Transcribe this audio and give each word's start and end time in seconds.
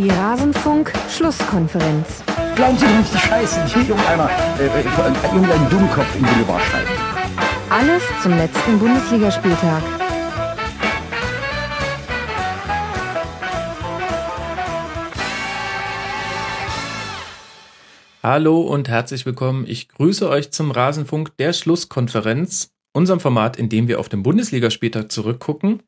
Die 0.00 0.08
Rasenfunk-Schlusskonferenz. 0.08 2.24
Glauben 2.56 2.76
Sie 2.78 2.86
doch 2.86 2.96
nicht 2.96 3.12
die 3.12 3.18
Scheiße, 3.18 3.60
die 3.66 3.80
irgendeiner, 3.80 4.30
äh, 4.58 4.64
äh, 4.64 4.82
irgendein 5.30 5.68
Dummkopf 5.68 6.16
in 6.16 6.22
Boulevard 6.22 6.62
schreibt. 6.62 6.88
Alles 7.68 8.02
zum 8.22 8.34
letzten 8.34 8.78
Bundesligaspieltag. 8.78 9.82
Hallo 18.22 18.62
und 18.62 18.88
herzlich 18.88 19.26
willkommen. 19.26 19.66
Ich 19.68 19.90
grüße 19.90 20.30
euch 20.30 20.50
zum 20.50 20.70
Rasenfunk 20.70 21.36
der 21.36 21.52
Schlusskonferenz, 21.52 22.70
unserem 22.94 23.20
Format, 23.20 23.58
in 23.58 23.68
dem 23.68 23.86
wir 23.86 24.00
auf 24.00 24.08
den 24.08 24.22
Bundesligaspieltag 24.22 25.12
zurückgucken. 25.12 25.82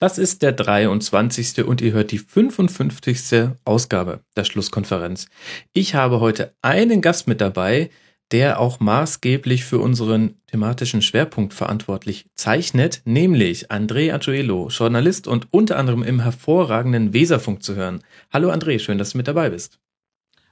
Das 0.00 0.18
ist 0.18 0.42
der 0.42 0.52
23. 0.52 1.64
und 1.64 1.80
ihr 1.80 1.92
hört 1.92 2.10
die 2.10 2.18
55. 2.18 3.52
Ausgabe 3.64 4.20
der 4.36 4.44
Schlusskonferenz. 4.44 5.28
Ich 5.72 5.94
habe 5.94 6.18
heute 6.20 6.52
einen 6.62 7.00
Gast 7.00 7.28
mit 7.28 7.40
dabei, 7.40 7.90
der 8.32 8.58
auch 8.58 8.80
maßgeblich 8.80 9.64
für 9.64 9.78
unseren 9.78 10.34
thematischen 10.48 11.00
Schwerpunkt 11.00 11.54
verantwortlich 11.54 12.26
zeichnet, 12.34 13.02
nämlich 13.04 13.70
André 13.70 14.12
Agiuelo, 14.12 14.68
Journalist 14.68 15.28
und 15.28 15.46
unter 15.52 15.78
anderem 15.78 16.02
im 16.02 16.20
hervorragenden 16.20 17.12
Weserfunk 17.12 17.62
zu 17.62 17.76
hören. 17.76 18.02
Hallo 18.32 18.50
André, 18.50 18.80
schön, 18.80 18.98
dass 18.98 19.10
du 19.10 19.18
mit 19.18 19.28
dabei 19.28 19.50
bist. 19.50 19.78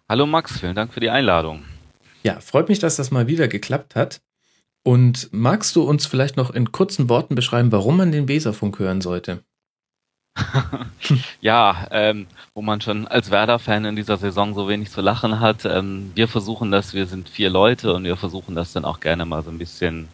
Hallo 0.09 0.27
Max, 0.27 0.61
vielen 0.61 0.77
Dank 0.77 0.95
für 0.95 1.01
die 1.01 1.11
Einladung. 1.11 1.65
Ja, 2.23 2.39
freut 2.39 2.69
mich, 2.69 2.79
dass 2.79 2.95
das 2.97 3.11
mal 3.11 3.27
wieder 3.27 3.49
geklappt 3.49 3.97
hat. 3.97 4.21
Und 4.85 5.29
magst 5.33 5.77
du 5.77 5.83
uns 5.83 6.07
vielleicht 6.07 6.37
noch 6.37 6.51
in 6.51 6.73
kurzen 6.73 7.09
Worten 7.09 7.35
beschreiben, 7.35 7.71
warum 7.71 7.97
man 7.97 8.13
den 8.13 8.29
Weserfunk 8.29 8.79
hören 8.79 9.01
sollte? 9.01 9.45
ja, 11.41 11.87
ähm, 11.91 12.27
wo 12.55 12.63
man 12.63 12.81
schon 12.81 13.07
als 13.07 13.31
Werder-Fan 13.31 13.85
in 13.85 13.97
dieser 13.97 14.17
Saison 14.17 14.55
so 14.55 14.69
wenig 14.69 14.91
zu 14.91 15.01
lachen 15.01 15.41
hat. 15.41 15.65
Ähm, 15.65 16.11
wir 16.15 16.27
versuchen 16.27 16.71
das, 16.71 16.95
wir 16.95 17.07
sind 17.07 17.29
vier 17.29 17.51
Leute 17.51 17.93
und 17.93 18.05
wir 18.05 18.17
versuchen 18.17 18.55
das 18.55 18.73
dann 18.73 18.85
auch 18.85 19.01
gerne 19.01 19.25
mal 19.27 19.43
so 19.43 19.51
ein 19.51 19.59
bisschen 19.59 20.09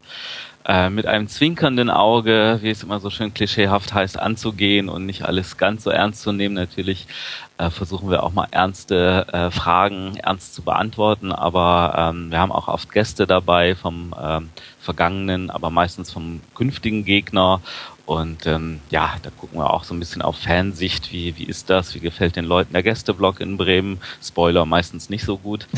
äh, 0.67 0.91
mit 0.91 1.07
einem 1.07 1.29
zwinkernden 1.29 1.89
Auge, 1.89 2.59
wie 2.63 2.71
es 2.71 2.83
immer 2.83 3.01
so 3.01 3.11
schön 3.11 3.33
klischeehaft 3.33 3.95
heißt, 3.95 4.19
anzugehen 4.19 4.89
und 4.89 5.07
nicht 5.07 5.25
alles 5.25 5.57
ganz 5.57 5.85
so 5.85 5.91
ernst 5.91 6.23
zu 6.23 6.33
nehmen. 6.33 6.55
Natürlich 6.55 7.07
äh, 7.59 7.71
versuchen 7.71 8.11
wir 8.11 8.23
auch 8.23 8.33
mal 8.33 8.49
ernste 8.51 9.27
äh, 9.33 9.51
Fragen 9.51 10.17
ernst 10.17 10.55
zu 10.55 10.63
beantworten, 10.63 11.33
aber 11.33 11.95
ähm, 11.97 12.31
wir 12.31 12.39
haben 12.39 12.53
auch 12.53 12.69
oft 12.69 12.91
Gäste 12.93 13.27
dabei 13.27 13.75
vom 13.75 14.15
ähm, 14.21 14.51
vergangenen, 14.81 15.51
aber 15.51 15.71
meistens 15.71 16.11
vom 16.13 16.41
künftigen 16.55 17.05
Gegner 17.05 17.61
und 18.09 18.47
ähm, 18.47 18.81
ja, 18.89 19.17
da 19.23 19.29
gucken 19.29 19.59
wir 19.59 19.71
auch 19.71 19.85
so 19.85 19.93
ein 19.93 20.01
bisschen 20.01 20.23
auf 20.23 20.39
Fansicht, 20.39 21.13
wie, 21.13 21.37
wie 21.37 21.45
ist 21.45 21.69
das, 21.69 21.95
wie 21.95 22.01
gefällt 22.01 22.37
den 22.37 22.47
Leuten 22.47 22.73
der 22.73 22.83
Gästeblock 22.83 23.41
in 23.41 23.59
Bremen. 23.59 24.01
Spoiler 24.23 24.65
meistens 24.65 25.11
nicht 25.11 25.25
so 25.25 25.37
gut. 25.37 25.67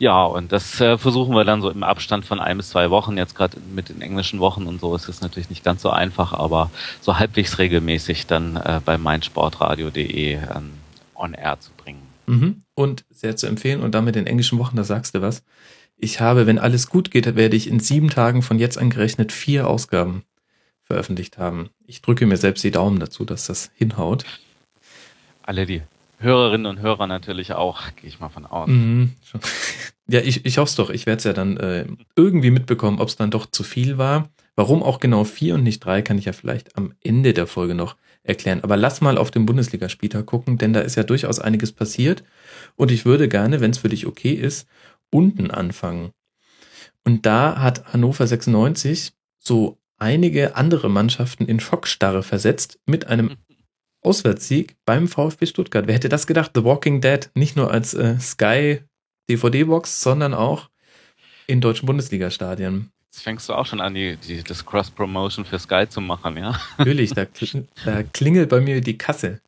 Ja, 0.00 0.24
und 0.24 0.50
das 0.50 0.80
äh, 0.80 0.96
versuchen 0.96 1.34
wir 1.34 1.44
dann 1.44 1.60
so 1.60 1.68
im 1.68 1.82
Abstand 1.82 2.24
von 2.24 2.40
ein 2.40 2.56
bis 2.56 2.70
zwei 2.70 2.88
Wochen. 2.88 3.18
Jetzt 3.18 3.34
gerade 3.34 3.58
mit 3.74 3.90
den 3.90 4.00
englischen 4.00 4.40
Wochen 4.40 4.66
und 4.66 4.80
so 4.80 4.96
ist 4.96 5.10
es 5.10 5.20
natürlich 5.20 5.50
nicht 5.50 5.62
ganz 5.62 5.82
so 5.82 5.90
einfach, 5.90 6.32
aber 6.32 6.70
so 7.02 7.18
halbwegs 7.18 7.58
regelmäßig 7.58 8.26
dann 8.26 8.56
äh, 8.56 8.80
bei 8.82 8.96
meinsportradio.de 8.96 10.36
ähm, 10.36 10.79
on 11.20 11.34
air 11.34 11.60
zu 11.60 11.70
bringen. 11.76 12.02
Mhm. 12.26 12.62
Und 12.74 13.04
sehr 13.10 13.36
zu 13.36 13.46
empfehlen. 13.46 13.80
Und 13.80 13.94
damit 13.94 14.16
in 14.16 14.26
englischen 14.26 14.58
Wochen, 14.58 14.76
da 14.76 14.84
sagst 14.84 15.14
du 15.14 15.22
was. 15.22 15.42
Ich 15.96 16.20
habe, 16.20 16.46
wenn 16.46 16.58
alles 16.58 16.88
gut 16.88 17.10
geht, 17.10 17.36
werde 17.36 17.56
ich 17.56 17.68
in 17.68 17.80
sieben 17.80 18.08
Tagen 18.08 18.42
von 18.42 18.58
jetzt 18.58 18.78
angerechnet 18.78 19.32
vier 19.32 19.68
Ausgaben 19.68 20.24
veröffentlicht 20.82 21.38
haben. 21.38 21.70
Ich 21.86 22.02
drücke 22.02 22.26
mir 22.26 22.36
selbst 22.36 22.64
die 22.64 22.70
Daumen 22.70 22.98
dazu, 22.98 23.24
dass 23.24 23.46
das 23.46 23.70
hinhaut. 23.74 24.24
Alle 25.42 25.66
die 25.66 25.82
Hörerinnen 26.18 26.66
und 26.66 26.80
Hörer 26.80 27.06
natürlich 27.06 27.52
auch, 27.52 27.82
gehe 27.96 28.08
ich 28.08 28.20
mal 28.20 28.28
von 28.28 28.46
aus. 28.46 28.68
Mhm. 28.68 29.12
Ja, 30.06 30.20
ich, 30.20 30.44
ich 30.44 30.58
hoffe 30.58 30.70
es 30.70 30.74
doch. 30.74 30.90
Ich 30.90 31.06
werde 31.06 31.18
es 31.18 31.24
ja 31.24 31.32
dann 31.32 31.56
äh, 31.56 31.86
irgendwie 32.16 32.50
mitbekommen, 32.50 32.98
ob 32.98 33.08
es 33.08 33.16
dann 33.16 33.30
doch 33.30 33.46
zu 33.46 33.62
viel 33.62 33.96
war. 33.96 34.28
Warum 34.56 34.82
auch 34.82 34.98
genau 34.98 35.22
vier 35.22 35.54
und 35.54 35.62
nicht 35.62 35.80
drei, 35.84 36.02
kann 36.02 36.18
ich 36.18 36.24
ja 36.24 36.32
vielleicht 36.32 36.76
am 36.76 36.94
Ende 37.00 37.32
der 37.32 37.46
Folge 37.46 37.74
noch 37.74 37.96
erklären. 38.22 38.62
Aber 38.62 38.76
lass 38.76 39.00
mal 39.00 39.18
auf 39.18 39.30
den 39.30 39.46
Bundesligaspieltag 39.46 40.26
gucken, 40.26 40.58
denn 40.58 40.72
da 40.72 40.80
ist 40.80 40.96
ja 40.96 41.02
durchaus 41.02 41.38
einiges 41.38 41.72
passiert. 41.72 42.22
Und 42.76 42.90
ich 42.90 43.04
würde 43.04 43.28
gerne, 43.28 43.60
wenn 43.60 43.70
es 43.70 43.78
für 43.78 43.88
dich 43.88 44.06
okay 44.06 44.32
ist, 44.32 44.68
unten 45.10 45.50
anfangen. 45.50 46.12
Und 47.04 47.26
da 47.26 47.60
hat 47.60 47.92
Hannover 47.92 48.26
96 48.26 49.12
so 49.38 49.78
einige 49.98 50.56
andere 50.56 50.88
Mannschaften 50.88 51.46
in 51.46 51.60
Schockstarre 51.60 52.22
versetzt 52.22 52.78
mit 52.86 53.06
einem 53.06 53.36
Auswärtssieg 54.02 54.76
beim 54.84 55.08
VfB 55.08 55.46
Stuttgart. 55.46 55.86
Wer 55.86 55.94
hätte 55.94 56.08
das 56.08 56.26
gedacht? 56.26 56.52
The 56.54 56.64
Walking 56.64 57.00
Dead 57.00 57.30
nicht 57.34 57.56
nur 57.56 57.70
als 57.70 57.94
äh, 57.94 58.18
Sky 58.18 58.80
DVD-Box, 59.28 60.02
sondern 60.02 60.34
auch 60.34 60.70
in 61.46 61.60
deutschen 61.60 61.86
Bundesliga-Stadien. 61.86 62.90
Jetzt 63.10 63.22
fängst 63.24 63.48
du 63.48 63.54
auch 63.54 63.66
schon 63.66 63.80
an, 63.80 63.94
die, 63.94 64.16
die, 64.16 64.44
das 64.44 64.64
Cross-Promotion 64.64 65.44
für 65.44 65.58
Sky 65.58 65.84
zu 65.88 66.00
machen, 66.00 66.36
ja? 66.36 66.60
Natürlich, 66.78 67.12
da, 67.12 67.26
da 67.84 68.04
klingelt 68.04 68.48
bei 68.48 68.60
mir 68.60 68.80
die 68.80 68.96
Kasse. 68.96 69.40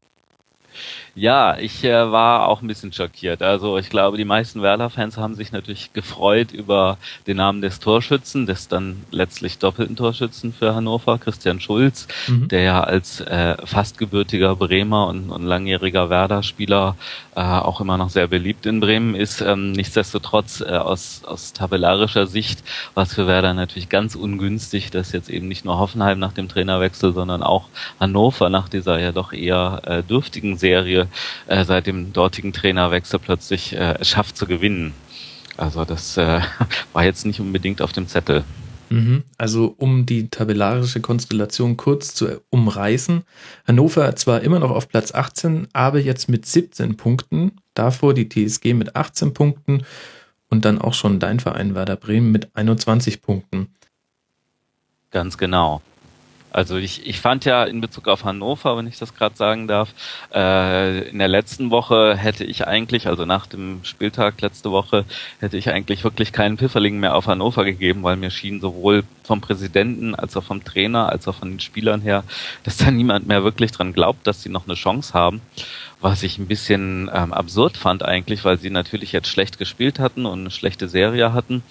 Ja, 1.14 1.58
ich 1.58 1.84
äh, 1.84 2.10
war 2.10 2.48
auch 2.48 2.62
ein 2.62 2.68
bisschen 2.68 2.92
schockiert. 2.92 3.42
Also 3.42 3.76
ich 3.76 3.90
glaube, 3.90 4.16
die 4.16 4.24
meisten 4.24 4.62
Werder-Fans 4.62 5.18
haben 5.18 5.34
sich 5.34 5.52
natürlich 5.52 5.92
gefreut 5.92 6.52
über 6.52 6.96
den 7.26 7.36
Namen 7.36 7.60
des 7.60 7.80
Torschützen, 7.80 8.46
des 8.46 8.68
dann 8.68 9.04
letztlich 9.10 9.58
doppelten 9.58 9.94
Torschützen 9.94 10.54
für 10.54 10.74
Hannover, 10.74 11.18
Christian 11.18 11.60
Schulz, 11.60 12.08
mhm. 12.28 12.48
der 12.48 12.62
ja 12.62 12.82
als 12.82 13.20
äh, 13.20 13.56
fast 13.66 13.98
gebürtiger 13.98 14.56
Bremer 14.56 15.06
und, 15.08 15.28
und 15.30 15.42
langjähriger 15.44 16.08
Werder-Spieler 16.08 16.96
äh, 17.36 17.40
auch 17.40 17.82
immer 17.82 17.98
noch 17.98 18.08
sehr 18.08 18.28
beliebt 18.28 18.64
in 18.64 18.80
Bremen 18.80 19.14
ist. 19.14 19.42
Ähm, 19.42 19.72
nichtsdestotrotz 19.72 20.62
äh, 20.62 20.70
aus, 20.70 21.22
aus 21.26 21.52
tabellarischer 21.52 22.26
Sicht 22.26 22.62
war 22.94 23.02
es 23.02 23.14
für 23.14 23.26
Werder 23.26 23.52
natürlich 23.52 23.90
ganz 23.90 24.14
ungünstig, 24.14 24.90
dass 24.90 25.12
jetzt 25.12 25.28
eben 25.28 25.48
nicht 25.48 25.66
nur 25.66 25.78
Hoffenheim 25.78 26.18
nach 26.18 26.32
dem 26.32 26.48
Trainerwechsel, 26.48 27.12
sondern 27.12 27.42
auch 27.42 27.68
Hannover 28.00 28.48
nach 28.48 28.70
dieser 28.70 28.98
ja 28.98 29.12
doch 29.12 29.34
eher 29.34 29.82
äh, 29.84 30.02
dürftigen 30.02 30.56
Serie 30.56 31.01
äh, 31.46 31.64
seit 31.64 31.86
dem 31.86 32.12
dortigen 32.12 32.52
Trainerwechsel 32.52 33.18
plötzlich 33.18 33.74
äh, 33.74 34.02
schafft 34.04 34.36
zu 34.36 34.46
gewinnen. 34.46 34.94
Also 35.56 35.84
das 35.84 36.16
äh, 36.16 36.40
war 36.92 37.04
jetzt 37.04 37.26
nicht 37.26 37.40
unbedingt 37.40 37.82
auf 37.82 37.92
dem 37.92 38.08
Zettel. 38.08 38.44
Mhm. 38.92 39.24
Also 39.38 39.74
um 39.78 40.04
die 40.04 40.28
tabellarische 40.28 41.00
Konstellation 41.00 41.78
kurz 41.78 42.14
zu 42.14 42.42
umreißen. 42.50 43.22
Hannover 43.66 44.14
zwar 44.16 44.42
immer 44.42 44.58
noch 44.58 44.70
auf 44.70 44.88
Platz 44.88 45.14
18, 45.14 45.68
aber 45.72 45.98
jetzt 45.98 46.28
mit 46.28 46.44
17 46.44 46.96
Punkten. 46.98 47.52
Davor 47.72 48.12
die 48.12 48.28
TSG 48.28 48.74
mit 48.74 48.94
18 48.94 49.32
Punkten 49.32 49.84
und 50.50 50.66
dann 50.66 50.78
auch 50.78 50.92
schon 50.92 51.20
dein 51.20 51.40
Verein 51.40 51.74
Werder 51.74 51.96
Bremen 51.96 52.30
mit 52.32 52.54
21 52.54 53.22
Punkten. 53.22 53.68
Ganz 55.10 55.38
genau. 55.38 55.80
Also 56.52 56.76
ich, 56.76 57.06
ich 57.06 57.18
fand 57.18 57.46
ja 57.46 57.64
in 57.64 57.80
Bezug 57.80 58.08
auf 58.08 58.24
Hannover, 58.24 58.76
wenn 58.76 58.86
ich 58.86 58.98
das 58.98 59.14
gerade 59.14 59.34
sagen 59.36 59.66
darf, 59.68 59.94
äh, 60.34 61.08
in 61.08 61.18
der 61.18 61.28
letzten 61.28 61.70
Woche 61.70 62.14
hätte 62.16 62.44
ich 62.44 62.66
eigentlich, 62.66 63.06
also 63.06 63.24
nach 63.24 63.46
dem 63.46 63.80
Spieltag 63.84 64.40
letzte 64.42 64.70
Woche, 64.70 65.06
hätte 65.40 65.56
ich 65.56 65.70
eigentlich 65.70 66.04
wirklich 66.04 66.30
keinen 66.32 66.58
Pfifferling 66.58 67.00
mehr 67.00 67.14
auf 67.14 67.26
Hannover 67.26 67.64
gegeben, 67.64 68.02
weil 68.02 68.16
mir 68.16 68.30
schien 68.30 68.60
sowohl 68.60 69.04
vom 69.24 69.40
Präsidenten 69.40 70.14
als 70.14 70.36
auch 70.36 70.44
vom 70.44 70.62
Trainer 70.62 71.08
als 71.08 71.26
auch 71.26 71.36
von 71.36 71.50
den 71.50 71.60
Spielern 71.60 72.02
her, 72.02 72.22
dass 72.64 72.76
da 72.76 72.90
niemand 72.90 73.26
mehr 73.26 73.44
wirklich 73.44 73.72
dran 73.72 73.94
glaubt, 73.94 74.26
dass 74.26 74.42
sie 74.42 74.50
noch 74.50 74.66
eine 74.66 74.74
Chance 74.74 75.14
haben. 75.14 75.40
Was 76.00 76.24
ich 76.24 76.36
ein 76.36 76.48
bisschen 76.48 77.08
ähm, 77.14 77.32
absurd 77.32 77.76
fand 77.76 78.02
eigentlich, 78.02 78.44
weil 78.44 78.58
sie 78.58 78.70
natürlich 78.70 79.12
jetzt 79.12 79.28
schlecht 79.28 79.58
gespielt 79.58 80.00
hatten 80.00 80.26
und 80.26 80.40
eine 80.40 80.50
schlechte 80.50 80.88
Serie 80.88 81.32
hatten, 81.32 81.62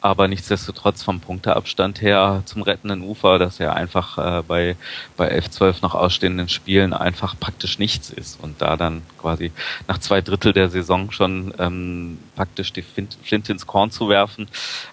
aber 0.00 0.28
nichtsdestotrotz 0.28 1.02
vom 1.02 1.20
Punkteabstand 1.20 2.00
her 2.00 2.42
zum 2.46 2.62
rettenden 2.62 3.02
Ufer, 3.02 3.38
dass 3.38 3.60
er 3.60 3.74
einfach 3.74 4.18
äh, 4.18 4.42
bei, 4.42 4.76
bei 5.16 5.28
11, 5.28 5.50
12 5.50 5.82
noch 5.82 5.94
ausstehenden 5.94 6.48
Spielen 6.48 6.92
einfach 6.92 7.38
praktisch 7.38 7.78
nichts 7.78 8.10
ist 8.10 8.42
und 8.42 8.62
da 8.62 8.76
dann 8.76 9.02
quasi 9.18 9.52
nach 9.88 9.98
zwei 9.98 10.20
Drittel 10.20 10.52
der 10.52 10.68
Saison 10.70 11.10
schon 11.10 11.52
ähm, 11.58 12.18
praktisch 12.34 12.72
die 12.72 12.82
Flinte 12.82 13.52
ins 13.52 13.66
Korn 13.66 13.90
zu 13.90 14.08
werfen, 14.08 14.48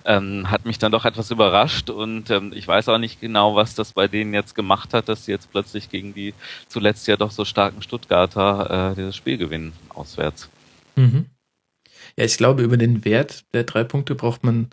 ähm, 0.06 0.52
hat 0.52 0.66
mich 0.66 0.80
dann 0.80 0.92
doch 0.92 1.06
etwas 1.06 1.32
überrascht 1.32 1.90
und 1.90 2.30
ähm, 2.30 2.52
ich 2.54 2.68
weiß 2.68 2.90
auch 2.90 2.98
nicht 2.98 3.22
genau, 3.22 3.56
was 3.56 3.76
das 3.76 3.94
bei 3.94 4.08
denen 4.08 4.34
jetzt 4.34 4.56
gemacht 4.56 4.94
hat, 4.94 5.10
dass 5.10 5.26
sie 5.26 5.32
jetzt 5.32 5.52
plötzlich 5.52 5.90
gegen 5.90 6.14
die 6.14 6.34
zuletzt 6.68 7.08
ja 7.08 7.16
doch 7.16 7.32
so 7.32 7.46
starken 7.46 7.82
Stuttgarter 7.82 8.92
äh, 8.92 8.96
dieses 8.96 9.16
Spiel 9.16 9.38
gewinnen 9.38 9.74
auswärts. 9.90 10.50
Mhm. 10.96 11.28
Ja, 12.18 12.26
ich 12.26 12.38
glaube, 12.38 12.64
über 12.64 12.78
den 12.78 13.06
Wert 13.06 13.46
der 13.54 13.64
drei 13.64 13.84
Punkte 13.84 14.16
braucht 14.16 14.44
man 14.44 14.70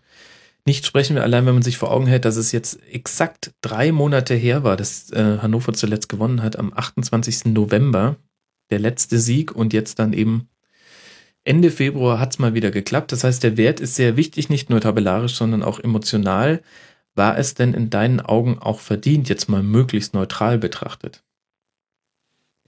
nicht 0.66 0.86
sprechen, 0.86 1.18
allein 1.18 1.44
wenn 1.46 1.54
man 1.54 1.62
sich 1.62 1.76
vor 1.76 1.90
Augen 1.90 2.06
hält, 2.06 2.24
dass 2.24 2.36
es 2.36 2.52
jetzt 2.52 2.82
exakt 2.90 3.52
drei 3.60 3.92
Monate 3.92 4.34
her 4.34 4.64
war, 4.64 4.76
dass 4.76 5.10
äh, 5.12 5.38
Hannover 5.42 5.74
zuletzt 5.74 6.08
gewonnen 6.08 6.42
hat, 6.42 6.58
am 6.58 6.72
28. 6.74 7.46
November, 7.46 8.16
der 8.70 8.78
letzte 8.78 9.18
Sieg 9.18 9.54
und 9.54 9.74
jetzt 9.74 9.98
dann 9.98 10.14
eben 10.14 10.48
Ende 11.44 11.70
Februar 11.70 12.18
hat 12.18 12.32
es 12.32 12.38
mal 12.38 12.54
wieder 12.54 12.70
geklappt. 12.70 13.12
Das 13.12 13.24
heißt, 13.24 13.42
der 13.42 13.58
Wert 13.58 13.78
ist 13.80 13.96
sehr 13.96 14.16
wichtig, 14.16 14.48
nicht 14.48 14.70
nur 14.70 14.80
tabellarisch, 14.80 15.34
sondern 15.34 15.62
auch 15.62 15.78
emotional. 15.78 16.62
War 17.14 17.36
es 17.38 17.54
denn 17.54 17.74
in 17.74 17.90
deinen 17.90 18.20
Augen 18.20 18.58
auch 18.58 18.80
verdient, 18.80 19.28
jetzt 19.28 19.48
mal 19.48 19.62
möglichst 19.62 20.14
neutral 20.14 20.58
betrachtet? 20.58 21.23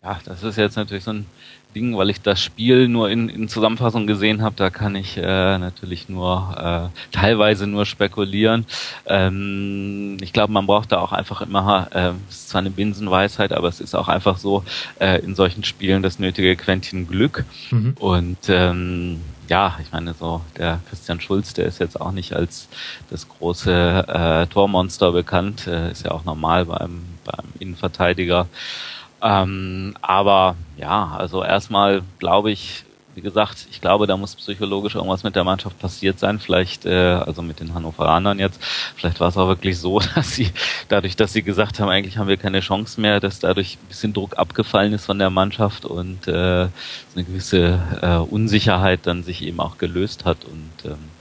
Ja, 0.06 0.20
das 0.24 0.44
ist 0.44 0.56
jetzt 0.56 0.76
natürlich 0.76 1.02
so 1.02 1.10
ein 1.10 1.26
Ding, 1.74 1.96
weil 1.96 2.10
ich 2.10 2.22
das 2.22 2.40
Spiel 2.40 2.86
nur 2.86 3.10
in, 3.10 3.28
in 3.28 3.48
Zusammenfassung 3.48 4.06
gesehen 4.06 4.40
habe, 4.40 4.54
da 4.54 4.70
kann 4.70 4.94
ich 4.94 5.16
äh, 5.16 5.58
natürlich 5.58 6.08
nur 6.08 6.92
äh, 6.92 6.98
teilweise 7.10 7.66
nur 7.66 7.86
spekulieren. 7.86 8.66
Ähm, 9.06 10.16
ich 10.20 10.32
glaube, 10.32 10.52
man 10.52 10.66
braucht 10.66 10.92
da 10.92 11.00
auch 11.00 11.10
einfach 11.10 11.40
immer, 11.40 11.88
äh, 11.92 12.12
es 12.28 12.36
ist 12.36 12.48
zwar 12.50 12.60
eine 12.60 12.70
Binsenweisheit, 12.70 13.52
aber 13.52 13.66
es 13.66 13.80
ist 13.80 13.96
auch 13.96 14.06
einfach 14.06 14.38
so 14.38 14.62
äh, 15.00 15.18
in 15.24 15.34
solchen 15.34 15.64
Spielen 15.64 16.04
das 16.04 16.20
nötige 16.20 16.54
Quäntchen 16.54 17.08
Glück. 17.08 17.44
Mhm. 17.72 17.96
Und 17.98 18.48
ähm, 18.48 19.20
ja, 19.48 19.76
ich 19.82 19.90
meine, 19.90 20.14
so 20.14 20.40
der 20.56 20.78
Christian 20.88 21.20
Schulz, 21.20 21.52
der 21.52 21.66
ist 21.66 21.80
jetzt 21.80 22.00
auch 22.00 22.12
nicht 22.12 22.32
als 22.32 22.68
das 23.10 23.28
große 23.28 24.04
äh, 24.06 24.46
Tormonster 24.46 25.10
bekannt, 25.10 25.66
äh, 25.66 25.90
ist 25.90 26.04
ja 26.04 26.12
auch 26.12 26.24
normal 26.24 26.66
beim, 26.66 27.02
beim 27.24 27.46
Innenverteidiger. 27.58 28.46
Ähm, 29.22 29.94
aber 30.02 30.56
ja, 30.76 31.14
also 31.16 31.42
erstmal 31.42 32.02
glaube 32.18 32.50
ich, 32.50 32.84
wie 33.16 33.22
gesagt, 33.22 33.66
ich 33.70 33.80
glaube, 33.80 34.06
da 34.06 34.18
muss 34.18 34.36
psychologisch 34.36 34.94
irgendwas 34.94 35.22
mit 35.22 35.34
der 35.34 35.44
Mannschaft 35.44 35.78
passiert 35.78 36.18
sein. 36.18 36.38
Vielleicht, 36.38 36.84
äh, 36.84 36.94
also 36.94 37.40
mit 37.40 37.60
den 37.60 37.72
Hannoveranern 37.72 38.38
jetzt, 38.38 38.62
vielleicht 38.94 39.20
war 39.20 39.28
es 39.28 39.38
auch 39.38 39.48
wirklich 39.48 39.78
so, 39.78 40.00
dass 40.14 40.34
sie, 40.34 40.50
dadurch, 40.88 41.16
dass 41.16 41.32
sie 41.32 41.42
gesagt 41.42 41.80
haben, 41.80 41.88
eigentlich 41.88 42.18
haben 42.18 42.28
wir 42.28 42.36
keine 42.36 42.60
Chance 42.60 43.00
mehr, 43.00 43.18
dass 43.18 43.38
dadurch 43.38 43.78
ein 43.82 43.88
bisschen 43.88 44.12
Druck 44.12 44.36
abgefallen 44.38 44.92
ist 44.92 45.06
von 45.06 45.18
der 45.18 45.30
Mannschaft 45.30 45.86
und 45.86 46.28
äh, 46.28 46.68
eine 47.14 47.24
gewisse 47.24 47.80
äh, 48.02 48.16
Unsicherheit 48.16 49.00
dann 49.04 49.22
sich 49.22 49.42
eben 49.42 49.60
auch 49.60 49.78
gelöst 49.78 50.26
hat 50.26 50.44
und 50.44 50.72
ähm, 50.84 51.15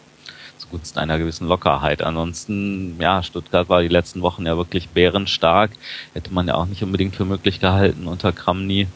zugunsten 0.76 1.00
einer 1.00 1.18
gewissen 1.18 1.48
Lockerheit. 1.48 2.02
Ansonsten, 2.02 3.00
ja, 3.00 3.24
Stuttgart 3.24 3.70
war 3.70 3.82
die 3.82 3.88
letzten 3.88 4.22
Wochen 4.22 4.46
ja 4.46 4.58
wirklich 4.58 4.90
bärenstark. 4.90 5.72
Hätte 6.14 6.34
man 6.34 6.48
ja 6.48 6.56
auch 6.56 6.66
nicht 6.66 6.84
unbedingt 6.84 7.16
für 7.16 7.24
möglich 7.24 7.62
gehalten 7.62 8.08
unter 8.08 8.34
Kramny. 8.34 8.88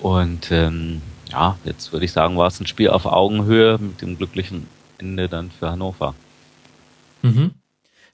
Und 0.00 0.50
ähm, 0.50 1.00
ja, 1.30 1.56
jetzt 1.64 1.92
würde 1.92 2.04
ich 2.04 2.12
sagen, 2.12 2.36
war 2.36 2.48
es 2.48 2.60
ein 2.60 2.66
Spiel 2.66 2.90
auf 2.90 3.06
Augenhöhe 3.06 3.78
mit 3.78 4.02
dem 4.02 4.16
glücklichen 4.16 4.66
Ende 4.98 5.28
dann 5.28 5.50
für 5.50 5.70
Hannover. 5.70 6.14
Mhm. 7.22 7.52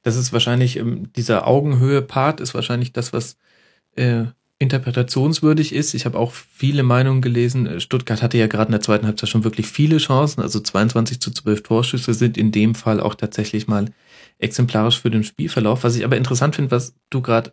Das 0.03 0.17
ist 0.17 0.35
wahrscheinlich, 0.35 0.77
ähm, 0.77 1.11
dieser 1.15 1.47
Augenhöhe-Part 1.47 2.41
ist 2.41 2.53
wahrscheinlich 2.55 2.93
das, 2.93 3.15
was 3.15 3.39
äh, 3.97 4.25
interpretationswürdig 4.65 5.73
ist. 5.73 5.95
Ich 5.95 6.05
habe 6.05 6.19
auch 6.19 6.33
viele 6.33 6.83
Meinungen 6.83 7.23
gelesen. 7.23 7.81
Stuttgart 7.81 8.23
hatte 8.23 8.39
ja 8.39 8.49
gerade 8.49 8.67
in 8.67 8.73
der 8.73 8.81
zweiten 8.81 9.07
Halbzeit 9.07 9.29
schon 9.29 9.45
wirklich 9.45 9.67
viele 9.67 9.99
Chancen. 9.99 10.41
Also 10.41 10.61
22 10.61 11.21
zu 11.21 11.31
12 11.31 11.63
Torschüsse 11.63 12.15
sind 12.15 12.37
in 12.37 12.51
dem 12.51 12.75
Fall 12.75 13.01
auch 13.01 13.15
tatsächlich 13.15 13.69
mal 13.69 13.87
exemplarisch 14.39 15.01
für 15.01 15.11
den 15.11 15.25
Spielverlauf. 15.25 15.85
Was 15.85 15.97
ich 15.97 16.05
aber 16.05 16.17
interessant 16.17 16.57
finde, 16.57 16.73
was 16.73 16.95
du 17.11 17.23
gerade 17.23 17.53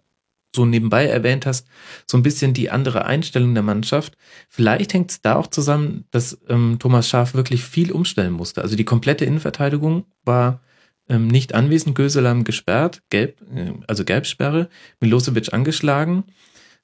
so 0.56 0.66
nebenbei 0.66 1.06
erwähnt 1.06 1.46
hast, 1.46 1.68
so 2.06 2.18
ein 2.18 2.24
bisschen 2.24 2.54
die 2.54 2.70
andere 2.70 3.06
Einstellung 3.06 3.54
der 3.54 3.64
Mannschaft. 3.64 4.18
Vielleicht 4.50 4.94
hängt 4.94 5.12
es 5.12 5.22
da 5.22 5.36
auch 5.36 5.48
zusammen, 5.48 6.06
dass 6.12 6.40
ähm, 6.50 6.78
Thomas 6.80 7.08
Schaaf 7.08 7.34
wirklich 7.34 7.64
viel 7.64 7.92
umstellen 7.92 8.34
musste. 8.34 8.62
Also 8.62 8.76
die 8.76 8.84
komplette 8.84 9.26
Innenverteidigung 9.26 10.06
war 10.26 10.62
ähm, 11.10 11.28
nicht 11.28 11.54
anwesend, 11.56 11.96
Göselam 11.96 12.44
gesperrt, 12.44 13.02
gelb, 13.10 13.42
äh, 13.54 13.74
also 13.88 14.04
Gelbsperre, 14.06 14.70
Milosevic 15.00 15.54
angeschlagen. 15.54 16.24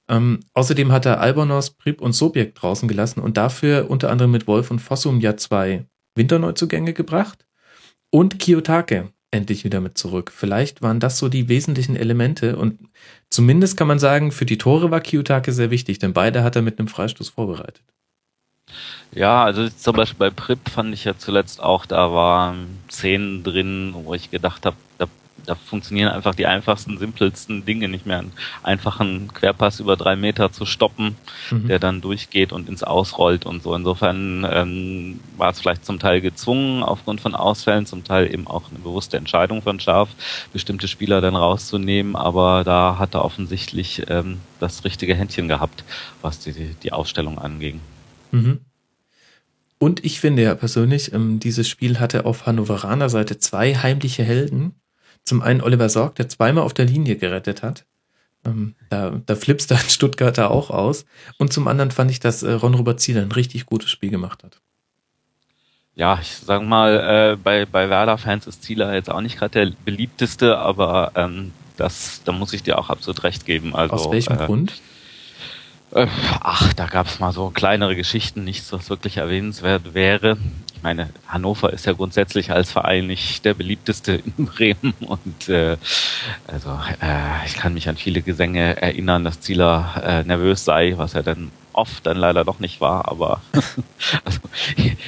Ähm, 0.10 0.40
außerdem 0.54 0.92
hat 0.92 1.06
er 1.06 1.20
Albonos, 1.20 1.72
Prip 1.72 2.02
und 2.02 2.14
Sobjek 2.14 2.56
draußen 2.56 2.88
gelassen 2.88 3.20
und 3.20 3.38
dafür 3.38 3.90
unter 3.90 4.10
anderem 4.10 4.32
mit 4.32 4.48
Wolf 4.48 4.72
und 4.72 4.80
Fossum 4.80 5.20
ja 5.20 5.36
zwei 5.36 5.86
Winterneuzugänge 6.16 6.94
gebracht 6.94 7.46
und 8.10 8.40
Kiyotake 8.40 9.12
endlich 9.32 9.64
wieder 9.66 9.82
mit 9.82 9.98
zurück. 9.98 10.32
Vielleicht 10.34 10.82
waren 10.82 11.00
das 11.00 11.18
so 11.18 11.28
die 11.28 11.50
wesentlichen 11.50 11.96
Elemente 11.96 12.56
und 12.56 12.80
zumindest 13.30 13.76
kann 13.76 13.88
man 13.88 14.00
sagen, 14.00 14.32
für 14.32 14.46
die 14.46 14.58
Tore 14.58 14.92
war 14.92 15.02
Kiyotake 15.02 15.52
sehr 15.52 15.72
wichtig, 15.72 16.00
denn 16.00 16.14
beide 16.14 16.44
hat 16.44 16.56
er 16.56 16.62
mit 16.62 16.80
einem 16.80 16.88
Freistoß 16.88 17.30
vorbereitet. 17.30 17.84
Ja, 19.12 19.44
also 19.44 19.70
zum 19.70 19.96
Beispiel 19.96 20.18
bei 20.18 20.30
Prip 20.30 20.70
fand 20.70 20.94
ich 20.94 21.06
ja 21.06 21.18
zuletzt 21.18 21.62
auch, 21.62 21.86
da 21.86 22.12
waren 22.12 22.80
Szenen 22.90 23.44
drin, 23.44 23.92
wo 23.94 24.14
ich 24.14 24.32
gedacht 24.32 24.66
habe, 24.66 24.76
da 24.98 25.08
da 25.48 25.56
funktionieren 25.56 26.10
einfach 26.10 26.36
die 26.36 26.46
einfachsten, 26.46 26.98
simpelsten 26.98 27.66
Dinge 27.66 27.88
nicht 27.88 28.06
mehr. 28.06 28.20
Einen 28.20 28.34
einfachen 28.64 29.34
Querpass 29.34 29.80
über 29.80 29.96
drei 29.96 30.16
Meter 30.16 30.52
zu 30.52 30.66
stoppen, 30.66 31.16
mhm. 31.50 31.68
der 31.68 31.80
dann 31.80 32.02
durchgeht 32.02 32.52
und 32.52 32.68
ins 32.68 32.84
Ausrollt 32.84 33.46
und 33.46 33.64
so. 33.64 33.74
Insofern 33.74 34.46
ähm, 34.50 35.20
war 35.38 35.52
es 35.52 35.62
vielleicht 35.62 35.86
zum 35.86 36.00
Teil 36.00 36.22
gezwungen 36.22 36.84
aufgrund 36.84 37.22
von 37.22 37.34
Ausfällen, 37.34 37.86
zum 37.86 38.04
Teil 38.04 38.32
eben 38.32 38.46
auch 38.46 38.70
eine 38.70 38.80
bewusste 38.80 39.18
Entscheidung 39.18 39.62
von 39.62 39.80
Schaf, 39.80 40.10
bestimmte 40.52 40.88
Spieler 40.88 41.22
dann 41.22 41.36
rauszunehmen, 41.36 42.16
aber 42.16 42.64
da 42.66 42.98
hat 43.00 43.16
er 43.16 43.24
offensichtlich 43.24 44.04
ähm, 44.10 44.40
das 44.60 44.84
richtige 44.84 45.16
Händchen 45.16 45.48
gehabt, 45.48 45.86
was 46.22 46.40
die, 46.40 46.76
die 46.84 46.92
Ausstellung 46.92 47.40
anging. 47.40 47.80
Mhm. 48.32 48.60
Und 49.80 50.04
ich 50.04 50.20
finde 50.20 50.44
ja 50.44 50.56
persönlich, 50.56 51.14
ähm, 51.14 51.40
dieses 51.40 51.70
Spiel 51.70 52.00
hatte 52.00 52.26
auf 52.26 52.46
Hannoveraner 52.46 53.10
Seite 53.10 53.38
zwei 53.38 53.76
heimliche 53.76 54.24
Helden, 54.24 54.74
zum 55.28 55.42
einen 55.42 55.62
Oliver 55.62 55.90
Sorg, 55.90 56.16
der 56.16 56.30
zweimal 56.30 56.64
auf 56.64 56.74
der 56.74 56.86
Linie 56.86 57.18
gerettet 57.18 57.62
hat. 57.64 57.86
Ähm, 58.46 58.76
da, 58.90 59.22
da 59.26 59.36
flippst 59.36 59.72
ein 59.72 59.90
Stuttgarter 59.90 60.52
auch 60.52 60.70
aus. 60.70 61.06
Und 61.38 61.54
zum 61.54 61.68
anderen 61.68 61.92
fand 61.92 62.12
ich, 62.12 62.20
dass 62.20 62.44
äh, 62.44 62.52
Ron-Robert 62.52 63.00
Zieler 63.00 63.22
ein 63.22 63.32
richtig 63.32 63.66
gutes 63.66 63.90
Spiel 63.90 64.10
gemacht 64.10 64.44
hat. 64.44 64.60
Ja, 65.96 66.20
ich 66.22 66.38
sag 66.38 66.62
mal, 66.64 67.34
äh, 67.34 67.36
bei, 67.36 67.66
bei 67.66 67.90
Werder-Fans 67.90 68.46
ist 68.48 68.64
Zieler 68.64 68.94
jetzt 68.94 69.10
auch 69.10 69.22
nicht 69.22 69.38
gerade 69.38 69.66
der 69.66 69.76
beliebteste, 69.84 70.58
aber 70.60 71.12
ähm, 71.16 71.52
das, 71.76 72.22
da 72.24 72.32
muss 72.32 72.54
ich 72.54 72.64
dir 72.64 72.78
auch 72.78 72.90
absolut 72.90 73.24
recht 73.24 73.46
geben. 73.46 73.76
Also, 73.76 73.96
Aus 73.96 74.12
welchem 74.12 74.40
äh, 74.40 74.46
Grund? 74.46 74.80
Äh, 75.92 76.08
ach, 76.40 76.74
da 76.74 76.86
gab 76.86 77.08
es 77.08 77.20
mal 77.20 77.32
so 77.32 77.50
kleinere 77.50 77.96
Geschichten, 77.96 78.44
nichts, 78.44 78.72
was 78.72 78.90
wirklich 78.90 79.18
erwähnenswert 79.18 79.94
wäre 79.96 80.38
ich 80.78 80.84
meine, 80.84 81.10
Hannover 81.28 81.74
ist 81.74 81.88
ja 81.88 81.94
grundsätzlich 81.94 82.52
als 82.52 82.72
Verein 82.72 83.08
nicht 83.08 83.44
der 83.46 83.56
beliebteste 83.56 84.22
in 84.38 84.46
Bremen 84.46 84.94
und 85.00 85.50
äh, 85.50 85.76
also 86.46 86.70
äh, 87.02 87.46
ich 87.48 87.56
kann 87.56 87.74
mich 87.74 87.90
an 87.90 87.98
viele 87.98 88.22
Gesänge 88.22 88.80
erinnern, 88.80 89.24
dass 89.24 89.42
Zieler 89.42 90.02
äh, 90.04 90.24
nervös 90.24 90.66
sei, 90.66 90.94
was 90.96 91.16
er 91.16 91.24
dann 91.24 91.52
oft 91.74 92.06
dann 92.06 92.18
leider 92.18 92.46
doch 92.46 92.60
nicht 92.60 92.80
war, 92.80 93.08
aber 93.08 93.42
also 94.24 94.40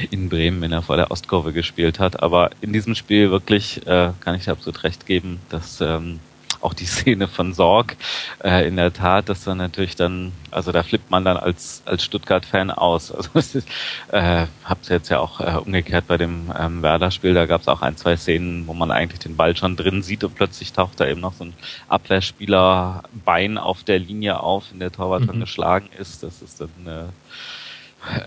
in 0.10 0.30
Bremen, 0.30 0.60
wenn 0.62 0.71
er 0.71 0.81
vor 0.81 0.98
der 0.98 1.12
Ostkurve 1.12 1.54
gespielt 1.54 2.00
hat. 2.00 2.21
Aber 2.24 2.50
in 2.62 2.74
diesem 2.74 2.95
Spiel 2.95 3.30
wirklich 3.30 3.85
äh, 3.85 4.11
kann 4.21 4.35
ich 4.35 4.45
dir 4.45 4.52
absolut 4.52 4.83
recht 4.83 5.06
geben, 5.06 5.40
dass 5.49 5.81
ähm, 5.81 6.19
auch 6.61 6.73
die 6.73 6.85
Szene 6.85 7.28
von 7.28 7.54
Sorg 7.54 7.95
äh, 8.44 8.68
in 8.68 8.75
der 8.75 8.94
Tat, 8.94 9.30
dass 9.30 9.44
dann 9.44 9.57
natürlich 9.57 9.95
dann, 9.95 10.31
also 10.51 10.71
da 10.71 10.83
flippt 10.83 11.09
man 11.09 11.25
dann 11.25 11.37
als 11.37 11.81
als 11.85 12.04
Stuttgart-Fan 12.04 12.71
aus. 12.71 13.13
Also 13.19 13.30
es 13.33 13.56
ist, 13.56 13.68
äh, 14.11 14.45
hab's 14.63 14.87
jetzt 14.89 15.09
ja 15.09 15.19
auch 15.19 15.39
äh, 15.39 15.57
umgekehrt 15.57 16.07
bei 16.07 16.18
dem 16.18 16.51
ähm, 16.57 16.81
Werder-Spiel, 16.81 17.33
da 17.33 17.45
gab 17.45 17.61
es 17.61 17.68
auch 17.68 17.81
ein, 17.81 17.97
zwei 17.97 18.16
Szenen, 18.16 18.66
wo 18.68 18.73
man 18.73 18.92
eigentlich 18.92 19.19
den 19.19 19.35
Ball 19.35 19.56
schon 19.56 19.75
drin 19.75 20.01
sieht 20.04 20.23
und 20.23 20.35
plötzlich 20.35 20.73
taucht 20.73 20.99
da 20.99 21.07
eben 21.07 21.21
noch 21.21 21.33
so 21.33 21.45
ein 21.45 21.54
Abwehrspieler 21.87 23.04
Bein 23.25 23.57
auf 23.57 23.83
der 23.83 23.99
Linie 23.99 24.42
auf, 24.42 24.71
in 24.71 24.80
der 24.80 24.92
Torwart 24.92 25.28
dann 25.28 25.37
mhm. 25.37 25.42
geschlagen 25.42 25.89
ist. 25.97 26.23
Das 26.23 26.42
ist 26.42 26.61
dann 26.61 26.69
äh, 26.85 27.06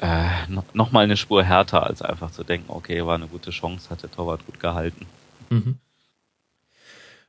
äh, 0.01 0.29
noch 0.75 0.93
mal 0.93 1.05
eine 1.05 1.17
Spur 1.17 1.43
härter, 1.43 1.85
als 1.85 2.03
einfach 2.03 2.31
zu 2.31 2.45
denken, 2.45 2.67
okay, 2.69 3.05
war 3.07 3.15
eine 3.15 3.27
gute 3.27 3.51
Chance, 3.51 3.91
hat 3.91 4.03
der 4.03 4.11
Torwart 4.11 4.45
gut 4.47 4.61
gehalten. 4.61 5.07
Mhm. 5.51 5.79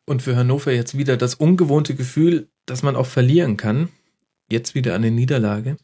Und 0.05 0.21
für 0.21 0.35
Hannover 0.35 0.71
jetzt 0.71 0.97
wieder 0.97 1.17
das 1.17 1.35
ungewohnte 1.35 1.95
Gefühl, 1.95 2.49
dass 2.65 2.83
man 2.83 2.95
auch 2.95 3.05
verlieren 3.05 3.57
kann. 3.57 3.89
Jetzt 4.49 4.75
wieder 4.75 4.95
eine 4.95 5.11
Niederlage. 5.11 5.77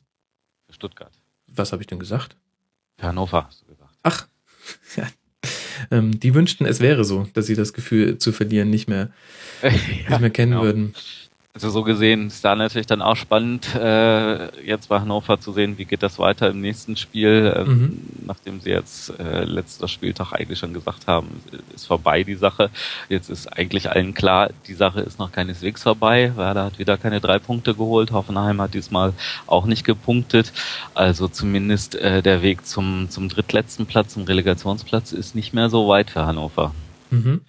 Für 0.67 0.73
Stuttgart. 0.73 1.11
Was 1.47 1.71
habe 1.71 1.81
ich 1.81 1.87
denn 1.87 1.99
gesagt? 1.99 2.35
Für 2.97 3.07
Hannover 3.07 3.45
hast 3.45 3.61
du 3.61 3.65
gesagt. 3.67 3.97
Ach, 4.03 4.27
ja. 4.97 5.07
Ähm, 5.91 6.19
die 6.19 6.33
wünschten, 6.33 6.67
es 6.67 6.81
wäre 6.81 7.05
so, 7.05 7.27
dass 7.33 7.45
sie 7.45 7.55
das 7.55 7.71
Gefühl 7.71 8.17
zu 8.17 8.33
verlieren 8.33 8.69
nicht 8.69 8.89
mehr, 8.89 9.11
ja, 9.63 9.69
nicht 9.71 10.19
mehr 10.19 10.29
kennen 10.29 10.51
genau. 10.51 10.63
würden. 10.63 10.93
Also 11.51 11.71
so 11.71 11.83
gesehen 11.83 12.27
ist 12.27 12.45
da 12.45 12.55
natürlich 12.55 12.85
dann 12.85 13.01
auch 13.01 13.15
spannend, 13.15 13.73
äh, 13.73 14.63
jetzt 14.63 14.87
bei 14.87 14.99
Hannover 14.99 15.39
zu 15.39 15.51
sehen, 15.51 15.79
wie 15.79 15.85
geht 15.85 16.03
das 16.03 16.19
weiter 16.19 16.47
im 16.51 16.61
nächsten 16.61 16.95
Spiel, 16.95 17.51
äh, 17.55 17.63
mhm. 17.63 18.01
nachdem 18.27 18.61
sie 18.61 18.69
jetzt 18.69 19.19
äh, 19.19 19.45
letzter 19.45 19.87
Spieltag 19.87 20.31
eigentlich 20.31 20.59
schon 20.59 20.75
gesagt 20.75 21.07
haben, 21.07 21.41
ist 21.73 21.87
vorbei 21.87 22.23
die 22.23 22.35
Sache. 22.35 22.69
Jetzt 23.09 23.31
ist 23.31 23.47
eigentlich 23.47 23.89
allen 23.89 24.13
klar, 24.13 24.51
die 24.67 24.75
Sache 24.75 25.01
ist 25.01 25.17
noch 25.17 25.31
keineswegs 25.31 25.81
vorbei. 25.81 26.33
Werder 26.35 26.65
hat 26.65 26.77
wieder 26.77 26.97
keine 26.97 27.19
drei 27.19 27.39
Punkte 27.39 27.73
geholt, 27.73 28.11
Hoffenheim 28.11 28.61
hat 28.61 28.75
diesmal 28.75 29.13
auch 29.47 29.65
nicht 29.65 29.83
gepunktet. 29.83 30.53
Also 30.93 31.27
zumindest 31.27 31.95
äh, 31.95 32.21
der 32.21 32.43
Weg 32.43 32.67
zum, 32.67 33.09
zum 33.09 33.27
drittletzten 33.27 33.87
Platz, 33.87 34.13
zum 34.13 34.23
Relegationsplatz, 34.23 35.13
ist 35.13 35.33
nicht 35.33 35.53
mehr 35.53 35.71
so 35.71 35.87
weit 35.87 36.11
für 36.11 36.27
Hannover. 36.27 36.75
Mhm. 37.09 37.41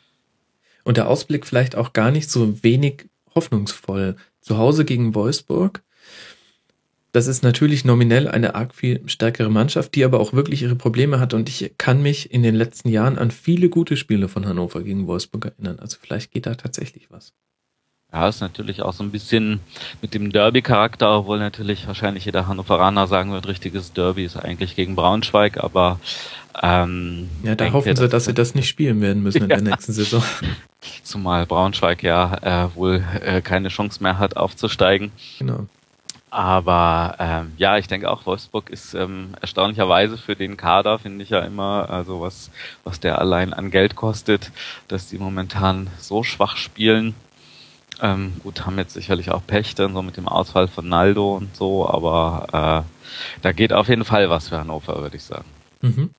Und 0.85 0.97
der 0.97 1.07
Ausblick 1.07 1.47
vielleicht 1.47 1.77
auch 1.77 1.93
gar 1.93 2.11
nicht 2.11 2.31
so 2.31 2.65
wenig 2.65 3.10
hoffnungsvoll. 3.35 4.17
Zu 4.41 4.59
Hause 4.59 4.85
gegen 4.85 5.15
Wolfsburg. 5.15 5.83
Das 7.13 7.27
ist 7.27 7.43
natürlich 7.43 7.85
nominell 7.85 8.29
eine 8.29 8.55
arg 8.55 8.75
viel 8.75 9.03
stärkere 9.09 9.51
Mannschaft, 9.51 9.95
die 9.95 10.05
aber 10.05 10.21
auch 10.21 10.33
wirklich 10.33 10.63
ihre 10.63 10.77
Probleme 10.77 11.19
hat. 11.19 11.35
Und 11.35 11.49
ich 11.49 11.75
kann 11.77 12.03
mich 12.03 12.33
in 12.33 12.43
den 12.43 12.55
letzten 12.55 12.89
Jahren 12.89 13.19
an 13.19 13.33
viele 13.33 13.69
gute 13.69 13.97
Spiele 13.97 14.29
von 14.29 14.47
Hannover 14.47 14.83
gegen 14.83 15.07
Wolfsburg 15.07 15.47
erinnern. 15.47 15.81
Also 15.81 15.99
vielleicht 16.01 16.31
geht 16.31 16.47
da 16.47 16.55
tatsächlich 16.55 17.11
was. 17.11 17.33
Ja, 18.13 18.29
ist 18.29 18.41
natürlich 18.41 18.83
auch 18.83 18.93
so 18.93 19.05
ein 19.05 19.13
bisschen 19.13 19.61
mit 20.03 20.15
dem 20.15 20.33
Derby-Charakter, 20.33 21.19
obwohl 21.19 21.39
natürlich 21.39 21.87
wahrscheinlich 21.87 22.25
jeder 22.25 22.49
Hannoveraner 22.49 23.07
sagen 23.07 23.31
wird, 23.31 23.47
richtiges 23.47 23.93
Derby 23.93 24.25
ist 24.25 24.37
eigentlich 24.37 24.75
gegen 24.75 24.97
Braunschweig, 24.97 25.63
aber 25.63 26.01
ähm, 26.61 27.29
ja, 27.45 27.55
da 27.55 27.73
hoffen 27.73 27.95
sie, 27.95 28.09
dass 28.09 28.25
sie 28.25 28.35
das 28.35 28.57
nicht 28.57 28.69
spielen 28.69 29.01
werden 29.01 29.23
müssen 29.23 29.45
in 29.45 29.51
ja. 29.51 29.57
der 29.57 29.71
nächsten 29.71 29.93
Saison. 29.93 30.25
Zumal 31.05 31.47
Braunschweig 31.47 32.03
ja 32.03 32.65
äh, 32.65 32.75
wohl 32.75 33.05
äh, 33.23 33.43
keine 33.43 33.69
Chance 33.69 34.03
mehr 34.03 34.19
hat 34.19 34.37
aufzusteigen. 34.37 35.13
Genau. 35.39 35.67
Aber 36.31 37.17
ähm, 37.19 37.53
ja, 37.59 37.77
ich 37.79 37.89
denke 37.89 38.11
auch, 38.11 38.27
Wolfsburg 38.27 38.71
ist 38.71 38.95
ähm, 38.95 39.35
erstaunlicherweise 39.41 40.17
für 40.17 40.37
den 40.37 40.57
Kader, 40.57 40.99
finde 40.99 41.23
ich 41.25 41.31
ja 41.31 41.41
immer, 41.41 41.89
also 41.91 42.21
was, 42.21 42.51
was 42.85 43.01
der 43.01 43.21
allein 43.21 43.53
an 43.53 43.71
Geld 43.71 43.97
kostet, 43.97 44.53
dass 44.89 45.09
die 45.09 45.19
momentan 45.19 45.89
so 45.99 46.23
schwach 46.23 46.57
spielen 46.57 47.15
ähm, 48.03 48.33
gut, 48.43 48.67
haben 48.67 48.79
jetzt 48.79 48.95
sicherlich 48.95 49.31
auch 49.31 49.47
Pech 49.47 49.75
dann 49.75 49.95
so 49.95 50.03
mit 50.03 50.17
dem 50.17 50.29
Ausfall 50.29 50.69
von 50.69 50.89
Naldo 50.89 51.37
und 51.37 51.55
so, 51.57 51.89
aber 51.89 52.85
äh, 52.87 53.43
da 53.43 53.53
geht 53.53 53.73
auf 53.73 53.89
jeden 53.89 54.05
Fall 54.05 54.31
was 54.31 54.49
für 54.49 54.59
Hannover, 54.59 55.01
würde 55.01 55.17
ich 55.17 55.25
sagen. 55.25 55.47
Mhm. 55.83 56.11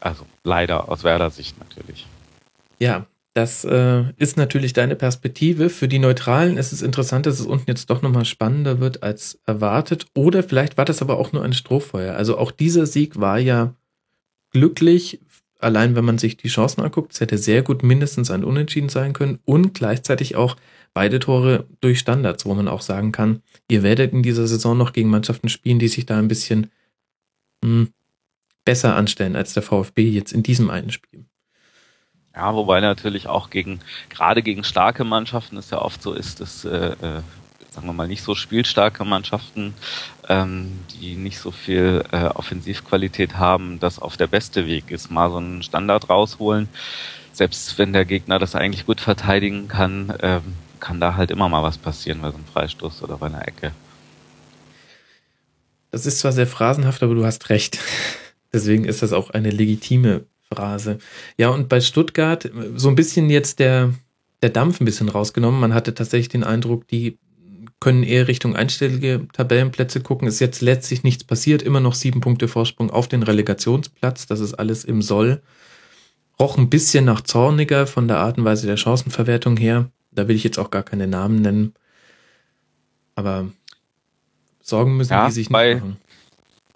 Also 0.00 0.24
leider 0.44 0.88
aus 0.88 1.04
Werder 1.04 1.30
Sicht 1.30 1.58
natürlich. 1.58 2.06
Ja, 2.78 3.06
das 3.34 3.64
äh, 3.64 4.04
ist 4.16 4.36
natürlich 4.36 4.72
deine 4.72 4.96
Perspektive. 4.96 5.68
Für 5.68 5.88
die 5.88 5.98
Neutralen 5.98 6.56
ist 6.56 6.72
es 6.72 6.80
interessant, 6.80 7.26
dass 7.26 7.38
es 7.38 7.46
unten 7.46 7.68
jetzt 7.68 7.90
doch 7.90 8.00
nochmal 8.00 8.24
spannender 8.24 8.80
wird 8.80 9.02
als 9.02 9.38
erwartet. 9.44 10.06
Oder 10.14 10.42
vielleicht 10.42 10.78
war 10.78 10.86
das 10.86 11.02
aber 11.02 11.18
auch 11.18 11.32
nur 11.32 11.44
ein 11.44 11.52
Strohfeuer. 11.52 12.14
Also 12.14 12.38
auch 12.38 12.50
dieser 12.50 12.86
Sieg 12.86 13.20
war 13.20 13.38
ja 13.38 13.74
glücklich 14.52 15.20
allein 15.66 15.96
wenn 15.96 16.04
man 16.04 16.16
sich 16.16 16.36
die 16.36 16.48
Chancen 16.48 16.80
anguckt, 16.80 17.12
es 17.12 17.20
hätte 17.20 17.36
sehr 17.36 17.62
gut 17.62 17.82
mindestens 17.82 18.30
ein 18.30 18.44
Unentschieden 18.44 18.88
sein 18.88 19.12
können 19.12 19.40
und 19.44 19.74
gleichzeitig 19.74 20.36
auch 20.36 20.56
beide 20.94 21.18
Tore 21.18 21.66
durch 21.80 21.98
Standards, 21.98 22.46
wo 22.46 22.54
man 22.54 22.68
auch 22.68 22.80
sagen 22.80 23.12
kann, 23.12 23.42
ihr 23.68 23.82
werdet 23.82 24.12
in 24.12 24.22
dieser 24.22 24.46
Saison 24.46 24.78
noch 24.78 24.92
gegen 24.92 25.10
Mannschaften 25.10 25.48
spielen, 25.48 25.78
die 25.78 25.88
sich 25.88 26.06
da 26.06 26.18
ein 26.18 26.28
bisschen 26.28 26.70
mh, 27.62 27.68
hm, 27.68 27.88
besser 28.64 28.96
anstellen 28.96 29.36
als 29.36 29.52
der 29.54 29.62
VfB 29.62 30.08
jetzt 30.08 30.32
in 30.32 30.42
diesem 30.42 30.70
einen 30.70 30.90
Spiel. 30.90 31.26
Ja, 32.34 32.54
wobei 32.54 32.80
natürlich 32.80 33.26
auch 33.26 33.50
gegen, 33.50 33.80
gerade 34.08 34.42
gegen 34.42 34.62
starke 34.62 35.04
Mannschaften 35.04 35.56
es 35.56 35.70
ja 35.70 35.82
oft 35.82 36.02
so 36.02 36.12
ist, 36.12 36.40
dass 36.40 36.64
äh, 36.64 36.92
äh 36.92 37.22
sagen 37.76 37.86
wir 37.86 37.92
mal, 37.92 38.08
nicht 38.08 38.22
so 38.22 38.34
spielstarke 38.34 39.04
Mannschaften, 39.04 39.74
ähm, 40.28 40.80
die 40.94 41.14
nicht 41.14 41.38
so 41.38 41.50
viel 41.50 42.02
äh, 42.10 42.24
Offensivqualität 42.24 43.36
haben, 43.36 43.78
das 43.78 43.98
auf 43.98 44.16
der 44.16 44.26
beste 44.26 44.66
Weg 44.66 44.90
ist, 44.90 45.10
mal 45.10 45.30
so 45.30 45.36
einen 45.36 45.62
Standard 45.62 46.08
rausholen. 46.08 46.68
Selbst 47.32 47.76
wenn 47.76 47.92
der 47.92 48.06
Gegner 48.06 48.38
das 48.38 48.54
eigentlich 48.54 48.86
gut 48.86 49.02
verteidigen 49.02 49.68
kann, 49.68 50.12
ähm, 50.22 50.54
kann 50.80 51.00
da 51.00 51.16
halt 51.16 51.30
immer 51.30 51.50
mal 51.50 51.62
was 51.62 51.76
passieren 51.76 52.22
bei 52.22 52.30
so 52.30 52.36
einem 52.36 52.46
Freistoß 52.46 53.02
oder 53.02 53.18
bei 53.18 53.26
einer 53.26 53.46
Ecke. 53.46 53.72
Das 55.90 56.06
ist 56.06 56.20
zwar 56.20 56.32
sehr 56.32 56.46
phrasenhaft, 56.46 57.02
aber 57.02 57.14
du 57.14 57.26
hast 57.26 57.50
recht. 57.50 57.78
Deswegen 58.54 58.86
ist 58.86 59.02
das 59.02 59.12
auch 59.12 59.28
eine 59.30 59.50
legitime 59.50 60.24
Phrase. 60.50 60.96
Ja, 61.36 61.50
und 61.50 61.68
bei 61.68 61.82
Stuttgart 61.82 62.50
so 62.74 62.88
ein 62.88 62.94
bisschen 62.94 63.28
jetzt 63.28 63.58
der, 63.58 63.92
der 64.40 64.50
Dampf 64.50 64.80
ein 64.80 64.86
bisschen 64.86 65.10
rausgenommen. 65.10 65.60
Man 65.60 65.74
hatte 65.74 65.92
tatsächlich 65.92 66.30
den 66.30 66.44
Eindruck, 66.44 66.88
die 66.88 67.18
können 67.80 68.02
eher 68.02 68.28
Richtung 68.28 68.56
einstellige 68.56 69.26
Tabellenplätze 69.32 70.00
gucken. 70.00 70.28
Ist 70.28 70.40
jetzt 70.40 70.62
letztlich 70.62 71.02
nichts 71.02 71.24
passiert, 71.24 71.62
immer 71.62 71.80
noch 71.80 71.94
sieben 71.94 72.20
Punkte 72.20 72.48
Vorsprung 72.48 72.90
auf 72.90 73.08
den 73.08 73.22
Relegationsplatz. 73.22 74.26
Das 74.26 74.40
ist 74.40 74.54
alles 74.54 74.84
im 74.84 75.02
Soll. 75.02 75.42
Roch 76.38 76.58
ein 76.58 76.70
bisschen 76.70 77.04
nach 77.04 77.22
Zorniger 77.22 77.86
von 77.86 78.08
der 78.08 78.18
Art 78.18 78.38
und 78.38 78.44
Weise 78.44 78.66
der 78.66 78.76
Chancenverwertung 78.76 79.56
her. 79.56 79.90
Da 80.10 80.28
will 80.28 80.36
ich 80.36 80.44
jetzt 80.44 80.58
auch 80.58 80.70
gar 80.70 80.82
keine 80.82 81.06
Namen 81.06 81.42
nennen. 81.42 81.74
Aber 83.14 83.48
Sorgen 84.60 84.96
müssen 84.96 85.12
ja, 85.12 85.26
die 85.26 85.32
sich 85.32 85.48
nicht 85.48 85.52
bei, 85.52 85.76
machen. 85.76 85.96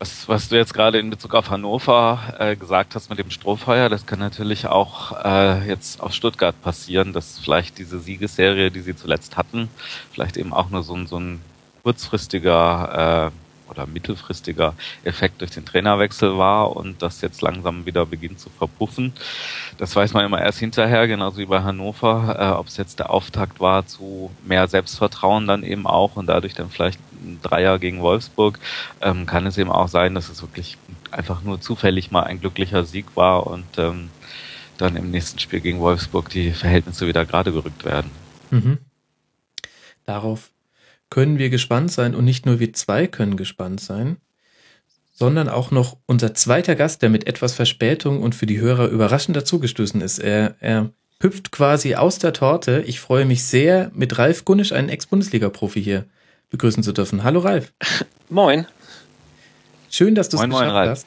Was, 0.00 0.26
was 0.30 0.48
du 0.48 0.56
jetzt 0.56 0.72
gerade 0.72 0.98
in 0.98 1.10
Bezug 1.10 1.34
auf 1.34 1.50
Hannover 1.50 2.34
äh, 2.38 2.56
gesagt 2.56 2.94
hast 2.94 3.10
mit 3.10 3.18
dem 3.18 3.30
Strohfeuer, 3.30 3.90
das 3.90 4.06
kann 4.06 4.18
natürlich 4.18 4.66
auch 4.66 5.12
äh, 5.22 5.68
jetzt 5.68 6.00
auf 6.00 6.14
Stuttgart 6.14 6.58
passieren, 6.62 7.12
dass 7.12 7.38
vielleicht 7.38 7.76
diese 7.76 8.00
Siegesserie, 8.00 8.70
die 8.70 8.80
sie 8.80 8.96
zuletzt 8.96 9.36
hatten, 9.36 9.68
vielleicht 10.10 10.38
eben 10.38 10.54
auch 10.54 10.70
nur 10.70 10.84
so, 10.84 10.94
ein 10.94 11.06
so 11.06 11.18
ein 11.18 11.42
kurzfristiger 11.82 13.30
äh, 13.30 13.49
oder 13.70 13.86
mittelfristiger 13.86 14.74
Effekt 15.04 15.40
durch 15.40 15.50
den 15.50 15.64
Trainerwechsel 15.64 16.36
war 16.36 16.76
und 16.76 17.02
das 17.02 17.20
jetzt 17.20 17.42
langsam 17.42 17.86
wieder 17.86 18.06
beginnt 18.06 18.40
zu 18.40 18.50
verpuffen. 18.50 19.12
Das 19.78 19.94
weiß 19.96 20.12
man 20.12 20.24
immer 20.24 20.40
erst 20.40 20.58
hinterher, 20.58 21.06
genauso 21.06 21.38
wie 21.38 21.46
bei 21.46 21.62
Hannover, 21.62 22.36
äh, 22.38 22.58
ob 22.58 22.66
es 22.66 22.76
jetzt 22.76 22.98
der 22.98 23.10
Auftakt 23.10 23.60
war 23.60 23.86
zu 23.86 24.30
mehr 24.44 24.68
Selbstvertrauen 24.68 25.46
dann 25.46 25.62
eben 25.62 25.86
auch 25.86 26.16
und 26.16 26.26
dadurch 26.26 26.54
dann 26.54 26.70
vielleicht 26.70 27.00
ein 27.22 27.38
Dreier 27.42 27.78
gegen 27.78 28.00
Wolfsburg, 28.00 28.58
ähm, 29.00 29.26
kann 29.26 29.46
es 29.46 29.58
eben 29.58 29.70
auch 29.70 29.88
sein, 29.88 30.14
dass 30.14 30.28
es 30.28 30.42
wirklich 30.42 30.78
einfach 31.10 31.42
nur 31.42 31.60
zufällig 31.60 32.10
mal 32.10 32.24
ein 32.24 32.40
glücklicher 32.40 32.84
Sieg 32.84 33.06
war 33.14 33.46
und 33.46 33.78
ähm, 33.78 34.10
dann 34.78 34.96
im 34.96 35.10
nächsten 35.10 35.38
Spiel 35.38 35.60
gegen 35.60 35.80
Wolfsburg 35.80 36.30
die 36.30 36.52
Verhältnisse 36.52 37.06
wieder 37.06 37.26
gerade 37.26 37.52
gerückt 37.52 37.84
werden. 37.84 38.10
Mhm. 38.50 38.78
Darauf 40.06 40.50
können 41.10 41.38
wir 41.38 41.50
gespannt 41.50 41.92
sein 41.92 42.14
und 42.14 42.24
nicht 42.24 42.46
nur 42.46 42.60
wir 42.60 42.72
zwei 42.72 43.06
können 43.06 43.36
gespannt 43.36 43.80
sein, 43.80 44.16
sondern 45.12 45.48
auch 45.48 45.70
noch 45.70 45.98
unser 46.06 46.34
zweiter 46.34 46.76
Gast, 46.76 47.02
der 47.02 47.10
mit 47.10 47.26
etwas 47.26 47.54
Verspätung 47.54 48.22
und 48.22 48.34
für 48.34 48.46
die 48.46 48.60
Hörer 48.60 48.88
überraschend 48.88 49.36
dazugestoßen 49.36 50.00
ist. 50.00 50.18
Er, 50.18 50.54
er 50.60 50.90
hüpft 51.20 51.52
quasi 51.52 51.96
aus 51.96 52.18
der 52.18 52.32
Torte. 52.32 52.82
Ich 52.86 53.00
freue 53.00 53.26
mich 53.26 53.44
sehr, 53.44 53.90
mit 53.94 54.18
Ralf 54.18 54.44
Gunnisch, 54.44 54.72
einen 54.72 54.88
Ex-Bundesliga-Profi 54.88 55.82
hier 55.82 56.06
begrüßen 56.48 56.82
zu 56.82 56.92
dürfen. 56.92 57.22
Hallo 57.22 57.40
Ralf. 57.40 57.72
Moin. 58.30 58.66
Schön, 59.90 60.14
dass 60.14 60.28
du 60.28 60.36
es 60.36 60.44
geschafft 60.44 60.64
moin, 60.64 60.88
hast. 60.88 61.06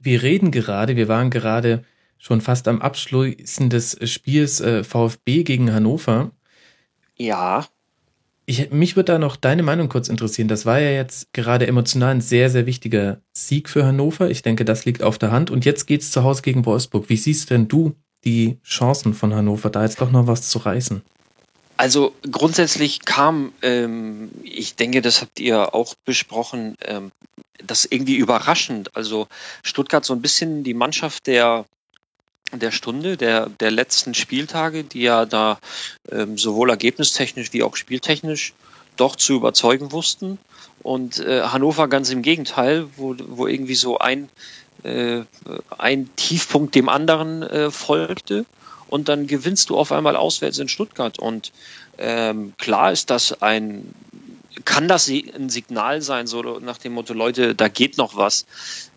Wir 0.00 0.22
reden 0.22 0.50
gerade, 0.50 0.96
wir 0.96 1.06
waren 1.06 1.30
gerade 1.30 1.84
schon 2.18 2.40
fast 2.40 2.66
am 2.68 2.82
Abschließen 2.82 3.70
des 3.70 3.98
Spiels 4.10 4.60
äh, 4.60 4.82
VfB 4.82 5.44
gegen 5.44 5.72
Hannover. 5.72 6.32
Ja. 7.16 7.66
Ich, 8.52 8.70
mich 8.70 8.96
würde 8.96 9.14
da 9.14 9.18
noch 9.18 9.36
deine 9.36 9.62
Meinung 9.62 9.88
kurz 9.88 10.10
interessieren. 10.10 10.46
Das 10.46 10.66
war 10.66 10.78
ja 10.78 10.90
jetzt 10.90 11.32
gerade 11.32 11.66
emotional 11.66 12.10
ein 12.10 12.20
sehr, 12.20 12.50
sehr 12.50 12.66
wichtiger 12.66 13.22
Sieg 13.32 13.70
für 13.70 13.86
Hannover. 13.86 14.28
Ich 14.28 14.42
denke, 14.42 14.66
das 14.66 14.84
liegt 14.84 15.02
auf 15.02 15.16
der 15.16 15.32
Hand. 15.32 15.50
Und 15.50 15.64
jetzt 15.64 15.86
geht's 15.86 16.10
zu 16.10 16.22
Hause 16.22 16.42
gegen 16.42 16.66
Wolfsburg. 16.66 17.08
Wie 17.08 17.16
siehst 17.16 17.48
denn 17.48 17.66
du 17.66 17.94
die 18.26 18.58
Chancen 18.62 19.14
von 19.14 19.34
Hannover, 19.34 19.70
da 19.70 19.82
jetzt 19.84 20.02
doch 20.02 20.10
noch 20.10 20.26
was 20.26 20.50
zu 20.50 20.58
reißen? 20.58 21.00
Also 21.78 22.12
grundsätzlich 22.30 23.06
kam, 23.06 23.54
ähm, 23.62 24.30
ich 24.42 24.76
denke, 24.76 25.00
das 25.00 25.22
habt 25.22 25.40
ihr 25.40 25.74
auch 25.74 25.94
besprochen, 26.04 26.76
ähm, 26.84 27.10
das 27.66 27.86
irgendwie 27.86 28.16
überraschend. 28.16 28.94
Also 28.94 29.28
Stuttgart 29.62 30.04
so 30.04 30.12
ein 30.12 30.20
bisschen 30.20 30.62
die 30.62 30.74
Mannschaft 30.74 31.26
der 31.26 31.64
der 32.52 32.70
Stunde, 32.70 33.16
der, 33.16 33.48
der 33.48 33.70
letzten 33.70 34.14
Spieltage, 34.14 34.84
die 34.84 35.02
ja 35.02 35.24
da 35.24 35.58
ähm, 36.10 36.38
sowohl 36.38 36.70
ergebnistechnisch 36.70 37.52
wie 37.52 37.62
auch 37.62 37.76
spieltechnisch 37.76 38.52
doch 38.96 39.16
zu 39.16 39.34
überzeugen 39.34 39.92
wussten. 39.92 40.38
Und 40.82 41.20
äh, 41.20 41.42
Hannover 41.42 41.88
ganz 41.88 42.10
im 42.10 42.22
Gegenteil, 42.22 42.88
wo, 42.96 43.14
wo 43.18 43.46
irgendwie 43.46 43.74
so 43.74 43.98
ein, 43.98 44.28
äh, 44.82 45.22
ein 45.78 46.14
Tiefpunkt 46.16 46.74
dem 46.74 46.88
anderen 46.88 47.42
äh, 47.42 47.70
folgte. 47.70 48.44
Und 48.88 49.08
dann 49.08 49.26
gewinnst 49.26 49.70
du 49.70 49.78
auf 49.78 49.92
einmal 49.92 50.16
auswärts 50.16 50.58
in 50.58 50.68
Stuttgart. 50.68 51.18
Und 51.18 51.52
ähm, 51.98 52.52
klar 52.58 52.92
ist 52.92 53.10
das 53.10 53.40
ein, 53.40 53.94
kann 54.64 54.88
das 54.88 55.08
ein 55.08 55.48
Signal 55.48 56.02
sein, 56.02 56.26
so 56.26 56.42
nach 56.42 56.78
dem 56.78 56.92
Motto, 56.92 57.14
Leute, 57.14 57.54
da 57.54 57.68
geht 57.68 57.96
noch 57.96 58.16
was. 58.16 58.44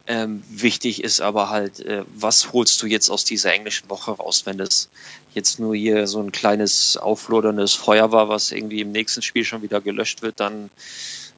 Ähm, 0.07 0.43
wichtig 0.49 1.03
ist 1.03 1.19
aber 1.19 1.49
halt, 1.49 1.79
äh, 1.79 2.03
was 2.13 2.53
holst 2.53 2.81
du 2.83 2.87
jetzt 2.87 3.09
aus 3.09 3.23
dieser 3.23 3.53
englischen 3.53 3.89
Woche 3.89 4.11
raus, 4.11 4.45
wenn 4.45 4.57
das 4.57 4.89
jetzt 5.33 5.59
nur 5.59 5.75
hier 5.75 6.05
so 6.05 6.21
ein 6.21 6.31
kleines 6.31 6.95
aufloderndes 6.95 7.73
Feuer 7.73 8.11
war, 8.11 8.29
was 8.29 8.51
irgendwie 8.51 8.81
im 8.81 8.91
nächsten 8.91 9.23
Spiel 9.23 9.43
schon 9.43 9.63
wieder 9.63 9.81
gelöscht 9.81 10.21
wird, 10.21 10.39
dann 10.39 10.69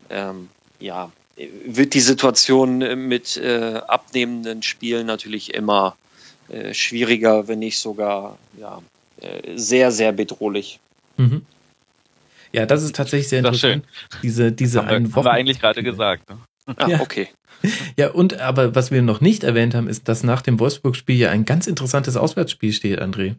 ähm, 0.10 0.50
ja, 0.80 1.12
wird 1.66 1.94
die 1.94 2.02
Situation 2.02 3.08
mit 3.08 3.38
äh, 3.38 3.82
abnehmenden 3.88 4.64
Spielen 4.64 5.08
natürlich 5.08 5.54
immer 5.54 5.96
äh, 6.50 6.74
schwieriger, 6.74 7.48
wenn 7.48 7.60
nicht 7.60 7.80
sogar 7.80 8.38
ja, 8.60 8.82
äh, 9.22 9.58
sehr, 9.58 9.92
sehr 9.92 10.12
bedrohlich. 10.12 10.80
Mhm. 11.18 11.44
Ja, 12.52 12.66
das 12.66 12.84
ist 12.84 12.96
tatsächlich 12.96 13.30
sehr 13.30 13.40
interessant. 13.40 13.84
Schön. 13.84 14.22
Diese, 14.24 14.52
diese 14.52 14.80
haben 14.80 14.88
einen 14.88 15.08
wir. 15.08 15.16
Haben 15.16 15.26
wir 15.26 15.32
eigentlich 15.32 15.60
gerade 15.60 15.84
gesagt. 15.84 16.30
Ne? 16.30 16.38
Ah, 16.78 16.88
ja. 16.88 17.00
okay. 17.02 17.30
Ja, 17.98 18.12
und 18.12 18.40
aber 18.40 18.76
was 18.76 18.92
wir 18.92 19.02
noch 19.02 19.22
nicht 19.22 19.44
erwähnt 19.44 19.74
haben, 19.74 19.88
ist, 19.88 20.08
dass 20.08 20.24
nach 20.24 20.42
dem 20.42 20.60
Wolfsburg-Spiel 20.60 21.18
ja 21.18 21.32
ein 21.32 21.46
ganz 21.46 21.68
interessantes 21.68 22.16
Auswärtsspiel 22.16 22.72
steht, 22.72 23.02
André. 23.02 23.36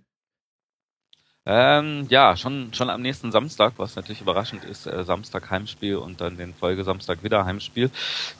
Ähm, 1.50 2.06
ja, 2.10 2.36
schon, 2.36 2.74
schon 2.74 2.90
am 2.90 3.00
nächsten 3.00 3.32
Samstag, 3.32 3.72
was 3.78 3.96
natürlich 3.96 4.20
überraschend 4.20 4.64
ist, 4.64 4.86
äh, 4.86 5.02
Samstag 5.02 5.50
Heimspiel 5.50 5.96
und 5.96 6.20
dann 6.20 6.36
den 6.36 6.52
Folgesamstag 6.52 7.24
wieder 7.24 7.46
Heimspiel 7.46 7.90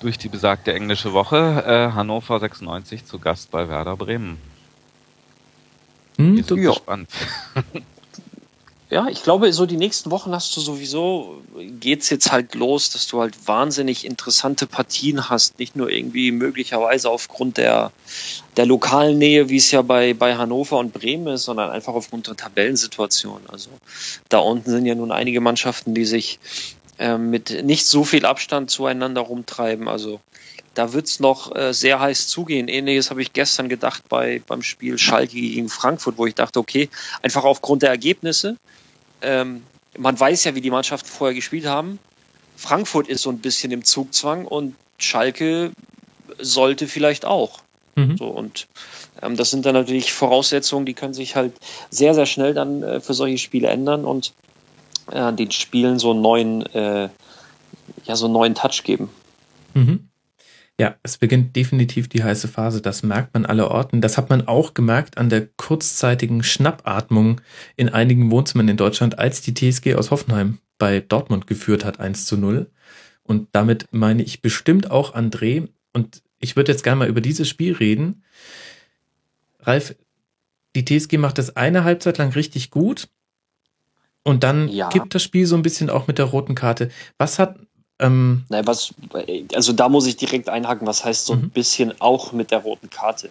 durch 0.00 0.18
die 0.18 0.28
besagte 0.28 0.74
englische 0.74 1.14
Woche. 1.14 1.64
Äh, 1.66 1.94
Hannover 1.94 2.38
96 2.38 3.06
zu 3.06 3.18
Gast 3.18 3.50
bei 3.50 3.66
Werder 3.66 3.96
Bremen. 3.96 4.36
Hm, 6.18 6.44
du, 6.46 6.56
gespannt. 6.56 7.08
ja, 8.90 9.06
ich 9.08 9.22
glaube, 9.22 9.52
so 9.52 9.66
die 9.66 9.76
nächsten 9.76 10.10
Wochen 10.10 10.32
hast 10.32 10.56
du 10.56 10.60
sowieso, 10.60 11.42
geht's 11.78 12.08
jetzt 12.08 12.32
halt 12.32 12.54
los, 12.54 12.88
dass 12.88 13.06
du 13.06 13.20
halt 13.20 13.46
wahnsinnig 13.46 14.06
interessante 14.06 14.66
Partien 14.66 15.28
hast. 15.28 15.58
Nicht 15.58 15.76
nur 15.76 15.90
irgendwie 15.90 16.30
möglicherweise 16.30 17.10
aufgrund 17.10 17.58
der, 17.58 17.92
der 18.56 18.64
lokalen 18.64 19.18
Nähe, 19.18 19.50
wie 19.50 19.58
es 19.58 19.70
ja 19.70 19.82
bei, 19.82 20.14
bei 20.14 20.36
Hannover 20.36 20.78
und 20.78 20.94
Bremen 20.94 21.26
ist, 21.34 21.44
sondern 21.44 21.70
einfach 21.70 21.92
aufgrund 21.92 22.28
der 22.28 22.36
Tabellensituation. 22.36 23.42
Also 23.48 23.68
da 24.30 24.38
unten 24.38 24.70
sind 24.70 24.86
ja 24.86 24.94
nun 24.94 25.12
einige 25.12 25.42
Mannschaften, 25.42 25.92
die 25.92 26.06
sich 26.06 26.38
äh, 26.98 27.18
mit 27.18 27.64
nicht 27.64 27.86
so 27.86 28.04
viel 28.04 28.24
Abstand 28.24 28.70
zueinander 28.70 29.20
rumtreiben. 29.20 29.86
Also 29.86 30.18
da 30.78 30.92
wird's 30.92 31.20
noch 31.20 31.54
äh, 31.54 31.74
sehr 31.74 32.00
heiß 32.00 32.28
zugehen. 32.28 32.68
Ähnliches 32.68 33.10
habe 33.10 33.22
ich 33.22 33.32
gestern 33.32 33.68
gedacht 33.68 34.08
bei, 34.08 34.40
beim 34.46 34.62
Spiel 34.62 34.98
Schalke 34.98 35.34
gegen 35.34 35.68
Frankfurt, 35.68 36.18
wo 36.18 36.26
ich 36.26 36.34
dachte, 36.34 36.60
okay, 36.60 36.88
einfach 37.22 37.44
aufgrund 37.44 37.82
der 37.82 37.90
Ergebnisse 37.90 38.56
ähm, 39.22 39.62
man 39.96 40.18
weiß 40.18 40.44
ja, 40.44 40.54
wie 40.54 40.60
die 40.60 40.70
Mannschaften 40.70 41.08
vorher 41.08 41.34
gespielt 41.34 41.66
haben. 41.66 41.98
Frankfurt 42.56 43.08
ist 43.08 43.22
so 43.22 43.30
ein 43.30 43.38
bisschen 43.38 43.72
im 43.72 43.84
Zugzwang 43.84 44.44
und 44.44 44.74
Schalke 44.98 45.72
sollte 46.38 46.86
vielleicht 46.86 47.24
auch. 47.24 47.60
Mhm. 47.94 48.16
So, 48.16 48.26
und 48.26 48.68
ähm, 49.22 49.36
das 49.36 49.50
sind 49.50 49.66
dann 49.66 49.74
natürlich 49.74 50.12
Voraussetzungen, 50.12 50.86
die 50.86 50.94
können 50.94 51.14
sich 51.14 51.36
halt 51.36 51.52
sehr, 51.90 52.14
sehr 52.14 52.26
schnell 52.26 52.54
dann 52.54 52.82
äh, 52.82 53.00
für 53.00 53.14
solche 53.14 53.38
Spiele 53.38 53.68
ändern 53.68 54.04
und 54.04 54.32
äh, 55.10 55.32
den 55.32 55.50
Spielen 55.50 55.98
so 55.98 56.10
einen 56.10 56.20
neuen, 56.20 56.66
äh, 56.74 57.08
ja, 58.04 58.16
so 58.16 58.26
einen 58.26 58.34
neuen 58.34 58.54
Touch 58.54 58.82
geben. 58.84 59.08
Mhm. 59.74 60.07
Ja, 60.80 60.94
es 61.02 61.18
beginnt 61.18 61.56
definitiv 61.56 62.08
die 62.08 62.22
heiße 62.22 62.46
Phase. 62.46 62.80
Das 62.80 63.02
merkt 63.02 63.34
man 63.34 63.46
aller 63.46 63.70
Orten. 63.70 64.00
Das 64.00 64.16
hat 64.16 64.30
man 64.30 64.46
auch 64.46 64.74
gemerkt 64.74 65.18
an 65.18 65.28
der 65.28 65.46
kurzzeitigen 65.46 66.44
Schnappatmung 66.44 67.40
in 67.74 67.88
einigen 67.88 68.30
Wohnzimmern 68.30 68.68
in 68.68 68.76
Deutschland, 68.76 69.18
als 69.18 69.40
die 69.40 69.54
TSG 69.54 69.96
aus 69.96 70.12
Hoffenheim 70.12 70.58
bei 70.78 71.00
Dortmund 71.00 71.48
geführt 71.48 71.84
hat, 71.84 71.98
1 71.98 72.26
zu 72.26 72.36
0. 72.36 72.70
Und 73.24 73.48
damit 73.52 73.88
meine 73.90 74.22
ich 74.22 74.40
bestimmt 74.40 74.90
auch 74.92 75.16
André. 75.16 75.68
Und 75.92 76.22
ich 76.38 76.54
würde 76.54 76.70
jetzt 76.70 76.84
gerne 76.84 77.00
mal 77.00 77.08
über 77.08 77.20
dieses 77.20 77.48
Spiel 77.48 77.74
reden. 77.74 78.22
Ralf, 79.58 79.96
die 80.76 80.84
TSG 80.84 81.18
macht 81.18 81.38
das 81.38 81.56
eine 81.56 81.82
Halbzeit 81.82 82.18
lang 82.18 82.30
richtig 82.30 82.70
gut. 82.70 83.08
Und 84.22 84.44
dann 84.44 84.68
ja. 84.68 84.88
kippt 84.90 85.14
das 85.14 85.24
Spiel 85.24 85.46
so 85.46 85.56
ein 85.56 85.62
bisschen 85.62 85.90
auch 85.90 86.06
mit 86.06 86.18
der 86.18 86.26
roten 86.26 86.54
Karte. 86.54 86.90
Was 87.16 87.40
hat 87.40 87.58
ähm, 87.98 88.44
Nein, 88.48 88.66
was, 88.66 88.94
also 89.54 89.72
da 89.72 89.88
muss 89.88 90.06
ich 90.06 90.16
direkt 90.16 90.48
einhaken, 90.48 90.86
was 90.86 91.04
heißt 91.04 91.26
so 91.26 91.32
ein 91.34 91.42
mhm. 91.42 91.50
bisschen 91.50 92.00
auch 92.00 92.32
mit 92.32 92.50
der 92.50 92.58
roten 92.58 92.90
Karte? 92.90 93.30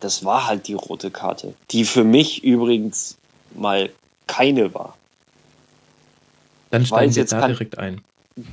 Das 0.00 0.24
war 0.24 0.46
halt 0.46 0.68
die 0.68 0.74
rote 0.74 1.10
Karte, 1.10 1.54
die 1.70 1.84
für 1.84 2.04
mich 2.04 2.44
übrigens 2.44 3.16
mal 3.54 3.90
keine 4.26 4.74
war. 4.74 4.96
Dann 6.70 6.84
steigen 6.84 7.14
wir 7.14 7.24
da 7.24 7.40
kann, 7.40 7.50
direkt 7.50 7.78
ein. 7.78 8.02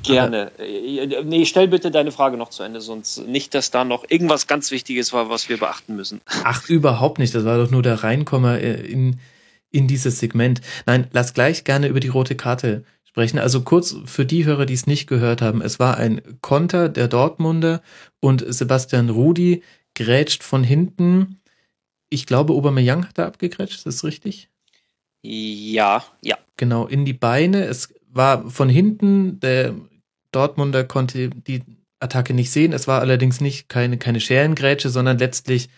Gerne. 0.03 0.51
Aber 0.57 0.63
äh, 0.63 1.23
nee, 1.23 1.45
stell 1.45 1.67
bitte 1.67 1.89
deine 1.89 2.11
Frage 2.11 2.37
noch 2.37 2.49
zu 2.49 2.61
Ende, 2.63 2.81
sonst 2.81 3.27
nicht, 3.27 3.55
dass 3.55 3.71
da 3.71 3.83
noch 3.83 4.05
irgendwas 4.07 4.45
ganz 4.45 4.69
Wichtiges 4.69 5.11
war, 5.11 5.29
was 5.29 5.49
wir 5.49 5.57
beachten 5.57 5.95
müssen. 5.95 6.21
Ach, 6.43 6.69
überhaupt 6.69 7.17
nicht. 7.17 7.33
Das 7.33 7.45
war 7.45 7.57
doch 7.57 7.71
nur 7.71 7.81
der 7.81 8.03
Reinkommer 8.03 8.59
äh, 8.59 8.73
in, 8.73 9.19
in 9.71 9.87
dieses 9.87 10.19
Segment. 10.19 10.61
Nein, 10.85 11.07
lass 11.13 11.33
gleich 11.33 11.63
gerne 11.63 11.87
über 11.87 11.99
die 11.99 12.09
rote 12.09 12.35
Karte 12.35 12.83
sprechen. 13.11 13.39
Also 13.39 13.61
kurz 13.61 13.95
für 14.05 14.25
die 14.25 14.45
Hörer, 14.45 14.65
die 14.65 14.73
es 14.73 14.87
nicht 14.87 15.07
gehört 15.07 15.41
haben, 15.41 15.61
es 15.61 15.79
war 15.79 15.97
ein 15.97 16.21
Konter 16.41 16.87
der 16.87 17.07
Dortmunder 17.07 17.81
und 18.21 18.43
Sebastian 18.47 19.09
Rudi 19.09 19.63
grätscht 19.95 20.43
von 20.43 20.63
hinten. 20.63 21.41
Ich 22.09 22.25
glaube, 22.25 22.53
Aubameyang 22.53 23.07
hat 23.07 23.17
da 23.17 23.27
abgegrätscht, 23.27 23.75
ist 23.75 23.85
das 23.85 24.03
richtig? 24.03 24.49
Ja, 25.23 26.03
ja. 26.21 26.37
Genau, 26.55 26.87
in 26.87 27.05
die 27.05 27.13
Beine. 27.13 27.65
Es 27.65 27.93
war 28.07 28.49
von 28.49 28.69
hinten, 28.69 29.39
der 29.39 29.75
Dortmunder 30.31 30.85
konnte 30.85 31.29
die 31.29 31.63
Attacke 31.99 32.33
nicht 32.33 32.51
sehen. 32.51 32.71
Es 32.71 32.87
war 32.87 33.01
allerdings 33.01 33.41
nicht 33.41 33.67
keine, 33.67 33.97
keine 33.97 34.21
Scherengrätsche, 34.21 34.89
sondern 34.89 35.17
letztlich 35.17 35.69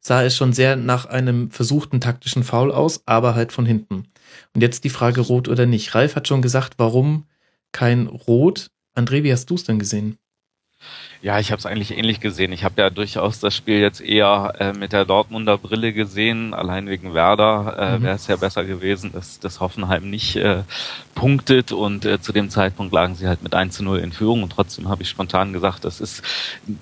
sah 0.00 0.22
es 0.22 0.36
schon 0.36 0.52
sehr 0.52 0.76
nach 0.76 1.06
einem 1.06 1.50
versuchten 1.50 2.00
taktischen 2.00 2.44
Foul 2.44 2.72
aus, 2.72 3.02
aber 3.06 3.34
halt 3.34 3.52
von 3.52 3.66
hinten. 3.66 4.08
Und 4.54 4.60
jetzt 4.60 4.84
die 4.84 4.90
Frage 4.90 5.20
rot 5.20 5.48
oder 5.48 5.66
nicht. 5.66 5.94
Ralf 5.94 6.16
hat 6.16 6.28
schon 6.28 6.42
gesagt, 6.42 6.74
warum 6.78 7.24
kein 7.72 8.06
Rot. 8.06 8.70
André, 8.94 9.22
wie 9.22 9.32
hast 9.32 9.50
du 9.50 9.54
es 9.54 9.64
denn 9.64 9.78
gesehen? 9.78 10.18
Ja, 11.20 11.40
ich 11.40 11.50
habe 11.50 11.58
es 11.58 11.66
eigentlich 11.66 11.96
ähnlich 11.96 12.20
gesehen. 12.20 12.52
Ich 12.52 12.62
habe 12.62 12.80
ja 12.80 12.90
durchaus 12.90 13.40
das 13.40 13.54
Spiel 13.54 13.80
jetzt 13.80 14.00
eher 14.00 14.54
äh, 14.58 14.72
mit 14.72 14.92
der 14.92 15.04
Dortmunder 15.04 15.58
Brille 15.58 15.92
gesehen. 15.92 16.54
Allein 16.54 16.88
wegen 16.88 17.12
Werder 17.12 17.76
äh, 17.76 17.98
mhm. 17.98 18.02
wäre 18.04 18.14
es 18.14 18.28
ja 18.28 18.36
besser 18.36 18.64
gewesen, 18.64 19.10
dass, 19.12 19.40
dass 19.40 19.58
Hoffenheim 19.58 20.08
nicht 20.08 20.36
äh, 20.36 20.62
punktet. 21.16 21.72
Und 21.72 22.04
äh, 22.04 22.20
zu 22.20 22.32
dem 22.32 22.50
Zeitpunkt 22.50 22.92
lagen 22.92 23.16
sie 23.16 23.26
halt 23.26 23.42
mit 23.42 23.54
1 23.54 23.74
zu 23.74 23.82
0 23.82 23.98
in 23.98 24.12
Führung. 24.12 24.44
Und 24.44 24.50
trotzdem 24.50 24.88
habe 24.88 25.02
ich 25.02 25.08
spontan 25.08 25.52
gesagt, 25.52 25.84
das 25.84 26.00
ist 26.00 26.22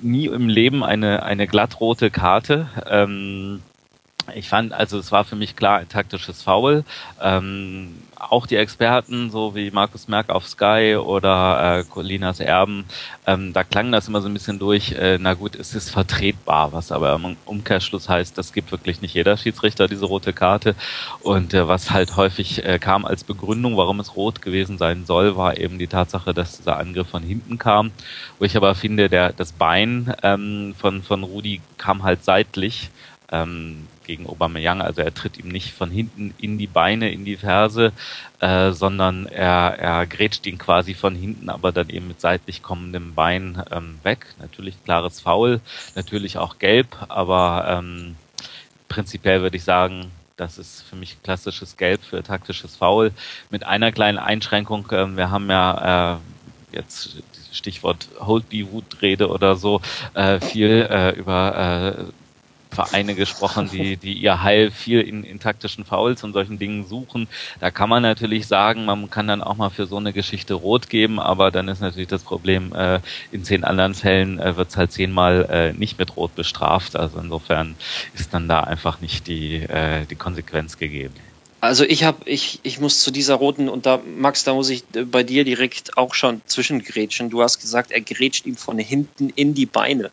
nie 0.03 0.27
im 0.27 0.49
Leben 0.49 0.85
eine, 0.85 1.23
eine 1.23 1.47
glattrote 1.47 2.11
Karte. 2.11 2.69
Ähm, 2.89 3.63
ich 4.35 4.49
fand, 4.49 4.73
also 4.73 4.99
es 4.99 5.13
war 5.13 5.25
für 5.25 5.37
mich 5.37 5.57
klar 5.57 5.79
ein 5.79 5.89
taktisches 5.89 6.43
Foul. 6.43 6.85
Ähm, 7.21 7.95
auch 8.19 8.47
die 8.47 8.57
Experten, 8.57 9.31
so 9.31 9.55
wie 9.55 9.71
Markus 9.71 10.09
Merck 10.09 10.31
auf 10.31 10.47
Sky 10.47 10.97
oder 10.97 11.81
äh, 11.81 11.85
Colinas 11.85 12.41
Erben, 12.41 12.85
ähm, 13.27 13.53
da 13.53 13.63
klang 13.63 13.93
das 13.93 14.09
immer 14.09 14.23
so 14.23 14.29
ein 14.29 14.35
bisschen 14.35 14.59
durch, 14.59 14.93
äh, 14.93 15.19
na 15.21 15.35
gut, 15.35 15.55
es 15.55 15.75
ist 15.75 15.91
vertretbar, 15.91 16.73
was 16.73 16.93
aber 16.93 17.15
im 17.15 17.37
Umkehrschluss 17.45 18.09
heißt, 18.09 18.37
das 18.39 18.53
gibt 18.53 18.73
wirklich 18.73 19.03
nicht 19.03 19.15
jeder 19.15 19.37
Schiedsrichter 19.37 19.87
diese 19.87 20.07
rote 20.07 20.33
Karte. 20.33 20.75
Und 21.21 21.55
äh, 21.55 21.69
was 21.69 21.91
halt 21.91 22.17
häufig 22.17 22.65
äh, 22.65 22.79
kam 22.79 23.05
als 23.05 23.25
Begründung, 23.25 23.77
warum 23.77 24.01
es 24.01 24.17
rot 24.17 24.43
gewesen 24.43 24.79
sein 24.79 25.05
soll, 25.05 25.37
war 25.37 25.59
eben 25.59 25.79
die 25.79 25.89
Tatsache, 25.89 26.33
dass 26.33 26.59
dieser 26.59 26.79
Angriff 26.79 27.09
von 27.09 27.23
hinten 27.23 27.59
kam. 27.59 27.93
Wo 28.39 28.45
ich 28.45 28.57
aber 28.57 28.75
finde, 28.75 29.09
der 29.09 29.33
das 29.33 29.53
Bein 29.53 30.15
ähm, 30.23 30.75
von, 30.79 31.03
von 31.03 31.23
Rudi 31.23 31.61
kam 31.77 32.03
halt 32.03 32.25
seitlich. 32.25 32.91
Ähm, 33.31 33.89
gegen 34.07 34.27
Aubameyang. 34.27 34.81
Also 34.81 35.03
er 35.03 35.13
tritt 35.13 35.39
ihm 35.39 35.49
nicht 35.49 35.73
von 35.73 35.91
hinten 35.91 36.35
in 36.39 36.57
die 36.57 36.67
Beine, 36.67 37.11
in 37.11 37.25
die 37.25 37.37
Ferse, 37.37 37.93
äh, 38.41 38.71
sondern 38.71 39.27
er, 39.27 39.79
er 39.79 40.07
grätscht 40.07 40.47
ihn 40.47 40.59
quasi 40.59 40.95
von 40.95 41.15
hinten, 41.15 41.51
aber 41.51 41.73
dann 41.73 41.91
eben 41.91 42.09
mit 42.09 42.21
seitlich 42.21 42.63
kommendem 42.63 43.15
Bein 43.15 43.63
ähm, 43.71 43.99
weg. 44.03 44.27
Natürlich 44.39 44.83
klares 44.85 45.21
Foul, 45.21 45.61
natürlich 45.95 46.39
auch 46.39 46.59
gelb, 46.59 46.87
aber 47.09 47.67
ähm, 47.69 48.17
prinzipiell 48.89 49.43
würde 49.43 49.57
ich 49.57 49.65
sagen, 49.65 50.11
das 50.37 50.59
ist 50.59 50.83
für 50.83 50.97
mich 50.97 51.23
klassisches 51.23 51.77
Gelb 51.77 52.03
für 52.03 52.23
taktisches 52.23 52.77
Foul. 52.77 53.13
Mit 53.51 53.65
einer 53.65 53.91
kleinen 53.93 54.19
Einschränkung, 54.19 54.91
äh, 54.91 55.17
wir 55.17 55.31
haben 55.31 55.51
ja 55.51 56.15
äh, 56.15 56.19
jetzt 56.73 57.17
Stichwort 57.53 58.09
Hold 58.21 58.49
Be 58.51 58.71
Wood 58.71 59.01
Rede 59.03 59.29
oder 59.29 59.57
so 59.57 59.81
äh, 60.15 60.41
viel 60.41 60.87
äh, 60.91 61.11
über 61.13 61.97
äh, 61.99 62.26
Vereine 62.71 63.15
gesprochen, 63.15 63.71
die, 63.73 63.97
die 63.97 64.15
ihr 64.15 64.43
Heil 64.43 64.71
viel 64.71 65.01
in, 65.01 65.25
in 65.25 65.41
taktischen 65.41 65.85
Fouls 65.85 66.25
und 66.25 66.33
solchen 66.33 66.59
Dingen 66.59 66.87
suchen. 66.87 67.29
Da 67.61 67.71
kann 67.71 67.89
man 67.89 68.03
natürlich 68.03 68.47
sagen, 68.47 68.85
man 68.85 69.09
kann 69.11 69.29
dann 69.29 69.43
auch 69.43 69.57
mal 69.57 69.71
für 69.71 69.87
so 69.87 69.97
eine 69.97 70.13
Geschichte 70.13 70.55
rot 70.55 70.89
geben, 70.89 71.19
aber 71.19 71.51
dann 71.51 71.69
ist 71.69 71.81
natürlich 71.81 72.09
das 72.09 72.23
Problem, 72.23 72.75
äh, 72.75 73.01
in 73.33 73.45
zehn 73.45 73.65
anderen 73.65 73.95
Fällen 73.95 74.39
äh, 74.39 74.57
wird 74.57 74.71
es 74.71 74.77
halt 74.77 74.93
zehnmal 74.93 75.47
äh, 75.51 75.73
nicht 75.73 75.99
mit 75.99 76.17
rot 76.17 76.35
bestraft. 76.35 76.97
Also 76.97 77.19
insofern 77.19 77.77
ist 78.15 78.35
dann 78.35 78.49
da 78.49 78.61
einfach 78.61 79.01
nicht 79.01 79.27
die, 79.27 79.57
äh, 79.57 80.05
die 80.07 80.17
Konsequenz 80.17 80.79
gegeben. 80.79 81.15
Also 81.61 81.85
ich 81.85 82.05
habe, 82.05 82.19
ich, 82.27 82.61
ich 82.63 82.81
muss 82.81 83.03
zu 83.03 83.11
dieser 83.11 83.35
roten, 83.35 83.69
und 83.69 83.87
da, 83.87 84.01
Max, 84.19 84.45
da 84.45 84.55
muss 84.55 84.69
ich 84.69 84.85
äh, 84.95 85.05
bei 85.05 85.23
dir 85.23 85.45
direkt 85.45 85.97
auch 85.97 86.15
schon 86.15 86.43
zwischengrätschen. 86.47 87.31
Du 87.31 87.43
hast 87.43 87.61
gesagt, 87.61 87.91
er 87.91 88.03
grätscht 88.03 88.47
ihm 88.47 88.57
von 88.57 88.79
hinten 88.79 89.31
in 89.31 89.55
die 89.55 89.67
Beine. 89.67 90.11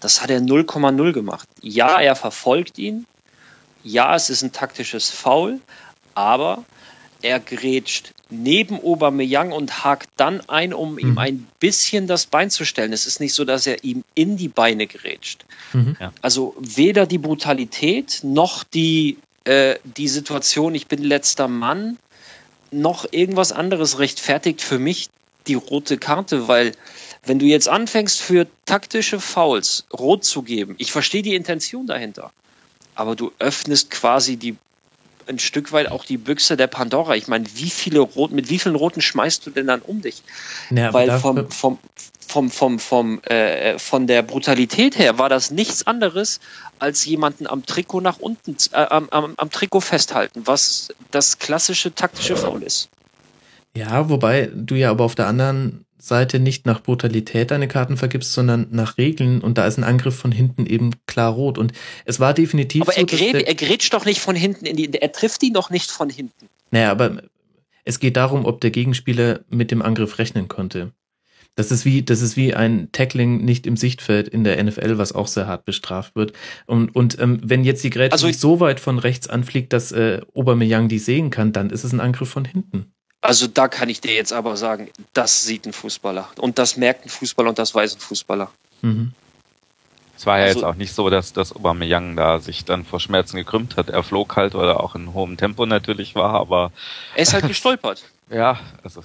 Das 0.00 0.22
hat 0.22 0.30
er 0.30 0.40
0,0 0.40 1.12
gemacht. 1.12 1.48
Ja, 1.62 2.00
er 2.00 2.16
verfolgt 2.16 2.78
ihn. 2.78 3.06
Ja, 3.82 4.14
es 4.14 4.30
ist 4.30 4.42
ein 4.42 4.52
taktisches 4.52 5.10
Foul, 5.10 5.60
aber 6.14 6.64
er 7.22 7.40
grätscht 7.40 8.12
neben 8.28 8.80
Aubameyang 8.82 9.52
und 9.52 9.84
hakt 9.84 10.08
dann 10.16 10.40
ein, 10.48 10.74
um 10.74 10.92
mhm. 10.92 10.98
ihm 10.98 11.18
ein 11.18 11.46
bisschen 11.60 12.06
das 12.06 12.26
Bein 12.26 12.50
zu 12.50 12.64
stellen. 12.64 12.92
Es 12.92 13.06
ist 13.06 13.20
nicht 13.20 13.34
so, 13.34 13.44
dass 13.44 13.66
er 13.66 13.84
ihm 13.84 14.04
in 14.14 14.36
die 14.36 14.48
Beine 14.48 14.86
grätscht. 14.86 15.44
Mhm. 15.72 15.96
Also 16.22 16.56
weder 16.58 17.06
die 17.06 17.18
Brutalität 17.18 18.20
noch 18.22 18.64
die, 18.64 19.18
äh, 19.44 19.76
die 19.84 20.08
Situation, 20.08 20.74
ich 20.74 20.88
bin 20.88 21.02
letzter 21.02 21.48
Mann, 21.48 21.98
noch 22.70 23.06
irgendwas 23.12 23.52
anderes 23.52 23.98
rechtfertigt 23.98 24.60
für 24.60 24.78
mich 24.78 25.08
die 25.46 25.54
rote 25.54 25.98
Karte, 25.98 26.48
weil 26.48 26.72
wenn 27.26 27.38
du 27.38 27.46
jetzt 27.46 27.68
anfängst, 27.68 28.20
für 28.20 28.46
taktische 28.64 29.20
Fouls 29.20 29.84
rot 29.92 30.24
zu 30.24 30.42
geben, 30.42 30.74
ich 30.78 30.92
verstehe 30.92 31.22
die 31.22 31.34
Intention 31.34 31.86
dahinter, 31.86 32.32
aber 32.94 33.16
du 33.16 33.32
öffnest 33.38 33.90
quasi 33.90 34.36
die 34.36 34.56
ein 35.28 35.38
Stück 35.38 35.72
weit 35.72 35.90
auch 35.90 36.04
die 36.04 36.18
Büchse 36.18 36.56
der 36.56 36.68
Pandora. 36.68 37.16
Ich 37.16 37.26
meine, 37.28 37.44
wie 37.54 37.70
viele 37.70 38.00
rot, 38.00 38.30
mit 38.30 38.48
wie 38.48 38.58
vielen 38.58 38.76
roten 38.76 39.00
schmeißt 39.00 39.44
du 39.44 39.50
denn 39.50 39.66
dann 39.66 39.80
um 39.80 40.00
dich? 40.00 40.22
Ja, 40.70 40.92
Weil 40.92 41.18
vom, 41.18 41.50
vom, 41.50 41.78
vom, 42.26 42.50
vom, 42.50 42.78
vom, 42.78 43.20
äh, 43.22 43.78
von 43.78 44.06
der 44.06 44.22
Brutalität 44.22 44.98
her 44.98 45.18
war 45.18 45.28
das 45.28 45.50
nichts 45.50 45.86
anderes 45.86 46.40
als 46.78 47.04
jemanden 47.04 47.46
am 47.46 47.64
Trikot 47.66 48.00
nach 48.00 48.18
unten, 48.18 48.56
äh, 48.72 48.76
am, 48.76 49.08
am, 49.10 49.34
am 49.36 49.50
Trikot 49.50 49.80
festhalten, 49.80 50.42
was 50.44 50.94
das 51.10 51.38
klassische 51.38 51.94
taktische 51.94 52.36
Foul 52.36 52.62
ist. 52.62 52.88
Ja, 53.74 54.08
wobei 54.08 54.50
du 54.54 54.74
ja 54.74 54.90
aber 54.90 55.04
auf 55.04 55.14
der 55.14 55.26
anderen 55.26 55.85
Seite 55.98 56.38
nicht 56.40 56.66
nach 56.66 56.82
Brutalität 56.82 57.50
deine 57.50 57.68
Karten 57.68 57.96
vergibst, 57.96 58.32
sondern 58.32 58.68
nach 58.70 58.98
Regeln 58.98 59.40
und 59.40 59.58
da 59.58 59.66
ist 59.66 59.78
ein 59.78 59.84
Angriff 59.84 60.16
von 60.16 60.30
hinten 60.32 60.66
eben 60.66 60.90
klar 61.06 61.32
rot 61.32 61.58
und 61.58 61.72
es 62.04 62.20
war 62.20 62.34
definitiv 62.34 62.82
aber 62.82 62.92
so, 62.92 63.00
er, 63.00 63.06
der- 63.06 63.46
er 63.48 63.54
grätscht 63.54 63.92
doch 63.94 64.04
nicht 64.04 64.20
von 64.20 64.36
hinten 64.36 64.66
in 64.66 64.76
die, 64.76 64.92
er 64.92 65.12
trifft 65.12 65.42
ihn 65.42 65.52
doch 65.54 65.70
nicht 65.70 65.90
von 65.90 66.10
hinten. 66.10 66.46
Naja, 66.70 66.90
aber 66.90 67.22
es 67.84 67.98
geht 68.00 68.16
darum, 68.16 68.44
ob 68.44 68.60
der 68.60 68.70
Gegenspieler 68.70 69.40
mit 69.48 69.70
dem 69.70 69.80
Angriff 69.82 70.18
rechnen 70.18 70.48
konnte. 70.48 70.92
Das 71.54 71.70
ist 71.70 71.86
wie, 71.86 72.02
das 72.02 72.20
ist 72.20 72.36
wie 72.36 72.52
ein 72.52 72.90
Tackling 72.92 73.42
nicht 73.42 73.66
im 73.66 73.78
Sichtfeld 73.78 74.28
in 74.28 74.44
der 74.44 74.62
NFL, 74.62 74.98
was 74.98 75.12
auch 75.12 75.26
sehr 75.26 75.46
hart 75.46 75.64
bestraft 75.64 76.14
wird. 76.14 76.34
Und, 76.66 76.94
und 76.94 77.18
ähm, 77.18 77.40
wenn 77.42 77.64
jetzt 77.64 77.82
die 77.82 77.88
Grätsche 77.88 78.12
Also 78.12 78.26
nicht 78.26 78.38
so 78.40 78.60
weit 78.60 78.78
von 78.78 78.98
rechts 78.98 79.26
anfliegt, 79.26 79.72
dass 79.72 79.90
äh, 79.92 80.20
Aubameyang 80.34 80.88
die 80.88 80.98
sehen 80.98 81.30
kann, 81.30 81.52
dann 81.52 81.70
ist 81.70 81.84
es 81.84 81.92
ein 81.94 82.00
Angriff 82.00 82.28
von 82.28 82.44
hinten. 82.44 82.92
Also 83.20 83.46
da 83.46 83.66
kann 83.68 83.88
ich 83.88 84.00
dir 84.00 84.14
jetzt 84.14 84.32
aber 84.32 84.56
sagen, 84.56 84.90
das 85.12 85.42
sieht 85.44 85.66
ein 85.66 85.72
Fußballer. 85.72 86.28
Und 86.38 86.58
das 86.58 86.76
merkt 86.76 87.04
ein 87.06 87.08
Fußballer 87.08 87.48
und 87.48 87.58
das 87.58 87.74
weiß 87.74 87.94
ein 87.96 88.00
Fußballer. 88.00 88.50
Mhm. 88.82 89.12
Es 90.16 90.24
war 90.26 90.38
ja 90.38 90.44
Also- 90.46 90.60
jetzt 90.60 90.64
auch 90.64 90.74
nicht 90.76 90.94
so, 90.94 91.10
dass 91.10 91.32
das 91.32 91.54
Aubameyang 91.54 92.16
da 92.16 92.38
sich 92.38 92.64
dann 92.64 92.84
vor 92.84 93.00
Schmerzen 93.00 93.36
gekrümmt 93.36 93.76
hat. 93.76 93.90
Er 93.90 94.02
flog 94.02 94.36
halt 94.36 94.54
oder 94.54 94.80
auch 94.80 94.94
in 94.94 95.12
hohem 95.12 95.36
Tempo 95.36 95.66
natürlich 95.66 96.14
war, 96.14 96.34
aber 96.34 96.72
Er 97.14 97.22
ist 97.22 97.34
halt 97.34 97.46
gestolpert. 97.48 98.04
ja, 98.30 98.58
also 98.82 99.02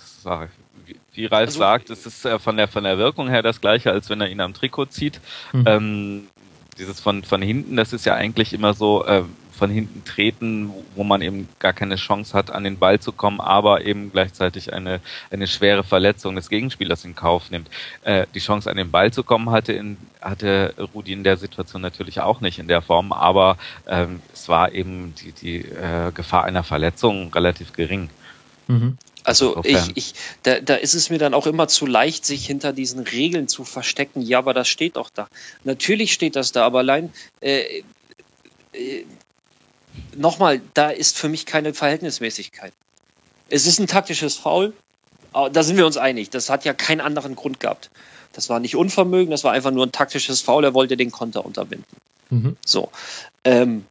wie 1.14 1.26
Ralf 1.26 1.48
Also- 1.50 1.60
sagt, 1.60 1.90
es 1.90 2.06
ist 2.06 2.26
äh, 2.26 2.40
von 2.40 2.56
der 2.58 2.68
von 2.68 2.84
der 2.84 2.98
Wirkung 2.98 3.28
her 3.28 3.42
das 3.42 3.60
gleiche, 3.60 3.92
als 3.92 4.10
wenn 4.10 4.22
er 4.22 4.30
ihn 4.30 4.40
am 4.40 4.54
Trikot 4.54 4.86
zieht. 4.86 5.20
Mhm. 5.52 5.64
Ähm, 5.68 6.28
dieses 6.78 7.00
von 7.02 7.24
von 7.24 7.42
hinten, 7.42 7.76
das 7.76 7.92
ist 7.92 8.06
ja 8.06 8.14
eigentlich 8.14 8.54
immer 8.54 8.74
so 8.74 9.04
äh, 9.06 9.24
von 9.62 9.70
hinten 9.70 10.04
treten, 10.06 10.72
wo- 10.96 11.04
man 11.04 11.22
eben 11.22 11.48
gar 11.60 11.74
keine 11.74 11.98
Chance 11.98 12.34
hat, 12.34 12.50
an 12.50 12.64
den 12.64 12.80
Ball 12.80 13.00
zu 13.00 13.12
kommen, 13.12 13.40
aber 13.40 13.86
eben 13.86 14.12
gleichzeitig 14.12 14.74
eine 14.74 15.02
eine 15.30 15.46
schwere 15.46 15.84
Verletzung 15.84 16.36
des 16.36 16.50
Gegenspielers 16.50 17.06
in 17.06 17.14
Kauf 17.16 17.52
nimmt. 17.52 17.70
Äh, 18.04 18.26
die 18.34 18.40
Chance, 18.40 18.72
an 18.72 18.78
den 18.78 18.90
Ball 18.90 19.14
zu 19.14 19.24
kommen, 19.24 19.52
hatte 19.52 19.74
in 19.74 19.98
hatte 20.20 20.74
Rudi 20.96 21.14
in 21.14 21.24
der 21.24 21.38
Situation 21.38 21.82
natürlich 21.84 22.22
auch 22.22 22.42
nicht 22.42 22.58
in 22.58 22.68
der 22.68 22.82
Form, 22.82 23.12
aber 23.12 23.58
ähm, 23.86 24.22
es 24.34 24.50
war 24.50 24.72
eben 24.74 25.14
die 25.22 25.32
die 25.32 25.58
äh, 25.60 26.12
Gefahr 26.12 26.46
einer 26.46 26.64
Verletzung 26.64 27.32
relativ 27.32 27.72
gering. 27.74 28.10
Mhm. 28.68 28.98
Also 29.24 29.62
ich, 29.64 29.78
ich, 29.94 30.14
da, 30.42 30.60
da 30.60 30.74
ist 30.74 30.96
es 30.96 31.12
mir 31.12 31.20
dann 31.20 31.36
auch 31.36 31.46
immer 31.46 31.68
zu 31.68 31.86
leicht, 31.86 32.26
sich 32.26 32.48
hinter 32.48 32.74
diesen 32.74 33.02
Regeln 33.02 33.48
zu 33.48 33.64
verstecken. 33.64 34.22
Ja, 34.24 34.40
aber 34.40 34.56
das 34.56 34.68
steht 34.68 34.96
doch 34.96 35.12
da. 35.14 35.28
Natürlich 35.64 36.14
steht 36.14 36.36
das 36.36 36.52
da, 36.52 36.66
aber 36.66 36.80
allein 36.80 37.14
äh, 37.42 37.84
äh, 38.74 39.06
nochmal, 40.16 40.62
da 40.74 40.90
ist 40.90 41.18
für 41.18 41.30
mich 41.30 41.46
keine 41.46 41.74
Verhältnismäßigkeit. 41.74 42.74
Es 43.50 43.68
ist 43.68 43.80
ein 43.80 43.88
taktisches 43.88 44.38
Foul, 44.38 44.74
da 45.34 45.64
sind 45.64 45.78
wir 45.78 45.86
uns 45.86 45.98
einig. 45.98 46.30
Das 46.30 46.50
hat 46.50 46.66
ja 46.66 46.74
keinen 46.74 47.02
anderen 47.02 47.36
Grund 47.36 47.60
gehabt. 47.60 47.90
Das 48.34 48.50
war 48.50 48.60
nicht 48.60 48.76
Unvermögen, 48.76 49.32
das 49.32 49.44
war 49.44 49.52
einfach 49.52 49.72
nur 49.72 49.86
ein 49.86 49.92
taktisches 49.92 50.42
Foul. 50.42 50.64
Er 50.64 50.74
wollte 50.74 50.98
den 50.98 51.12
Konter 51.12 51.46
unterbinden. 51.46 51.86
Mhm. 52.30 52.58
So. 52.66 52.92
Ähm, 53.44 53.86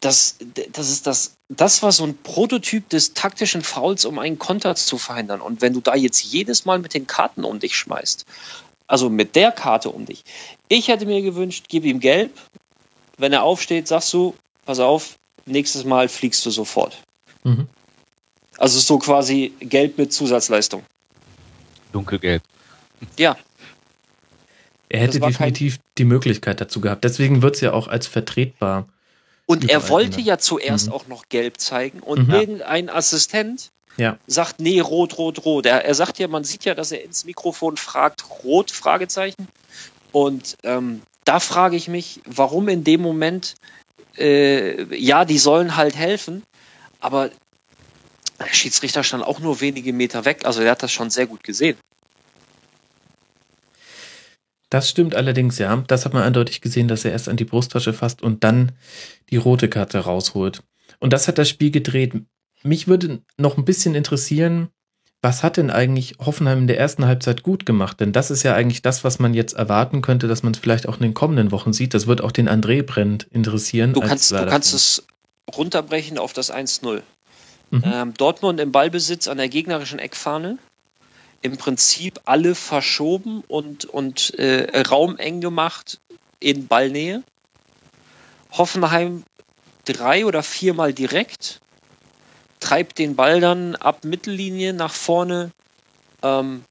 das, 0.00 0.36
das 0.72 0.90
ist 0.90 1.06
das, 1.06 1.36
das 1.48 1.82
war 1.82 1.92
so 1.92 2.04
ein 2.04 2.16
Prototyp 2.16 2.88
des 2.88 3.14
taktischen 3.14 3.62
Fouls, 3.62 4.04
um 4.04 4.18
einen 4.18 4.38
Konter 4.38 4.74
zu 4.74 4.98
verhindern. 4.98 5.40
Und 5.40 5.62
wenn 5.62 5.74
du 5.74 5.80
da 5.80 5.94
jetzt 5.94 6.22
jedes 6.22 6.64
Mal 6.64 6.78
mit 6.78 6.94
den 6.94 7.06
Karten 7.06 7.44
um 7.44 7.60
dich 7.60 7.76
schmeißt, 7.76 8.26
also 8.88 9.08
mit 9.08 9.36
der 9.36 9.52
Karte 9.52 9.90
um 9.90 10.04
dich, 10.04 10.24
ich 10.68 10.88
hätte 10.88 11.06
mir 11.06 11.22
gewünscht, 11.22 11.66
gib 11.68 11.84
ihm 11.84 12.00
gelb. 12.00 12.32
Wenn 13.22 13.32
er 13.32 13.44
aufsteht, 13.44 13.86
sagst 13.86 14.12
du, 14.14 14.34
pass 14.64 14.80
auf, 14.80 15.16
nächstes 15.46 15.84
Mal 15.84 16.08
fliegst 16.08 16.44
du 16.44 16.50
sofort. 16.50 16.98
Mhm. 17.44 17.68
Also 18.58 18.80
so 18.80 18.98
quasi 18.98 19.52
gelb 19.60 19.96
mit 19.96 20.12
Zusatzleistung. 20.12 20.82
Dunkelgelb. 21.92 22.42
Ja, 23.16 23.36
Er 24.88 25.00
hätte 25.02 25.20
war 25.20 25.30
kein- 25.30 25.52
definitiv 25.54 25.78
die 25.98 26.04
Möglichkeit 26.04 26.60
dazu 26.60 26.80
gehabt. 26.80 27.04
Deswegen 27.04 27.42
wird 27.42 27.54
es 27.54 27.60
ja 27.60 27.72
auch 27.72 27.86
als 27.86 28.08
vertretbar. 28.08 28.88
Und 29.46 29.70
er 29.70 29.88
wollte 29.88 30.20
ja 30.20 30.38
zuerst 30.38 30.88
Mhm. 30.88 30.92
auch 30.92 31.06
noch 31.06 31.28
gelb 31.28 31.60
zeigen 31.60 32.00
und 32.00 32.26
Mhm. 32.26 32.34
irgendein 32.34 32.90
Assistent 32.90 33.70
Ja. 33.98 34.18
sagt, 34.26 34.58
nee, 34.58 34.80
rot, 34.80 35.16
rot, 35.16 35.44
rot. 35.44 35.66
Er, 35.66 35.84
er 35.84 35.94
sagt 35.94 36.18
ja, 36.18 36.26
man 36.26 36.42
sieht 36.42 36.64
ja, 36.64 36.74
dass 36.74 36.90
er 36.90 37.04
ins 37.04 37.24
Mikrofon 37.24 37.76
fragt, 37.76 38.24
rot, 38.42 38.72
Fragezeichen. 38.72 39.46
Und 40.10 40.56
ähm, 40.64 41.02
da 41.24 41.40
frage 41.40 41.76
ich 41.76 41.88
mich, 41.88 42.20
warum 42.26 42.68
in 42.68 42.84
dem 42.84 43.00
Moment, 43.00 43.54
äh, 44.18 44.96
ja, 44.96 45.24
die 45.24 45.38
sollen 45.38 45.76
halt 45.76 45.96
helfen, 45.96 46.42
aber 47.00 47.30
der 48.38 48.52
Schiedsrichter 48.52 49.04
stand 49.04 49.24
auch 49.24 49.38
nur 49.38 49.60
wenige 49.60 49.92
Meter 49.92 50.24
weg, 50.24 50.44
also 50.44 50.62
er 50.62 50.72
hat 50.72 50.82
das 50.82 50.92
schon 50.92 51.10
sehr 51.10 51.26
gut 51.26 51.44
gesehen. 51.44 51.76
Das 54.72 54.88
stimmt 54.88 55.14
allerdings, 55.14 55.58
ja. 55.58 55.76
Das 55.86 56.06
hat 56.06 56.14
man 56.14 56.22
eindeutig 56.22 56.62
gesehen, 56.62 56.88
dass 56.88 57.04
er 57.04 57.12
erst 57.12 57.28
an 57.28 57.36
die 57.36 57.44
Brusttasche 57.44 57.92
fasst 57.92 58.22
und 58.22 58.42
dann 58.42 58.72
die 59.28 59.36
rote 59.36 59.68
Karte 59.68 59.98
rausholt. 59.98 60.62
Und 60.98 61.12
das 61.12 61.28
hat 61.28 61.36
das 61.36 61.50
Spiel 61.50 61.70
gedreht. 61.70 62.14
Mich 62.62 62.88
würde 62.88 63.22
noch 63.36 63.58
ein 63.58 63.66
bisschen 63.66 63.94
interessieren, 63.94 64.70
was 65.22 65.44
hat 65.44 65.56
denn 65.56 65.70
eigentlich 65.70 66.16
Hoffenheim 66.18 66.58
in 66.58 66.66
der 66.66 66.78
ersten 66.78 67.06
Halbzeit 67.06 67.44
gut 67.44 67.64
gemacht? 67.64 68.00
Denn 68.00 68.12
das 68.12 68.32
ist 68.32 68.42
ja 68.42 68.54
eigentlich 68.54 68.82
das, 68.82 69.04
was 69.04 69.20
man 69.20 69.34
jetzt 69.34 69.52
erwarten 69.52 70.02
könnte, 70.02 70.26
dass 70.26 70.42
man 70.42 70.52
es 70.52 70.58
vielleicht 70.58 70.88
auch 70.88 70.96
in 70.96 71.02
den 71.02 71.14
kommenden 71.14 71.52
Wochen 71.52 71.72
sieht. 71.72 71.94
Das 71.94 72.08
wird 72.08 72.20
auch 72.20 72.32
den 72.32 72.48
André 72.48 72.82
brennend 72.82 73.28
interessieren. 73.30 73.92
Du 73.92 74.00
kannst, 74.00 74.32
du 74.32 74.44
kannst 74.46 74.74
es 74.74 75.04
runterbrechen 75.56 76.18
auf 76.18 76.32
das 76.32 76.52
1-0. 76.52 77.02
Mhm. 77.70 77.82
Ähm, 77.86 78.14
Dortmund 78.14 78.58
im 78.60 78.72
Ballbesitz 78.72 79.28
an 79.28 79.38
der 79.38 79.48
gegnerischen 79.48 80.00
Eckfahne. 80.00 80.58
Im 81.40 81.56
Prinzip 81.56 82.20
alle 82.24 82.54
verschoben 82.56 83.42
und, 83.46 83.84
und 83.84 84.34
äh, 84.38 84.80
Raum 84.82 85.16
eng 85.18 85.40
gemacht 85.40 86.00
in 86.40 86.66
Ballnähe. 86.66 87.22
Hoffenheim 88.50 89.22
drei 89.84 90.26
oder 90.26 90.42
viermal 90.42 90.92
direkt, 90.92 91.61
treibt 92.62 92.98
den 92.98 93.16
Ball 93.16 93.40
dann 93.40 93.74
ab 93.76 94.04
Mittellinie 94.04 94.72
nach 94.72 94.94
vorne. 94.94 95.50
Ähm, 96.22 96.64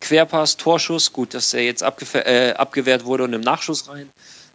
Querpass, 0.00 0.56
Torschuss, 0.56 1.12
gut, 1.12 1.32
dass 1.32 1.54
er 1.54 1.62
jetzt 1.62 1.82
äh, 1.82 2.54
abgewehrt 2.56 3.04
wurde 3.04 3.24
und 3.24 3.32
im 3.32 3.40
Nachschuss 3.40 3.88
rein. 3.88 4.10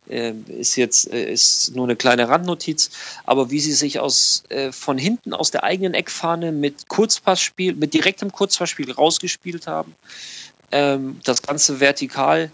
Äh, 0.10 0.34
ist 0.48 0.76
jetzt 0.76 1.12
äh, 1.12 1.32
ist 1.32 1.76
nur 1.76 1.86
eine 1.86 1.96
kleine 1.96 2.30
Randnotiz, 2.30 2.92
aber 3.26 3.50
wie 3.50 3.60
sie 3.60 3.74
sich 3.74 4.00
aus 4.00 4.44
äh, 4.50 4.72
von 4.72 4.98
hinten 4.98 5.34
aus 5.34 5.52
der 5.52 5.64
eigenen 5.64 5.94
Eckfahne 5.94 6.52
mit 6.52 6.88
Kurzpassspiel, 6.88 7.74
mit 7.74 7.94
direktem 7.94 8.32
Kurzpassspiel 8.32 8.92
rausgespielt 8.92 9.68
haben, 9.68 9.96
ähm, 10.72 11.20
das 11.24 11.42
ganze 11.42 11.80
vertikal 11.80 12.52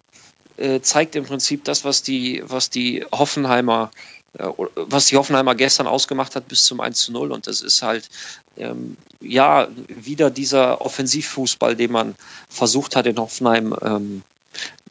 äh, 0.58 0.82
zeigt 0.82 1.16
im 1.16 1.26
Prinzip 1.26 1.64
das, 1.64 1.84
was 1.84 2.02
die 2.02 2.44
was 2.46 2.70
die 2.70 3.06
Hoffenheimer 3.12 3.92
äh, 3.92 4.13
was 4.34 5.08
die 5.08 5.18
Hoffenheimer 5.18 5.56
gestern 5.56 5.88
ausgemacht 5.88 6.36
hat 6.36 6.48
bis 6.48 6.66
zum 6.66 6.80
1 6.80 7.00
zu 7.00 7.12
0 7.12 7.32
und 7.32 7.48
das 7.48 7.62
ist 7.62 7.82
halt 7.84 8.10
ähm, 8.58 8.98
ja 9.22 9.68
wieder 9.88 10.32
dieser 10.32 10.82
Offensivfußball, 10.82 11.76
den 11.76 11.92
man 11.92 12.16
versucht 12.50 12.96
hat 12.96 13.06
in 13.06 13.18
Hoffenheim 13.18 13.76
ähm, 13.82 14.24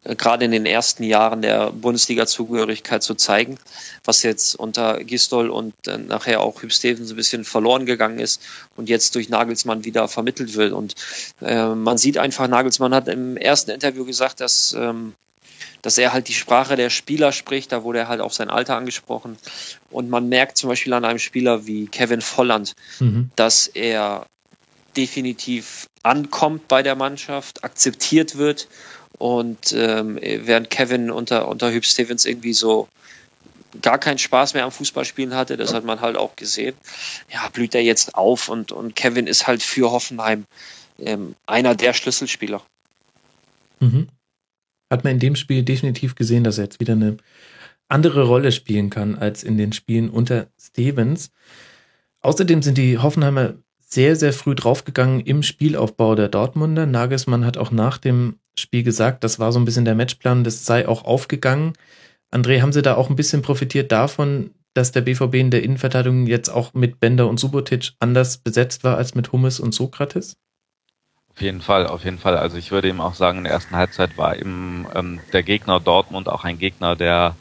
äh, 0.03 0.15
gerade 0.15 0.45
in 0.45 0.51
den 0.51 0.65
ersten 0.65 1.03
Jahren 1.03 1.41
der 1.41 1.71
Bundesliga-Zugehörigkeit 1.71 3.03
zu 3.03 3.15
zeigen, 3.15 3.57
was 4.03 4.23
jetzt 4.23 4.55
unter 4.55 5.03
Gistol 5.03 5.49
und 5.49 5.73
äh, 5.87 5.97
nachher 5.97 6.41
auch 6.41 6.61
Hüb 6.61 6.73
Stevens 6.73 7.11
ein 7.11 7.15
bisschen 7.15 7.43
verloren 7.45 7.85
gegangen 7.85 8.19
ist 8.19 8.41
und 8.75 8.89
jetzt 8.89 9.15
durch 9.15 9.29
Nagelsmann 9.29 9.85
wieder 9.85 10.07
vermittelt 10.07 10.55
wird. 10.55 10.73
Und 10.73 10.95
äh, 11.41 11.67
man 11.67 11.97
sieht 11.97 12.17
einfach, 12.17 12.47
Nagelsmann 12.47 12.93
hat 12.93 13.07
im 13.07 13.37
ersten 13.37 13.71
Interview 13.71 14.05
gesagt, 14.05 14.39
dass, 14.39 14.73
ähm, 14.73 15.13
dass 15.83 15.99
er 15.99 16.13
halt 16.13 16.27
die 16.27 16.33
Sprache 16.33 16.75
der 16.75 16.89
Spieler 16.89 17.31
spricht. 17.31 17.71
Da 17.71 17.83
wurde 17.83 17.99
er 17.99 18.07
halt 18.07 18.21
auf 18.21 18.33
sein 18.33 18.49
Alter 18.49 18.75
angesprochen. 18.75 19.37
Und 19.91 20.09
man 20.09 20.29
merkt 20.29 20.57
zum 20.57 20.69
Beispiel 20.69 20.93
an 20.93 21.05
einem 21.05 21.19
Spieler 21.19 21.67
wie 21.67 21.85
Kevin 21.85 22.21
Volland, 22.21 22.73
Mhm. 22.99 23.29
dass 23.35 23.67
er 23.67 24.25
definitiv 24.97 25.87
ankommt 26.01 26.67
bei 26.67 26.83
der 26.83 26.95
Mannschaft, 26.95 27.63
akzeptiert 27.63 28.37
wird 28.37 28.67
und 29.17 29.73
ähm, 29.73 30.19
während 30.21 30.69
Kevin 30.69 31.11
unter, 31.11 31.47
unter 31.47 31.71
Hüb 31.71 31.85
Stevens 31.85 32.25
irgendwie 32.25 32.53
so 32.53 32.87
gar 33.81 33.97
keinen 33.97 34.19
Spaß 34.19 34.53
mehr 34.53 34.65
am 34.65 34.71
Fußballspielen 34.71 35.33
hatte, 35.33 35.57
das 35.57 35.73
hat 35.73 35.83
man 35.83 36.01
halt 36.01 36.15
auch 36.15 36.35
gesehen, 36.35 36.75
ja, 37.31 37.47
blüht 37.49 37.73
er 37.73 37.81
jetzt 37.81 38.15
auf 38.15 38.49
und, 38.49 38.71
und 38.71 38.95
Kevin 38.95 39.25
ist 39.27 39.47
halt 39.47 39.63
für 39.63 39.91
Hoffenheim 39.91 40.45
ähm, 40.99 41.35
einer 41.47 41.73
der 41.73 41.93
Schlüsselspieler. 41.93 42.61
Mhm. 43.79 44.07
Hat 44.93 45.03
man 45.03 45.13
in 45.13 45.19
dem 45.19 45.35
Spiel 45.35 45.63
definitiv 45.63 46.13
gesehen, 46.13 46.43
dass 46.43 46.59
er 46.59 46.65
jetzt 46.65 46.79
wieder 46.79 46.93
eine 46.93 47.17
andere 47.87 48.25
Rolle 48.25 48.51
spielen 48.51 48.91
kann 48.91 49.15
als 49.15 49.43
in 49.43 49.57
den 49.57 49.73
Spielen 49.73 50.07
unter 50.07 50.49
Stevens. 50.61 51.31
Außerdem 52.21 52.61
sind 52.61 52.77
die 52.77 52.99
Hoffenheimer 52.99 53.55
sehr, 53.79 54.15
sehr 54.15 54.33
früh 54.33 54.53
draufgegangen 54.53 55.21
im 55.21 55.41
Spielaufbau 55.41 56.13
der 56.13 56.29
Dortmunder. 56.29 56.85
Nagelsmann 56.85 57.43
hat 57.43 57.57
auch 57.57 57.71
nach 57.71 57.97
dem 57.97 58.37
Spiel 58.55 58.83
gesagt, 58.83 59.23
das 59.23 59.39
war 59.39 59.51
so 59.51 59.57
ein 59.57 59.65
bisschen 59.65 59.83
der 59.83 59.95
Matchplan, 59.95 60.43
das 60.43 60.63
sei 60.63 60.87
auch 60.87 61.05
aufgegangen. 61.05 61.73
André, 62.31 62.61
haben 62.61 62.71
Sie 62.71 62.83
da 62.83 62.93
auch 62.93 63.09
ein 63.09 63.15
bisschen 63.15 63.41
profitiert 63.41 63.91
davon, 63.91 64.51
dass 64.75 64.91
der 64.91 65.01
BVB 65.01 65.33
in 65.33 65.49
der 65.49 65.63
Innenverteidigung 65.63 66.27
jetzt 66.27 66.49
auch 66.49 66.75
mit 66.75 66.99
Bender 66.99 67.27
und 67.27 67.39
Subotic 67.39 67.93
anders 67.97 68.37
besetzt 68.37 68.83
war 68.83 68.97
als 68.97 69.15
mit 69.15 69.31
Hummes 69.31 69.59
und 69.59 69.73
Sokrates? 69.73 70.37
Auf 71.35 71.41
jeden 71.41 71.61
Fall, 71.61 71.87
auf 71.87 72.05
jeden 72.05 72.19
Fall. 72.19 72.37
Also 72.37 72.57
ich 72.57 72.69
würde 72.69 72.89
eben 72.89 73.01
auch 73.01 73.15
sagen, 73.15 73.39
in 73.39 73.45
der 73.45 73.53
ersten 73.53 73.75
Halbzeit 73.75 74.19
war 74.19 74.37
eben 74.37 74.85
ähm, 74.93 75.19
der 75.33 75.41
Gegner 75.41 75.79
Dortmund 75.79 76.29
auch 76.29 76.43
ein 76.43 76.59
Gegner, 76.59 76.95
der, 76.95 77.35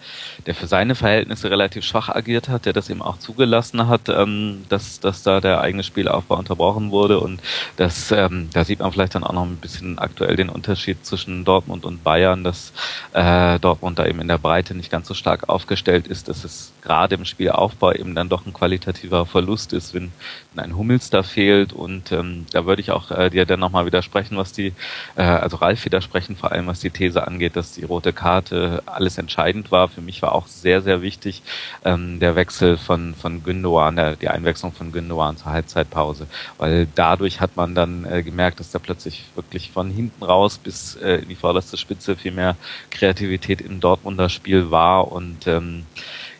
der 0.46 0.55
für 0.55 0.66
seine 0.66 0.94
Verhältnisse 0.94 1.50
relativ 1.50 1.85
schwach 1.85 2.09
agiert 2.09 2.48
hat, 2.48 2.64
der 2.64 2.72
das 2.72 2.88
eben 2.88 3.02
auch 3.02 3.18
zugelassen 3.18 3.88
hat, 3.88 4.09
ähm, 4.09 4.64
dass, 4.70 4.98
dass 5.00 5.22
da 5.22 5.42
der 5.42 5.61
eigene 5.61 5.83
Spielaufbau 5.83 6.38
unterbrochen 6.38 6.90
wurde. 6.90 7.20
Und 7.20 7.42
das, 7.76 8.11
ähm, 8.12 8.48
da 8.55 8.64
sieht 8.64 8.78
man 8.78 8.90
vielleicht 8.92 9.14
dann 9.14 9.24
auch 9.24 9.35
noch 9.35 9.44
ein 9.44 9.57
bisschen 9.57 9.98
aktuell 9.98 10.37
den 10.37 10.48
Unterschied 10.48 11.05
zwischen 11.05 11.44
Dortmund 11.44 11.85
und 11.85 12.02
Bayern, 12.02 12.44
dass 12.44 12.72
äh, 13.12 13.59
Dortmund 13.59 13.98
da 13.98 14.07
eben 14.07 14.22
in 14.22 14.28
der 14.28 14.38
Breite 14.38 14.74
nicht 14.74 14.90
ganz 14.90 15.07
so 15.07 15.12
stark 15.12 15.50
aufgestellt 15.50 16.07
ist, 16.07 16.28
dass 16.28 16.44
es 16.44 16.72
gerade 16.81 17.14
im 17.14 17.26
Spielaufbau 17.26 17.92
eben 17.92 18.14
dann 18.14 18.31
doch 18.31 18.46
ein 18.46 18.55
qualitativer 18.55 19.26
Verlust 19.26 19.74
ist, 19.74 19.92
wenn, 19.92 20.12
wenn 20.55 20.64
ein 20.64 20.76
Hummels 20.78 21.11
da 21.11 21.22
fehlt. 21.22 21.74
Und 21.74 22.11
ähm, 22.11 22.46
da 22.52 22.64
würde 22.64 22.81
ich 22.81 22.90
auch 22.90 23.11
äh, 23.11 23.28
dir 23.28 23.44
dann 23.44 23.61
nochmal 23.61 23.81
widersprechen, 23.86 24.36
was 24.36 24.52
die, 24.52 24.72
äh, 25.16 25.22
also 25.22 25.56
Ralf 25.56 25.84
widersprechen, 25.84 26.36
vor 26.36 26.52
allem 26.52 26.66
was 26.66 26.80
die 26.80 26.90
These 26.90 27.26
angeht, 27.26 27.56
dass 27.56 27.72
die 27.72 27.84
rote 27.84 28.12
Karte 28.12 28.82
alles 28.86 29.18
entscheidend 29.18 29.70
war. 29.70 29.88
Für 29.88 30.00
mich 30.00 30.22
war 30.22 30.34
auch 30.34 30.46
sehr, 30.46 30.82
sehr 30.82 31.02
wichtig 31.02 31.42
ähm, 31.84 32.20
der 32.20 32.36
Wechsel 32.36 32.76
von, 32.76 33.14
von 33.14 33.42
Gündogan, 33.42 33.96
der, 33.96 34.16
die 34.16 34.28
Einwechslung 34.28 34.72
von 34.72 34.92
Gündogan 34.92 35.36
zur 35.36 35.52
Halbzeitpause. 35.52 36.26
Weil 36.58 36.86
dadurch 36.94 37.40
hat 37.40 37.56
man 37.56 37.74
dann 37.74 38.04
äh, 38.04 38.22
gemerkt, 38.22 38.60
dass 38.60 38.70
da 38.70 38.78
plötzlich 38.78 39.24
wirklich 39.34 39.70
von 39.70 39.90
hinten 39.90 40.24
raus 40.24 40.58
bis 40.58 40.96
äh, 40.96 41.16
in 41.16 41.28
die 41.28 41.36
vorderste 41.36 41.76
Spitze 41.76 42.16
viel 42.16 42.32
mehr 42.32 42.56
Kreativität 42.90 43.60
im 43.60 43.80
Dortmunder 43.80 44.28
Spiel 44.28 44.70
war 44.70 45.10
und 45.10 45.46
ähm, 45.46 45.84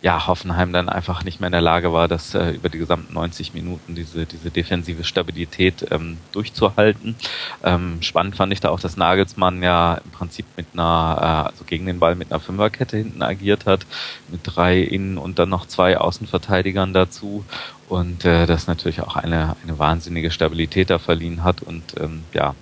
ja, 0.03 0.27
Hoffenheim 0.27 0.73
dann 0.73 0.89
einfach 0.89 1.23
nicht 1.23 1.41
mehr 1.41 1.47
in 1.47 1.53
der 1.53 1.61
Lage 1.61 1.93
war, 1.93 2.09
das 2.09 2.35
äh, 2.35 2.51
über 2.51 2.69
die 2.69 2.79
gesamten 2.79 3.15
90 3.15 3.55
Minuten 3.55 3.95
diese, 3.95 4.27
diese 4.27 4.51
defensive 4.51 5.05
Stabilität 5.05 5.87
ähm, 5.93 6.19
durchzuhalten. 6.33 7.15
Ähm, 7.63 7.99
spannend 8.03 8.35
fand 8.35 8.53
ich 8.53 8.59
da 8.59 8.71
auch, 8.71 8.81
dass 8.81 8.97
Nagelsmann 8.97 9.63
ja 9.63 9.95
im 10.05 10.11
Prinzip 10.11 10.45
mit 10.57 10.67
einer, 10.73 11.19
äh, 11.47 11.51
also 11.51 11.65
gegen 11.65 11.87
den 11.87 12.01
Ball 12.01 12.17
mit 12.17 12.33
einer 12.33 12.41
Fünferkette 12.41 12.97
hinten 12.97 13.23
agiert 13.23 13.65
hat, 13.65 13.87
mit 14.29 14.41
drei 14.43 14.81
Innen- 14.81 15.19
und 15.19 15.39
dann 15.39 15.49
noch 15.49 15.67
zwei 15.67 15.97
Außenverteidigern 15.97 16.93
dazu 16.93 17.45
und 17.89 18.25
äh, 18.25 18.47
das 18.47 18.67
natürlich 18.67 19.03
auch 19.03 19.15
eine, 19.15 19.55
eine 19.63 19.79
wahnsinnige 19.79 20.33
Stabilität 20.33 20.91
da 20.91 20.99
verliehen 20.99 21.45
hat 21.45 21.63
und 21.63 21.83
ähm, 22.01 22.25
ja, 22.33 22.57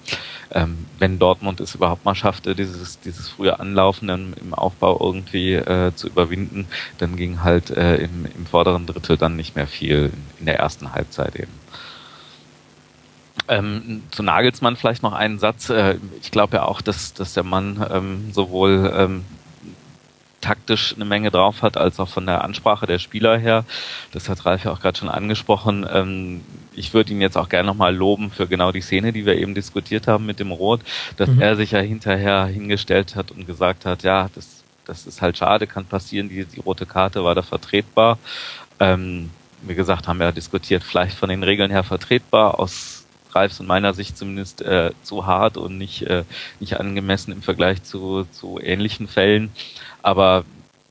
ähm, 0.53 0.87
wenn 0.99 1.19
Dortmund 1.19 1.61
es 1.61 1.75
überhaupt 1.75 2.05
mal 2.05 2.15
schaffte, 2.15 2.55
dieses, 2.55 3.01
dieses 3.01 3.29
frühe 3.29 3.59
Anlaufen 3.61 4.09
im 4.09 4.55
Aufbau 4.55 4.99
irgendwie 5.01 5.55
äh, 5.55 5.95
zu 5.95 6.09
überwinden, 6.09 6.67
dann 6.99 7.17
ging 7.17 7.43
halt 7.43 7.71
äh, 7.71 7.97
im, 7.97 8.27
im 8.37 8.47
vorderen 8.47 8.87
Drittel 8.87 9.17
dann 9.17 9.37
nicht 9.37 9.57
mehr 9.57 9.67
viel 9.67 10.13
in 10.39 10.47
der 10.47 10.59
ersten 10.59 10.93
Halbzeit 10.93 11.37
eben. 11.37 11.53
Ähm, 13.49 14.03
zu 14.11 14.23
Nagelsmann 14.23 14.77
vielleicht 14.77 15.03
noch 15.03 15.13
einen 15.13 15.39
Satz. 15.39 15.71
Äh, 15.71 15.97
ich 16.21 16.31
glaube 16.31 16.59
ja 16.59 16.65
auch, 16.65 16.81
dass, 16.81 17.15
dass 17.15 17.35
der 17.35 17.43
Mann 17.43 17.85
ähm, 17.91 18.33
sowohl 18.33 18.93
ähm, 18.95 19.25
taktisch 20.41 20.95
eine 20.95 21.05
Menge 21.05 21.31
drauf 21.31 21.63
hat, 21.63 21.77
als 21.77 22.01
auch 22.01 22.09
von 22.09 22.27
der 22.27 22.45
Ansprache 22.45 22.87
der 22.87 22.99
Spieler 22.99 23.37
her. 23.39 23.65
Das 24.13 24.29
hat 24.29 24.47
Ralf 24.47 24.65
ja 24.65 24.73
auch 24.73 24.81
gerade 24.81 24.99
schon 24.99 25.09
angesprochen. 25.09 25.87
Ähm, 25.91 26.43
ich 26.75 26.95
würde 26.95 27.13
ihn 27.13 27.21
jetzt 27.21 27.37
auch 27.37 27.49
gerne 27.49 27.67
nochmal 27.67 27.95
loben 27.95 28.31
für 28.31 28.47
genau 28.47 28.73
die 28.73 28.81
Szene, 28.81 29.13
die 29.13 29.27
wir 29.27 29.37
eben 29.37 29.55
diskutiert 29.55 30.07
haben 30.07 30.27
mit 30.27 30.41
dem 30.41 30.53
Rot, 30.53 30.81
dass 31.17 31.29
mhm. 31.29 31.41
er 31.41 31.57
sich 31.57 31.73
ja 31.73 31.81
hinterher 31.81 32.47
hingestellt 32.47 33.17
hat 33.17 33.31
und 33.31 33.47
gesagt 33.47 33.87
hat, 33.87 34.03
ja, 34.03 34.29
das, 34.35 34.63
das 34.85 35.07
ist 35.07 35.23
halt 35.23 35.37
schade, 35.37 35.67
kann 35.67 35.85
passieren, 35.85 36.29
die, 36.29 36.45
die 36.45 36.61
rote 36.61 36.87
Karte 36.87 37.25
war 37.25 37.35
da 37.35 37.43
vertretbar. 37.43 38.19
Ähm, 38.79 39.31
wie 39.63 39.75
gesagt, 39.75 40.09
haben 40.09 40.19
wir 40.19 40.27
ja 40.27 40.33
diskutiert, 40.33 40.83
vielleicht 40.83 41.17
von 41.17 41.29
den 41.29 41.43
Regeln 41.43 41.71
her 41.71 41.83
vertretbar, 41.83 42.59
aus 42.59 43.05
Ralfs 43.33 43.61
und 43.61 43.67
meiner 43.67 43.95
Sicht 43.95 44.17
zumindest 44.17 44.63
äh, 44.63 44.91
zu 45.03 45.27
hart 45.27 45.57
und 45.57 45.79
nicht, 45.79 46.03
äh, 46.03 46.25
nicht 46.59 46.81
angemessen 46.81 47.33
im 47.33 47.43
Vergleich 47.43 47.83
zu, 47.83 48.27
zu 48.33 48.59
ähnlichen 48.61 49.07
Fällen. 49.07 49.53
Aber 50.03 50.45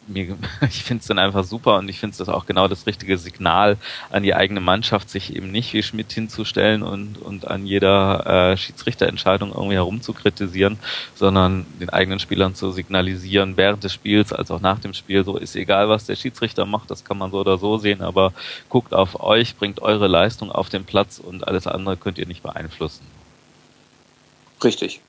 mir, 0.10 0.38
ich 0.70 0.84
finde 0.84 1.02
es 1.02 1.08
dann 1.08 1.20
einfach 1.20 1.44
super 1.44 1.78
und 1.78 1.90
ich 1.90 2.00
finde 2.00 2.22
es 2.22 2.30
auch 2.30 2.46
genau 2.46 2.68
das 2.68 2.88
richtige 2.88 3.18
Signal 3.18 3.78
an 4.10 4.24
die 4.24 4.34
eigene 4.34 4.60
Mannschaft, 4.60 5.10
sich 5.10 5.36
eben 5.36 5.52
nicht 5.52 5.74
wie 5.74 5.84
Schmidt 5.84 6.12
hinzustellen 6.12 6.84
und, 6.84 7.18
und 7.18 7.48
an 7.48 7.66
jeder 7.66 8.52
äh, 8.52 8.58
Schiedsrichterentscheidung 8.58 9.52
irgendwie 9.52 9.76
herumzukritisieren, 9.76 10.80
sondern 11.16 11.66
den 11.80 11.90
eigenen 11.90 12.20
Spielern 12.20 12.56
zu 12.56 12.72
signalisieren, 12.72 13.58
während 13.58 13.84
des 13.84 13.94
Spiels 13.94 14.34
als 14.34 14.52
auch 14.52 14.62
nach 14.62 14.80
dem 14.80 14.94
Spiel, 14.94 15.24
so 15.24 15.38
ist 15.38 15.56
egal, 15.56 15.90
was 15.90 16.06
der 16.06 16.16
Schiedsrichter 16.16 16.66
macht, 16.66 16.92
das 16.92 17.06
kann 17.06 17.18
man 17.18 17.32
so 17.32 17.40
oder 17.40 17.58
so 17.58 17.78
sehen, 17.78 18.02
aber 18.02 18.34
guckt 18.70 18.94
auf 18.94 19.22
euch, 19.22 19.56
bringt 19.56 19.82
eure 19.82 20.08
Leistung 20.08 20.52
auf 20.52 20.70
den 20.70 20.86
Platz 20.86 21.20
und 21.20 21.48
alles 21.48 21.68
andere 21.68 21.98
könnt 21.98 22.18
ihr 22.18 22.28
nicht 22.28 22.44
beeinflussen. 22.44 23.06
Richtig. 24.64 25.02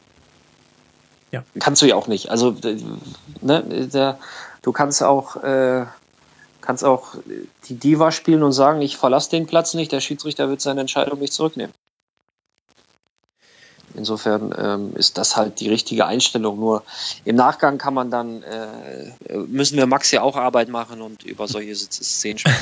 Ja. 1.32 1.44
Kannst 1.58 1.82
du 1.82 1.86
ja 1.86 1.94
auch 1.94 2.08
nicht. 2.08 2.30
Also 2.30 2.56
ne, 3.40 3.62
der, 3.92 4.18
du 4.62 4.72
kannst 4.72 5.02
auch 5.02 5.36
äh, 5.42 5.86
kannst 6.60 6.84
auch 6.84 7.14
die 7.68 7.74
Diva 7.74 8.12
spielen 8.12 8.42
und 8.42 8.52
sagen, 8.52 8.82
ich 8.82 8.96
verlasse 8.96 9.30
den 9.30 9.46
Platz 9.46 9.74
nicht, 9.74 9.92
der 9.92 10.00
Schiedsrichter 10.00 10.48
wird 10.48 10.60
seine 10.60 10.82
Entscheidung 10.82 11.18
nicht 11.18 11.32
zurücknehmen. 11.32 11.74
Insofern 13.94 14.54
ähm, 14.56 14.94
ist 14.94 15.18
das 15.18 15.36
halt 15.36 15.60
die 15.60 15.68
richtige 15.68 16.06
Einstellung. 16.06 16.60
Nur 16.60 16.84
im 17.24 17.36
Nachgang 17.36 17.76
kann 17.78 17.94
man 17.94 18.10
dann, 18.10 18.42
äh, 18.42 19.36
müssen 19.48 19.76
wir 19.76 19.86
Max 19.86 20.10
ja 20.12 20.22
auch 20.22 20.36
Arbeit 20.36 20.68
machen 20.68 21.00
und 21.00 21.24
über 21.24 21.48
solche 21.48 21.74
Szenen 21.74 22.38
sprechen. 22.38 22.58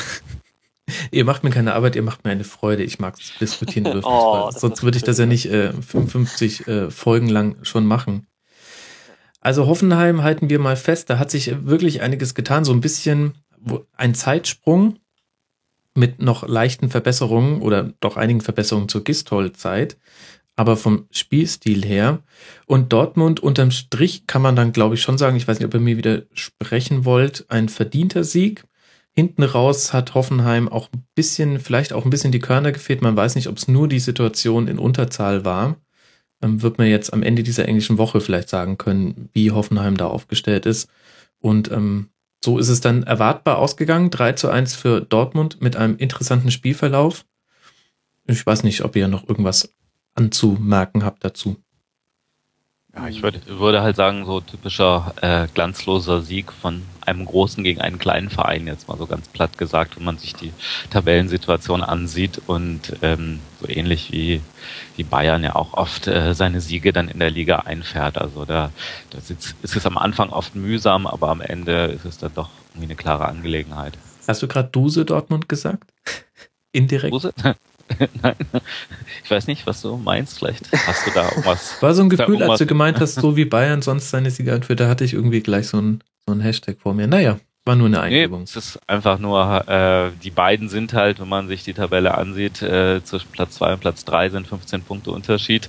ihr 1.11 1.25
macht 1.25 1.45
mir 1.45 1.51
keine 1.51 1.75
Arbeit, 1.75 1.97
ihr 1.97 2.03
macht 2.03 2.25
mir 2.25 2.31
eine 2.31 2.45
Freude. 2.45 2.83
Ich 2.83 2.99
mag 2.99 3.17
es 3.21 3.33
diskutieren 3.39 3.85
dürfen. 3.93 4.09
oh, 4.09 4.51
Sonst 4.51 4.83
würde 4.83 4.97
ich 4.97 5.05
das 5.05 5.19
ja 5.19 5.27
nicht 5.27 5.47
äh, 5.47 5.73
55 5.73 6.67
äh, 6.67 6.91
Folgen 6.91 7.29
lang 7.29 7.57
schon 7.63 7.85
machen. 7.85 8.27
Also 9.49 9.67
Hoffenheim 9.67 10.23
halten 10.23 10.51
wir 10.51 10.59
mal 10.59 10.77
fest, 10.77 11.09
da 11.09 11.19
hat 11.19 11.31
sich 11.31 11.65
wirklich 11.65 12.03
einiges 12.03 12.35
getan, 12.35 12.67
so 12.67 12.73
ein 12.75 12.83
bisschen 12.83 13.33
ein 13.97 14.15
Zeitsprung 14.15 14.99
mit 15.95 16.21
noch 16.21 16.47
leichten 16.47 16.91
Verbesserungen 16.91 17.63
oder 17.63 17.95
doch 18.01 18.19
einigen 18.19 18.43
Verbesserungen 18.43 18.91
zur 18.91 19.05
Gistol-Zeit, 19.05 19.97
aber 20.55 20.77
vom 20.77 21.07
Spielstil 21.11 21.83
her. 21.83 22.19
Und 22.67 22.93
Dortmund 22.93 23.41
unterm 23.41 23.71
Strich 23.71 24.27
kann 24.27 24.43
man 24.43 24.55
dann, 24.55 24.73
glaube 24.73 24.97
ich, 24.97 25.01
schon 25.01 25.17
sagen, 25.17 25.39
ich 25.39 25.49
weiß 25.49 25.61
nicht, 25.61 25.67
ob 25.67 25.73
ihr 25.73 25.81
mir 25.81 25.97
wieder 25.97 26.25
sprechen 26.35 27.07
wollt, 27.07 27.47
ein 27.49 27.71
verdienter 27.71 28.25
Sieg. 28.25 28.65
Hinten 29.15 29.45
raus 29.45 29.95
hat 29.95 30.13
Hoffenheim 30.13 30.69
auch 30.69 30.91
ein 30.93 31.07
bisschen, 31.15 31.59
vielleicht 31.59 31.95
auch 31.95 32.05
ein 32.05 32.11
bisschen 32.11 32.33
die 32.33 32.39
Körner 32.39 32.73
gefehlt. 32.73 33.01
Man 33.01 33.17
weiß 33.17 33.35
nicht, 33.35 33.49
ob 33.49 33.57
es 33.57 33.67
nur 33.67 33.89
die 33.89 33.99
Situation 33.99 34.69
in 34.69 34.79
Unterzahl 34.79 35.47
war 35.47 35.79
wird 36.41 36.79
man 36.79 36.87
jetzt 36.87 37.13
am 37.13 37.23
Ende 37.23 37.43
dieser 37.43 37.67
englischen 37.67 37.99
Woche 37.99 38.21
vielleicht 38.21 38.49
sagen 38.49 38.79
können, 38.79 39.29
wie 39.33 39.51
Hoffenheim 39.51 39.97
da 39.97 40.07
aufgestellt 40.07 40.67
ist. 40.67 40.89
Und 41.41 41.71
ähm, 41.71 42.11
so 42.43 42.59
ist 42.59 42.69
es 42.69 42.81
dann 42.81 43.03
erwartbar 43.03 43.59
ausgegangen. 43.59 44.11
3 44.11 44.33
zu 44.33 44.49
1 44.49 44.75
für 44.75 45.01
Dortmund 45.01 45.61
mit 45.61 45.77
einem 45.77 45.97
interessanten 45.97 46.51
Spielverlauf. 46.51 47.25
Ich 48.27 48.45
weiß 48.45 48.63
nicht, 48.63 48.85
ob 48.85 48.95
ihr 48.95 49.09
noch 49.09 49.29
irgendwas 49.29 49.75
anzumerken 50.15 51.05
habt 51.05 51.25
dazu. 51.25 51.57
Ja, 52.95 53.09
ich 53.09 53.23
würde, 53.23 53.41
würde 53.47 53.83
halt 53.83 53.97
sagen, 53.97 54.25
so 54.25 54.41
typischer 54.41 55.15
äh, 55.21 55.47
glanzloser 55.53 56.23
Sieg 56.23 56.53
von 56.53 56.83
einem 57.01 57.25
großen 57.25 57.63
gegen 57.63 57.81
einen 57.81 57.99
kleinen 57.99 58.29
Verein, 58.29 58.67
jetzt 58.67 58.89
mal 58.89 58.99
so 58.99 59.07
ganz 59.07 59.29
platt 59.29 59.57
gesagt, 59.59 59.97
wenn 59.97 60.05
man 60.05 60.19
sich 60.19 60.35
die 60.35 60.53
Tabellensituation 60.91 61.83
ansieht 61.83 62.41
und 62.47 62.97
ähm, 63.03 63.41
so 63.61 63.69
ähnlich 63.69 64.13
wie, 64.13 64.41
wie 64.97 65.05
Bayern 65.05 65.43
ja 65.43 65.57
auch 65.57 65.75
oft 65.75 66.07
äh, 66.07 66.35
seine 66.35 66.61
Siege 66.61 66.93
dann 66.93 67.09
in 67.09 67.19
der 67.19 67.31
Liga 67.31 67.61
einfährt. 67.61 68.19
Also 68.19 68.45
da, 68.45 68.71
da 69.11 69.19
ist, 69.19 69.31
ist 69.63 69.77
es 69.77 69.87
am 69.87 69.99
Anfang 69.99 70.31
oft 70.31 70.55
mühsam, 70.55 71.07
aber 71.07 71.29
am 71.29 71.41
Ende 71.41 71.87
ist 71.87 72.05
es 72.05 72.19
dann 72.19 72.35
doch 72.35 72.51
irgendwie 72.71 72.87
eine 72.87 72.97
klare 72.97 73.27
Angelegenheit. 73.27 73.99
Hast 74.27 74.43
du 74.43 74.49
gerade 74.49 74.69
Duse 74.69 75.05
Dortmund 75.05 75.49
gesagt? 75.49 75.93
Indirekt? 76.73 77.13
Duse? 77.13 77.33
Nein, 78.23 78.37
ich 79.25 79.31
weiß 79.31 79.47
nicht, 79.47 79.67
was 79.67 79.81
du 79.81 79.97
meinst. 79.97 80.39
Vielleicht 80.39 80.71
hast 80.87 81.07
du 81.07 81.11
da 81.11 81.29
irgendwas. 81.31 81.77
War 81.81 81.95
so 81.95 82.03
ein 82.03 82.11
Gefühl, 82.11 82.43
als 82.43 82.59
du 82.59 82.67
gemeint 82.67 83.01
hast, 83.01 83.15
so 83.15 83.37
wie 83.37 83.47
Bayern 83.47 83.83
sonst 83.83 84.11
seine 84.11 84.31
Sieger 84.31 84.55
anführt, 84.55 84.81
da 84.81 84.89
hatte 84.89 85.05
ich 85.05 85.15
irgendwie 85.15 85.41
gleich 85.41 85.69
so 85.69 85.81
ein, 85.81 86.05
so 86.27 86.35
ein 86.35 86.41
Hashtag 86.41 86.79
vor 86.81 86.93
mir. 86.93 87.07
Naja, 87.07 87.41
War 87.69 87.77
nur 87.77 87.89
eine 87.89 88.01
Eingebung. 88.01 88.39
Nee, 88.39 88.45
es 88.45 88.57
ist 88.57 88.81
einfach 88.87 89.19
nur, 89.19 89.69
äh, 89.69 90.11
die 90.23 90.31
beiden 90.31 90.71
sind 90.71 90.95
halt, 90.95 91.21
wenn 91.21 91.29
man 91.29 91.49
sich 91.49 91.65
die 91.65 91.75
Tabelle 91.75 92.17
ansieht, 92.17 92.63
äh, 92.63 93.05
zwischen 93.05 93.31
Platz 93.31 93.57
zwei 93.57 93.75
und 93.75 93.81
Platz 93.81 94.07
drei 94.07 94.31
sind 94.31 94.47
15 94.47 94.81
Punkte 94.85 95.11
Unterschied. 95.11 95.69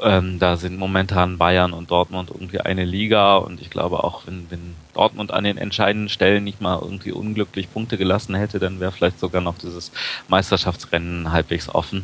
Ähm, 0.00 0.40
da 0.40 0.56
sind 0.56 0.76
momentan 0.76 1.38
Bayern 1.38 1.72
und 1.72 1.92
Dortmund 1.92 2.30
irgendwie 2.34 2.58
eine 2.58 2.84
Liga 2.84 3.36
und 3.36 3.60
ich 3.60 3.70
glaube 3.70 4.02
auch, 4.02 4.26
wenn, 4.26 4.50
wenn 4.50 4.74
Dortmund 4.92 5.30
an 5.30 5.44
den 5.44 5.56
entscheidenden 5.56 6.08
Stellen 6.08 6.42
nicht 6.42 6.60
mal 6.60 6.80
irgendwie 6.82 7.12
unglücklich 7.12 7.72
Punkte 7.72 7.96
gelassen 7.96 8.34
hätte, 8.34 8.58
dann 8.58 8.80
wäre 8.80 8.90
vielleicht 8.90 9.20
sogar 9.20 9.40
noch 9.40 9.56
dieses 9.56 9.92
Meisterschaftsrennen 10.26 11.30
halbwegs 11.30 11.68
offen. 11.68 12.02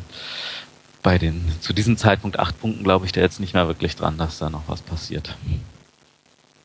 Bei 1.01 1.17
den 1.17 1.51
zu 1.59 1.73
diesem 1.73 1.97
Zeitpunkt 1.97 2.39
acht 2.39 2.61
Punkten 2.61 2.85
glaube 2.85 3.05
ich 3.07 3.11
da 3.11 3.19
jetzt 3.19 3.41
nicht 3.41 3.53
mehr 3.53 3.67
wirklich 3.67 3.97
dran, 3.97 4.17
dass 4.17 4.39
da 4.39 4.49
noch 4.49 4.63
was 4.67 4.81
passiert. 4.81 5.35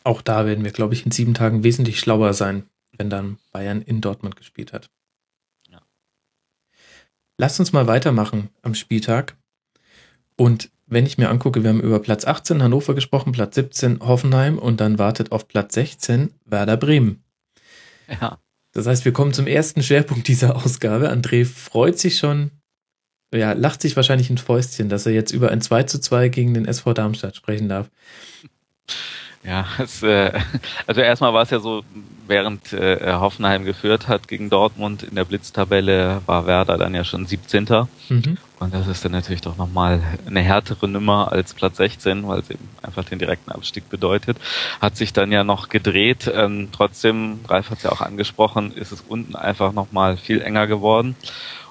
Auch 0.09 0.23
da 0.23 0.47
werden 0.47 0.64
wir, 0.64 0.71
glaube 0.71 0.94
ich, 0.94 1.05
in 1.05 1.12
sieben 1.12 1.35
Tagen 1.35 1.64
wesentlich 1.64 2.01
schlauer 2.01 2.33
sein, 2.33 2.62
wenn 2.97 3.11
dann 3.11 3.37
Bayern 3.53 3.83
in 3.83 4.01
Dortmund 4.01 4.37
gespielt 4.37 4.73
hat. 4.73 4.88
Ja. 5.71 5.83
Lasst 7.37 7.61
uns 7.61 7.75
mal 7.75 7.87
weitermachen 7.87 8.49
am 8.62 8.75
Spieltag. 8.75 9.37
Und 10.35 10.71
wenn 10.87 11.05
ich 11.05 11.18
mir 11.18 11.29
angucke, 11.29 11.62
wir 11.62 11.68
haben 11.68 11.83
über 11.83 12.01
Platz 12.01 12.25
18 12.25 12.62
Hannover 12.62 12.94
gesprochen, 12.94 13.33
Platz 13.33 13.57
17 13.57 14.01
Hoffenheim 14.01 14.59
und 14.59 14.81
dann 14.81 14.99
wartet 14.99 15.31
auf 15.31 15.47
Platz 15.47 15.75
16 15.75 16.33
Werder 16.47 16.79
Bremen. 16.79 17.23
Ja. 18.09 18.40
Das 18.73 18.87
heißt, 18.87 19.05
wir 19.05 19.12
kommen 19.12 19.35
zum 19.35 19.47
ersten 19.47 19.83
Schwerpunkt 19.83 20.27
dieser 20.27 20.57
Ausgabe. 20.57 21.12
André 21.12 21.44
freut 21.44 21.99
sich 21.99 22.16
schon, 22.16 22.51
ja, 23.31 23.53
lacht 23.53 23.83
sich 23.83 23.94
wahrscheinlich 23.94 24.31
ein 24.31 24.38
Fäustchen, 24.38 24.88
dass 24.88 25.05
er 25.05 25.12
jetzt 25.12 25.33
über 25.33 25.51
ein 25.51 25.61
2 25.61 25.83
zu 25.83 26.01
2 26.01 26.31
gegen 26.31 26.55
den 26.55 26.64
SV 26.64 26.94
Darmstadt 26.94 27.37
sprechen 27.37 27.68
darf. 27.68 27.90
Ja, 29.44 29.66
es, 29.79 30.03
äh, 30.03 30.33
also 30.87 31.01
erstmal 31.01 31.33
war 31.33 31.42
es 31.42 31.51
ja 31.51 31.61
so, 31.61 31.83
während 32.27 32.72
äh, 32.72 33.14
Hoffenheim 33.14 33.64
geführt 33.64 34.09
hat 34.09 34.29
gegen 34.29 34.51
Dortmund 34.51 35.03
in 35.03 35.14
der 35.14 35.24
Blitztabelle, 35.24 36.20
war 36.27 36.46
Werder 36.46 36.77
dann 36.77 36.94
ja 36.94 37.05
schon 37.05 37.27
17. 37.27 37.66
Mhm. 38.09 38.37
Und 38.61 38.74
das 38.74 38.88
ist 38.88 39.05
dann 39.05 39.12
natürlich 39.12 39.40
doch 39.40 39.57
nochmal 39.57 40.03
eine 40.27 40.40
härtere 40.40 40.88
Nummer 40.88 41.31
als 41.33 41.55
Platz 41.55 41.77
16, 41.77 42.27
weil 42.27 42.40
es 42.40 42.51
eben 42.51 42.68
einfach 42.83 43.05
den 43.05 43.18
direkten 43.18 43.53
Abstieg 43.53 43.88
bedeutet. 43.88 44.37
Hat 44.81 44.96
sich 44.96 45.12
dann 45.12 45.31
ja 45.31 45.44
noch 45.44 45.68
gedreht. 45.68 46.31
Ähm, 46.33 46.68
trotzdem, 46.72 47.40
Ralf 47.48 47.70
hat 47.70 47.79
es 47.79 47.85
ja 47.85 47.92
auch 47.92 48.01
angesprochen, 48.01 48.72
ist 48.72 48.92
es 48.92 49.01
unten 49.01 49.37
einfach 49.37 49.72
nochmal 49.72 50.16
viel 50.16 50.42
enger 50.42 50.66
geworden. 50.66 51.14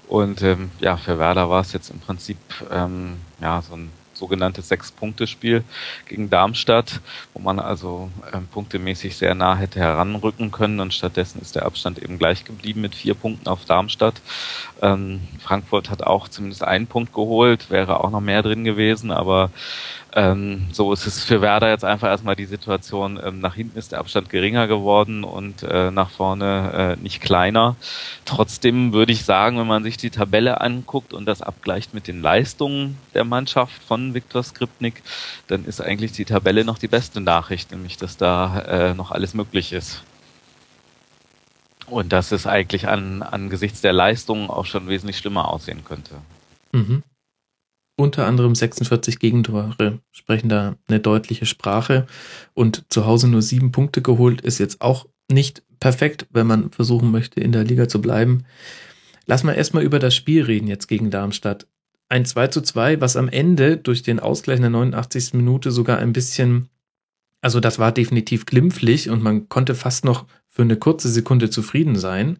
Und 0.08 0.42
ähm, 0.42 0.72
ja, 0.80 0.96
für 0.96 1.20
Werder 1.20 1.50
war 1.50 1.62
es 1.62 1.74
jetzt 1.74 1.90
im 1.90 2.00
Prinzip 2.00 2.38
ähm, 2.72 3.18
ja 3.42 3.62
so 3.62 3.76
ein 3.76 3.92
sogenanntes 4.18 4.68
Sechs-Punkte-Spiel 4.70 5.64
gegen 6.08 6.30
Darmstadt, 6.30 7.02
wo 7.34 7.40
man 7.40 7.60
also 7.60 8.10
ähm, 8.34 8.48
punktemäßig 8.48 9.16
sehr 9.16 9.36
nah 9.36 9.56
hätte 9.56 9.80
heranrücken 9.80 10.52
können 10.52 10.80
und 10.80 10.94
stattdessen 10.94 11.42
ist 11.42 11.56
der 11.56 11.66
Abstand 11.66 12.00
eben 12.00 12.18
gleich 12.18 12.44
geblieben 12.44 12.82
mit 12.82 12.96
vier 12.96 13.14
Punkten 13.14 13.48
auf 13.48 13.66
Darmstadt. 13.66 14.22
Ähm, 14.82 15.22
Frankfurt 15.40 15.90
hat 15.90 16.04
auch 16.04 16.28
zumindest 16.28 16.64
einen 16.64 16.88
Punkt 16.88 17.14
geholt, 17.14 17.70
wäre 17.70 18.04
auch 18.04 18.12
noch 18.12 18.22
mehr 18.22 18.44
drin 18.44 18.64
gewesen, 18.64 19.12
aber 19.12 19.52
ähm, 20.14 20.68
so 20.72 20.94
ist 20.94 21.06
es 21.06 21.24
für 21.24 21.42
Werder 21.42 21.70
jetzt 21.70 21.84
einfach 21.84 22.08
erstmal 22.08 22.36
die 22.36 22.46
Situation, 22.46 23.20
ähm, 23.24 23.40
nach 23.40 23.56
hinten 23.56 23.78
ist 23.78 23.92
der 23.92 24.00
Abstand 24.00 24.30
geringer 24.30 24.68
geworden 24.68 25.24
und 25.24 25.64
äh, 25.64 25.92
nach 25.92 26.10
vorne 26.10 26.96
äh, 26.98 27.02
nicht 27.02 27.22
kleiner. 27.22 27.76
Trotzdem 28.26 28.94
würde 28.94 29.12
ich 29.12 29.26
sagen, 29.26 29.60
wenn 29.60 29.68
man 29.68 29.84
sich 29.84 29.98
die 29.98 30.10
Tabelle 30.10 30.62
anguckt 30.62 31.14
und 31.14 31.26
das 31.26 31.42
abgleicht 31.42 31.94
mit 31.94 32.08
den 32.08 32.22
Leistungen 32.22 32.98
der 33.14 33.26
Mannschaft 33.26 33.84
von 33.84 34.14
Viktor 34.14 34.44
Skripnik, 34.44 35.04
dann 35.48 35.66
ist 35.66 35.82
eigentlich 35.82 36.14
die 36.14 36.26
Tabelle 36.26 36.64
noch 36.64 36.78
die 36.78 36.88
beste 36.88 37.20
Nachricht, 37.20 37.72
nämlich 37.72 37.98
dass 37.98 38.18
da 38.18 38.60
äh, 38.62 38.94
noch 38.94 39.12
alles 39.12 39.34
möglich 39.34 39.74
ist. 39.74 40.04
Und 41.88 42.12
dass 42.12 42.32
es 42.32 42.48
eigentlich 42.48 42.88
an, 42.88 43.24
angesichts 43.24 43.82
der 43.82 43.94
Leistungen 43.94 44.50
auch 44.50 44.66
schon 44.66 44.88
wesentlich 44.88 45.18
schlimmer 45.18 45.48
aussehen 45.50 45.84
könnte. 45.86 46.16
Mhm 46.72 47.04
unter 47.98 48.28
anderem 48.28 48.56
46 48.56 49.20
Gegentore 49.20 50.00
sprechen 50.12 50.50
da 50.50 50.76
eine 50.88 51.00
deutliche 51.00 51.46
Sprache. 51.46 52.06
Und 52.54 52.86
zu 52.90 53.06
Hause 53.06 53.28
nur 53.28 53.42
sieben 53.42 53.72
Punkte 53.72 54.02
geholt 54.02 54.42
ist 54.42 54.60
jetzt 54.60 54.82
auch 54.82 55.08
nicht 55.30 55.64
perfekt, 55.80 56.28
wenn 56.32 56.48
man 56.48 56.72
versuchen 56.72 57.12
möchte, 57.12 57.42
in 57.42 57.52
der 57.52 57.64
Liga 57.64 57.88
zu 57.88 58.00
bleiben. 58.00 58.46
Lass 59.26 59.44
mal 59.44 59.54
erstmal 59.54 59.84
über 59.84 60.00
das 60.00 60.16
Spiel 60.16 60.44
reden 60.44 60.68
jetzt 60.68 60.88
gegen 60.88 61.10
Darmstadt. 61.10 61.68
Ein 62.08 62.24
2 62.24 62.48
zu 62.48 62.62
2, 62.62 63.02
was 63.02 63.18
am 63.18 63.28
Ende 63.28 63.78
durch 63.78 64.04
den 64.04 64.20
Ausgleich 64.20 64.58
in 64.58 64.62
der 64.62 64.72
89. 64.72 65.34
Minute 65.34 65.72
sogar 65.72 65.98
ein 65.98 66.14
bisschen, 66.14 66.70
also 67.42 67.60
das 67.60 67.80
war 67.80 67.92
definitiv 67.92 68.46
glimpflich 68.46 69.10
und 69.10 69.22
man 69.22 69.50
konnte 69.50 69.76
fast 69.76 70.06
noch 70.06 70.26
für 70.48 70.62
eine 70.62 70.78
kurze 70.78 71.10
Sekunde 71.10 71.50
zufrieden 71.50 71.98
sein. 71.98 72.38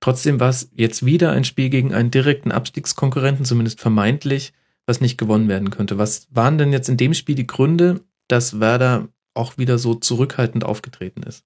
Trotzdem 0.00 0.38
war 0.38 0.50
es 0.50 0.70
jetzt 0.74 1.04
wieder 1.06 1.32
ein 1.32 1.44
Spiel 1.44 1.70
gegen 1.70 1.94
einen 1.94 2.10
direkten 2.10 2.52
Abstiegskonkurrenten, 2.52 3.44
zumindest 3.44 3.80
vermeintlich, 3.80 4.52
was 4.86 5.00
nicht 5.00 5.18
gewonnen 5.18 5.48
werden 5.48 5.70
könnte. 5.70 5.98
Was 5.98 6.28
waren 6.30 6.58
denn 6.58 6.72
jetzt 6.72 6.88
in 6.88 6.96
dem 6.96 7.14
Spiel 7.14 7.34
die 7.34 7.46
Gründe, 7.46 8.00
dass 8.28 8.60
Werder 8.60 9.08
auch 9.34 9.58
wieder 9.58 9.78
so 9.78 9.94
zurückhaltend 9.94 10.64
aufgetreten 10.64 11.22
ist? 11.22 11.44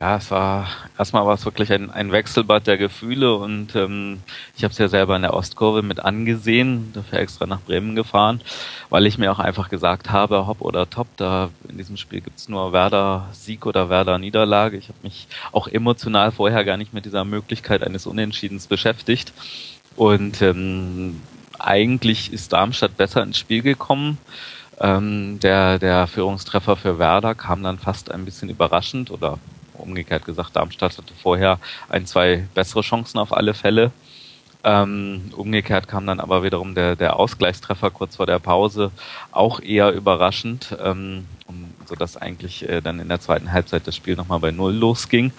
Ja, 0.00 0.16
es 0.16 0.30
war 0.30 0.68
erstmal 0.98 1.24
war 1.24 1.34
es 1.34 1.44
wirklich 1.44 1.72
ein, 1.72 1.88
ein 1.90 2.10
Wechselbad 2.10 2.66
der 2.66 2.76
Gefühle 2.76 3.36
und 3.36 3.76
ähm, 3.76 4.20
ich 4.56 4.64
habe 4.64 4.72
es 4.72 4.78
ja 4.78 4.88
selber 4.88 5.14
in 5.14 5.22
der 5.22 5.34
Ostkurve 5.34 5.82
mit 5.82 6.00
angesehen, 6.00 6.90
dafür 6.92 7.20
extra 7.20 7.46
nach 7.46 7.60
Bremen 7.60 7.94
gefahren, 7.94 8.40
weil 8.90 9.06
ich 9.06 9.18
mir 9.18 9.30
auch 9.30 9.38
einfach 9.38 9.68
gesagt 9.68 10.10
habe, 10.10 10.48
hopp 10.48 10.62
oder 10.62 10.90
top, 10.90 11.06
da 11.16 11.50
in 11.68 11.78
diesem 11.78 11.96
Spiel 11.96 12.20
gibt's 12.20 12.48
nur 12.48 12.72
Werder 12.72 13.28
Sieg 13.32 13.66
oder 13.66 13.88
Werder 13.88 14.18
Niederlage. 14.18 14.76
Ich 14.76 14.88
habe 14.88 14.98
mich 15.04 15.28
auch 15.52 15.68
emotional 15.68 16.32
vorher 16.32 16.64
gar 16.64 16.76
nicht 16.76 16.92
mit 16.92 17.04
dieser 17.04 17.24
Möglichkeit 17.24 17.84
eines 17.84 18.06
Unentschiedens 18.06 18.66
beschäftigt. 18.66 19.32
Und 19.96 20.42
ähm, 20.42 21.20
eigentlich 21.58 22.32
ist 22.32 22.52
Darmstadt 22.52 22.96
besser 22.96 23.22
ins 23.22 23.38
Spiel 23.38 23.62
gekommen. 23.62 24.18
Ähm, 24.80 25.38
der, 25.40 25.78
der 25.78 26.06
Führungstreffer 26.06 26.76
für 26.76 26.98
Werder 26.98 27.34
kam 27.34 27.62
dann 27.62 27.78
fast 27.78 28.10
ein 28.10 28.24
bisschen 28.24 28.48
überraschend 28.48 29.10
oder 29.10 29.38
umgekehrt 29.74 30.24
gesagt, 30.24 30.56
Darmstadt 30.56 30.96
hatte 30.96 31.14
vorher 31.20 31.58
ein, 31.88 32.06
zwei 32.06 32.46
bessere 32.54 32.82
Chancen 32.82 33.18
auf 33.18 33.32
alle 33.32 33.54
Fälle. 33.54 33.92
Ähm, 34.66 35.30
umgekehrt 35.36 35.88
kam 35.88 36.06
dann 36.06 36.20
aber 36.20 36.42
wiederum 36.42 36.74
der, 36.74 36.96
der 36.96 37.16
Ausgleichstreffer 37.16 37.90
kurz 37.90 38.16
vor 38.16 38.24
der 38.24 38.38
Pause 38.38 38.90
auch 39.30 39.60
eher 39.60 39.92
überraschend, 39.92 40.74
ähm, 40.82 41.26
sodass 41.84 42.16
eigentlich 42.16 42.66
äh, 42.66 42.80
dann 42.80 42.98
in 42.98 43.08
der 43.08 43.20
zweiten 43.20 43.52
Halbzeit 43.52 43.86
das 43.86 43.94
Spiel 43.94 44.16
nochmal 44.16 44.40
bei 44.40 44.52
Null 44.52 44.72
losging. 44.72 45.32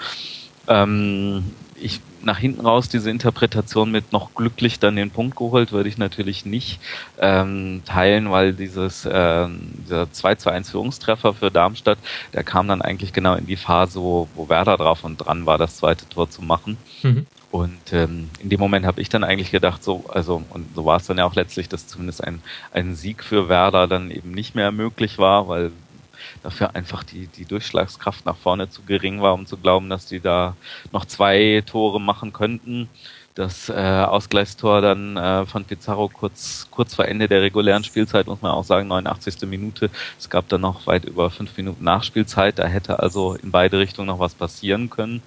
Ähm, 0.68 1.44
ich 1.76 2.02
nach 2.26 2.40
hinten 2.40 2.66
raus 2.66 2.90
diese 2.90 3.10
Interpretation 3.10 3.92
mit 3.92 4.12
noch 4.12 4.34
glücklich 4.36 4.80
dann 4.80 4.96
den 4.96 5.12
Punkt 5.12 5.38
geholt, 5.38 5.72
würde 5.72 5.90
ich 5.90 5.98
natürlich 5.98 6.46
nicht 6.46 6.80
ähm, 7.20 7.82
teilen, 7.86 8.32
weil 8.32 8.54
dieses 8.54 9.06
äh, 9.06 9.48
dieser 9.86 10.12
2 10.12 10.36
zu 10.36 10.50
1 10.50 10.70
Führungstreffer 10.72 11.34
für 11.34 11.52
Darmstadt, 11.52 12.00
der 12.34 12.44
kam 12.44 12.68
dann 12.68 12.82
eigentlich 12.82 13.14
genau 13.14 13.36
in 13.36 13.46
die 13.46 13.58
Phase, 13.58 14.02
wo, 14.02 14.28
wo 14.36 14.50
Werder 14.50 14.78
drauf 14.78 15.04
und 15.04 15.18
dran 15.18 15.46
war, 15.46 15.58
das 15.58 15.78
zweite 15.78 16.08
Tor 16.10 16.30
zu 16.30 16.42
machen. 16.42 16.78
Mhm. 17.04 17.26
Und 17.52 17.94
ähm, 17.94 18.30
in 18.40 18.50
dem 18.50 18.60
Moment 18.60 18.86
habe 18.86 19.00
ich 19.00 19.08
dann 19.08 19.24
eigentlich 19.24 19.50
gedacht, 19.50 19.82
so, 19.82 20.04
also, 20.10 20.44
und 20.50 20.76
so 20.76 20.84
war 20.84 20.98
es 20.98 21.08
dann 21.08 21.18
ja 21.18 21.26
auch 21.26 21.36
letztlich, 21.36 21.70
dass 21.70 21.88
zumindest 21.88 22.22
ein, 22.22 22.42
ein 22.74 22.96
Sieg 22.96 23.24
für 23.24 23.48
Werder 23.48 23.88
dann 23.88 24.12
eben 24.12 24.32
nicht 24.32 24.56
mehr 24.56 24.74
möglich 24.74 25.20
war, 25.20 25.48
weil 25.48 25.72
dafür 26.46 26.76
einfach 26.76 27.04
die, 27.04 27.28
die 27.28 27.46
Durchschlagskraft 27.46 28.26
nach 28.26 28.38
vorne 28.38 28.70
zu 28.70 28.84
gering 28.84 29.22
war, 29.22 29.34
um 29.34 29.46
zu 29.46 29.58
glauben, 29.58 29.90
dass 29.90 30.06
die 30.06 30.20
da 30.20 30.56
noch 30.92 31.06
zwei 31.06 31.64
Tore 31.66 32.00
machen 32.00 32.34
könnten. 32.34 32.88
Das 33.34 33.68
äh, 33.68 33.74
Ausgleichstor 33.74 34.80
dann 34.80 35.18
äh, 35.18 35.46
von 35.46 35.66
Pizarro 35.66 36.08
kurz, 36.08 36.68
kurz 36.72 36.96
vor 36.96 37.06
Ende 37.06 37.28
der 37.28 37.42
regulären 37.42 37.84
Spielzeit, 37.84 38.28
muss 38.28 38.42
man 38.42 38.52
auch 38.52 38.64
sagen, 38.64 38.88
89. 38.88 39.42
Minute. 39.42 39.90
Es 40.18 40.30
gab 40.30 40.48
dann 40.48 40.62
noch 40.62 40.88
weit 40.88 41.04
über 41.04 41.30
fünf 41.30 41.58
Minuten 41.58 41.84
Nachspielzeit. 41.84 42.60
Da 42.60 42.68
hätte 42.68 43.00
also 43.00 43.34
in 43.34 43.52
beide 43.52 43.78
Richtungen 43.78 44.08
noch 44.08 44.20
was 44.20 44.36
passieren 44.36 44.90
können. 44.90 45.22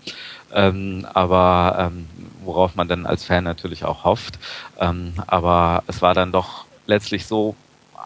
Ähm, 0.54 1.06
aber 1.12 1.90
ähm, 1.92 2.06
worauf 2.44 2.76
man 2.76 2.88
dann 2.88 3.04
als 3.04 3.24
Fan 3.24 3.44
natürlich 3.44 3.84
auch 3.84 4.04
hofft. 4.04 4.38
Ähm, 4.80 5.12
aber 5.26 5.82
es 5.86 6.00
war 6.00 6.14
dann 6.14 6.32
doch 6.32 6.64
letztlich 6.86 7.26
so, 7.26 7.56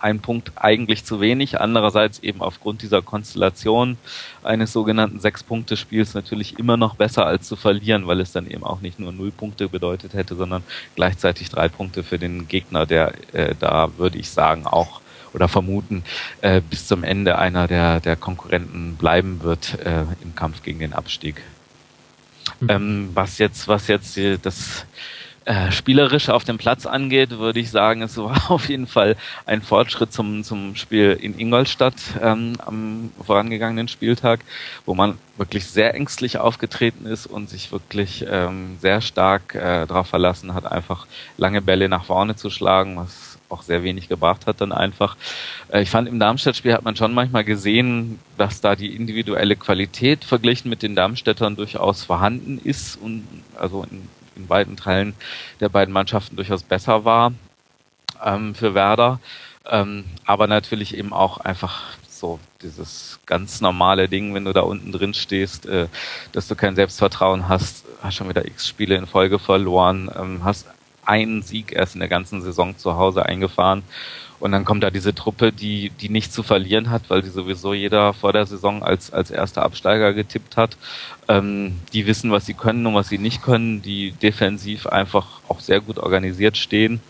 ein 0.02 0.20
Punkt 0.20 0.52
eigentlich 0.56 1.04
zu 1.04 1.20
wenig. 1.20 1.60
Andererseits 1.60 2.18
eben 2.18 2.42
aufgrund 2.42 2.82
dieser 2.82 3.02
Konstellation 3.02 3.96
eines 4.42 4.72
sogenannten 4.72 5.20
Sechs-Punkte-Spiels 5.20 6.14
natürlich 6.14 6.58
immer 6.58 6.76
noch 6.76 6.96
besser 6.96 7.26
als 7.26 7.46
zu 7.46 7.56
verlieren, 7.56 8.06
weil 8.06 8.20
es 8.20 8.32
dann 8.32 8.50
eben 8.50 8.64
auch 8.64 8.80
nicht 8.80 8.98
nur 8.98 9.12
null 9.12 9.30
Punkte 9.30 9.68
bedeutet 9.68 10.14
hätte, 10.14 10.34
sondern 10.34 10.64
gleichzeitig 10.96 11.48
drei 11.48 11.68
Punkte 11.68 12.02
für 12.02 12.18
den 12.18 12.48
Gegner, 12.48 12.86
der 12.86 13.12
äh, 13.32 13.54
da 13.58 13.96
würde 13.96 14.18
ich 14.18 14.30
sagen 14.30 14.66
auch 14.66 15.00
oder 15.32 15.48
vermuten 15.48 16.02
äh, 16.40 16.60
bis 16.60 16.86
zum 16.86 17.04
Ende 17.04 17.38
einer 17.38 17.66
der, 17.66 18.00
der 18.00 18.16
Konkurrenten 18.16 18.96
bleiben 18.96 19.42
wird 19.42 19.78
äh, 19.84 20.04
im 20.22 20.34
Kampf 20.34 20.62
gegen 20.62 20.80
den 20.80 20.92
Abstieg. 20.92 21.42
Mhm. 22.60 22.68
Ähm, 22.68 23.10
was 23.14 23.38
jetzt, 23.38 23.68
was 23.68 23.86
jetzt 23.88 24.18
das 24.42 24.84
äh, 25.44 25.72
spielerisch 25.72 26.28
auf 26.28 26.44
dem 26.44 26.58
Platz 26.58 26.86
angeht, 26.86 27.30
würde 27.30 27.60
ich 27.60 27.70
sagen, 27.70 28.02
es 28.02 28.16
war 28.16 28.38
auf 28.50 28.68
jeden 28.68 28.86
Fall 28.86 29.16
ein 29.46 29.62
Fortschritt 29.62 30.12
zum, 30.12 30.44
zum 30.44 30.76
Spiel 30.76 31.18
in 31.20 31.38
Ingolstadt 31.38 31.96
ähm, 32.22 32.54
am 32.64 33.10
vorangegangenen 33.24 33.88
Spieltag, 33.88 34.40
wo 34.86 34.94
man 34.94 35.18
wirklich 35.36 35.66
sehr 35.66 35.94
ängstlich 35.94 36.38
aufgetreten 36.38 37.06
ist 37.06 37.26
und 37.26 37.50
sich 37.50 37.72
wirklich 37.72 38.24
ähm, 38.28 38.76
sehr 38.80 39.00
stark 39.00 39.54
äh, 39.54 39.86
darauf 39.86 40.08
verlassen 40.08 40.54
hat, 40.54 40.70
einfach 40.70 41.06
lange 41.36 41.62
Bälle 41.62 41.88
nach 41.88 42.04
vorne 42.04 42.36
zu 42.36 42.50
schlagen, 42.50 42.96
was 42.96 43.38
auch 43.48 43.62
sehr 43.62 43.82
wenig 43.82 44.08
gebracht 44.08 44.46
hat 44.46 44.60
dann 44.60 44.72
einfach. 44.72 45.16
Äh, 45.72 45.82
ich 45.82 45.90
fand 45.90 46.08
im 46.08 46.18
Darmstadt-Spiel 46.18 46.72
hat 46.72 46.84
man 46.84 46.96
schon 46.96 47.14
manchmal 47.14 47.44
gesehen, 47.44 48.18
dass 48.38 48.60
da 48.60 48.76
die 48.76 48.94
individuelle 48.94 49.56
Qualität 49.56 50.24
verglichen 50.24 50.68
mit 50.68 50.82
den 50.82 50.96
Darmstädtern 50.96 51.56
durchaus 51.56 52.04
vorhanden 52.04 52.60
ist 52.62 52.96
und 52.96 53.24
also 53.58 53.84
in 53.90 54.08
in 54.42 54.46
beiden 54.48 54.76
Teilen 54.76 55.14
der 55.60 55.68
beiden 55.68 55.92
Mannschaften 55.92 56.36
durchaus 56.36 56.62
besser 56.62 57.04
war 57.04 57.32
ähm, 58.24 58.54
für 58.54 58.74
Werder. 58.74 59.20
Ähm, 59.70 60.04
aber 60.26 60.46
natürlich 60.46 60.96
eben 60.96 61.12
auch 61.12 61.38
einfach 61.38 61.96
so 62.08 62.38
dieses 62.62 63.20
ganz 63.26 63.60
normale 63.60 64.08
Ding, 64.08 64.34
wenn 64.34 64.44
du 64.44 64.52
da 64.52 64.60
unten 64.60 64.92
drin 64.92 65.14
stehst, 65.14 65.66
äh, 65.66 65.88
dass 66.32 66.48
du 66.48 66.54
kein 66.54 66.76
Selbstvertrauen 66.76 67.48
hast, 67.48 67.84
hast 68.02 68.16
schon 68.16 68.28
wieder 68.28 68.46
x 68.46 68.68
Spiele 68.68 68.96
in 68.96 69.06
Folge 69.06 69.38
verloren, 69.38 70.10
ähm, 70.16 70.44
hast 70.44 70.66
einen 71.04 71.42
Sieg 71.42 71.72
erst 71.72 71.94
in 71.94 72.00
der 72.00 72.08
ganzen 72.08 72.42
Saison 72.42 72.76
zu 72.76 72.96
Hause 72.96 73.26
eingefahren 73.26 73.82
und 74.42 74.50
dann 74.50 74.64
kommt 74.64 74.82
da 74.82 74.90
diese 74.90 75.14
Truppe, 75.14 75.52
die, 75.52 75.90
die 75.90 76.08
nicht 76.08 76.32
zu 76.32 76.42
verlieren 76.42 76.90
hat, 76.90 77.10
weil 77.10 77.22
die 77.22 77.28
sowieso 77.28 77.74
jeder 77.74 78.12
vor 78.12 78.32
der 78.32 78.44
Saison 78.44 78.82
als, 78.82 79.12
als 79.12 79.30
erster 79.30 79.62
Absteiger 79.62 80.14
getippt 80.14 80.56
hat. 80.56 80.76
Ähm, 81.28 81.78
die 81.92 82.08
wissen, 82.08 82.32
was 82.32 82.44
sie 82.44 82.54
können 82.54 82.84
und 82.84 82.94
was 82.94 83.08
sie 83.08 83.18
nicht 83.18 83.40
können, 83.40 83.82
die 83.82 84.10
defensiv 84.10 84.88
einfach 84.88 85.28
auch 85.46 85.60
sehr 85.60 85.80
gut 85.80 85.98
organisiert 85.98 86.56
stehen. 86.56 87.00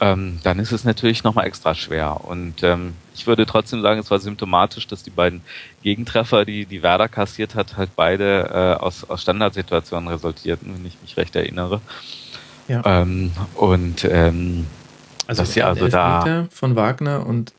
Ähm, 0.00 0.38
dann 0.42 0.58
ist 0.58 0.70
es 0.70 0.84
natürlich 0.84 1.24
nochmal 1.24 1.46
extra 1.46 1.74
schwer. 1.74 2.26
Und 2.26 2.62
ähm, 2.62 2.92
ich 3.14 3.26
würde 3.26 3.46
trotzdem 3.46 3.80
sagen, 3.80 3.98
es 3.98 4.10
war 4.10 4.18
symptomatisch, 4.18 4.86
dass 4.86 5.02
die 5.02 5.08
beiden 5.08 5.40
Gegentreffer, 5.82 6.44
die 6.44 6.66
die 6.66 6.82
Werder 6.82 7.08
kassiert 7.08 7.54
hat, 7.54 7.78
halt 7.78 7.92
beide 7.96 8.50
äh, 8.78 8.82
aus, 8.82 9.08
aus 9.08 9.22
Standardsituationen 9.22 10.10
resultierten, 10.10 10.74
wenn 10.74 10.84
ich 10.84 10.98
mich 11.00 11.16
recht 11.16 11.34
erinnere. 11.36 11.80
Ja. 12.68 12.82
Ähm, 12.84 13.32
und 13.54 14.04
ähm, 14.04 14.66
also 15.30 15.42
das 15.42 15.54
ja 15.54 15.68
also 15.68 15.88
da 15.88 16.48
von 16.50 16.76
Wagner 16.76 17.26
und 17.26 17.52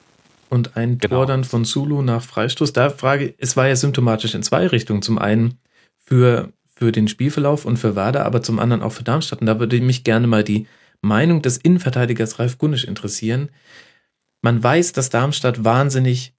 und 0.49 0.75
ein 0.75 0.97
genau. 0.97 1.15
Tor 1.15 1.25
dann 1.25 1.45
von 1.45 1.63
Zulu 1.63 2.01
nach 2.01 2.21
Freistoß. 2.21 2.73
Da 2.73 2.89
frage 2.89 3.33
es 3.37 3.55
war 3.55 3.67
ja 3.67 3.75
symptomatisch 3.75 4.35
in 4.35 4.43
zwei 4.43 4.67
Richtungen. 4.67 5.01
Zum 5.01 5.17
einen 5.17 5.57
für 5.97 6.51
für 6.75 6.91
den 6.91 7.07
Spielverlauf 7.07 7.65
und 7.65 7.77
für 7.77 7.95
Werder, 7.95 8.25
aber 8.25 8.41
zum 8.41 8.59
anderen 8.59 8.81
auch 8.81 8.91
für 8.91 9.03
Darmstadt. 9.03 9.39
Und 9.39 9.47
da 9.47 9.59
würde 9.59 9.79
mich 9.79 10.03
gerne 10.03 10.27
mal 10.27 10.43
die 10.43 10.67
Meinung 11.01 11.41
des 11.41 11.57
Innenverteidigers 11.57 12.39
Ralf 12.39 12.57
Gunnisch 12.57 12.83
interessieren. 12.83 13.49
Man 14.41 14.61
weiß, 14.61 14.91
dass 14.91 15.09
Darmstadt 15.09 15.63
wahnsinnig 15.63 16.33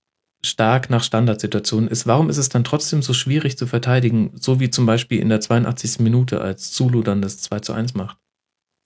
stark 0.44 0.90
nach 0.90 1.04
Standardsituationen 1.04 1.88
ist. 1.88 2.06
Warum 2.06 2.28
ist 2.28 2.38
es 2.38 2.48
dann 2.48 2.64
trotzdem 2.64 3.00
so 3.00 3.14
schwierig 3.14 3.56
zu 3.56 3.66
verteidigen, 3.66 4.32
so 4.34 4.60
wie 4.60 4.68
zum 4.68 4.84
Beispiel 4.84 5.20
in 5.20 5.28
der 5.28 5.40
82. 5.40 6.00
Minute, 6.00 6.40
als 6.40 6.72
Zulu 6.72 7.02
dann 7.02 7.22
das 7.22 7.38
2 7.38 7.60
zu 7.60 7.72
1 7.72 7.94
macht? 7.94 8.18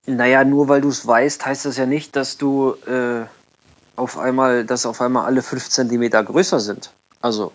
Naja, 0.07 0.45
nur 0.45 0.69
weil 0.69 0.81
du 0.81 0.89
es 0.89 1.07
weißt, 1.07 1.45
heißt 1.45 1.67
das 1.67 1.77
ja 1.77 1.87
nicht, 1.87 2.15
dass 2.15 2.39
du 2.39 2.75
äh, 2.87 3.27
auf 3.97 4.19
einmal, 4.19 4.65
dass 4.65 4.87
auf 4.87 5.01
einmal 5.01 5.25
alle 5.25 5.43
fünf 5.43 5.69
Zentimeter 5.69 6.23
größer 6.23 6.61
sind. 6.61 6.91
Also 7.21 7.53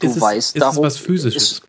du 0.00 0.08
ist 0.08 0.20
weißt 0.20 0.56
es, 0.56 0.60
darum. 0.60 0.84
Ist 0.84 0.94
es 0.94 1.00
was 1.00 1.06
Physisches? 1.06 1.52
Ist, 1.52 1.62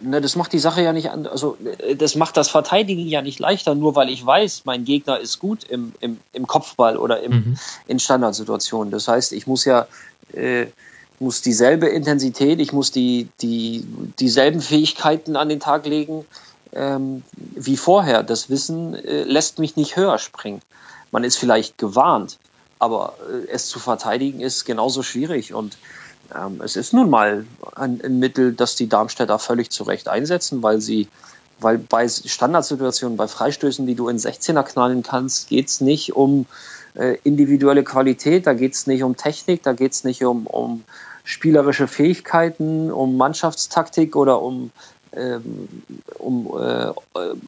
ne, 0.00 0.20
das 0.20 0.36
macht 0.36 0.52
die 0.52 0.58
Sache 0.58 0.82
ja 0.82 0.92
nicht 0.92 1.10
an, 1.10 1.26
also 1.26 1.56
äh, 1.78 1.96
das 1.96 2.16
macht 2.16 2.36
das 2.36 2.48
Verteidigen 2.48 3.06
ja 3.06 3.22
nicht 3.22 3.38
leichter, 3.38 3.74
nur 3.74 3.94
weil 3.94 4.10
ich 4.10 4.24
weiß, 4.24 4.62
mein 4.64 4.84
Gegner 4.84 5.18
ist 5.18 5.38
gut 5.38 5.64
im, 5.64 5.92
im, 6.00 6.18
im 6.32 6.46
Kopfball 6.46 6.98
oder 6.98 7.22
im, 7.22 7.32
mhm. 7.32 7.58
in 7.86 7.98
Standardsituationen. 7.98 8.90
Das 8.90 9.08
heißt, 9.08 9.32
ich 9.32 9.46
muss 9.46 9.64
ja 9.64 9.86
äh, 10.32 10.66
muss 11.18 11.40
dieselbe 11.42 11.86
Intensität, 11.86 12.60
ich 12.60 12.72
muss 12.72 12.92
die, 12.92 13.28
die, 13.40 13.86
dieselben 14.18 14.60
Fähigkeiten 14.60 15.36
an 15.36 15.48
den 15.48 15.60
Tag 15.60 15.86
legen, 15.86 16.26
ähm, 16.76 17.22
wie 17.32 17.76
vorher. 17.76 18.22
Das 18.22 18.50
Wissen 18.50 18.94
äh, 18.94 19.22
lässt 19.22 19.58
mich 19.58 19.76
nicht 19.76 19.96
höher 19.96 20.18
springen. 20.18 20.60
Man 21.10 21.24
ist 21.24 21.36
vielleicht 21.36 21.78
gewarnt, 21.78 22.38
aber 22.78 23.14
äh, 23.30 23.50
es 23.50 23.68
zu 23.68 23.78
verteidigen 23.78 24.40
ist 24.40 24.64
genauso 24.64 25.02
schwierig 25.02 25.54
und 25.54 25.78
ähm, 26.34 26.60
es 26.62 26.76
ist 26.76 26.92
nun 26.92 27.08
mal 27.08 27.46
ein, 27.74 28.00
ein, 28.02 28.18
Mittel, 28.18 28.52
das 28.52 28.74
die 28.74 28.88
Darmstädter 28.88 29.38
völlig 29.38 29.70
zu 29.70 29.84
Recht 29.84 30.08
einsetzen, 30.08 30.62
weil 30.62 30.80
sie, 30.80 31.08
weil 31.60 31.78
bei 31.78 32.08
Standardsituationen, 32.08 33.16
bei 33.16 33.28
Freistößen, 33.28 33.86
die 33.86 33.94
du 33.94 34.08
in 34.08 34.18
16er 34.18 34.64
knallen 34.64 35.02
kannst, 35.02 35.48
geht's 35.48 35.80
nicht 35.80 36.14
um 36.14 36.46
äh, 36.94 37.16
individuelle 37.22 37.84
Qualität, 37.84 38.46
da 38.46 38.54
geht's 38.54 38.86
nicht 38.86 39.02
um 39.02 39.16
Technik, 39.16 39.62
da 39.62 39.72
geht's 39.72 40.04
nicht 40.04 40.24
um, 40.24 40.46
um 40.46 40.84
spielerische 41.24 41.88
Fähigkeiten, 41.88 42.90
um 42.90 43.16
Mannschaftstaktik 43.16 44.16
oder 44.16 44.42
um 44.42 44.70
um 46.18 46.48
äh, 46.58 46.92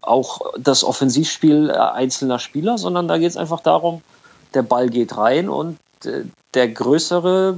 auch 0.02 0.54
das 0.58 0.84
Offensivspiel 0.84 1.70
äh, 1.70 1.74
einzelner 1.74 2.38
Spieler, 2.38 2.78
sondern 2.78 3.08
da 3.08 3.18
geht 3.18 3.30
es 3.30 3.36
einfach 3.36 3.60
darum, 3.60 4.02
der 4.54 4.62
Ball 4.62 4.88
geht 4.88 5.16
rein 5.16 5.48
und 5.48 5.78
äh, 6.04 6.24
der 6.54 6.68
Größere, 6.68 7.56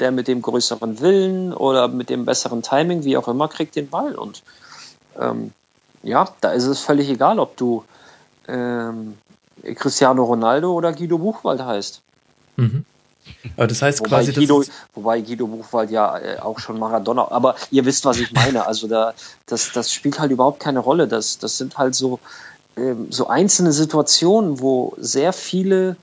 der 0.00 0.12
mit 0.12 0.28
dem 0.28 0.42
größeren 0.42 1.00
Willen 1.00 1.52
oder 1.52 1.88
mit 1.88 2.10
dem 2.10 2.24
besseren 2.24 2.62
Timing, 2.62 3.04
wie 3.04 3.16
auch 3.16 3.28
immer, 3.28 3.48
kriegt 3.48 3.74
den 3.76 3.88
Ball. 3.88 4.14
Und 4.14 4.42
ähm, 5.18 5.52
ja, 6.02 6.28
da 6.40 6.52
ist 6.52 6.64
es 6.64 6.80
völlig 6.80 7.08
egal, 7.08 7.38
ob 7.38 7.56
du 7.56 7.84
ähm, 8.46 9.16
Cristiano 9.74 10.24
Ronaldo 10.24 10.72
oder 10.72 10.92
Guido 10.92 11.18
Buchwald 11.18 11.62
heißt. 11.62 12.02
Mhm. 12.56 12.84
Aber 13.56 13.66
das 13.66 13.82
heißt 13.82 14.00
wobei 14.00 14.08
quasi, 14.08 14.32
Guido, 14.32 14.64
wobei 14.94 15.20
Guido 15.20 15.46
Buchwald 15.46 15.90
ja 15.90 16.18
äh, 16.18 16.38
auch 16.38 16.58
schon 16.58 16.78
Maradona, 16.78 17.30
aber 17.30 17.56
ihr 17.70 17.84
wisst, 17.84 18.04
was 18.04 18.18
ich 18.18 18.32
meine. 18.32 18.66
Also 18.66 18.88
da, 18.88 19.14
das, 19.46 19.72
das 19.72 19.92
spielt 19.92 20.18
halt 20.18 20.30
überhaupt 20.30 20.60
keine 20.60 20.80
Rolle. 20.80 21.08
Das, 21.08 21.38
das 21.38 21.58
sind 21.58 21.78
halt 21.78 21.94
so, 21.94 22.20
ähm, 22.76 23.08
so 23.10 23.28
einzelne 23.28 23.72
Situationen, 23.72 24.60
wo 24.60 24.94
sehr 24.98 25.32
viele 25.32 25.96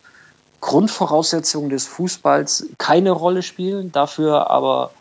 Grundvoraussetzungen 0.62 1.70
des 1.70 1.86
Fußballs 1.88 2.68
keine 2.78 3.12
Rolle 3.12 3.44
spielen, 3.44 3.92
dafür 3.92 4.50
aber 4.50 4.92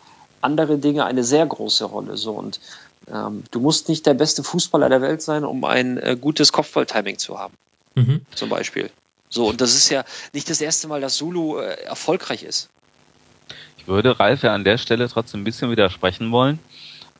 andere 0.41 0.79
Dinge 0.79 1.07
eine 1.07 1.25
sehr 1.25 1.47
große 1.47 1.87
Rolle. 1.87 2.17
So 2.17 2.33
und 2.33 2.61
ähm, 3.13 3.45
du 3.51 3.61
musst 3.61 3.89
nicht 3.89 4.07
der 4.07 4.15
beste 4.15 4.43
Fußballer 4.43 4.89
der 4.89 5.01
Welt 5.01 5.23
sein, 5.23 5.45
um 5.45 5.65
ein 5.65 5.99
äh, 5.99 6.17
gutes 6.21 6.53
Kopfballtiming 6.53 7.19
zu 7.19 7.39
haben. 7.39 7.55
Mhm. 7.95 8.23
Zum 8.35 8.49
Beispiel. 8.49 8.91
So, 9.35 9.49
und 9.49 9.61
das 9.61 9.75
ist 9.75 9.89
ja 9.89 10.05
nicht 10.33 10.49
das 10.49 10.61
erste 10.61 10.87
Mal, 10.87 11.01
dass 11.01 11.17
Zulu 11.17 11.59
äh, 11.59 11.83
erfolgreich 11.83 12.45
ist. 12.45 12.69
Ich 13.79 13.89
würde 13.89 14.21
Ralf 14.21 14.45
ja 14.45 14.55
an 14.55 14.63
der 14.63 14.79
Stelle 14.79 15.09
trotzdem 15.09 15.41
ein 15.41 15.45
bisschen 15.45 15.73
widersprechen 15.73 16.31
wollen. 16.31 16.61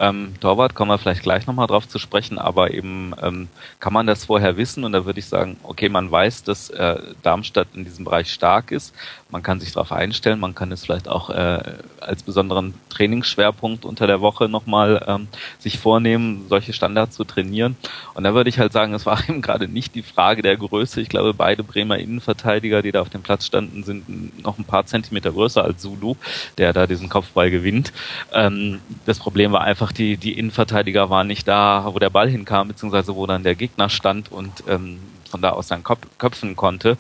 Ähm, 0.01 0.35
Torwart 0.41 0.75
kommen 0.75 0.91
wir 0.91 0.99
vielleicht 0.99 1.23
gleich 1.23 1.47
nochmal 1.47 1.69
drauf 1.69 1.87
zu 1.87 2.01
sprechen, 2.01 2.39
aber 2.39 2.75
eben 2.75 3.15
ähm, 3.23 3.49
kann 3.79 3.93
man 3.93 4.07
das 4.09 4.25
vorher 4.25 4.57
wissen 4.57 4.83
und 4.83 4.93
da 4.93 5.05
würde 5.05 5.21
ich 5.21 5.27
sagen, 5.27 5.57
okay, 5.63 5.89
man 5.89 6.11
weiß, 6.11 6.43
dass 6.43 6.69
äh, 6.71 6.97
Darmstadt 7.23 7.69
in 7.75 7.85
diesem 7.85 8.05
Bereich 8.05 8.33
stark 8.33 8.73
ist, 8.73 8.93
man 9.35 9.43
kann 9.43 9.59
sich 9.59 9.73
darauf 9.73 9.91
einstellen, 9.91 10.39
man 10.39 10.55
kann 10.55 10.71
es 10.71 10.85
vielleicht 10.85 11.09
auch 11.09 11.29
äh, 11.29 11.61
als 11.99 12.23
besonderen 12.23 12.73
Trainingsschwerpunkt 12.89 13.85
unter 13.85 14.07
der 14.07 14.21
Woche 14.21 14.49
nochmal 14.49 15.05
ähm, 15.09 15.27
sich 15.59 15.81
vornehmen, 15.81 16.47
solche 16.49 16.73
Standards 16.73 17.17
zu 17.17 17.25
trainieren. 17.25 17.77
Und 18.15 18.23
da 18.23 18.33
würde 18.35 18.49
ich 18.49 18.61
halt 18.61 18.73
sagen, 18.73 18.95
es 18.95 19.07
war 19.07 19.19
eben 19.29 19.43
gerade 19.43 19.67
nicht 19.67 19.97
die 19.97 20.05
Frage 20.05 20.43
der 20.43 20.57
Größe. 20.57 21.01
Ich 21.01 21.09
glaube, 21.09 21.35
beide 21.35 21.65
Bremer 21.65 21.99
Innenverteidiger, 21.99 22.81
die 22.81 22.93
da 22.93 23.01
auf 23.01 23.09
dem 23.09 23.23
Platz 23.23 23.45
standen, 23.45 23.83
sind 23.83 24.41
noch 24.45 24.57
ein 24.57 24.65
paar 24.65 24.87
Zentimeter 24.87 25.33
größer 25.33 25.65
als 25.65 25.83
Zulu, 25.83 26.15
der 26.57 26.73
da 26.73 26.87
diesen 26.87 27.09
Kopfball 27.09 27.51
gewinnt. 27.51 27.93
Ähm, 28.33 28.81
das 29.05 29.19
Problem 29.19 29.51
war 29.51 29.63
einfach, 29.63 29.84
die, 29.93 30.17
die 30.17 30.39
Innenverteidiger 30.39 31.11
waren 31.11 31.27
nicht 31.27 31.49
da, 31.49 31.89
wo 31.93 31.99
der 31.99 32.11
Ball 32.11 32.29
hinkam, 32.29 32.69
beziehungsweise 32.69 33.15
wo 33.15 33.27
dann 33.27 33.43
der 33.43 33.55
Gegner 33.55 33.89
stand 33.89 34.31
und 34.31 34.65
ähm, 34.69 34.99
von 35.29 35.43
da 35.43 35.51
aus 35.51 35.69
dann 35.69 35.83
köpfen 35.83 36.57
konnte. 36.57 36.97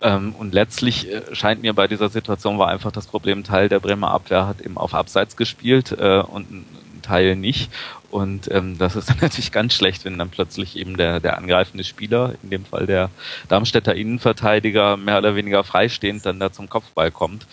Ähm, 0.00 0.34
und 0.38 0.54
letztlich 0.54 1.10
äh, 1.10 1.34
scheint 1.34 1.62
mir 1.62 1.72
bei 1.74 1.88
dieser 1.88 2.08
Situation 2.08 2.58
war 2.58 2.68
einfach 2.68 2.92
das 2.92 3.06
Problem, 3.06 3.44
Teil 3.44 3.68
der 3.68 3.80
Bremer 3.80 4.10
Abwehr 4.10 4.46
hat 4.46 4.60
eben 4.60 4.78
auf 4.78 4.94
Abseits 4.94 5.36
gespielt 5.36 5.96
äh, 5.98 6.20
und 6.20 6.50
ein 6.50 6.66
Teil 7.02 7.34
nicht. 7.34 7.70
Und 8.10 8.50
ähm, 8.50 8.78
das 8.78 8.96
ist 8.96 9.10
dann 9.10 9.18
natürlich 9.22 9.52
ganz 9.52 9.74
schlecht, 9.74 10.04
wenn 10.04 10.18
dann 10.18 10.30
plötzlich 10.30 10.76
eben 10.76 10.96
der, 10.96 11.20
der 11.20 11.36
angreifende 11.36 11.84
Spieler, 11.84 12.34
in 12.42 12.50
dem 12.50 12.64
Fall 12.64 12.86
der 12.86 13.10
Darmstädter 13.48 13.94
Innenverteidiger, 13.94 14.96
mehr 14.96 15.18
oder 15.18 15.34
weniger 15.34 15.64
freistehend 15.64 16.24
dann 16.24 16.40
da 16.40 16.52
zum 16.52 16.68
Kopfball 16.68 17.10
kommt. 17.10 17.46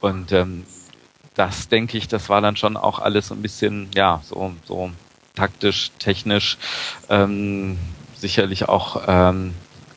Und 0.00 0.32
ähm, 0.32 0.64
das 1.34 1.68
denke 1.68 1.98
ich, 1.98 2.08
das 2.08 2.28
war 2.28 2.40
dann 2.40 2.56
schon 2.56 2.76
auch 2.76 2.98
alles 2.98 3.32
ein 3.32 3.42
bisschen, 3.42 3.88
ja, 3.94 4.20
so, 4.24 4.52
so 4.64 4.90
taktisch, 5.34 5.90
technisch, 5.98 6.58
ähm, 7.08 7.78
sicherlich 8.16 8.68
auch 8.68 9.02
ähm, 9.06 9.54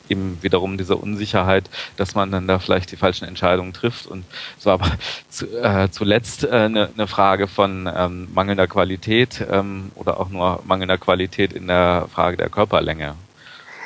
eben 0.09 0.37
wiederum 0.41 0.77
diese 0.77 0.95
Unsicherheit, 0.95 1.69
dass 1.97 2.15
man 2.15 2.31
dann 2.31 2.47
da 2.47 2.59
vielleicht 2.59 2.91
die 2.91 2.97
falschen 2.97 3.25
Entscheidungen 3.25 3.73
trifft. 3.73 4.07
Und 4.07 4.25
es 4.57 4.65
war 4.65 4.73
aber 4.73 4.91
zu, 5.29 5.45
äh, 5.61 5.89
zuletzt 5.91 6.43
äh, 6.43 6.51
eine, 6.51 6.89
eine 6.93 7.07
Frage 7.07 7.47
von 7.47 7.89
ähm, 7.93 8.27
mangelnder 8.33 8.67
Qualität 8.67 9.45
ähm, 9.49 9.91
oder 9.95 10.19
auch 10.19 10.29
nur 10.29 10.61
mangelnder 10.65 10.97
Qualität 10.97 11.53
in 11.53 11.67
der 11.67 12.07
Frage 12.11 12.37
der 12.37 12.49
Körperlänge. 12.49 13.15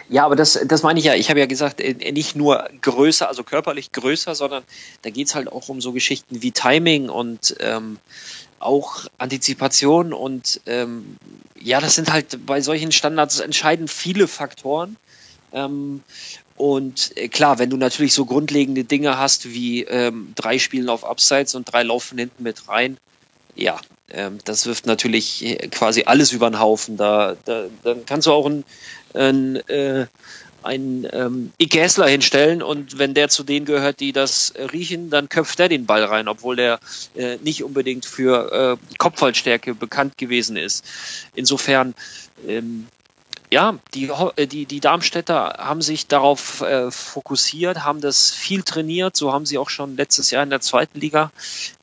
Ja, 0.10 0.26
aber 0.26 0.36
das, 0.36 0.60
das 0.66 0.82
meine 0.82 1.00
ich 1.00 1.06
ja. 1.06 1.14
Ich 1.14 1.30
habe 1.30 1.40
ja 1.40 1.46
gesagt, 1.46 1.80
äh, 1.80 2.12
nicht 2.12 2.36
nur 2.36 2.68
größer, 2.82 3.28
also 3.28 3.44
körperlich 3.44 3.92
größer, 3.92 4.34
sondern 4.34 4.64
da 5.04 5.12
geht's 5.12 5.36
halt 5.36 5.48
auch 5.48 5.70
um 5.70 5.82
so 5.82 5.92
Geschichten 5.92 6.42
wie 6.42 6.52
Timing 6.52 7.10
und 7.10 7.56
ähm, 7.60 8.00
auch 8.58 9.06
Antizipation 9.20 10.12
und 10.12 10.62
ähm, 10.66 11.16
ja, 11.60 11.80
das 11.80 11.96
sind 11.96 12.12
halt 12.12 12.46
bei 12.46 12.60
solchen 12.60 12.92
Standards 12.92 13.40
entscheiden 13.40 13.88
viele 13.88 14.28
Faktoren. 14.28 14.98
Ähm, 15.54 16.04
und 16.58 17.16
äh, 17.16 17.30
klar, 17.30 17.60
wenn 17.60 17.70
du 17.70 17.78
natürlich 17.78 18.14
so 18.14 18.26
grundlegende 18.26 18.84
Dinge 18.84 19.18
hast 19.18 19.54
wie 19.54 19.84
ähm, 19.84 20.34
drei 20.36 20.60
Spielen 20.60 20.90
auf 20.90 21.04
Upsides 21.04 21.56
und 21.56 21.72
drei 21.72 21.84
laufen 21.84 22.18
hinten 22.18 22.44
mit 22.44 22.68
rein, 22.68 22.98
ja, 23.56 23.80
ähm, 24.12 24.40
das 24.44 24.66
wirft 24.66 24.86
natürlich 24.86 25.46
äh, 25.46 25.68
quasi 25.68 26.04
alles 26.06 26.32
über 26.32 26.50
den 26.50 26.60
Haufen. 26.60 26.98
Da, 26.98 27.36
da 27.46 27.66
dann 27.84 28.06
kannst 28.06 28.28
du 28.28 28.32
auch 28.32 28.46
ein 28.46 28.64
äh, 29.16 30.06
einen 30.64 31.08
ähm, 31.12 31.52
Igäsler 31.58 32.08
hinstellen 32.08 32.62
und 32.62 32.98
wenn 32.98 33.14
der 33.14 33.30
zu 33.30 33.44
denen 33.44 33.66
gehört, 33.66 34.00
die 34.00 34.12
das 34.12 34.52
äh, 34.52 34.64
riechen, 34.64 35.10
dann 35.10 35.30
köpft 35.30 35.60
er 35.60 35.70
den 35.70 35.86
Ball 35.86 36.04
rein, 36.04 36.28
obwohl 36.28 36.56
der 36.56 36.80
äh, 37.16 37.38
nicht 37.38 37.64
unbedingt 37.64 38.06
für 38.06 38.78
äh, 38.78 38.96
Kopfballstärke 38.98 39.74
bekannt 39.74 40.18
gewesen 40.18 40.58
ist. 40.58 40.86
Insofern, 41.34 41.96
ähm, 42.48 42.88
ja, 43.52 43.80
die, 43.94 44.10
äh, 44.36 44.48
die, 44.48 44.66
die 44.66 44.80
Darmstädter 44.80 45.56
haben 45.58 45.82
sich 45.82 46.08
darauf 46.08 46.62
äh, 46.62 46.92
fokussiert, 46.92 47.84
haben 47.84 48.02
das 48.02 48.32
viel 48.32 48.64
trainiert, 48.64 49.16
so 49.16 49.32
haben 49.32 49.46
sie 49.46 49.58
auch 49.58 49.70
schon 49.70 49.96
letztes 49.96 50.32
Jahr 50.32 50.44
in 50.44 50.50
der 50.50 50.62
zweiten 50.62 51.00
Liga 51.00 51.32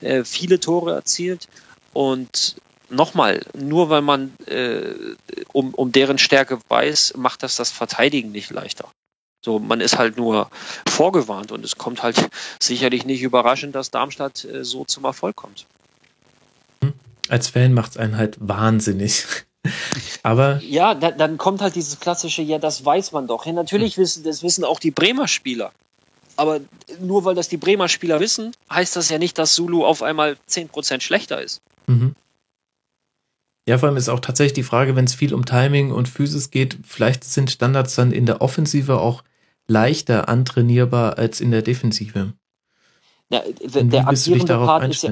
äh, 0.00 0.24
viele 0.24 0.60
Tore 0.60 0.94
erzielt 0.94 1.48
und 1.92 2.56
nochmal, 2.88 3.44
nur 3.54 3.90
weil 3.90 4.02
man 4.02 4.32
äh, 4.46 4.94
um, 5.52 5.74
um 5.74 5.92
deren 5.92 6.18
Stärke 6.18 6.58
weiß, 6.68 7.14
macht 7.16 7.42
das 7.42 7.56
das 7.56 7.70
Verteidigen 7.70 8.32
nicht 8.32 8.50
leichter. 8.50 8.88
So, 9.44 9.58
man 9.58 9.80
ist 9.80 9.96
halt 9.96 10.16
nur 10.16 10.50
vorgewarnt 10.88 11.52
und 11.52 11.64
es 11.64 11.76
kommt 11.76 12.02
halt 12.02 12.16
sicherlich 12.60 13.04
nicht 13.04 13.22
überraschend, 13.22 13.74
dass 13.74 13.90
Darmstadt 13.90 14.44
äh, 14.44 14.64
so 14.64 14.84
zum 14.84 15.04
Erfolg 15.04 15.36
kommt. 15.36 15.66
Hm. 16.82 16.94
Als 17.28 17.48
Fan 17.48 17.72
macht 17.72 17.92
es 17.92 17.96
einen 17.96 18.16
halt 18.16 18.36
wahnsinnig. 18.40 19.24
Aber. 20.22 20.60
Ja, 20.62 20.94
da, 20.94 21.10
dann 21.10 21.38
kommt 21.38 21.60
halt 21.60 21.76
dieses 21.76 22.00
klassische, 22.00 22.42
ja, 22.42 22.58
das 22.58 22.84
weiß 22.84 23.12
man 23.12 23.26
doch. 23.26 23.46
Ja, 23.46 23.52
natürlich 23.52 23.96
hm. 23.96 24.02
wissen, 24.02 24.24
das 24.24 24.42
wissen 24.42 24.64
auch 24.64 24.80
die 24.80 24.90
Bremer 24.90 25.28
Spieler. 25.28 25.72
Aber 26.36 26.60
nur 27.00 27.24
weil 27.24 27.34
das 27.34 27.48
die 27.48 27.56
Bremer 27.56 27.88
Spieler 27.88 28.20
wissen, 28.20 28.52
heißt 28.70 28.96
das 28.96 29.08
ja 29.08 29.18
nicht, 29.18 29.38
dass 29.38 29.54
Zulu 29.54 29.84
auf 29.84 30.02
einmal 30.02 30.36
10% 30.48 31.00
schlechter 31.00 31.40
ist. 31.40 31.60
Mhm. 31.86 32.14
Ja, 33.68 33.78
vor 33.78 33.88
allem 33.88 33.98
ist 33.98 34.08
auch 34.08 34.20
tatsächlich 34.20 34.52
die 34.54 34.62
Frage, 34.62 34.94
wenn 34.94 35.06
es 35.06 35.14
viel 35.14 35.34
um 35.34 35.44
Timing 35.44 35.90
und 35.90 36.08
Physis 36.08 36.50
geht, 36.50 36.78
vielleicht 36.84 37.24
sind 37.24 37.50
Standards 37.50 37.96
dann 37.96 38.12
in 38.12 38.24
der 38.24 38.40
Offensive 38.40 39.00
auch 39.00 39.24
leichter 39.66 40.28
antrainierbar 40.28 41.18
als 41.18 41.40
in 41.40 41.50
der 41.50 41.62
Defensive. 41.62 42.32
Ja, 43.28 43.42
der, 43.60 43.82
der 43.82 44.08
agierende 44.08 44.56
Part 44.56 44.88
ist 44.88 45.02
ja, 45.02 45.10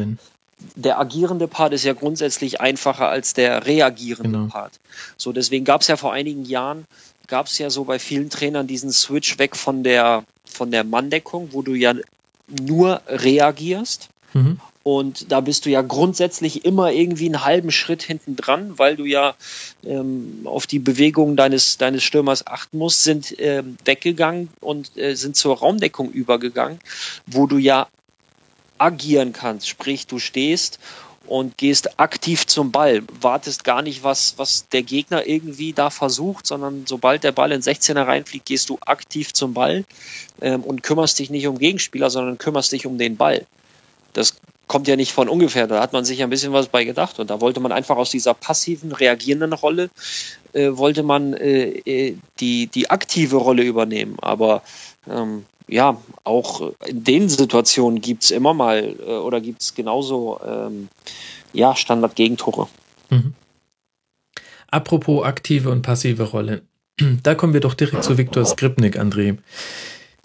der 0.77 1.01
agierende 1.01 1.49
Part 1.49 1.73
ist 1.73 1.85
ja 1.85 1.95
grundsätzlich 1.95 2.61
einfacher 2.61 3.09
als 3.09 3.35
der 3.35 3.67
reagierende 3.67 4.39
genau. 4.39 4.51
Part. 4.51 4.79
So, 5.17 5.33
deswegen 5.33 5.65
gab 5.65 5.81
es 5.81 5.89
ja 5.89 5.97
vor 5.97 6.13
einigen 6.13 6.45
Jahren, 6.45 6.85
gab 7.27 7.47
es 7.47 7.59
ja 7.59 7.71
so 7.71 7.85
bei 7.85 7.99
vielen 7.99 8.31
Trainern 8.31 8.69
diesen 8.69 8.93
Switch 8.93 9.39
weg 9.39 9.57
von 9.57 9.83
der, 9.83 10.25
von 10.45 10.71
der 10.71 10.85
Manndeckung, 10.85 11.49
wo 11.53 11.63
du 11.63 11.75
ja 11.75 11.95
nur 12.47 13.03
reagierst. 13.09 14.09
Mhm. 14.33 14.61
Und 14.85 15.33
da 15.33 15.41
bist 15.41 15.65
du 15.65 15.71
ja 15.71 15.81
grundsätzlich 15.81 16.67
immer 16.67 16.93
irgendwie 16.93 17.25
einen 17.25 17.43
halben 17.43 17.71
Schritt 17.71 18.03
hinten 18.03 18.37
dran, 18.37 18.79
weil 18.79 18.97
du 18.97 19.07
ja 19.07 19.35
ähm, 19.83 20.43
auf 20.45 20.67
die 20.67 20.79
Bewegungen 20.79 21.37
deines, 21.37 21.79
deines 21.79 22.05
Stürmers 22.05 22.47
achten 22.47 22.77
musst, 22.77 23.03
sind 23.03 23.35
ähm, 23.39 23.79
weggegangen 23.87 24.51
und 24.61 24.97
äh, 24.99 25.15
sind 25.15 25.37
zur 25.37 25.57
Raumdeckung 25.57 26.11
übergegangen, 26.11 26.81
wo 27.27 27.47
du 27.47 27.57
ja 27.57 27.89
agieren 28.77 29.33
kannst. 29.33 29.69
Sprich, 29.71 30.07
du 30.07 30.19
stehst 30.19 30.79
und 31.27 31.57
gehst 31.57 31.99
aktiv 31.99 32.47
zum 32.47 32.71
Ball, 32.71 33.03
wartest 33.23 33.65
gar 33.65 33.81
nicht, 33.81 34.05
was, 34.05 34.35
was 34.37 34.69
der 34.69 34.83
Gegner 34.83 35.27
irgendwie 35.27 35.73
da 35.73 35.89
versucht, 35.89 36.47
sondern 36.47 36.85
sobald 36.87 37.25
der 37.25 37.33
Ball 37.33 37.53
in 37.53 37.63
16er 37.63 38.07
reinfliegt, 38.07 38.45
gehst 38.45 38.69
du 38.69 38.79
aktiv 38.85 39.33
zum 39.33 39.55
Ball 39.55 39.87
ähm, 40.43 40.63
und 40.63 40.83
kümmerst 40.83 41.19
dich 41.19 41.31
nicht 41.31 41.47
um 41.47 41.59
Gegenspieler, 41.59 42.11
sondern 42.11 42.37
kümmerst 42.37 42.73
dich 42.73 42.85
um 42.85 42.99
den 42.99 43.17
Ball. 43.17 43.47
Das 44.13 44.35
kommt 44.67 44.89
ja 44.89 44.97
nicht 44.97 45.13
von 45.13 45.29
ungefähr. 45.29 45.67
Da 45.67 45.81
hat 45.81 45.93
man 45.93 46.05
sich 46.05 46.23
ein 46.23 46.31
bisschen 46.31 46.53
was 46.53 46.69
bei 46.69 46.85
gedacht. 46.85 47.19
Und 47.19 47.31
da 47.31 47.41
wollte 47.41 47.61
man 47.61 47.73
einfach 47.73 47.97
aus 47.97 48.11
dieser 48.11 48.35
passiven, 48.35 48.93
reagierenden 48.93 49.53
Rolle, 49.53 49.91
äh, 50.53 50.71
wollte 50.73 51.03
man 51.03 51.35
äh, 51.35 51.69
äh, 51.69 52.17
die, 52.41 52.67
die 52.69 52.91
aktive 52.91 53.37
Rolle 53.37 53.63
übernehmen. 53.63 54.17
Aber 54.21 54.63
ähm, 55.09 55.45
ja, 55.69 55.97
auch 56.25 56.73
in 56.87 57.05
den 57.05 57.29
Situationen 57.29 58.01
gibt 58.01 58.25
es 58.25 58.31
immer 58.31 58.55
mal 58.55 58.97
äh, 59.01 59.11
oder 59.11 59.41
gibt 59.41 59.63
es 59.63 59.75
genauso 59.75 60.41
ähm, 60.47 60.89
ja, 61.53 61.75
Standard-Gegentore. 61.75 62.69
Mhm. 63.11 63.35
Apropos 64.71 65.25
aktive 65.25 65.71
und 65.71 65.83
passive 65.83 66.25
Rolle. 66.25 66.63
Da 67.23 67.35
kommen 67.35 67.53
wir 67.53 67.61
doch 67.61 67.75
direkt 67.75 68.05
zu 68.05 68.19
Viktor 68.19 68.45
Skripnik, 68.45 68.99
André. 68.99 69.39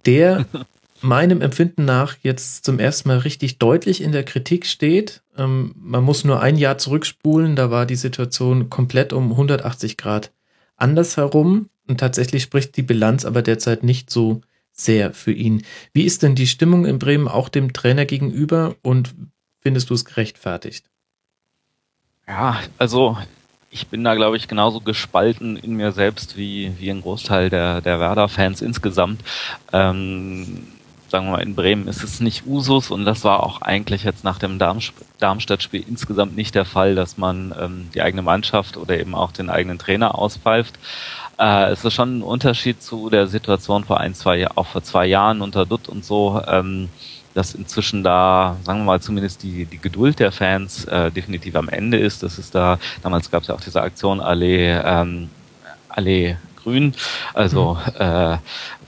Der 0.06 0.46
meinem 1.02 1.42
Empfinden 1.42 1.86
nach 1.86 2.16
jetzt 2.22 2.66
zum 2.66 2.80
ersten 2.80 3.10
Mal 3.10 3.20
richtig 3.20 3.58
deutlich 3.58 4.02
in 4.02 4.12
der 4.12 4.24
Kritik 4.24 4.66
steht. 4.66 5.22
Ähm, 5.38 5.74
man 5.76 6.04
muss 6.04 6.24
nur 6.24 6.42
ein 6.42 6.58
Jahr 6.58 6.78
zurückspulen, 6.78 7.56
da 7.56 7.72
war 7.72 7.86
die 7.86 7.96
Situation 7.96 8.70
komplett 8.70 9.14
um 9.14 9.32
180 9.32 9.98
Grad 9.98 10.32
anders 10.76 11.18
herum 11.18 11.70
und 11.88 12.00
tatsächlich 12.00 12.44
spricht 12.44 12.78
die 12.78 12.84
Bilanz 12.84 13.26
aber 13.26 13.42
derzeit 13.42 13.84
nicht 13.84 14.10
so 14.10 14.42
sehr 14.72 15.14
für 15.14 15.32
ihn. 15.32 15.64
Wie 15.94 16.04
ist 16.04 16.24
denn 16.24 16.36
die 16.36 16.48
Stimmung 16.48 16.86
in 16.86 17.00
Bremen 17.00 17.28
auch 17.28 17.50
dem 17.50 17.74
Trainer 17.74 18.06
gegenüber 18.06 18.76
und 18.82 19.14
findest 19.60 19.90
du 19.90 19.94
es 19.94 20.06
gerechtfertigt? 20.06 20.86
Ja, 22.28 22.60
also 22.78 23.18
ich 23.72 23.88
bin 23.88 24.04
da, 24.04 24.16
glaube 24.16 24.38
ich, 24.38 24.48
genauso 24.48 24.80
gespalten 24.80 25.58
in 25.58 25.74
mir 25.74 25.92
selbst 25.92 26.38
wie, 26.38 26.74
wie 26.80 26.90
ein 26.90 27.02
Großteil 27.02 27.50
der, 27.50 27.82
der 27.82 28.00
Werder-Fans 28.00 28.62
insgesamt. 28.62 29.22
Ähm, 29.74 30.68
sagen 31.10 31.26
wir 31.26 31.32
mal, 31.32 31.42
in 31.42 31.56
Bremen 31.56 31.88
ist 31.88 32.04
es 32.04 32.20
nicht 32.20 32.46
Usus 32.46 32.92
und 32.92 33.06
das 33.06 33.24
war 33.24 33.44
auch 33.44 33.62
eigentlich 33.62 34.04
jetzt 34.04 34.24
nach 34.24 34.38
dem 34.38 34.60
Darmstadt-Spiel 34.60 35.84
insgesamt 35.88 36.36
nicht 36.36 36.56
der 36.56 36.66
Fall, 36.66 36.96
dass 36.96 37.18
man 37.18 37.54
ähm, 37.60 37.90
die 37.94 38.02
eigene 38.02 38.22
Mannschaft 38.22 38.78
oder 38.78 39.00
eben 39.00 39.16
auch 39.16 39.32
den 39.32 39.50
eigenen 39.50 39.80
Trainer 39.80 40.18
auspfeift. 40.18 40.78
Äh, 41.40 41.72
es 41.72 41.84
ist 41.84 41.94
schon 41.94 42.20
ein 42.20 42.22
Unterschied 42.22 42.82
zu 42.82 43.10
der 43.10 43.28
Situation 43.28 43.86
vor 43.86 44.00
ein, 44.00 44.14
zwei, 44.14 44.48
auch 44.52 44.68
vor 44.68 44.84
zwei 44.84 45.08
Jahren 45.08 45.42
unter 45.42 45.66
Dutt 45.66 45.90
und 45.90 46.06
so, 46.06 46.42
ähm, 46.48 46.90
dass 47.34 47.56
inzwischen 47.56 48.04
da, 48.04 48.58
sagen 48.64 48.80
wir 48.80 48.86
mal, 48.86 49.02
zumindest 49.02 49.44
die, 49.44 49.66
die 49.66 49.78
Geduld 49.78 50.20
der 50.20 50.32
Fans 50.32 50.86
äh, 50.86 51.12
definitiv 51.12 51.56
am 51.56 51.70
Ende 51.70 51.98
ist. 51.98 52.24
Das 52.24 52.38
ist 52.38 52.54
da, 52.54 52.80
damals 53.02 53.32
gab 53.32 53.44
es 53.44 53.48
ja 53.48 53.56
auch 53.56 53.62
diese 53.62 53.82
Aktion 53.82 54.20
Allee, 54.20 54.72
ähm, 54.84 55.30
Allee 55.88 56.38
Grün, 56.64 56.94
also 57.34 57.78
mhm. 57.86 58.02
äh, 58.02 58.38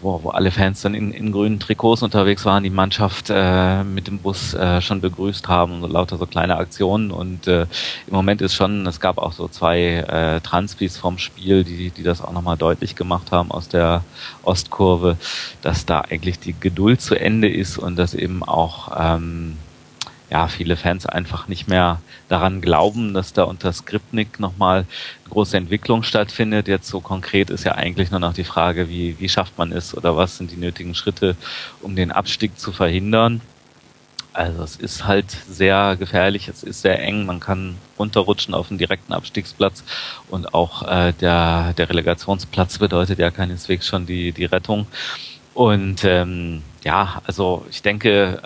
wo, 0.02 0.24
wo 0.24 0.30
alle 0.30 0.52
Fans 0.52 0.82
dann 0.82 0.94
in, 0.94 1.12
in 1.12 1.32
grünen 1.32 1.60
Trikots 1.60 2.02
unterwegs 2.04 2.46
waren, 2.46 2.64
die 2.64 2.70
Mannschaft 2.70 3.30
äh, 3.30 3.84
mit 3.84 4.08
dem 4.08 4.20
Bus 4.20 4.54
äh, 4.54 4.82
schon 4.82 5.02
begrüßt 5.02 5.48
haben 5.48 5.74
und 5.74 5.82
so 5.82 5.88
lauter 5.88 6.18
so 6.18 6.26
kleine 6.26 6.58
Aktionen. 6.58 7.12
Und 7.12 7.48
äh, 7.48 7.62
im 8.08 8.14
Moment 8.14 8.42
ist 8.42 8.56
schon, 8.56 8.86
es 8.88 9.00
gab 9.00 9.18
auch 9.18 9.34
so 9.34 9.48
zwei 9.48 9.80
äh, 9.80 10.42
Transpis 10.42 10.98
vom 10.98 11.18
Spiel, 11.18 11.64
die, 11.64 11.92
die 11.92 12.04
das 12.04 12.22
auch 12.22 12.34
nochmal 12.34 12.58
deutlich 12.58 12.96
gemacht 12.96 13.32
haben 13.32 13.52
aus 13.52 13.68
der 13.68 14.04
Ostkurve, 14.44 15.18
dass 15.62 15.86
da 15.86 16.02
eigentlich 16.02 16.40
die 16.40 16.56
Geduld 16.60 17.02
zu 17.02 17.16
Ende 17.16 17.50
ist 17.50 17.78
und 17.78 17.96
dass 17.96 18.14
eben 18.14 18.44
auch 18.44 18.92
ähm, 18.98 19.58
ja, 20.32 20.48
viele 20.48 20.78
Fans 20.78 21.06
einfach 21.06 21.50
nicht 21.50 21.68
mehr 21.68 22.02
daran 22.30 22.62
glauben, 22.62 23.14
dass 23.14 23.34
da 23.34 23.44
unter 23.44 23.74
Skripnik 23.74 24.40
nochmal 24.40 24.86
große 25.30 25.58
Entwicklung 25.58 26.04
stattfindet. 26.04 26.70
Jetzt 26.70 26.88
so 26.88 27.02
konkret 27.02 27.50
ist 27.50 27.66
ja 27.66 27.74
eigentlich 27.74 28.12
nur 28.12 28.22
noch 28.22 28.34
die 28.34 28.46
Frage, 28.46 28.88
wie, 28.88 29.20
wie 29.20 29.28
schafft 29.28 29.58
man 29.58 29.74
es 29.74 29.96
oder 29.96 30.16
was 30.16 30.38
sind 30.38 30.52
die 30.52 30.56
nötigen 30.56 30.96
Schritte, 30.96 31.36
um 31.82 31.98
den 31.98 32.14
Abstieg 32.14 32.58
zu 32.58 32.72
verhindern. 32.72 33.42
Also 34.32 34.64
es 34.64 34.78
ist 34.78 35.06
halt 35.06 35.30
sehr 35.30 35.98
gefährlich, 35.98 36.48
es 36.48 36.64
ist 36.64 36.82
sehr 36.82 37.02
eng, 37.04 37.26
man 37.26 37.42
kann 37.42 37.76
runterrutschen 38.00 38.54
auf 38.54 38.70
den 38.70 38.78
direkten 38.78 39.12
Abstiegsplatz 39.12 39.84
und 40.30 40.54
auch 40.54 40.88
äh, 40.88 41.12
der, 41.20 41.74
der 41.74 41.90
Relegationsplatz 41.90 42.78
bedeutet 42.78 43.20
ja 43.20 43.30
keineswegs 43.32 43.86
schon 43.86 44.06
die, 44.06 44.32
die 44.32 44.46
Rettung. 44.46 44.88
Und 45.54 46.06
ähm, 46.06 46.62
ja, 46.86 47.22
also 47.26 47.66
ich 47.70 47.82
denke, 47.82 48.42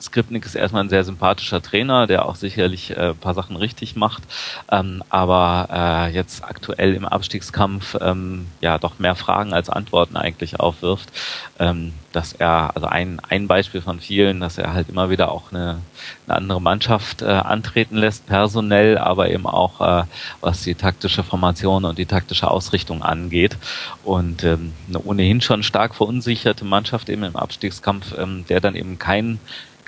Skripnik 0.00 0.46
ist 0.46 0.54
erstmal 0.54 0.84
ein 0.84 0.88
sehr 0.88 1.04
sympathischer 1.04 1.60
Trainer, 1.62 2.06
der 2.06 2.26
auch 2.26 2.36
sicherlich 2.36 2.96
äh, 2.96 3.14
paar 3.14 3.34
Sachen 3.34 3.56
richtig 3.56 3.96
macht, 3.96 4.22
ähm, 4.70 5.02
aber 5.10 5.68
äh, 5.70 6.14
jetzt 6.14 6.42
aktuell 6.42 6.94
im 6.94 7.04
Abstiegskampf 7.04 7.96
ähm, 8.00 8.46
ja 8.60 8.78
doch 8.78 8.98
mehr 8.98 9.14
Fragen 9.14 9.52
als 9.52 9.68
Antworten 9.68 10.16
eigentlich 10.16 10.58
aufwirft. 10.58 11.10
Ähm, 11.58 11.92
dass 12.12 12.32
er, 12.32 12.74
also 12.74 12.86
ein, 12.86 13.20
ein 13.28 13.46
Beispiel 13.46 13.80
von 13.80 14.00
vielen, 14.00 14.40
dass 14.40 14.58
er 14.58 14.72
halt 14.72 14.88
immer 14.88 15.10
wieder 15.10 15.30
auch 15.30 15.52
eine, 15.52 15.80
eine 16.26 16.36
andere 16.36 16.60
Mannschaft 16.60 17.22
äh, 17.22 17.26
antreten 17.26 17.96
lässt, 17.96 18.26
personell, 18.26 18.98
aber 18.98 19.30
eben 19.30 19.46
auch 19.46 19.80
äh, 19.80 20.04
was 20.40 20.62
die 20.62 20.74
taktische 20.74 21.22
Formation 21.22 21.84
und 21.84 21.98
die 21.98 22.06
taktische 22.06 22.50
Ausrichtung 22.50 23.02
angeht. 23.02 23.56
Und 24.02 24.42
ähm, 24.44 24.72
eine 24.88 25.00
ohnehin 25.04 25.40
schon 25.40 25.62
stark 25.62 25.94
verunsicherte 25.94 26.64
Mannschaft 26.64 27.08
eben 27.08 27.22
im 27.22 27.36
Abstiegskampf, 27.36 28.14
ähm, 28.18 28.44
der 28.48 28.60
dann 28.60 28.74
eben 28.74 28.98
kein 28.98 29.38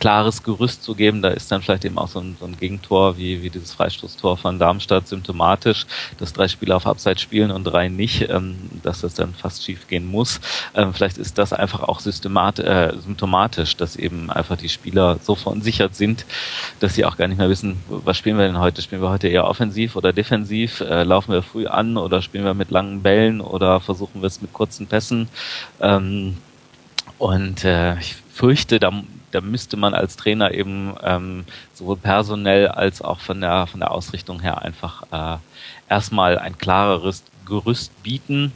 klares 0.03 0.43
Gerüst 0.43 0.83
zu 0.83 0.97
geben. 0.97 1.23
Da 1.23 1.29
ist 1.29 1.53
dann 1.53 1.63
vielleicht 1.63 1.85
eben 1.85 1.97
auch 1.97 2.09
so 2.09 2.19
ein, 2.19 2.37
so 2.41 2.45
ein 2.45 2.57
Gegentor 2.57 3.17
wie, 3.19 3.41
wie 3.41 3.51
dieses 3.51 3.73
Freistoßtor 3.73 4.37
von 4.37 4.59
Darmstadt 4.59 5.07
symptomatisch, 5.07 5.87
dass 6.19 6.33
drei 6.33 6.49
Spieler 6.49 6.75
auf 6.75 6.89
Abseits 6.89 7.23
spielen 7.23 7.53
und 7.53 7.63
drei 7.63 7.89
nicht, 7.89 8.29
ähm, 8.29 8.57
dass 8.83 9.03
das 9.03 9.15
dann 9.15 9.33
fast 9.33 9.65
schief 9.65 9.87
gehen 9.87 10.05
muss. 10.05 10.41
Ähm, 10.75 10.93
vielleicht 10.93 11.19
ist 11.19 11.39
das 11.39 11.53
einfach 11.53 11.85
auch 11.85 12.01
systemat 12.01 12.59
äh, 12.59 12.93
symptomatisch, 12.99 13.77
dass 13.77 13.95
eben 13.95 14.29
einfach 14.29 14.57
die 14.57 14.69
Spieler 14.69 15.21
so 15.23 15.37
verunsichert 15.37 15.95
sind, 15.95 16.27
dass 16.81 16.97
sie 16.97 17.05
auch 17.05 17.17
gar 17.17 17.29
nicht 17.29 17.39
mehr 17.39 17.49
wissen, 17.49 17.77
was 17.89 18.17
spielen 18.17 18.39
wir 18.39 18.47
denn 18.47 18.59
heute? 18.59 18.83
Spielen 18.83 19.03
wir 19.03 19.11
heute 19.11 19.29
eher 19.29 19.47
offensiv 19.47 19.95
oder 19.95 20.13
defensiv? 20.13 20.81
Äh, 20.81 21.05
laufen 21.05 21.31
wir 21.31 21.45
früh 21.45 21.69
an 21.69 21.97
oder 21.97 22.23
spielen 22.23 22.45
wir 22.45 22.55
mit 22.55 22.73
langen 22.73 23.03
Bällen 23.03 23.41
oder 23.41 23.79
versuchen 23.79 24.21
wir 24.21 24.27
es 24.27 24.43
mit 24.43 24.53
kurzen 24.53 24.89
Pässen? 24.89 25.29
Ähm, 25.81 26.39
und 27.19 27.65
äh, 27.65 28.01
ich 28.01 28.17
fürchte, 28.33 28.81
da 28.81 28.91
da 29.33 29.41
müsste 29.41 29.77
man 29.77 29.95
als 29.95 30.17
Trainer 30.17 30.53
eben 30.53 30.95
ähm, 31.03 31.45
sowohl 31.75 31.97
personell 31.97 32.69
als 32.69 33.03
auch 33.03 33.21
von 33.21 33.41
der 33.41 33.67
von 33.67 33.81
der 33.81 33.91
Ausrichtung 33.91 34.41
her 34.41 34.63
einfach 34.63 35.03
äh, 35.11 35.39
erstmal 35.89 36.39
ein 36.39 36.59
klareres 36.59 37.25
Gerüst 37.45 38.03
bieten. 38.03 38.53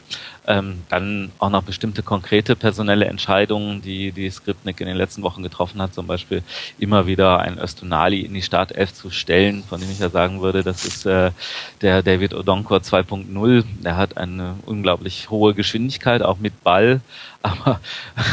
Ähm, 0.49 0.83
dann 0.89 1.33
auch 1.39 1.51
noch 1.51 1.65
bestimmte 1.65 2.03
konkrete 2.03 2.55
personelle 2.55 3.07
Entscheidungen, 3.07 3.83
die 3.83 4.13
die 4.13 4.31
Skripnik 4.31 4.81
in 4.81 4.87
den 4.87 4.97
letzten 4.97 5.23
Wochen 5.23 5.43
getroffen 5.43 5.83
hat, 5.83 5.95
zum 5.95 6.07
Beispiel 6.07 6.43
immer 6.79 7.07
wieder 7.07 7.41
ein 7.41 7.59
Östonali 7.59 8.21
in 8.21 8.35
die 8.35 8.43
Startelf 8.43 8.95
zu 8.95 9.11
stellen, 9.11 9.65
von 9.69 9.81
dem 9.81 9.91
ich 9.91 9.99
ja 9.99 10.09
sagen 10.09 10.43
würde, 10.43 10.63
das 10.63 10.85
ist 10.85 11.05
äh, 11.07 11.33
der 11.81 12.03
David 12.03 12.35
Odonkor 12.35 12.79
2.0. 12.79 13.65
Der 13.83 13.97
hat 13.97 14.17
eine 14.17 14.57
unglaublich 14.67 15.31
hohe 15.31 15.55
Geschwindigkeit, 15.55 16.23
auch 16.23 16.39
mit 16.39 16.63
Ball, 16.63 17.01
aber 17.47 17.81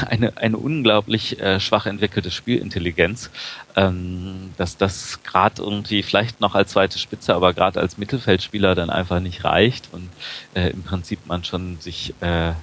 eine, 0.10 0.38
eine 0.38 0.58
unglaublich 0.58 1.40
äh, 1.40 1.60
schwach 1.60 1.86
entwickelte 1.86 2.32
Spielintelligenz, 2.32 3.30
ähm, 3.76 4.52
dass 4.58 4.78
das 4.78 5.22
gerade 5.24 5.62
irgendwie 5.62 6.02
vielleicht 6.04 6.42
noch 6.42 6.56
als 6.56 6.72
zweite 6.72 6.98
Spitze, 6.98 7.36
aber 7.36 7.54
gerade 7.54 7.80
als 7.80 7.98
Mittelfeldspieler 7.98 8.74
dann 8.74 8.90
einfach 8.90 9.20
nicht 9.20 9.44
reicht 9.44 9.90
und 9.92 10.10
äh, 10.56 10.70
im 10.70 10.84
Prinzip 10.84 11.28
man 11.28 11.44
schon 11.44 11.80
sich 11.80 12.03
äh, 12.22 12.54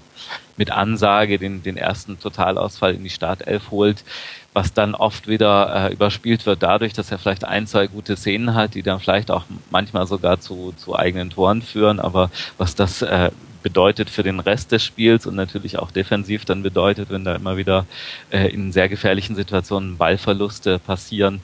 mit 0.57 0.71
Ansage 0.71 1.39
den, 1.39 1.63
den 1.63 1.77
ersten 1.77 2.21
Totalausfall 2.21 2.95
in 2.95 3.03
die 3.03 3.11
Startelf 3.11 3.71
holt, 3.71 4.05
was 4.53 4.75
dann 4.75 4.95
oft 4.95 5.27
wieder 5.29 5.89
äh, 5.89 5.93
überspielt 5.93 6.45
wird 6.45 6.63
dadurch, 6.63 6.93
dass 6.93 7.11
er 7.11 7.19
vielleicht 7.19 7.45
ein, 7.45 7.67
zwei 7.67 7.87
gute 7.87 8.17
Szenen 8.17 8.55
hat, 8.55 8.75
die 8.75 8.83
dann 8.83 9.01
vielleicht 9.01 9.31
auch 9.31 9.45
manchmal 9.71 10.07
sogar 10.07 10.41
zu, 10.41 10.75
zu 10.77 10.97
eigenen 10.97 11.31
Toren 11.31 11.63
führen, 11.63 12.01
aber 12.01 12.31
was 12.59 12.75
das 12.75 13.01
äh, 13.03 13.31
bedeutet 13.63 14.11
für 14.11 14.23
den 14.23 14.41
Rest 14.41 14.73
des 14.73 14.85
Spiels 14.85 15.27
und 15.27 15.35
natürlich 15.35 15.79
auch 15.79 15.91
defensiv 15.91 16.45
dann 16.45 16.63
bedeutet, 16.63 17.11
wenn 17.11 17.25
da 17.25 17.35
immer 17.35 17.57
wieder 17.57 17.87
äh, 18.31 18.49
in 18.49 18.73
sehr 18.73 18.89
gefährlichen 18.89 19.37
Situationen 19.37 19.97
Ballverluste 19.97 20.79
passieren. 20.79 21.41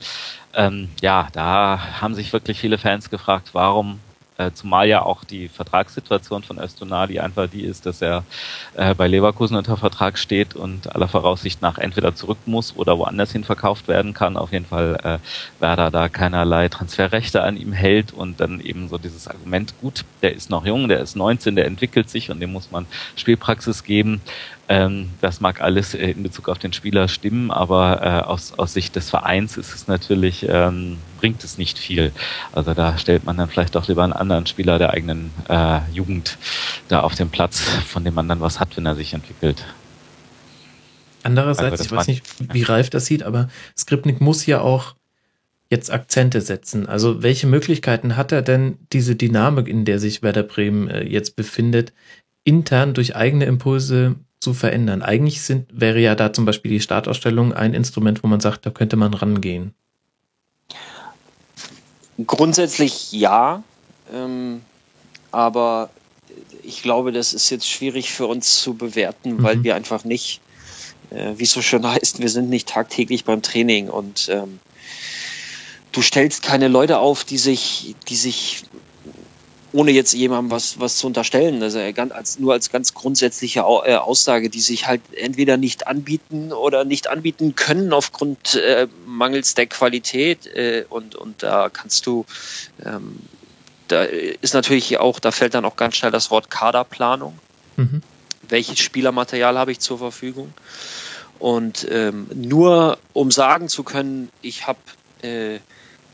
Ähm, 0.55 0.89
ja, 1.01 1.29
da 1.33 2.01
haben 2.01 2.15
sich 2.15 2.33
wirklich 2.33 2.59
viele 2.59 2.79
Fans 2.79 3.11
gefragt, 3.11 3.51
warum 3.53 4.01
äh, 4.39 4.51
zumal 4.53 4.89
ja 4.89 5.03
auch 5.03 5.25
die 5.25 5.49
Vertragssituation 5.49 6.43
von 6.43 6.59
Östonali 6.59 7.21
einfach 7.21 7.49
die 7.49 7.63
ist, 7.63 7.87
dass 7.87 8.03
er 8.03 8.25
äh, 8.75 8.95
bei 8.95 9.09
Leverkusen 9.09 9.57
unter 9.57 9.77
Vertrag 9.77 10.19
steht 10.19 10.55
und 10.55 10.95
aller 10.95 11.09
Voraussicht 11.09 11.63
nach 11.63 11.79
entweder 11.79 12.15
zurück 12.15 12.39
muss 12.47 12.77
oder 12.77 12.99
woanders 12.99 13.33
hin 13.33 13.45
verkauft 13.45 13.89
werden 13.89 14.15
kann. 14.15 14.37
Auf 14.37 14.53
jeden 14.53 14.67
Fall 14.67 14.99
äh, 15.03 15.19
Werder 15.61 15.91
da 15.91 16.09
keinerlei 16.09 16.69
Transferrechte 16.69 17.43
an 17.43 17.57
ihm 17.57 17.73
hält 17.73 18.13
und 18.13 18.41
dann 18.41 18.61
eben 18.61 18.89
so 18.89 18.99
dieses 18.99 19.29
Argument, 19.29 19.75
gut, 19.81 20.05
der 20.23 20.35
ist 20.35 20.51
noch 20.51 20.67
jung, 20.67 20.89
der 20.89 21.01
ist 21.01 21.17
19, 21.17 21.57
der 21.57 21.67
entwickelt 21.67 22.11
sich 22.11 22.31
und 22.31 22.41
dem 22.41 22.53
muss 22.53 22.71
man 22.71 22.87
Spielpraxis 23.17 23.85
geben. 23.85 24.21
Ähm, 24.69 25.11
das 25.21 25.41
mag 25.41 25.61
alles 25.61 25.95
äh, 25.95 26.11
in 26.11 26.23
Bezug 26.23 26.49
auf 26.49 26.59
den 26.59 26.73
Spieler 26.73 27.07
stimmen, 27.07 27.51
aber 27.53 28.03
äh, 28.03 28.27
aus, 28.27 28.53
aus 28.59 28.73
Sicht 28.73 28.97
des 28.97 29.11
Vereins 29.11 29.57
ist 29.57 29.75
es 29.75 29.87
natürlich, 29.87 30.45
ähm, 30.49 30.99
bringt 31.21 31.45
es 31.45 31.57
nicht 31.57 31.79
viel. 31.79 32.11
Also 32.53 32.75
da 32.75 32.99
stellt 32.99 33.25
man 33.25 33.37
dann 33.37 33.49
vielleicht 33.49 33.77
doch 33.77 33.87
lieber 33.87 34.03
einen 34.03 34.13
anderen 34.13 34.47
Spieler 34.47 34.79
der 34.79 34.91
eigenen 34.91 35.31
äh, 35.49 35.79
Jugend 35.93 36.37
da 36.89 37.01
auf 37.01 37.15
den 37.15 37.31
Platz, 37.31 37.61
von 37.61 38.03
dem 38.03 38.15
man 38.15 38.29
dann 38.29 38.41
was 38.41 38.59
hat, 38.59 38.77
wenn 38.77 38.87
er 38.87 38.97
sich 38.97 39.15
entwickelt. 39.15 39.65
Andererseits, 41.23 41.81
also 41.81 41.85
ich 41.85 41.93
weiß 41.93 42.07
nicht, 42.09 42.25
wie 42.53 42.63
reif 42.63 42.91
das 42.91 43.07
sieht, 43.07 43.23
aber 43.23 43.49
Skripnik 43.77 44.21
muss 44.21 44.47
ja 44.47 44.61
auch 44.61 44.97
jetzt 45.71 45.93
Akzente 45.93 46.41
setzen. 46.41 46.87
Also 46.87 47.23
welche 47.23 47.47
Möglichkeiten 47.47 48.17
hat 48.17 48.33
er 48.33 48.43
denn, 48.43 48.79
diese 48.93 49.17
Dynamik, 49.17 49.69
in 49.69 49.85
der 49.85 49.99
sich 49.99 50.23
Werder 50.23 50.45
Bremen 50.45 50.89
äh, 50.89 51.05
jetzt 51.05 51.37
befindet, 51.37 51.93
intern 52.45 52.95
durch 52.95 53.17
eigene 53.17 53.45
Impulse 53.45 54.17
zu 54.41 54.55
verändern. 54.55 55.03
Eigentlich 55.03 55.43
sind, 55.43 55.69
wäre 55.73 55.99
ja 56.01 56.15
da 56.15 56.33
zum 56.33 56.45
Beispiel 56.45 56.71
die 56.71 56.81
Startausstellung 56.81 57.53
ein 57.53 57.75
Instrument, 57.75 58.23
wo 58.23 58.29
man 58.29 58.41
sagt, 58.41 58.67
da 58.67 58.71
könnte 58.71 58.97
man 58.97 59.15
rangehen. 59.15 59.75
Grundsätzlich 62.27 63.13
ja, 63.13 63.63
ähm, 64.13 64.63
aber 65.33 65.91
ich 66.63 66.83
glaube, 66.83 67.13
das 67.13 67.35
ist 67.35 67.51
jetzt 67.51 67.69
schwierig 67.69 68.13
für 68.13 68.27
uns 68.27 68.61
zu 68.61 68.75
bewerten, 68.75 69.37
mhm. 69.37 69.43
weil 69.43 69.63
wir 69.63 69.75
einfach 69.75 70.05
nicht, 70.05 70.41
äh, 71.11 71.33
wie 71.37 71.45
es 71.45 71.53
so 71.53 71.63
schön 71.63 71.87
heißt, 71.87 72.21
wir 72.21 72.29
sind 72.29 72.49
nicht 72.49 72.69
tagtäglich 72.69 73.25
beim 73.25 73.43
Training 73.43 73.89
und 73.89 74.29
ähm, 74.31 74.61
du 75.93 76.03
stellst 76.03 76.43
keine 76.43 76.69
Leute 76.69 76.99
auf, 76.99 77.25
die 77.25 77.39
sich, 77.39 77.95
die 78.09 78.17
sich 78.17 78.65
ohne 79.77 79.91
jetzt 79.91 80.15
jemandem 80.15 80.51
was, 80.51 80.81
was 80.81 80.97
zu 80.97 81.07
unterstellen, 81.07 81.63
also 81.63 81.79
als, 81.79 82.39
nur 82.39 82.55
als 82.55 82.71
ganz 82.71 82.95
grundsätzliche 82.95 83.61
äh, 83.61 83.97
Aussage, 83.97 84.49
die 84.49 84.61
sich 84.61 84.87
halt 84.87 85.03
entweder 85.15 85.59
nicht 85.59 85.87
anbieten 85.87 86.51
oder 86.51 86.87
nicht 86.87 87.09
anbieten 87.09 87.57
können 87.57 87.93
aufgrund 87.93 88.55
äh, 88.55 88.89
mangels 89.05 89.53
der 89.53 89.67
Qualität 89.67 90.47
äh, 90.47 90.87
und, 90.89 91.15
und 91.15 91.43
da 91.43 91.69
kannst 91.69 92.07
du, 92.07 92.25
ähm, 92.87 93.19
da 93.89 94.05
ist 94.05 94.55
natürlich 94.55 94.97
auch, 94.99 95.21
da 95.21 95.31
fällt 95.31 95.53
dann 95.53 95.67
auch 95.67 95.77
ganz 95.77 95.97
schnell 95.97 96.11
das 96.11 96.31
Wort 96.31 96.49
Kaderplanung. 96.49 97.39
Mhm. 97.77 98.01
Welches 98.49 98.79
Spielermaterial 98.79 99.59
habe 99.59 99.73
ich 99.73 99.81
zur 99.81 99.99
Verfügung? 99.99 100.55
Und 101.39 101.87
ähm, 101.91 102.29
nur 102.35 102.97
um 103.13 103.31
sagen 103.31 103.69
zu 103.69 103.83
können, 103.83 104.31
ich 104.41 104.67
habe 104.67 104.79
äh, 105.21 105.59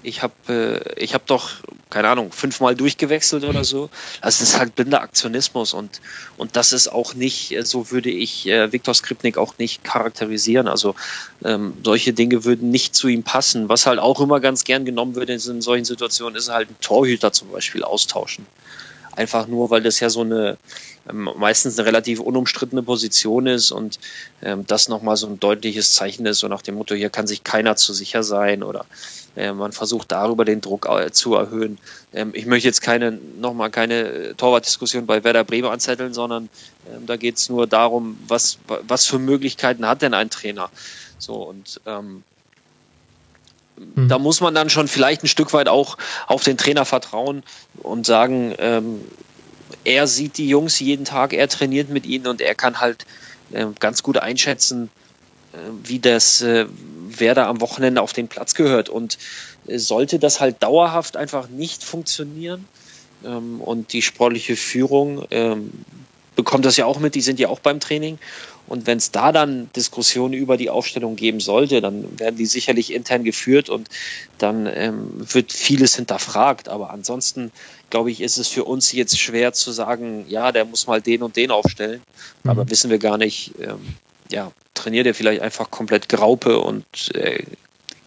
ich 0.03 0.23
habe 0.23 0.35
äh, 0.49 1.03
ich 1.03 1.15
habe 1.15 1.25
doch 1.27 1.51
keine 1.91 2.09
Ahnung 2.09 2.33
fünfmal 2.33 2.75
durchgewechselt 2.75 3.45
oder 3.45 3.65
so. 3.65 3.91
Also 4.21 4.41
das 4.41 4.41
ist 4.41 4.59
halt 4.59 4.75
blinder 4.75 5.03
Aktionismus 5.03 5.75
und 5.75 6.01
und 6.37 6.57
das 6.57 6.73
ist 6.73 6.89
auch 6.89 7.15
nicht 7.15 7.53
äh, 7.53 7.65
so 7.65 7.91
würde 7.91 8.11
ich 8.11 8.47
äh, 8.49 8.73
Viktor 8.73 8.95
Skripnik 8.95 9.39
auch 9.39 9.59
nicht 9.59 9.85
charakterisieren. 9.85 10.69
Also 10.69 10.95
ähm, 11.45 11.75
solche 11.85 12.13
Dinge 12.13 12.45
würden 12.45 12.71
nicht 12.71 12.95
zu 12.95 13.09
ihm 13.09 13.23
passen. 13.23 13.69
Was 13.69 13.87
halt 13.87 13.99
auch 13.99 14.21
immer 14.21 14.41
ganz 14.41 14.65
gern 14.65 14.85
genommen 14.85 15.15
wird 15.15 15.31
in 15.31 15.39
solchen 15.39 15.85
Situationen 15.85 16.37
ist 16.37 16.49
halt 16.49 16.71
ein 16.71 16.77
Torhüter 16.81 17.33
zum 17.33 17.51
Beispiel 17.51 17.85
austauschen. 17.85 18.47
Einfach 19.15 19.47
nur, 19.47 19.71
weil 19.71 19.83
das 19.83 20.01
ja 20.01 20.09
so 20.09 20.23
eine 20.23 20.57
ähm, 21.09 21.29
meistens 21.37 21.79
eine 21.79 21.87
relativ 21.87 22.21
unumstrittene 22.21 22.83
Position 22.83 23.47
ist 23.47 23.73
und 23.73 23.99
ähm, 24.43 24.67
das 24.67 24.89
nochmal 24.89 25.17
so 25.17 25.27
ein 25.27 25.41
deutliches 25.41 25.95
Zeichen 25.95 26.27
ist, 26.27 26.39
so 26.39 26.49
nach 26.49 26.63
dem 26.63 26.77
Motto, 26.77 26.95
hier 26.95 27.11
kann 27.11 27.27
sich 27.27 27.43
keiner 27.43 27.77
zu 27.77 27.93
sicher 27.93 28.23
sein 28.23 28.63
oder 28.63 28.87
äh, 29.37 29.53
man 29.53 29.73
versucht 29.73 30.13
darüber 30.13 30.45
den 30.45 30.61
Druck 30.61 30.87
äh, 30.89 31.11
zu 31.11 31.35
erhöhen. 31.35 31.79
Ähm, 32.13 32.31
ich 32.35 32.47
möchte 32.47 32.69
jetzt 32.69 32.83
keine, 32.83 33.13
nochmal 33.13 33.71
keine 33.71 34.37
Torwartdiskussion 34.37 35.07
bei 35.07 35.25
Werder 35.25 35.45
Bremen 35.45 35.71
anzetteln, 35.71 36.15
sondern 36.15 36.49
ähm, 36.93 37.07
da 37.07 37.17
geht 37.17 37.37
es 37.39 37.49
nur 37.49 37.67
darum, 37.67 38.19
was, 38.29 38.59
was 38.87 39.07
für 39.07 39.19
Möglichkeiten 39.19 39.87
hat 39.87 40.03
denn 40.03 40.15
ein 40.15 40.31
Trainer? 40.31 40.71
So 41.19 41.35
und 41.35 41.81
ähm, 41.87 42.23
mhm. 43.95 44.09
da 44.09 44.18
muss 44.18 44.41
man 44.41 44.55
dann 44.55 44.70
schon 44.70 44.89
vielleicht 44.89 45.22
ein 45.22 45.28
Stück 45.28 45.53
weit 45.53 45.68
auch 45.68 45.99
auf 46.26 46.45
den 46.45 46.57
Trainer 46.57 46.85
vertrauen 46.85 47.43
und 47.83 48.07
sagen, 48.07 48.55
ähm, 48.59 49.01
er 49.85 50.07
sieht 50.07 50.39
die 50.39 50.49
Jungs 50.49 50.78
jeden 50.80 51.05
Tag, 51.05 51.33
er 51.33 51.49
trainiert 51.49 51.89
mit 51.89 52.07
ihnen 52.07 52.26
und 52.26 52.41
er 52.41 52.55
kann 52.55 52.80
halt 52.80 53.07
äh, 53.53 53.66
ganz 53.78 54.03
gut 54.03 54.18
einschätzen, 54.18 54.91
äh, 55.53 55.57
wie 55.85 55.99
das, 55.99 56.41
äh, 56.41 56.66
wer 57.09 57.35
da 57.35 57.49
am 57.49 57.61
Wochenende 57.61 58.03
auf 58.03 58.12
den 58.12 58.28
Platz 58.28 58.55
gehört. 58.55 58.89
Und 58.89 59.18
äh, 59.66 59.78
sollte 59.78 60.18
das 60.18 60.41
halt 60.41 60.62
dauerhaft 60.62 61.16
einfach 61.16 61.49
nicht 61.49 61.83
funktionieren 61.85 62.66
ähm, 63.24 63.61
und 63.61 63.93
die 63.93 64.03
sportliche 64.03 64.57
Führung 64.57 65.26
ähm, 65.30 65.72
bekommt 66.37 66.64
das 66.64 66.76
ja 66.76 66.87
auch 66.87 66.99
mit, 66.99 67.14
die 67.14 67.20
sind 67.20 67.39
ja 67.39 67.49
auch 67.49 67.61
beim 67.61 67.80
Training. 67.80 68.18
Und 68.68 68.87
wenn 68.87 68.99
es 68.99 69.11
da 69.11 69.33
dann 69.33 69.70
Diskussionen 69.74 70.35
über 70.35 70.57
die 70.57 70.70
Aufstellung 70.70 71.16
geben 71.16 71.41
sollte, 71.41 71.80
dann 71.80 72.18
werden 72.18 72.37
die 72.37 72.47
sicherlich 72.47 72.93
intern 72.93 73.24
geführt 73.24 73.68
und 73.68 73.89
dann 74.39 74.66
ähm, 74.66 75.11
wird 75.16 75.53
vieles 75.53 75.97
hinterfragt. 75.97 76.68
Aber 76.68 76.91
ansonsten, 76.91 77.51
glaube 77.91 78.11
ich, 78.11 78.20
ist 78.20 78.39
es 78.39 78.49
für 78.49 78.64
uns 78.64 78.93
jetzt 78.93 79.18
schwer 79.18 79.53
zu 79.53 79.72
sagen, 79.72 80.24
ja, 80.28 80.53
der 80.53 80.64
muss 80.64 80.87
mal 80.87 81.03
den 81.03 81.22
und 81.22 81.37
den 81.37 81.51
aufstellen. 81.51 82.03
Mhm. 82.45 82.51
Aber 82.51 82.70
wissen 82.70 82.89
wir 82.91 82.99
gar 82.99 83.18
nicht, 83.18 83.53
ähm, 83.61 83.80
ja, 84.30 84.53
trainiert 84.74 85.07
er 85.07 85.14
vielleicht 85.14 85.43
einfach 85.43 85.70
komplett 85.70 86.09
Graupe 86.09 86.59
und 86.59 86.85
äh, 87.14 87.45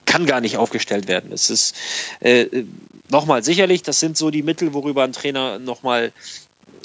kann 0.05 0.25
gar 0.25 0.41
nicht 0.41 0.57
aufgestellt 0.57 1.07
werden. 1.07 1.31
Es 1.33 1.49
ist 1.49 1.75
äh, 2.21 2.63
nochmal 3.09 3.43
sicherlich, 3.43 3.83
das 3.83 3.99
sind 3.99 4.17
so 4.17 4.31
die 4.31 4.43
Mittel, 4.43 4.73
worüber 4.73 5.03
ein 5.03 5.11
Trainer 5.11 5.59
nochmal 5.59 6.11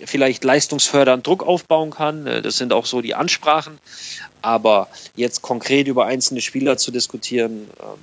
vielleicht 0.05 0.45
leistungsfördernd 0.45 1.27
Druck 1.27 1.43
aufbauen 1.43 1.91
kann. 1.91 2.27
Äh, 2.27 2.43
das 2.43 2.57
sind 2.57 2.73
auch 2.73 2.87
so 2.87 3.01
die 3.01 3.15
Ansprachen. 3.15 3.79
Aber 4.43 4.89
jetzt 5.17 5.43
konkret 5.43 5.87
über 5.87 6.07
einzelne 6.07 6.41
Spieler 6.41 6.77
zu 6.77 6.91
diskutieren, 6.91 7.69
ähm, 7.81 7.99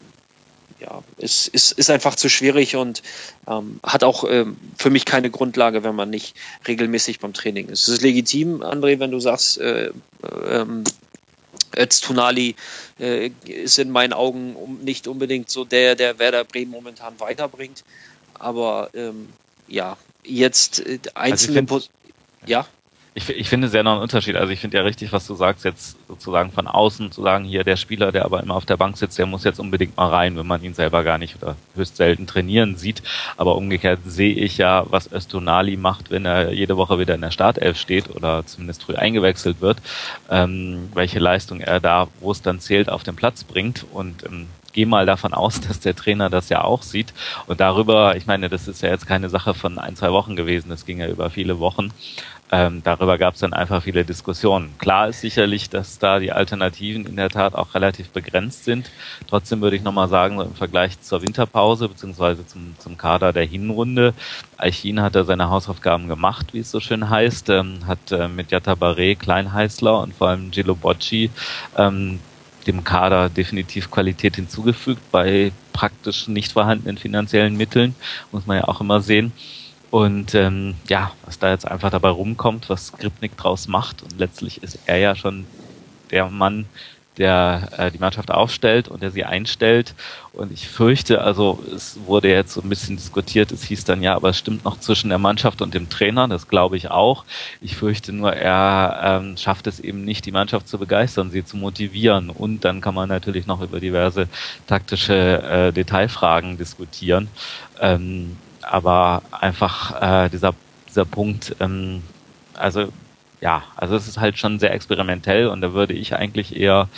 ja, 0.79 1.03
ist, 1.17 1.47
ist, 1.47 1.71
ist 1.71 1.89
einfach 1.89 2.15
zu 2.15 2.29
schwierig 2.29 2.75
und 2.75 3.01
ähm, 3.47 3.79
hat 3.81 4.03
auch 4.03 4.25
ähm, 4.29 4.57
für 4.77 4.91
mich 4.91 5.05
keine 5.05 5.31
Grundlage, 5.31 5.83
wenn 5.83 5.95
man 5.95 6.11
nicht 6.11 6.35
regelmäßig 6.67 7.19
beim 7.19 7.33
Training 7.33 7.69
ist. 7.69 7.87
Es 7.87 7.95
ist 7.95 8.01
legitim, 8.03 8.61
André, 8.61 8.99
wenn 8.99 9.09
du 9.09 9.19
sagst, 9.19 9.57
äh, 9.57 9.91
ähm, 10.47 10.83
Öztunali 11.75 12.55
äh, 12.99 13.31
ist 13.45 13.79
in 13.79 13.89
meinen 13.89 14.13
Augen 14.13 14.79
nicht 14.83 15.07
unbedingt 15.07 15.49
so 15.49 15.65
der, 15.65 15.95
der 15.95 16.19
Werder 16.19 16.43
Bremen 16.43 16.71
momentan 16.71 17.19
weiterbringt. 17.19 17.83
Aber 18.35 18.91
ähm, 18.93 19.29
ja, 19.67 19.97
jetzt 20.27 20.85
äh, 20.85 20.99
einzelne 21.15 21.61
also 21.61 21.87
ja. 22.45 22.65
Ich, 23.17 23.27
ich 23.29 23.49
finde 23.49 23.67
sehr 23.67 23.81
noch 23.81 23.93
einen 23.93 24.03
Unterschied. 24.03 24.35
Also 24.35 24.53
ich 24.53 24.59
finde 24.59 24.77
ja 24.77 24.83
richtig, 24.83 25.11
was 25.11 25.25
du 25.25 25.33
sagst, 25.33 25.65
jetzt 25.65 25.97
sozusagen 26.07 26.51
von 26.51 26.67
außen 26.67 27.11
zu 27.11 27.23
sagen, 27.23 27.45
hier 27.45 27.63
der 27.63 27.75
Spieler, 27.75 28.11
der 28.11 28.25
aber 28.25 28.43
immer 28.43 28.53
auf 28.53 28.67
der 28.67 28.77
Bank 28.77 28.95
sitzt, 28.95 29.17
der 29.17 29.25
muss 29.25 29.43
jetzt 29.43 29.59
unbedingt 29.59 29.97
mal 29.97 30.09
rein, 30.09 30.37
wenn 30.37 30.45
man 30.45 30.63
ihn 30.63 30.75
selber 30.75 31.03
gar 31.03 31.17
nicht 31.17 31.41
oder 31.41 31.55
höchst 31.73 31.97
selten 31.97 32.27
trainieren 32.27 32.77
sieht. 32.77 33.01
Aber 33.35 33.55
umgekehrt 33.55 34.01
sehe 34.05 34.35
ich 34.35 34.59
ja, 34.59 34.85
was 34.91 35.11
Östonali 35.11 35.77
macht, 35.77 36.11
wenn 36.11 36.25
er 36.25 36.53
jede 36.53 36.77
Woche 36.77 36.99
wieder 36.99 37.15
in 37.15 37.21
der 37.21 37.31
Startelf 37.31 37.79
steht 37.79 38.15
oder 38.15 38.45
zumindest 38.45 38.83
früh 38.83 38.93
eingewechselt 38.93 39.61
wird, 39.61 39.79
ähm, 40.29 40.89
welche 40.93 41.17
Leistung 41.17 41.59
er 41.59 41.79
da, 41.79 42.09
wo 42.19 42.31
es 42.31 42.43
dann 42.43 42.59
zählt, 42.59 42.87
auf 42.87 43.01
den 43.01 43.15
Platz 43.15 43.43
bringt. 43.43 43.83
Und 43.91 44.25
ähm, 44.25 44.45
gehe 44.77 44.85
mal 44.85 45.07
davon 45.07 45.33
aus, 45.33 45.59
dass 45.67 45.79
der 45.79 45.95
Trainer 45.95 46.29
das 46.29 46.49
ja 46.49 46.63
auch 46.63 46.83
sieht. 46.83 47.13
Und 47.47 47.59
darüber, 47.59 48.15
ich 48.15 48.27
meine, 48.27 48.47
das 48.47 48.67
ist 48.67 48.83
ja 48.83 48.89
jetzt 48.89 49.07
keine 49.07 49.27
Sache 49.27 49.55
von 49.55 49.79
ein, 49.79 49.95
zwei 49.95 50.11
Wochen 50.11 50.35
gewesen, 50.35 50.69
das 50.69 50.85
ging 50.85 50.99
ja 50.99 51.07
über 51.07 51.31
viele 51.31 51.59
Wochen. 51.59 51.91
Ähm, 52.49 52.81
darüber 52.83 53.17
gab 53.17 53.33
es 53.33 53.41
dann 53.41 53.51
einfach 53.53 53.83
viele 53.83 54.05
Diskussionen. 54.05 54.73
Klar 54.77 55.09
ist 55.09 55.19
sicherlich, 55.19 55.69
dass 55.69 55.99
da 55.99 56.19
die 56.19 56.31
Alternativen 56.31 57.05
in 57.05 57.17
der 57.17 57.29
Tat 57.29 57.55
auch 57.55 57.73
relativ 57.73 58.09
begrenzt 58.11 58.63
sind. 58.63 58.89
Trotzdem 59.27 59.59
würde 59.59 59.75
ich 59.75 59.81
nochmal 59.81 60.07
sagen, 60.07 60.39
im 60.39 60.55
Vergleich 60.55 61.01
zur 61.01 61.23
Winterpause 61.23 61.89
beziehungsweise 61.89 62.47
zum, 62.47 62.75
zum 62.77 62.97
Kader 62.97 63.33
der 63.33 63.43
Hinrunde, 63.43 64.13
Aichin 64.57 65.01
hat 65.01 65.15
da 65.15 65.25
seine 65.25 65.49
Hausaufgaben 65.49 66.07
gemacht, 66.07 66.53
wie 66.53 66.59
es 66.59 66.71
so 66.71 66.79
schön 66.79 67.09
heißt, 67.09 67.49
ähm, 67.49 67.79
hat 67.85 68.11
äh, 68.11 68.29
mit 68.29 68.51
Jatta 68.51 68.75
Barre, 68.75 69.15
Kleinheißler 69.15 69.99
und 69.99 70.13
vor 70.13 70.29
allem 70.29 70.51
Gilo 70.51 70.75
Bocci 70.75 71.31
ähm, 71.77 72.19
dem 72.67 72.83
Kader 72.83 73.29
definitiv 73.29 73.89
Qualität 73.89 74.35
hinzugefügt 74.35 75.01
bei 75.11 75.51
praktisch 75.73 76.27
nicht 76.27 76.51
vorhandenen 76.51 76.97
finanziellen 76.97 77.55
Mitteln, 77.55 77.95
muss 78.31 78.45
man 78.45 78.57
ja 78.57 78.67
auch 78.67 78.81
immer 78.81 79.01
sehen. 79.01 79.31
Und 79.89 80.35
ähm, 80.35 80.75
ja, 80.87 81.11
was 81.25 81.39
da 81.39 81.49
jetzt 81.51 81.67
einfach 81.67 81.89
dabei 81.89 82.09
rumkommt, 82.09 82.69
was 82.69 82.87
Skripnik 82.87 83.37
draus 83.37 83.67
macht 83.67 84.03
und 84.03 84.19
letztlich 84.19 84.61
ist 84.61 84.79
er 84.85 84.97
ja 84.97 85.15
schon 85.15 85.45
der 86.11 86.29
Mann, 86.29 86.65
der 87.17 87.69
äh, 87.77 87.91
die 87.91 87.99
Mannschaft 87.99 88.31
aufstellt 88.31 88.87
und 88.87 89.01
der 89.01 89.11
sie 89.11 89.25
einstellt. 89.25 89.93
Und 90.33 90.51
ich 90.51 90.67
fürchte, 90.67 91.21
also 91.21 91.63
es 91.75 91.97
wurde 92.05 92.29
jetzt 92.29 92.53
so 92.53 92.61
ein 92.61 92.69
bisschen 92.69 92.95
diskutiert, 92.95 93.51
es 93.51 93.63
hieß 93.63 93.85
dann 93.85 94.03
ja, 94.03 94.15
aber 94.15 94.29
es 94.29 94.37
stimmt 94.37 94.63
noch 94.65 94.79
zwischen 94.79 95.09
der 95.09 95.17
Mannschaft 95.17 95.61
und 95.61 95.73
dem 95.73 95.89
Trainer, 95.89 96.27
das 96.27 96.47
glaube 96.47 96.77
ich 96.77 96.91
auch. 96.91 97.25
Ich 97.59 97.75
fürchte 97.75 98.13
nur, 98.13 98.33
er 98.33 99.21
ähm, 99.21 99.37
schafft 99.37 99.65
es 99.67 99.79
eben 99.79 100.05
nicht, 100.05 100.25
die 100.25 100.31
Mannschaft 100.31 100.67
zu 100.67 100.77
begeistern, 100.77 101.31
sie 101.31 101.43
zu 101.43 101.57
motivieren. 101.57 102.29
Und 102.29 102.65
dann 102.65 102.81
kann 102.81 102.93
man 102.93 103.09
natürlich 103.09 103.47
noch 103.47 103.61
über 103.61 103.79
diverse 103.79 104.27
taktische 104.67 105.41
äh, 105.41 105.73
Detailfragen 105.73 106.57
diskutieren. 106.57 107.29
Ähm, 107.81 108.37
aber 108.61 109.23
einfach 109.31 110.25
äh, 110.25 110.29
dieser, 110.29 110.53
dieser 110.87 111.05
Punkt, 111.05 111.55
ähm, 111.59 112.03
also 112.53 112.89
ja, 113.39 113.63
also 113.75 113.95
es 113.95 114.07
ist 114.07 114.19
halt 114.19 114.37
schon 114.37 114.59
sehr 114.59 114.73
experimentell 114.73 115.47
und 115.47 115.61
da 115.61 115.73
würde 115.73 115.93
ich 115.93 116.15
eigentlich 116.15 116.55
eher 116.55 116.89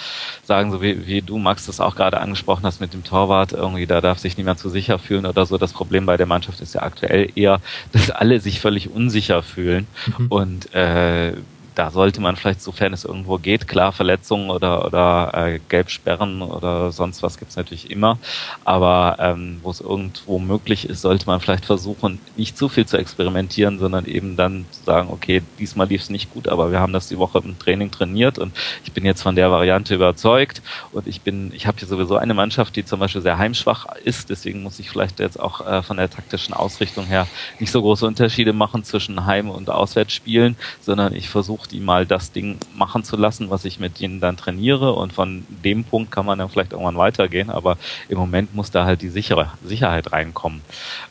sagen, 0.44 0.72
so 0.72 0.82
wie, 0.82 1.06
wie 1.06 1.22
du, 1.22 1.38
Max, 1.38 1.66
das 1.66 1.82
auch 1.82 1.96
gerade 1.96 2.22
angesprochen 2.22 2.66
hast 2.66 2.80
mit 2.80 2.94
dem 2.94 3.04
Torwart, 3.04 3.52
irgendwie 3.52 3.88
da 3.88 4.00
darf 4.00 4.20
sich 4.20 4.38
niemand 4.38 4.60
zu 4.60 4.70
sicher 4.70 5.00
fühlen 5.00 5.26
oder 5.26 5.46
so. 5.46 5.58
Das 5.58 5.74
Problem 5.74 6.06
bei 6.06 6.16
der 6.16 6.28
Mannschaft 6.28 6.62
ist 6.62 6.76
ja 6.76 6.84
aktuell 6.84 7.30
eher, 7.36 7.60
dass 7.92 8.10
alle 8.10 8.40
sich 8.40 8.62
völlig 8.62 8.90
unsicher 8.90 9.44
fühlen 9.44 9.88
mhm. 10.18 10.28
und 10.28 10.74
äh, 10.74 11.34
da 11.80 11.92
sollte 11.92 12.20
man 12.20 12.36
vielleicht, 12.36 12.62
sofern 12.62 12.92
es 12.92 13.06
irgendwo 13.06 13.38
geht, 13.38 13.70
klar, 13.70 13.94
Verletzungen 13.94 14.50
oder, 14.50 14.86
oder 14.86 15.32
äh, 15.34 15.60
Gelbsperren 15.70 16.42
oder 16.42 16.92
sonst 16.92 17.24
was 17.24 17.38
gibt's 17.38 17.56
natürlich 17.56 17.90
immer. 17.90 18.18
Aber 18.66 19.16
ähm, 19.18 19.62
wo 19.64 19.72
es 19.72 19.80
irgendwo 19.80 20.40
möglich 20.40 20.90
ist, 20.90 21.02
sollte 21.04 21.26
man 21.26 21.40
vielleicht 21.40 21.64
versuchen, 21.64 22.20
nicht 22.36 22.58
zu 22.58 22.68
viel 22.68 22.86
zu 22.86 22.98
experimentieren, 22.98 23.80
sondern 23.80 24.04
eben 24.08 24.36
dann 24.36 24.66
zu 24.72 24.84
sagen, 24.84 25.08
okay, 25.10 25.42
diesmal 25.58 25.88
lief 25.88 26.02
es 26.02 26.10
nicht 26.10 26.34
gut, 26.34 26.50
aber 26.50 26.70
wir 26.70 26.82
haben 26.82 26.92
das 26.92 27.08
die 27.08 27.18
Woche 27.18 27.40
im 27.46 27.58
Training 27.58 27.92
trainiert 27.92 28.40
und 28.40 28.54
ich 28.84 28.92
bin 28.92 29.06
jetzt 29.06 29.22
von 29.22 29.38
der 29.38 29.50
Variante 29.50 29.96
überzeugt 29.96 30.62
und 30.92 31.08
ich 31.08 31.22
bin, 31.22 31.54
ich 31.54 31.66
habe 31.66 31.78
hier 31.80 31.88
sowieso 31.88 32.18
eine 32.18 32.34
Mannschaft, 32.34 32.76
die 32.76 32.84
zum 32.84 33.00
Beispiel 33.00 33.22
sehr 33.22 33.38
heimschwach 33.38 33.86
ist, 34.04 34.30
deswegen 34.30 34.64
muss 34.64 34.80
ich 34.80 34.90
vielleicht 34.90 35.22
jetzt 35.22 35.40
auch 35.40 35.66
äh, 35.66 35.82
von 35.82 35.96
der 35.96 36.10
taktischen 36.10 36.54
Ausrichtung 36.54 37.06
her 37.06 37.26
nicht 37.58 37.72
so 37.72 37.82
große 37.82 38.06
Unterschiede 38.06 38.52
machen 38.52 38.84
zwischen 38.84 39.26
Heim- 39.26 39.50
und 39.50 39.70
Auswärtsspielen, 39.70 40.58
sondern 40.82 41.16
ich 41.16 41.30
versuche 41.30 41.69
die 41.72 41.80
mal 41.80 42.06
das 42.06 42.32
Ding 42.32 42.58
machen 42.76 43.04
zu 43.04 43.18
lassen, 43.18 43.50
was 43.50 43.66
ich 43.66 43.80
mit 43.80 44.02
ihnen 44.02 44.20
dann 44.20 44.38
trainiere 44.38 44.94
und 44.94 45.14
von 45.14 45.46
dem 45.50 45.84
Punkt 45.84 46.12
kann 46.12 46.26
man 46.26 46.40
dann 46.40 46.50
vielleicht 46.50 46.72
irgendwann 46.72 46.98
weitergehen, 46.98 47.50
aber 47.50 47.78
im 48.08 48.18
Moment 48.18 48.54
muss 48.54 48.72
da 48.72 48.86
halt 48.86 49.02
die 49.02 49.10
sichere 49.10 49.52
Sicherheit 49.64 50.12
reinkommen. 50.12 50.62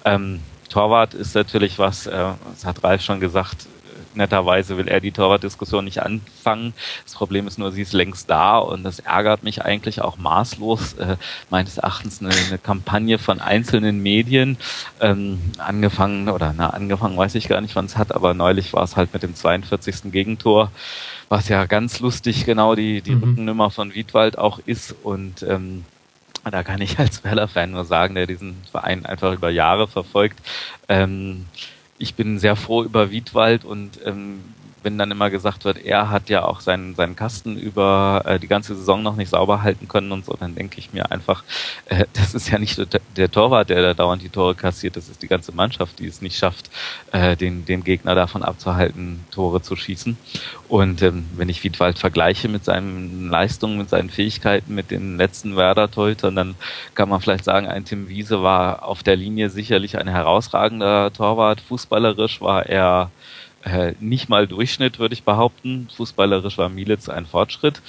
Ähm, 0.05 0.41
Torwart 0.69 1.15
ist 1.15 1.35
natürlich 1.35 1.79
was, 1.79 2.07
äh, 2.07 2.33
das 2.53 2.65
hat 2.65 2.85
Ralf 2.85 3.03
schon 3.03 3.21
gesagt, 3.21 3.67
netterweise 4.19 4.77
will 4.77 4.89
er 4.89 5.01
die 5.01 5.13
Torwartdiskussion 5.13 5.87
nicht 5.87 6.03
anfangen. 6.03 6.75
Das 7.05 7.15
Problem 7.15 7.47
ist 7.47 7.59
nur, 7.59 7.73
sie 7.73 7.83
ist 7.83 7.95
längst 7.95 8.29
da 8.29 8.59
und 8.59 8.83
das 8.83 8.99
ärgert 8.99 9.43
mich 9.43 9.65
eigentlich 9.65 10.03
auch 10.03 10.19
maßlos. 10.19 10.95
Äh, 10.95 11.17
meines 11.49 11.79
Erachtens 11.79 12.21
eine, 12.21 12.31
eine 12.31 12.59
Kampagne 12.59 13.19
von 13.19 13.41
einzelnen 13.41 14.03
Medien, 14.03 14.59
ähm, 15.01 15.41
angefangen, 15.57 16.29
oder 16.29 16.53
na, 16.55 16.71
angefangen 16.71 17.17
weiß 17.17 17.35
ich 17.37 17.49
gar 17.49 17.63
nicht, 17.63 17.75
wann 17.75 17.87
es 17.87 17.97
hat, 17.97 18.15
aber 18.15 18.35
neulich 18.35 18.75
war 18.75 18.83
es 18.83 18.97
halt 18.97 19.15
mit 19.15 19.23
dem 19.23 19.35
42. 19.35 20.13
Gegentor, 20.13 20.71
was 21.31 21.49
ja 21.49 21.65
ganz 21.65 22.01
lustig 22.01 22.45
genau 22.45 22.75
die, 22.75 23.01
die 23.01 23.15
mhm. 23.15 23.23
Rückennummer 23.23 23.71
von 23.71 23.95
Wiedwald 23.95 24.37
auch 24.37 24.59
ist 24.67 24.95
und 25.03 25.43
ähm, 25.43 25.85
da 26.51 26.63
kann 26.63 26.81
ich 26.81 26.99
als 26.99 27.25
Werder-Fan 27.25 27.71
nur 27.71 27.85
sagen, 27.85 28.15
der 28.15 28.27
diesen 28.27 28.57
Verein 28.71 29.07
einfach 29.07 29.33
über 29.33 29.51
Jahre 29.51 29.89
verfolgt. 29.89 30.39
Ähm, 30.89 31.47
ich 31.99 32.15
bin 32.15 32.39
sehr 32.39 32.57
froh 32.57 32.83
über 32.85 33.11
Wiedwald 33.11 33.65
und 33.65 33.99
ähm, 34.05 34.41
wenn 34.83 34.99
dann 34.99 35.11
immer 35.11 35.31
gesagt 35.31 35.65
wird, 35.65 35.85
er 35.85 36.11
hat 36.11 36.29
ja 36.29 36.45
auch 36.45 36.61
seinen, 36.61 36.95
seinen 36.95 37.17
Kasten 37.17 37.57
über 37.57 38.23
äh, 38.25 38.39
die 38.39 38.49
ganze 38.49 38.75
Saison 38.75 39.03
noch 39.03 39.17
nicht 39.17 39.31
sauber 39.31 39.63
halten 39.63 39.89
können 39.89 40.13
und 40.13 40.25
so, 40.25 40.37
dann 40.39 40.55
denke 40.55 40.79
ich 40.79 40.93
mir 40.93 41.11
einfach, 41.11 41.45
äh, 41.87 42.05
das 42.13 42.35
ist 42.35 42.51
ja 42.51 42.59
nicht 42.59 42.79
der, 43.17 43.31
Torwart, 43.31 43.71
der 43.71 43.83
da 43.83 43.95
dauernd 43.95 44.23
die 44.23 44.29
Tore 44.29 44.55
kassiert, 44.55 44.97
das 44.97 45.09
ist 45.09 45.23
die 45.23 45.29
ganze 45.29 45.53
Mannschaft, 45.53 45.99
die 45.99 46.07
es 46.07 46.23
nicht 46.23 46.37
schafft, 46.37 46.71
äh, 47.13 47.37
den, 47.37 47.65
den 47.65 47.85
Gegner 47.85 48.15
davon 48.15 48.43
abzuhalten, 48.43 49.25
Tore 49.31 49.63
zu 49.63 49.77
schießen. 49.77 50.17
Und 50.69 51.03
ähm, 51.03 51.27
wenn 51.37 51.49
ich 51.49 51.65
Wiedwald 51.65 51.99
vergleiche 51.99 52.49
mit 52.49 52.65
seinen 52.65 53.31
Leistungen, 53.31 53.79
mit 53.79 53.89
seinen 53.89 54.11
Fähigkeiten, 54.11 54.75
mit 54.75 54.91
den 54.91 55.17
letzten 55.17 55.57
Werder-Torhütern, 55.57 56.37
dann 56.37 56.55
kann 56.95 57.09
man 57.09 57.21
vielleicht 57.21 57.45
sagen, 57.45 57.67
ein 57.67 57.85
Tim 57.85 58.09
Wiese 58.09 58.43
war 58.43 58.85
auf 58.85 59.03
der 59.03 59.17
Linie 59.17 59.51
sicherlich 59.51 59.99
ein 59.99 60.09
herausragender 60.09 61.13
Torwart. 61.13 61.61
Fußballerisch 61.61 62.41
war 62.41 62.67
er 62.67 63.11
äh, 63.65 63.95
nicht 64.01 64.29
mal 64.29 64.47
Durchschnitt, 64.47 64.99
würde 64.99 65.15
ich 65.15 65.25
behaupten. 65.25 65.89
Fußballerisch 65.97 66.59
war 66.59 66.69
Mielitz 66.69 67.09
ein 67.09 67.27
Fortschritt, 67.27 67.83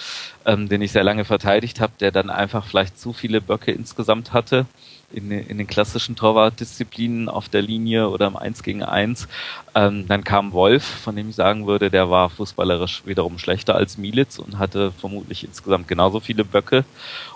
ähm, 0.45 0.67
den 0.67 0.81
ich 0.81 0.91
sehr 0.91 1.03
lange 1.03 1.25
verteidigt 1.25 1.79
habe, 1.79 1.93
der 1.99 2.11
dann 2.11 2.29
einfach 2.29 2.65
vielleicht 2.65 2.99
zu 2.99 3.13
viele 3.13 3.41
Böcke 3.41 3.71
insgesamt 3.71 4.33
hatte. 4.33 4.65
In, 5.11 5.31
in 5.31 5.57
den 5.57 5.67
klassischen 5.67 6.15
Torwartdisziplinen 6.15 7.29
auf 7.29 7.49
der 7.49 7.61
Linie 7.61 8.09
oder 8.09 8.27
im 8.27 8.35
1 8.35 8.63
gegen 8.63 8.83
1. 8.83 9.27
Ähm, 9.75 10.07
dann 10.07 10.23
kam 10.23 10.51
Wolf, 10.51 10.83
von 10.83 11.15
dem 11.15 11.29
ich 11.29 11.35
sagen 11.35 11.67
würde, 11.67 11.89
der 11.89 12.09
war 12.09 12.29
fußballerisch 12.29 13.03
wiederum 13.05 13.39
schlechter 13.39 13.75
als 13.75 13.97
Militz 13.97 14.39
und 14.39 14.59
hatte 14.59 14.91
vermutlich 14.91 15.43
insgesamt 15.43 15.87
genauso 15.87 16.19
viele 16.19 16.45
Böcke. 16.45 16.85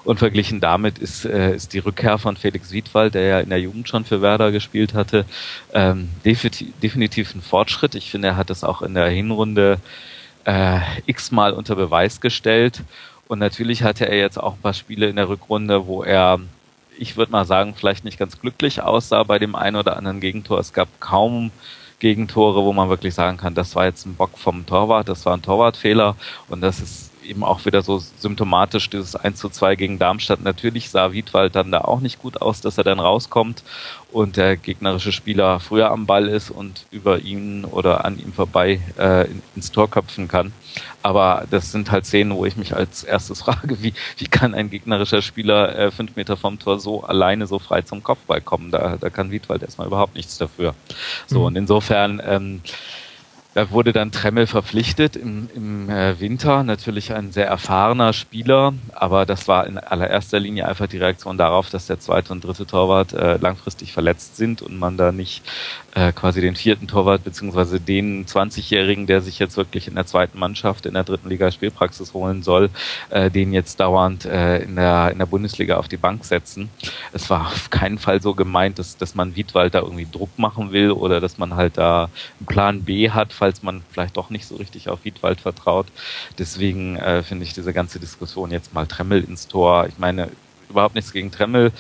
Und 0.04 0.20
verglichen 0.20 0.60
damit 0.60 1.00
ist, 1.00 1.26
äh, 1.26 1.56
ist 1.56 1.74
die 1.74 1.80
Rückkehr 1.80 2.18
von 2.18 2.38
Felix 2.38 2.72
Wiedwald, 2.72 3.16
der 3.16 3.24
ja 3.24 3.40
in 3.40 3.50
der 3.50 3.60
Jugend 3.60 3.88
schon 3.88 4.06
für 4.06 4.22
Werder 4.22 4.52
gespielt 4.52 4.94
hatte, 4.94 5.26
ähm, 5.74 6.10
definitiv, 6.26 6.68
definitiv 6.82 7.34
ein 7.34 7.42
Fortschritt. 7.42 7.96
Ich 7.96 8.12
finde, 8.12 8.30
er 8.30 8.38
hat 8.38 8.50
es 8.50 8.64
auch 8.64 8.82
in 8.82 8.94
der 8.94 9.10
Hinrunde 9.10 9.80
äh, 10.46 10.80
x-mal 11.06 11.54
unter 11.54 11.76
Beweis 11.76 12.22
gestellt. 12.22 12.84
Und 13.28 13.40
natürlich 13.40 13.84
hatte 13.84 14.08
er 14.08 14.18
jetzt 14.18 14.38
auch 14.38 14.56
ein 14.56 14.62
paar 14.62 14.74
Spiele 14.74 15.08
in 15.08 15.16
der 15.16 15.30
Rückrunde, 15.30 15.88
wo 15.88 16.04
er 16.04 16.40
ich 16.98 17.18
würde 17.18 17.32
mal 17.32 17.46
sagen, 17.46 17.76
vielleicht 17.76 18.06
nicht 18.06 18.20
ganz 18.20 18.40
glücklich 18.40 18.82
aussah 18.82 19.24
bei 19.24 19.40
dem 19.40 19.56
einen 19.56 19.76
oder 19.76 19.98
anderen 19.98 20.20
Gegentor. 20.20 20.60
Es 20.60 20.74
gab 20.74 20.88
kaum 21.00 21.52
Gegentore, 22.00 22.64
wo 22.64 22.74
man 22.74 22.90
wirklich 22.90 23.14
sagen 23.14 23.38
kann, 23.38 23.56
das 23.56 23.76
war 23.76 23.86
jetzt 23.86 24.06
ein 24.06 24.16
Bock 24.16 24.38
vom 24.38 24.66
Torwart, 24.66 25.08
das 25.08 25.26
war 25.26 25.36
ein 25.36 25.42
Torwartfehler 25.42 26.16
und 26.50 26.62
das 26.62 26.82
ist 26.82 27.14
eben 27.24 27.44
auch 27.44 27.66
wieder 27.66 27.82
so 27.82 28.00
symptomatisch, 28.00 28.90
dieses 28.90 29.16
1 29.16 29.40
zu 29.40 29.50
2 29.50 29.76
gegen 29.76 30.00
Darmstadt. 30.00 30.42
Natürlich 30.42 30.90
sah 30.90 31.12
Wiedwald 31.12 31.56
dann 31.56 31.72
da 31.72 31.80
auch 31.80 32.02
nicht 32.02 32.20
gut 32.22 32.42
aus, 32.42 32.62
dass 32.62 32.78
er 32.78 32.84
dann 32.84 33.00
rauskommt 33.00 33.64
und 34.12 34.38
der 34.38 34.58
gegnerische 34.58 35.12
Spieler 35.12 35.60
früher 35.60 35.92
am 35.92 36.06
Ball 36.06 36.28
ist 36.28 36.50
und 36.50 36.86
über 36.92 37.20
ihn 37.20 37.66
oder 37.66 38.06
an 38.06 38.20
ihm 38.20 38.34
vorbei 38.34 38.82
äh, 38.98 39.28
ins 39.56 39.72
Tor 39.72 39.90
köpfen 39.90 40.28
kann. 40.28 40.54
Aber 41.02 41.46
das 41.50 41.72
sind 41.72 41.92
halt 41.92 42.06
Szenen, 42.06 42.36
wo 42.36 42.46
ich 42.46 42.56
mich 42.56 42.76
als 42.76 43.04
erstes 43.04 43.42
frage, 43.44 43.82
wie, 43.82 43.94
wie 44.18 44.28
kann 44.28 44.54
ein 44.54 44.70
gegnerischer 44.70 45.22
Spieler 45.22 45.78
äh, 45.78 45.92
fünf 45.92 46.16
Meter 46.16 46.38
vom 46.38 46.60
Tor 46.60 46.80
so 46.80 47.04
alleine 47.04 47.48
so 47.48 47.60
frei 47.60 47.82
zum 47.82 48.04
Kopfball 48.04 48.42
kommen? 48.42 48.72
Da, 48.72 48.98
da 49.00 49.10
kann 49.10 49.32
Wiedwald 49.32 49.64
erstmal 49.64 49.88
überhaupt 49.88 50.16
nichts 50.16 50.38
dafür. 50.38 50.76
So, 51.28 51.40
mhm. 51.40 51.46
und 51.46 51.56
insofern 51.56 52.22
ähm, 52.26 52.62
da 53.54 53.70
wurde 53.70 53.94
dann 53.94 54.12
Tremmel 54.12 54.48
verpflichtet 54.48 55.16
im, 55.16 55.48
im 55.54 55.88
äh, 55.88 56.20
Winter, 56.20 56.64
natürlich 56.64 57.14
ein 57.14 57.32
sehr 57.32 57.46
erfahrener 57.46 58.12
Spieler, 58.12 58.74
aber 58.94 59.28
das 59.28 59.48
war 59.48 59.68
in 59.68 59.78
allererster 59.78 60.40
Linie 60.40 60.68
einfach 60.68 60.88
die 60.88 60.98
Reaktion 60.98 61.38
darauf, 61.38 61.70
dass 61.70 61.86
der 61.86 62.00
zweite 62.00 62.34
und 62.34 62.44
dritte 62.44 62.66
Torwart 62.66 63.14
äh, 63.14 63.38
langfristig 63.38 63.94
verletzt 63.94 64.38
sind 64.38 64.64
und 64.64 64.80
man 64.80 64.98
da 64.98 65.12
nicht 65.12 65.44
äh, 65.96 66.12
quasi 66.12 66.42
den 66.42 66.56
vierten 66.56 66.88
Torwart 66.88 67.24
beziehungsweise 67.24 67.80
den 67.80 68.26
20-Jährigen, 68.26 69.08
der 69.08 69.22
sich 69.22 69.40
jetzt 69.40 69.58
wirklich 69.58 69.88
in 69.88 69.96
der 69.96 70.06
zweiten 70.06 70.40
Mannschaft 70.40 70.86
in 70.86 70.94
der 70.94 71.04
dritten 71.04 71.30
Liga 71.30 71.52
Spielpraxis 71.52 72.14
holen 72.14 72.44
soll, 72.44 72.70
äh, 73.10 73.30
den 73.30 73.54
jetzt 73.54 73.80
dauernd 73.80 74.26
äh, 74.26 74.60
in, 74.60 74.76
der, 74.76 75.12
in 75.12 75.20
der 75.20 75.26
Bundesliga 75.26 75.78
auf 75.78 75.88
die 75.88 75.98
Bank 75.98 76.26
setzen. 76.26 76.70
Es 77.12 77.30
war 77.30 77.48
auf 77.48 77.70
keinen 77.70 78.00
Fall 78.00 78.22
so 78.22 78.34
gemeint, 78.34 78.80
dass, 78.80 78.98
dass 78.98 79.16
man 79.16 79.36
Wiedwald 79.36 79.76
da 79.76 79.82
irgendwie 79.82 80.08
Druck 80.12 80.38
machen 80.38 80.72
will 80.72 80.92
oder 80.92 81.20
dass 81.20 81.38
man 81.38 81.56
halt 81.56 81.78
da 81.78 82.10
einen 82.40 82.48
Plan 82.48 82.82
B 82.84 83.12
hat, 83.12 83.34
falls 83.34 83.64
man 83.64 83.84
vielleicht 83.92 84.18
doch 84.18 84.30
nicht 84.30 84.48
so 84.48 84.56
richtig 84.56 84.90
auf 84.90 85.06
Wiedwald 85.06 85.42
vertraut. 85.42 85.88
Deswegen 86.38 86.98
äh, 86.98 87.24
finde 87.24 87.46
ich 87.46 87.54
diese 87.54 87.74
ganze 87.74 88.00
Diskussion 88.00 88.52
jetzt 88.52 88.74
mal 88.74 88.88
Tremmel 88.88 89.24
ins 89.24 89.48
Tor. 89.48 89.88
Ich 89.88 89.98
meine, 89.98 90.30
überhaupt 90.70 90.96
nichts 90.96 91.14
gegen 91.14 91.32
Tremmel, 91.32 91.72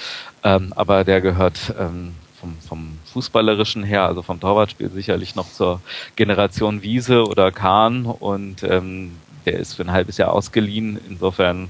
ähm, 0.43 0.71
aber 0.75 1.03
der 1.03 1.19
gehört 1.19 1.73
ähm, 1.79 2.13
vom, 2.43 2.57
vom 2.67 2.97
Fußballerischen 3.05 3.83
her, 3.83 4.03
also 4.03 4.21
vom 4.21 4.39
Torwartspiel 4.39 4.89
sicherlich 4.89 5.35
noch 5.35 5.49
zur 5.49 5.79
Generation 6.17 6.81
Wiese 6.81 7.25
oder 7.25 7.51
Kahn 7.51 8.05
und 8.05 8.63
ähm, 8.63 9.11
der 9.45 9.59
ist 9.59 9.75
für 9.75 9.83
ein 9.83 9.91
halbes 9.91 10.17
Jahr 10.17 10.33
ausgeliehen. 10.33 10.99
Insofern, 11.09 11.69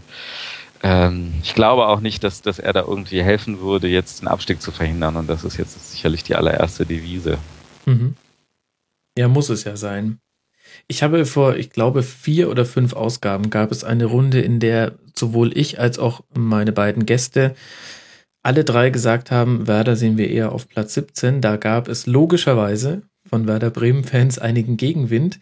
ähm, 0.82 1.34
ich 1.44 1.54
glaube 1.54 1.88
auch 1.88 2.00
nicht, 2.00 2.24
dass, 2.24 2.42
dass 2.42 2.58
er 2.58 2.74
da 2.74 2.82
irgendwie 2.82 3.22
helfen 3.22 3.60
würde, 3.60 3.88
jetzt 3.88 4.22
den 4.22 4.28
Abstieg 4.28 4.62
zu 4.62 4.72
verhindern 4.72 5.16
und 5.16 5.28
das 5.28 5.44
ist 5.44 5.58
jetzt 5.58 5.92
sicherlich 5.92 6.24
die 6.24 6.36
allererste 6.36 6.86
Devise. 6.86 7.38
Mhm. 7.86 8.16
Ja, 9.18 9.28
muss 9.28 9.50
es 9.50 9.64
ja 9.64 9.78
sein. 9.78 10.18
Ich 10.88 11.04
habe 11.04 11.26
vor, 11.28 11.56
ich 11.56 11.70
glaube, 11.70 12.02
vier 12.02 12.50
oder 12.50 12.66
fünf 12.66 12.94
Ausgaben 12.94 13.52
gab 13.52 13.72
es 13.72 13.84
eine 13.84 14.06
Runde, 14.06 14.42
in 14.42 14.60
der 14.60 14.94
sowohl 15.16 15.56
ich 15.56 15.80
als 15.80 16.00
auch 16.00 16.22
meine 16.34 16.72
beiden 16.72 17.06
Gäste 17.06 17.56
alle 18.44 18.66
drei 18.66 18.90
gesagt 18.90 19.32
haben, 19.32 19.68
Werder 19.68 19.96
sehen 19.96 20.18
wir 20.18 20.30
eher 20.30 20.52
auf 20.52 20.68
Platz 20.68 20.94
17. 20.94 21.42
Da 21.42 21.56
gab 21.56 21.88
es 21.88 22.06
logischerweise 22.06 23.02
von 23.26 23.48
Werder 23.48 23.70
Bremen-Fans 23.70 24.38
einigen 24.38 24.78
Gegenwind. 24.78 25.40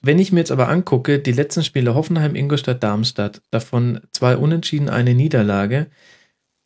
Wenn 0.00 0.18
ich 0.18 0.32
mir 0.32 0.40
jetzt 0.40 0.50
aber 0.52 0.68
angucke, 0.68 1.18
die 1.18 1.32
letzten 1.32 1.62
Spiele 1.62 1.94
Hoffenheim, 1.94 2.34
Ingolstadt, 2.34 2.82
Darmstadt, 2.82 3.42
davon 3.50 4.00
zwei 4.12 4.36
Unentschieden, 4.36 4.88
eine 4.88 5.14
Niederlage. 5.14 5.86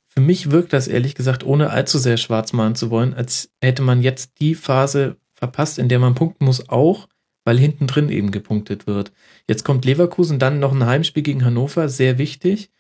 Für 0.08 0.20
mich 0.20 0.50
wirkt 0.50 0.72
das 0.72 0.88
ehrlich 0.88 1.14
gesagt, 1.14 1.44
ohne 1.44 1.70
allzu 1.70 1.98
sehr 1.98 2.16
schwarz 2.16 2.52
malen 2.52 2.74
zu 2.74 2.90
wollen, 2.90 3.14
als 3.14 3.50
hätte 3.60 3.82
man 3.82 4.02
jetzt 4.02 4.40
die 4.40 4.54
Phase 4.54 5.16
verpasst, 5.34 5.78
in 5.78 5.88
der 5.88 5.98
man 5.98 6.14
punkten 6.14 6.44
muss, 6.44 6.68
auch 6.68 7.08
weil 7.44 7.58
hinten 7.58 7.86
drin 7.86 8.10
eben 8.10 8.30
gepunktet 8.30 8.86
wird. 8.86 9.12
Jetzt 9.48 9.64
kommt 9.64 9.84
Leverkusen, 9.84 10.38
dann 10.38 10.58
noch 10.60 10.72
ein 10.72 10.84
Heimspiel 10.84 11.22
gegen 11.22 11.44
Hannover, 11.44 11.88
sehr 11.88 12.18
wichtig. 12.18 12.70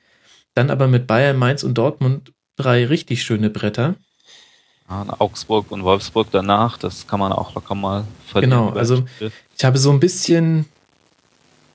Dann 0.58 0.70
aber 0.70 0.88
mit 0.88 1.06
Bayern, 1.06 1.36
Mainz 1.36 1.62
und 1.62 1.78
Dortmund 1.78 2.32
drei 2.56 2.84
richtig 2.84 3.22
schöne 3.22 3.48
Bretter. 3.48 3.94
Ja, 4.90 5.06
Augsburg 5.20 5.70
und 5.70 5.84
Wolfsburg 5.84 6.26
danach, 6.32 6.78
das 6.78 7.06
kann 7.06 7.20
man 7.20 7.30
auch 7.30 7.54
locker 7.54 7.76
mal 7.76 8.02
verlieren. 8.26 8.50
Genau, 8.50 8.70
also 8.70 9.04
ich 9.56 9.64
habe 9.64 9.78
so 9.78 9.92
ein 9.92 10.00
bisschen. 10.00 10.64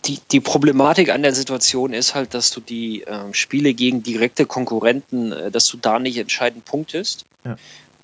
Die, 0.04 0.20
die 0.34 0.42
Problematik 0.42 1.12
an 1.12 1.24
der 1.24 1.34
Situation 1.34 1.94
ist 1.94 2.14
halt, 2.14 2.34
dass 2.34 2.52
du 2.52 2.60
die 2.60 3.04
äh, 3.04 3.34
Spiele 3.34 3.74
gegen 3.74 4.04
direkte 4.04 4.46
Konkurrenten, 4.46 5.32
äh, 5.32 5.50
dass 5.50 5.68
du 5.68 5.78
da 5.78 5.98
nicht 5.98 6.18
entscheidend 6.18 6.66
punktest. 6.66 7.24
Ja. 7.46 7.56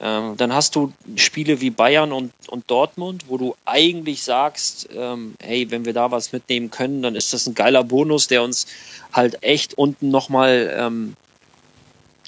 Ähm, 0.02 0.38
dann 0.38 0.54
hast 0.54 0.76
du 0.76 0.94
Spiele 1.16 1.60
wie 1.60 1.72
Bayern 1.72 2.14
und, 2.14 2.32
und 2.48 2.72
Dortmund, 2.72 3.26
wo 3.28 3.38
du 3.38 3.56
eigentlich 3.66 4.24
sagst, 4.24 4.88
ähm, 4.96 5.36
hey, 5.42 5.70
wenn 5.72 5.84
wir 5.84 5.94
da 5.94 6.10
was 6.10 6.32
mitnehmen 6.32 6.72
können, 6.72 7.02
dann 7.02 7.16
ist 7.16 7.34
das 7.34 7.48
ein 7.48 7.54
geiler 7.54 7.84
Bonus, 7.84 8.28
der 8.28 8.44
uns 8.44 8.68
halt 9.12 9.44
echt 9.44 9.74
unten 9.74 10.10
nochmal, 10.10 10.74
ähm, 10.78 11.16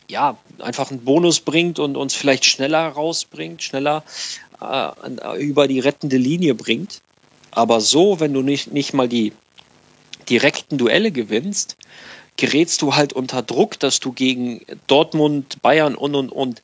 ja, 0.10 0.38
einfach 0.60 0.92
einen 0.92 1.06
Bonus 1.06 1.40
bringt 1.40 1.80
und 1.80 1.96
uns 1.96 2.14
vielleicht 2.14 2.44
schneller 2.44 2.90
rausbringt, 2.90 3.64
schneller 3.64 4.04
äh, 4.60 5.42
über 5.42 5.70
die 5.70 5.80
rettende 5.80 6.18
Linie 6.18 6.56
bringt. 6.56 7.02
Aber 7.52 7.80
so, 7.80 8.20
wenn 8.20 8.34
du 8.34 8.42
nicht, 8.42 8.74
nicht 8.74 8.94
mal 8.94 9.08
die 9.08 9.32
direkten 10.30 10.78
Duelle 10.78 11.12
gewinnst, 11.12 11.78
gerätst 12.36 12.82
du 12.82 12.96
halt 12.96 13.14
unter 13.14 13.42
Druck, 13.42 13.80
dass 13.80 14.02
du 14.02 14.12
gegen 14.12 14.62
Dortmund, 14.88 15.62
Bayern 15.62 15.96
und 15.96 16.16
und 16.16 16.32
und 16.32 16.62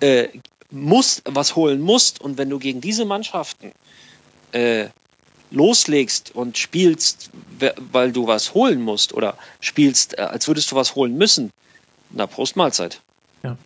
äh, 0.00 0.28
musst, 0.70 1.22
was 1.24 1.54
holen 1.56 1.80
musst 1.80 2.20
und 2.20 2.38
wenn 2.38 2.50
du 2.50 2.58
gegen 2.58 2.80
diese 2.80 3.04
Mannschaften 3.04 3.72
äh, 4.52 4.86
loslegst 5.50 6.34
und 6.34 6.58
spielst, 6.58 7.30
weil 7.92 8.12
du 8.12 8.26
was 8.26 8.54
holen 8.54 8.80
musst 8.80 9.12
oder 9.12 9.36
spielst, 9.60 10.18
äh, 10.18 10.22
als 10.22 10.48
würdest 10.48 10.72
du 10.72 10.76
was 10.76 10.94
holen 10.94 11.16
müssen, 11.16 11.52
na 12.10 12.26
Prost 12.26 12.56
Mahlzeit. 12.56 13.00
Ja. 13.42 13.56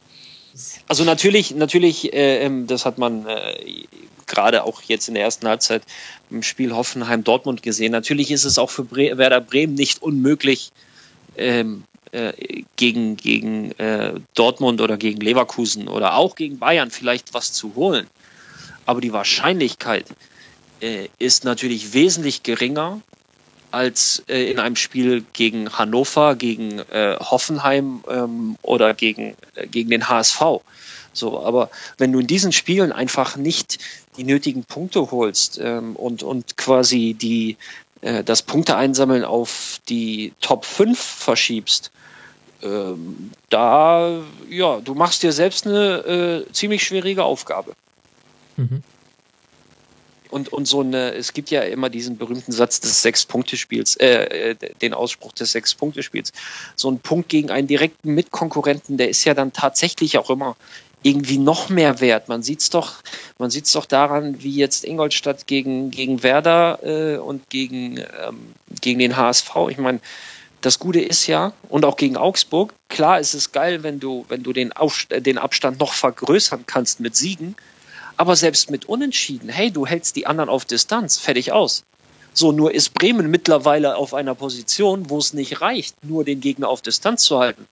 Also 0.88 1.04
natürlich, 1.04 1.54
natürlich, 1.54 2.12
äh, 2.12 2.44
ähm, 2.44 2.66
das 2.66 2.84
hat 2.84 2.98
man 2.98 3.26
äh, 3.26 3.84
gerade 4.26 4.64
auch 4.64 4.82
jetzt 4.82 5.08
in 5.08 5.14
der 5.14 5.22
ersten 5.22 5.46
Halbzeit 5.46 5.82
im 6.30 6.42
Spiel 6.42 6.74
Hoffenheim-Dortmund 6.74 7.62
gesehen. 7.62 7.92
Natürlich 7.92 8.30
ist 8.30 8.44
es 8.44 8.58
auch 8.58 8.70
für 8.70 8.84
Bre 8.84 9.18
Werder 9.18 9.40
Bremen 9.40 9.74
nicht 9.74 10.02
unmöglich, 10.02 10.72
ähm, 11.36 11.84
äh, 12.12 12.32
gegen, 12.76 13.16
gegen 13.16 13.72
äh, 13.72 14.14
Dortmund 14.34 14.80
oder 14.80 14.96
gegen 14.96 15.20
Leverkusen 15.20 15.88
oder 15.88 16.16
auch 16.16 16.36
gegen 16.36 16.58
Bayern 16.58 16.90
vielleicht 16.90 17.34
was 17.34 17.52
zu 17.52 17.74
holen. 17.74 18.06
Aber 18.84 19.00
die 19.00 19.12
Wahrscheinlichkeit 19.12 20.06
äh, 20.80 21.08
ist 21.18 21.44
natürlich 21.44 21.92
wesentlich 21.92 22.42
geringer 22.42 23.00
als 23.70 24.22
äh, 24.28 24.50
in 24.50 24.58
einem 24.58 24.76
Spiel 24.76 25.24
gegen 25.32 25.72
Hannover, 25.72 26.36
gegen 26.36 26.78
äh, 26.78 27.16
Hoffenheim 27.20 28.04
ähm, 28.08 28.56
oder 28.62 28.94
gegen, 28.94 29.36
gegen 29.70 29.90
den 29.90 30.08
HSV. 30.08 30.60
So, 31.12 31.42
aber 31.42 31.70
wenn 31.98 32.12
du 32.12 32.20
in 32.20 32.26
diesen 32.26 32.52
Spielen 32.52 32.92
einfach 32.92 33.36
nicht 33.36 33.78
die 34.16 34.24
nötigen 34.24 34.64
Punkte 34.64 35.10
holst 35.10 35.58
ähm, 35.62 35.96
und, 35.96 36.22
und 36.22 36.56
quasi 36.56 37.14
die, 37.14 37.56
äh, 38.02 38.22
das 38.22 38.42
Punkte 38.42 38.76
einsammeln 38.76 39.24
auf 39.24 39.80
die 39.88 40.32
Top 40.40 40.64
5 40.64 40.98
verschiebst, 40.98 41.90
ähm, 42.62 43.30
da, 43.50 44.22
ja, 44.48 44.80
du 44.80 44.94
machst 44.94 45.22
dir 45.22 45.32
selbst 45.32 45.66
eine 45.66 46.44
äh, 46.48 46.52
ziemlich 46.52 46.82
schwierige 46.82 47.24
Aufgabe. 47.24 47.72
Mhm. 48.56 48.82
Und, 50.28 50.52
und 50.52 50.66
so 50.66 50.80
eine, 50.80 51.14
es 51.14 51.32
gibt 51.32 51.50
ja 51.50 51.62
immer 51.62 51.88
diesen 51.88 52.18
berühmten 52.18 52.52
Satz 52.52 52.80
des 52.80 53.02
Sechs-Punkte-Spiels, 53.02 53.96
äh, 53.96 54.50
äh, 54.50 54.56
den 54.82 54.92
Ausspruch 54.92 55.32
des 55.32 55.52
Sechs-Punkte-Spiels. 55.52 56.32
So 56.74 56.90
ein 56.90 56.98
Punkt 56.98 57.28
gegen 57.28 57.50
einen 57.50 57.68
direkten 57.68 58.14
Mitkonkurrenten, 58.14 58.96
der 58.96 59.08
ist 59.08 59.24
ja 59.24 59.34
dann 59.34 59.52
tatsächlich 59.52 60.18
auch 60.18 60.28
immer 60.28 60.56
irgendwie 61.02 61.38
noch 61.38 61.68
mehr 61.68 62.00
wert. 62.00 62.28
Man 62.28 62.42
sieht's 62.42 62.70
doch, 62.70 62.94
man 63.38 63.50
sieht's 63.50 63.72
doch 63.72 63.86
daran, 63.86 64.42
wie 64.42 64.56
jetzt 64.56 64.84
Ingolstadt 64.84 65.46
gegen, 65.46 65.92
gegen 65.92 66.22
Werder 66.24 66.80
äh, 66.82 67.18
und 67.18 67.48
gegen, 67.48 67.98
ähm, 67.98 68.54
gegen 68.80 68.98
den 68.98 69.16
HSV. 69.16 69.50
Ich 69.70 69.78
meine, 69.78 70.00
das 70.60 70.78
Gute 70.78 71.00
ist 71.00 71.26
ja, 71.26 71.52
und 71.68 71.84
auch 71.84 71.96
gegen 71.96 72.16
Augsburg, 72.16 72.72
klar 72.88 73.20
ist 73.20 73.34
es 73.34 73.52
geil, 73.52 73.82
wenn 73.82 74.00
du, 74.00 74.24
wenn 74.28 74.42
du 74.42 74.52
den, 74.52 74.72
Auf, 74.72 75.06
den 75.06 75.38
Abstand 75.38 75.80
noch 75.80 75.92
vergrößern 75.92 76.64
kannst 76.66 77.00
mit 77.00 77.16
Siegen, 77.16 77.56
aber 78.16 78.36
selbst 78.36 78.70
mit 78.70 78.86
Unentschieden, 78.86 79.48
hey, 79.48 79.70
du 79.70 79.86
hältst 79.86 80.16
die 80.16 80.26
anderen 80.26 80.48
auf 80.48 80.64
Distanz, 80.64 81.18
fertig 81.18 81.52
aus. 81.52 81.84
So, 82.32 82.52
nur 82.52 82.74
ist 82.74 82.94
Bremen 82.94 83.30
mittlerweile 83.30 83.96
auf 83.96 84.12
einer 84.12 84.34
Position, 84.34 85.08
wo 85.08 85.18
es 85.18 85.32
nicht 85.32 85.60
reicht, 85.60 86.02
nur 86.04 86.24
den 86.24 86.40
Gegner 86.40 86.68
auf 86.68 86.82
Distanz 86.82 87.22
zu 87.22 87.38
halten. 87.38 87.66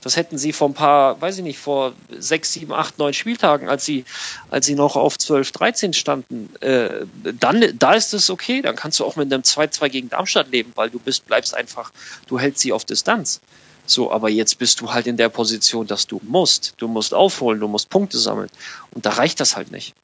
Das 0.00 0.16
hätten 0.16 0.38
sie 0.38 0.52
vor 0.52 0.68
ein 0.68 0.74
paar, 0.74 1.20
weiß 1.20 1.38
ich 1.38 1.44
nicht, 1.44 1.58
vor 1.58 1.92
sechs, 2.18 2.52
sieben, 2.52 2.72
acht, 2.72 2.98
neun 2.98 3.12
Spieltagen, 3.12 3.68
als 3.68 3.84
sie, 3.84 4.04
als 4.50 4.66
sie 4.66 4.74
noch 4.74 4.96
auf 4.96 5.18
12, 5.18 5.52
13 5.52 5.92
standen, 5.92 6.48
äh, 6.60 7.06
dann, 7.38 7.64
da 7.78 7.92
ist 7.92 8.14
es 8.14 8.30
okay, 8.30 8.62
dann 8.62 8.76
kannst 8.76 9.00
du 9.00 9.04
auch 9.04 9.16
mit 9.16 9.32
einem 9.32 9.42
2-2 9.42 9.88
gegen 9.88 10.08
Darmstadt 10.08 10.50
leben, 10.50 10.72
weil 10.74 10.90
du 10.90 10.98
bist, 10.98 11.26
bleibst 11.26 11.54
einfach, 11.54 11.92
du 12.26 12.38
hältst 12.38 12.62
sie 12.62 12.72
auf 12.72 12.84
Distanz. 12.84 13.40
So, 13.86 14.12
aber 14.12 14.30
jetzt 14.30 14.58
bist 14.58 14.80
du 14.80 14.92
halt 14.92 15.06
in 15.06 15.16
der 15.16 15.28
Position, 15.28 15.86
dass 15.86 16.06
du 16.06 16.20
musst. 16.22 16.74
Du 16.78 16.86
musst 16.86 17.12
aufholen, 17.12 17.58
du 17.58 17.66
musst 17.66 17.90
Punkte 17.90 18.18
sammeln. 18.18 18.48
Und 18.92 19.04
da 19.04 19.10
reicht 19.10 19.40
das 19.40 19.56
halt 19.56 19.72
nicht. 19.72 19.94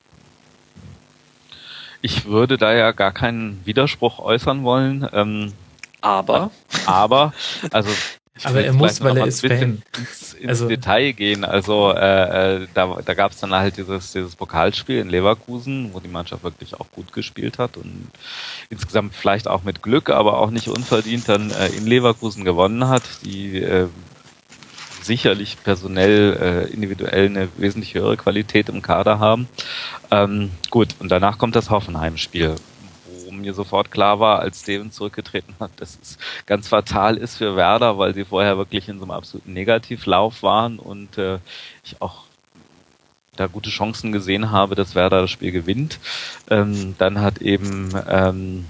Ich 2.02 2.24
würde 2.24 2.58
da 2.58 2.74
ja 2.74 2.90
gar 2.90 3.12
keinen 3.12 3.64
Widerspruch 3.64 4.18
äußern 4.18 4.64
wollen. 4.64 5.08
Ähm, 5.12 5.52
aber. 6.00 6.50
Aber, 6.86 7.32
also. 7.70 7.90
Aber 8.44 8.62
er 8.62 8.72
muss, 8.72 9.00
weil 9.00 9.16
er 9.16 9.26
ist 9.26 9.40
Fan. 9.40 9.82
Ins, 9.96 10.34
ins 10.34 10.48
also, 10.48 10.68
Detail 10.68 11.12
gehen. 11.12 11.44
Also 11.44 11.92
äh, 11.92 12.56
äh 12.56 12.66
da, 12.74 12.98
da 13.04 13.14
gab 13.14 13.32
es 13.32 13.38
dann 13.38 13.52
halt 13.52 13.76
dieses, 13.76 14.12
dieses 14.12 14.36
Pokalspiel 14.36 14.98
in 14.98 15.08
Leverkusen, 15.08 15.90
wo 15.92 16.00
die 16.00 16.08
Mannschaft 16.08 16.44
wirklich 16.44 16.74
auch 16.74 16.86
gut 16.92 17.12
gespielt 17.12 17.58
hat 17.58 17.76
und 17.76 18.08
insgesamt 18.68 19.14
vielleicht 19.14 19.48
auch 19.48 19.64
mit 19.64 19.82
Glück, 19.82 20.10
aber 20.10 20.38
auch 20.38 20.50
nicht 20.50 20.68
unverdient 20.68 21.28
dann 21.28 21.50
äh, 21.50 21.68
in 21.68 21.86
Leverkusen 21.86 22.44
gewonnen 22.44 22.88
hat. 22.88 23.02
Die 23.24 23.62
äh, 23.62 23.88
sicherlich 25.06 25.56
personell, 25.62 26.66
äh, 26.68 26.72
individuell 26.72 27.26
eine 27.26 27.48
wesentlich 27.56 27.94
höhere 27.94 28.16
Qualität 28.16 28.68
im 28.68 28.82
Kader 28.82 29.18
haben. 29.18 29.48
Ähm, 30.10 30.50
gut, 30.70 30.88
und 30.98 31.10
danach 31.10 31.38
kommt 31.38 31.56
das 31.56 31.70
Hoffenheim-Spiel, 31.70 32.56
mir 33.40 33.54
sofort 33.54 33.90
klar 33.90 34.20
war, 34.20 34.40
als 34.40 34.60
Steven 34.60 34.90
zurückgetreten 34.90 35.54
hat, 35.60 35.70
dass 35.76 35.98
es 36.00 36.18
ganz 36.46 36.68
fatal 36.68 37.16
ist 37.16 37.36
für 37.36 37.56
Werder, 37.56 37.98
weil 37.98 38.14
sie 38.14 38.24
vorher 38.24 38.56
wirklich 38.56 38.88
in 38.88 38.98
so 38.98 39.04
einem 39.04 39.12
absoluten 39.12 39.52
Negativlauf 39.52 40.42
waren 40.42 40.78
und 40.78 41.18
äh, 41.18 41.38
ich 41.84 42.00
auch 42.00 42.24
da 43.36 43.46
gute 43.46 43.70
Chancen 43.70 44.12
gesehen 44.12 44.50
habe, 44.50 44.74
dass 44.74 44.94
Werder 44.94 45.22
das 45.22 45.30
Spiel 45.30 45.52
gewinnt. 45.52 45.98
Ähm, 46.50 46.94
dann 46.98 47.20
hat 47.20 47.38
eben 47.38 47.90
ähm, 48.08 48.66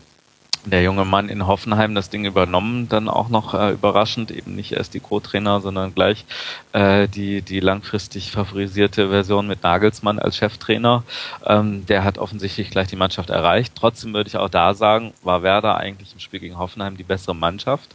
der 0.71 0.83
junge 0.83 1.05
Mann 1.05 1.29
in 1.29 1.47
Hoffenheim 1.47 1.95
das 1.95 2.11
Ding 2.11 2.25
übernommen, 2.25 2.89
dann 2.89 3.09
auch 3.09 3.29
noch 3.29 3.55
äh, 3.55 3.73
überraschend, 3.73 4.31
eben 4.31 4.55
nicht 4.55 4.73
erst 4.73 4.95
die 4.95 5.01
Co-Trainer, 5.01 5.61
sondern 5.61 5.95
gleich 5.95 6.25
äh, 6.73 7.09
die, 7.09 7.43
die 7.43 7.61
langfristig 7.61 8.33
favorisierte 8.33 9.09
Version 9.09 9.47
mit 9.47 9.63
Nagelsmann 9.63 10.19
als 10.19 10.37
Cheftrainer. 10.37 11.05
Ähm, 11.45 11.87
der 11.87 12.05
hat 12.05 12.19
offensichtlich 12.19 12.71
gleich 12.71 12.89
die 12.89 12.97
Mannschaft 12.97 13.31
erreicht. 13.31 13.75
Trotzdem 13.77 14.13
würde 14.13 14.29
ich 14.29 14.37
auch 14.37 14.49
da 14.49 14.75
sagen, 14.75 15.13
war 15.23 15.43
Werder 15.43 15.77
eigentlich 15.77 16.13
im 16.13 16.21
Spiel 16.21 16.41
gegen 16.41 16.59
Hoffenheim 16.59 16.97
die 16.97 17.05
bessere 17.05 17.37
Mannschaft. 17.37 17.95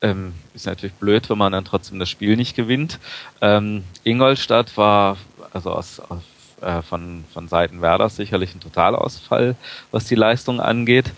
Ähm, 0.00 0.34
ist 0.54 0.66
natürlich 0.66 0.94
blöd, 0.94 1.28
wenn 1.30 1.38
man 1.38 1.52
dann 1.52 1.64
trotzdem 1.64 1.98
das 1.98 2.10
Spiel 2.10 2.36
nicht 2.36 2.56
gewinnt. 2.56 2.98
Ähm, 3.40 3.84
Ingolstadt 4.02 4.76
war 4.76 5.16
also 5.52 5.70
aus, 5.70 6.00
aus 6.00 6.22
äh, 6.62 6.82
von, 6.82 7.24
von 7.32 7.48
Seiten 7.48 7.82
Werders 7.82 8.16
sicherlich 8.16 8.54
ein 8.54 8.60
Totalausfall, 8.60 9.56
was 9.90 10.04
die 10.04 10.14
Leistung 10.14 10.60
angeht. 10.60 11.12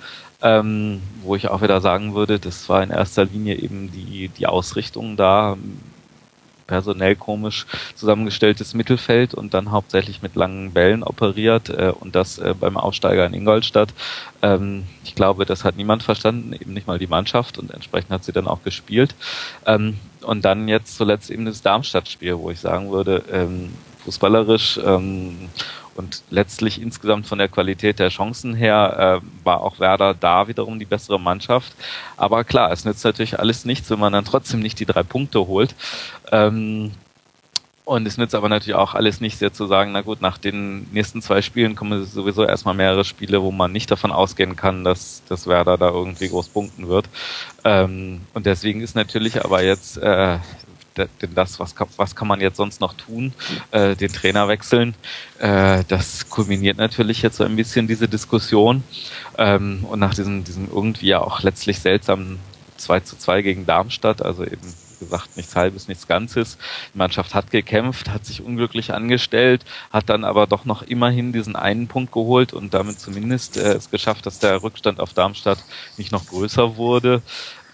Ähm, 0.45 1.01
wo 1.23 1.35
ich 1.35 1.49
auch 1.49 1.63
wieder 1.63 1.81
sagen 1.81 2.15
würde, 2.15 2.39
das 2.39 2.69
war 2.69 2.83
in 2.83 2.91
erster 2.91 3.25
Linie 3.25 3.57
eben 3.57 3.91
die, 3.91 4.29
die 4.29 4.47
Ausrichtung 4.47 5.17
da, 5.17 5.57
personell 6.67 7.17
komisch 7.17 7.67
zusammengestelltes 7.95 8.75
Mittelfeld 8.75 9.35
und 9.35 9.55
dann 9.55 9.71
hauptsächlich 9.71 10.23
mit 10.23 10.35
langen 10.35 10.73
Bällen 10.73 11.03
operiert 11.03 11.69
äh, 11.71 11.93
und 11.99 12.15
das 12.15 12.39
äh, 12.39 12.55
beim 12.59 12.77
Aufsteiger 12.77 13.27
in 13.27 13.35
Ingolstadt. 13.35 13.93
Ähm, 14.43 14.85
ich 15.05 15.15
glaube, 15.15 15.45
das 15.45 15.65
hat 15.65 15.77
niemand 15.77 16.03
verstanden, 16.03 16.53
eben 16.53 16.73
nicht 16.73 16.87
mal 16.87 16.99
die 16.99 17.07
Mannschaft 17.07 17.59
und 17.59 17.71
entsprechend 17.71 18.11
hat 18.11 18.25
sie 18.25 18.33
dann 18.33 18.47
auch 18.47 18.63
gespielt. 18.63 19.15
Ähm, 19.67 19.99
und 20.23 20.45
dann 20.45 20.69
jetzt 20.69 20.97
zuletzt 20.97 21.31
eben 21.31 21.45
das 21.45 21.63
Darmstadt-Spiel, 21.63 22.39
wo 22.39 22.51
ich 22.51 22.61
sagen 22.61 22.91
würde, 22.91 23.23
ähm, 23.31 23.73
fußballerisch 24.05 24.81
ähm, 24.85 25.49
und 25.97 26.23
letztlich 26.31 26.81
insgesamt 26.81 27.27
von 27.27 27.39
der 27.39 27.49
Qualität 27.49 27.99
der 27.99 28.09
Chancen 28.09 28.55
her 28.55 29.21
äh, 29.23 29.45
war 29.45 29.61
auch 29.61 29.79
Werder 29.81 30.15
da 30.15 30.49
wiederum 30.49 30.79
die 30.79 30.85
bessere 30.85 31.21
Mannschaft. 31.21 31.73
Aber 32.17 32.45
klar, 32.45 32.73
es 32.73 32.85
nützt 32.85 33.05
natürlich 33.05 33.39
alles 33.39 33.65
nichts, 33.65 33.91
wenn 33.91 34.01
man 34.01 34.13
dann 34.13 34.25
trotzdem 34.25 34.61
nicht 34.61 34.81
die 34.81 34.87
drei 34.87 35.03
Punkte 35.03 35.47
holt. 35.47 35.75
Ähm, 36.33 36.93
und 37.87 38.07
es 38.07 38.17
nützt 38.17 38.35
aber 38.35 38.49
natürlich 38.49 38.77
auch 38.77 38.95
alles 38.95 39.21
nichts, 39.21 39.41
jetzt 39.41 39.59
zu 39.59 39.67
sagen, 39.67 39.93
na 39.93 40.01
gut, 40.01 40.23
nach 40.23 40.39
den 40.39 40.91
nächsten 40.93 41.21
zwei 41.21 41.43
Spielen 41.43 41.77
kommen 41.77 42.07
sowieso 42.07 42.43
erstmal 42.43 42.75
mehrere 42.75 43.05
Spiele, 43.05 43.43
wo 43.43 43.51
man 43.51 43.73
nicht 43.73 43.91
davon 43.91 44.11
ausgehen 44.11 44.57
kann, 44.57 44.85
dass, 44.85 45.23
dass 45.29 45.47
Werder 45.47 45.77
da 45.77 45.91
irgendwie 45.91 46.29
groß 46.29 46.49
punkten 46.49 46.89
wird. 46.89 47.11
Ähm, 47.63 48.23
und 48.33 48.47
deswegen 48.47 48.81
ist 48.81 48.97
natürlich 48.97 49.45
aber 49.45 49.63
jetzt 49.63 49.99
äh, 49.99 50.39
denn 50.97 51.35
das, 51.35 51.61
was 51.61 51.75
kann, 51.75 51.89
was 51.97 52.15
kann 52.15 52.29
man 52.29 52.41
jetzt 52.41 52.57
sonst 52.57 52.81
noch 52.81 52.95
tun, 52.95 53.33
äh, 53.71 53.97
den 53.97 54.13
Trainer 54.13 54.49
wechseln, 54.49 54.95
äh, 55.39 55.85
das 55.89 56.29
kulminiert 56.29 56.79
natürlich 56.79 57.23
jetzt 57.23 57.37
so 57.37 57.45
ein 57.45 57.57
bisschen 57.57 57.87
diese 57.87 58.09
Diskussion. 58.09 58.83
Ähm, 59.39 59.85
und 59.89 59.99
nach 59.99 60.15
diesem, 60.15 60.45
diesem 60.45 60.69
irgendwie 60.69 61.09
ja 61.09 61.21
auch 61.21 61.43
letztlich 61.43 61.81
seltsamen 61.81 62.39
2 62.77 63.01
zu 63.01 63.17
2 63.17 63.43
gegen 63.43 63.67
Darmstadt, 63.67 64.23
also 64.23 64.45
eben 64.45 64.75
gesagt 65.05 65.37
nichts 65.37 65.57
Halbes, 65.57 65.89
nichts 65.89 66.07
Ganzes. 66.07 66.59
Die 66.93 66.99
Mannschaft 66.99 67.35
hat 67.35 67.51
gekämpft, 67.51 68.11
hat 68.11 68.25
sich 68.25 68.43
unglücklich 68.43 68.93
angestellt, 68.93 69.65
hat 69.91 70.09
dann 70.09 70.25
aber 70.25 70.47
doch 70.47 70.65
noch 70.65 70.83
immerhin 70.83 71.33
diesen 71.33 71.57
einen 71.57 71.89
Punkt 71.89 72.13
geholt 72.13 72.53
und 72.53 72.75
damit 72.75 72.99
zumindest 73.01 73.57
äh, 73.57 73.75
es 73.75 73.91
geschafft, 73.91 74.27
dass 74.27 74.39
der 74.39 74.63
Rückstand 74.63 75.01
auf 75.01 75.13
Darmstadt 75.13 75.59
nicht 75.97 76.13
noch 76.13 76.27
größer 76.27 76.77
wurde. 76.77 77.23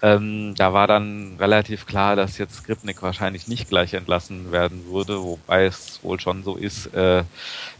Ähm, 0.03 0.55
da 0.55 0.73
war 0.73 0.87
dann 0.87 1.35
relativ 1.39 1.85
klar, 1.85 2.15
dass 2.15 2.39
jetzt 2.39 2.55
Skripnik 2.55 3.03
wahrscheinlich 3.03 3.47
nicht 3.47 3.69
gleich 3.69 3.93
entlassen 3.93 4.51
werden 4.51 4.85
würde, 4.87 5.21
wobei 5.21 5.65
es 5.65 5.99
wohl 6.01 6.19
schon 6.19 6.43
so 6.43 6.55
ist, 6.55 6.87
äh, 6.87 7.23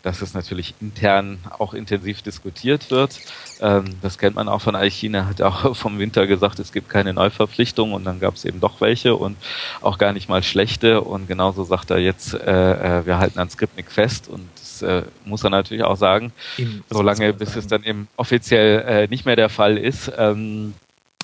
dass 0.04 0.22
es 0.22 0.36
natürlich 0.36 0.76
intern 0.82 1.40
auch 1.58 1.74
intensiv 1.74 2.22
diskutiert 2.22 2.92
wird. 2.92 3.20
Ähm, 3.60 3.86
das 4.04 4.20
kennt 4.20 4.36
man 4.36 4.50
auch 4.50 4.62
von 4.62 4.76
Eichine, 4.76 5.28
hat 5.28 5.42
auch 5.42 5.76
vom 5.76 5.98
Winter 5.98 6.28
gesagt, 6.28 6.60
es 6.60 6.72
gibt 6.72 6.90
keine 6.90 7.14
Neuverpflichtung 7.14 7.94
und 7.94 8.04
dann 8.04 8.20
gab 8.20 8.36
es 8.36 8.46
eben 8.46 8.60
doch 8.60 8.82
welche 8.82 9.16
und 9.16 9.36
auch 9.82 9.98
gar 9.98 10.14
nicht 10.14 10.30
mal 10.30 10.44
schlechte 10.44 11.02
und 11.02 11.28
genauso 11.28 11.64
sagt 11.64 11.90
er 11.90 11.98
jetzt, 11.98 12.36
äh, 12.36 13.00
äh 13.00 13.06
wir 13.06 13.18
halten 13.18 13.40
an 13.40 13.50
Skripnik 13.50 13.92
fest 13.92 14.28
und 14.28 14.48
das 14.56 14.84
äh, 14.84 15.04
muss 15.26 15.44
er 15.44 15.50
natürlich 15.50 15.84
auch 15.84 15.98
sagen, 15.98 16.34
eben, 16.58 16.84
solange 16.90 17.34
bis 17.34 17.50
sagen. 17.50 17.60
es 17.60 17.68
dann 17.68 17.84
eben 17.84 18.08
offiziell 18.16 18.82
äh, 18.82 19.08
nicht 19.08 19.26
mehr 19.26 19.36
der 19.36 19.50
Fall 19.50 19.78
ist. 19.78 20.12
Ähm, 20.16 20.76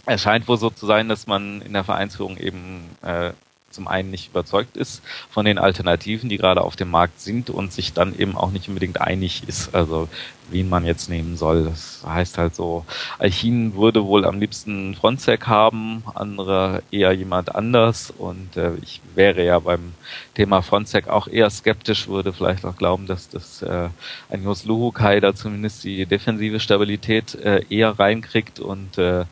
es 0.08 0.22
scheint 0.22 0.47
wohl 0.47 0.58
so 0.58 0.70
zu 0.70 0.86
sein, 0.86 1.10
dass 1.10 1.28
man 1.28 1.62
in 1.62 1.74
der 1.74 1.84
Vereinsführung 1.84 2.38
eben 2.38 2.86
äh, 3.01 3.32
zum 3.70 3.88
einen 3.88 4.10
nicht 4.10 4.30
überzeugt 4.30 4.78
ist 4.78 5.03
von 5.30 5.45
den 5.45 5.60
Alternativen, 5.60 6.30
die 6.30 6.38
gerade 6.38 6.62
auf 6.62 6.76
dem 6.76 6.89
Markt 6.89 7.20
sind 7.20 7.49
und 7.49 7.72
sich 7.72 7.93
dann 7.93 8.18
eben 8.18 8.36
auch 8.36 8.51
nicht 8.51 8.68
unbedingt 8.70 9.01
einig 9.01 9.43
ist, 9.47 9.76
also 9.76 10.08
wen 10.49 10.70
man 10.70 10.86
jetzt 10.86 11.10
nehmen 11.10 11.36
soll. 11.36 11.66
Das 11.66 12.03
heißt 12.08 12.38
halt 12.38 12.55
so, 12.55 12.86
Alchin 13.20 13.76
würde 13.76 14.05
wohl 14.05 14.26
am 14.26 14.39
liebsten 14.39 14.95
Frontsec 14.95 15.45
haben, 15.45 16.03
andere 16.16 16.82
eher 16.89 17.12
jemand 17.12 17.53
anders 17.53 18.12
und 18.18 18.55
äh, 18.55 18.72
ich 18.82 19.01
wäre 19.14 19.43
ja 19.43 19.60
beim 19.60 19.93
Thema 20.34 20.62
Frontsec 20.62 21.10
auch 21.10 21.28
eher 21.28 21.49
skeptisch, 21.49 22.08
würde 22.08 22.32
vielleicht 22.34 22.66
auch 22.66 22.78
glauben, 22.78 23.05
dass 23.05 23.30
das 23.30 23.62
äh, 23.62 23.89
ein 24.30 24.43
Jos 24.43 24.66
Luhukai 24.66 25.20
da 25.20 25.36
zumindest 25.36 25.84
die 25.84 26.05
defensive 26.05 26.60
Stabilität 26.60 27.36
äh, 27.36 27.64
eher 27.70 27.99
reinkriegt 27.99 28.60
und 28.60 28.97
äh, 28.97 29.26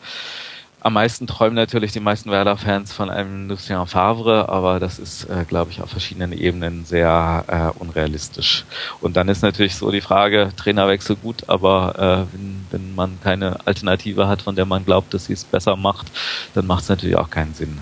am 0.85 0.93
meisten 0.93 1.25
träumen 1.25 1.55
natürlich 1.55 1.93
die 1.93 1.99
meisten 1.99 2.29
Werder-Fans 2.29 2.93
von 2.93 3.09
einem 3.09 3.49
Lucien 3.49 3.87
Favre, 3.87 4.49
aber 4.49 4.79
das 4.79 4.99
ist, 4.99 5.23
äh, 5.23 5.43
glaube 5.47 5.71
ich, 5.71 5.81
auf 5.81 5.89
verschiedenen 5.89 6.31
Ebenen 6.31 6.85
sehr 6.85 7.43
äh, 7.47 7.79
unrealistisch. 7.81 8.65
Und 9.01 9.17
dann 9.17 9.27
ist 9.27 9.41
natürlich 9.41 9.77
so 9.77 9.89
die 9.89 10.01
Frage, 10.01 10.51
Trainerwechsel 10.55 11.15
gut, 11.15 11.49
aber 11.49 12.27
äh, 12.29 12.33
wenn, 12.35 12.67
wenn 12.69 12.93
man 12.93 13.17
keine 13.23 13.65
Alternative 13.65 14.27
hat, 14.27 14.43
von 14.43 14.55
der 14.55 14.65
man 14.65 14.85
glaubt, 14.85 15.11
dass 15.15 15.25
sie 15.25 15.33
es 15.33 15.43
besser 15.43 15.75
macht, 15.75 16.05
dann 16.53 16.67
macht 16.67 16.83
es 16.83 16.89
natürlich 16.89 17.15
auch 17.15 17.31
keinen 17.31 17.55
Sinn. 17.55 17.79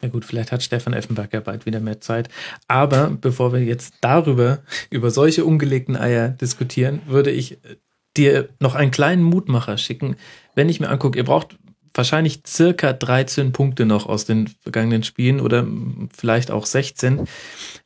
Ja 0.00 0.08
gut, 0.08 0.24
vielleicht 0.24 0.50
hat 0.50 0.62
Stefan 0.62 0.94
Effenberg 0.94 1.34
ja 1.34 1.40
bald 1.40 1.66
wieder 1.66 1.80
mehr 1.80 2.00
Zeit. 2.00 2.30
Aber 2.68 3.10
bevor 3.20 3.52
wir 3.52 3.62
jetzt 3.62 3.96
darüber, 4.00 4.60
über 4.88 5.10
solche 5.10 5.44
ungelegten 5.44 5.94
Eier 5.94 6.30
diskutieren, 6.30 7.02
würde 7.04 7.32
ich 7.32 7.58
dir 8.16 8.48
noch 8.58 8.74
einen 8.74 8.90
kleinen 8.90 9.22
Mutmacher 9.22 9.78
schicken. 9.78 10.16
Wenn 10.54 10.68
ich 10.68 10.80
mir 10.80 10.88
angucke, 10.88 11.18
ihr 11.18 11.24
braucht 11.24 11.58
wahrscheinlich 11.94 12.40
circa 12.46 12.92
13 12.92 13.52
Punkte 13.52 13.86
noch 13.86 14.06
aus 14.06 14.24
den 14.24 14.48
vergangenen 14.62 15.02
Spielen 15.02 15.40
oder 15.40 15.66
vielleicht 16.16 16.50
auch 16.50 16.66
16. 16.66 17.26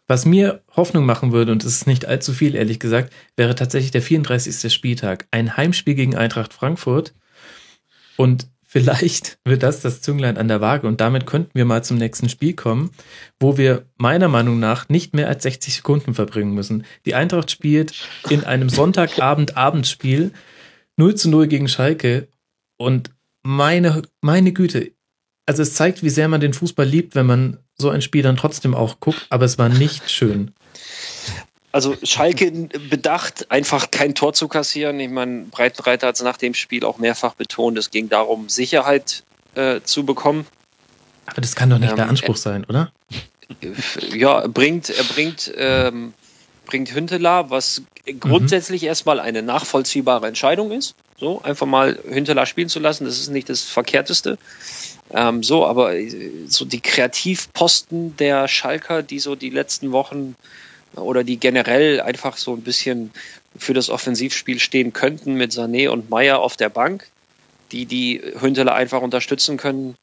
Was 0.06 0.26
mir 0.26 0.62
Hoffnung 0.76 1.06
machen 1.06 1.32
würde, 1.32 1.52
und 1.52 1.64
es 1.64 1.76
ist 1.76 1.86
nicht 1.86 2.06
allzu 2.06 2.32
viel, 2.32 2.54
ehrlich 2.54 2.78
gesagt, 2.78 3.12
wäre 3.36 3.54
tatsächlich 3.54 3.90
der 3.90 4.02
34. 4.02 4.72
Spieltag. 4.72 5.26
Ein 5.30 5.56
Heimspiel 5.56 5.94
gegen 5.94 6.16
Eintracht 6.16 6.52
Frankfurt. 6.52 7.14
Und 8.16 8.48
vielleicht 8.74 9.38
wird 9.44 9.62
das 9.62 9.80
das 9.80 10.02
Zünglein 10.02 10.36
an 10.36 10.48
der 10.48 10.60
Waage 10.60 10.86
und 10.86 11.00
damit 11.00 11.26
könnten 11.26 11.52
wir 11.54 11.64
mal 11.64 11.84
zum 11.84 11.96
nächsten 11.96 12.28
Spiel 12.28 12.54
kommen, 12.54 12.90
wo 13.38 13.56
wir 13.56 13.86
meiner 13.96 14.28
Meinung 14.28 14.58
nach 14.58 14.88
nicht 14.88 15.14
mehr 15.14 15.28
als 15.28 15.44
60 15.44 15.76
Sekunden 15.76 16.12
verbringen 16.12 16.52
müssen. 16.52 16.84
Die 17.06 17.14
Eintracht 17.14 17.50
spielt 17.50 17.94
in 18.28 18.44
einem 18.44 18.68
Sonntagabend-Abendspiel 18.68 20.32
0 20.96 21.14
zu 21.14 21.30
0 21.30 21.46
gegen 21.46 21.68
Schalke 21.68 22.28
und 22.76 23.10
meine, 23.44 24.02
meine 24.20 24.52
Güte, 24.52 24.92
also 25.46 25.62
es 25.62 25.74
zeigt, 25.74 26.02
wie 26.02 26.10
sehr 26.10 26.28
man 26.28 26.40
den 26.40 26.54
Fußball 26.54 26.86
liebt, 26.86 27.14
wenn 27.14 27.26
man 27.26 27.58
so 27.76 27.90
ein 27.90 28.02
Spiel 28.02 28.22
dann 28.22 28.36
trotzdem 28.36 28.74
auch 28.74 29.00
guckt, 29.00 29.26
aber 29.30 29.44
es 29.44 29.58
war 29.58 29.68
nicht 29.68 30.10
schön. 30.10 30.52
Also 31.70 31.96
Schalke 32.02 32.50
bedacht, 32.88 33.50
einfach 33.50 33.90
kein 33.90 34.14
Tor 34.14 34.32
zu 34.32 34.46
kassieren. 34.48 35.00
Ich 35.00 35.10
meine, 35.10 35.44
Breitenreiter 35.50 36.06
hat 36.06 36.16
es 36.16 36.22
nach 36.22 36.36
dem 36.36 36.54
Spiel 36.54 36.84
auch 36.84 36.98
mehrfach 36.98 37.34
betont, 37.34 37.76
es 37.78 37.90
ging 37.90 38.08
darum, 38.08 38.48
Sicherheit 38.48 39.24
äh, 39.54 39.80
zu 39.82 40.04
bekommen. 40.04 40.46
Aber 41.26 41.40
das 41.40 41.56
kann 41.56 41.70
doch 41.70 41.78
nicht 41.78 41.90
ähm, 41.90 41.96
der 41.96 42.08
Anspruch 42.08 42.36
sein, 42.36 42.64
oder? 42.64 42.92
Ja, 44.14 44.40
er 44.40 44.48
bringt, 44.48 44.90
er 44.90 45.04
bringt, 45.04 45.52
ähm, 45.56 46.14
bringt 46.64 46.94
Hünteler, 46.94 47.50
was 47.50 47.82
grundsätzlich 48.20 48.82
mhm. 48.82 48.88
erstmal 48.88 49.20
eine 49.20 49.42
nachvollziehbare 49.42 50.28
Entscheidung 50.28 50.70
ist. 50.72 50.94
So, 51.24 51.40
einfach 51.40 51.66
mal 51.66 51.98
Hünteler 52.06 52.44
spielen 52.44 52.68
zu 52.68 52.80
lassen, 52.80 53.06
das 53.06 53.18
ist 53.18 53.30
nicht 53.30 53.48
das 53.48 53.62
Verkehrteste. 53.62 54.36
Ähm, 55.10 55.42
so, 55.42 55.64
aber 55.64 55.94
äh, 55.96 56.10
so 56.48 56.66
die 56.66 56.80
Kreativposten 56.80 58.14
der 58.18 58.46
Schalker, 58.46 59.02
die 59.02 59.18
so 59.18 59.34
die 59.34 59.48
letzten 59.48 59.90
Wochen 59.92 60.36
oder 60.94 61.24
die 61.24 61.38
generell 61.38 62.02
einfach 62.02 62.36
so 62.36 62.52
ein 62.52 62.60
bisschen 62.60 63.10
für 63.56 63.72
das 63.72 63.88
Offensivspiel 63.88 64.60
stehen 64.60 64.92
könnten 64.92 65.32
mit 65.32 65.52
Sané 65.52 65.88
und 65.88 66.10
Meier 66.10 66.40
auf 66.40 66.58
der 66.58 66.68
Bank, 66.68 67.08
die 67.72 67.86
die 67.86 68.20
Hünteler 68.38 68.74
einfach 68.74 69.00
unterstützen 69.00 69.56
können, 69.56 69.96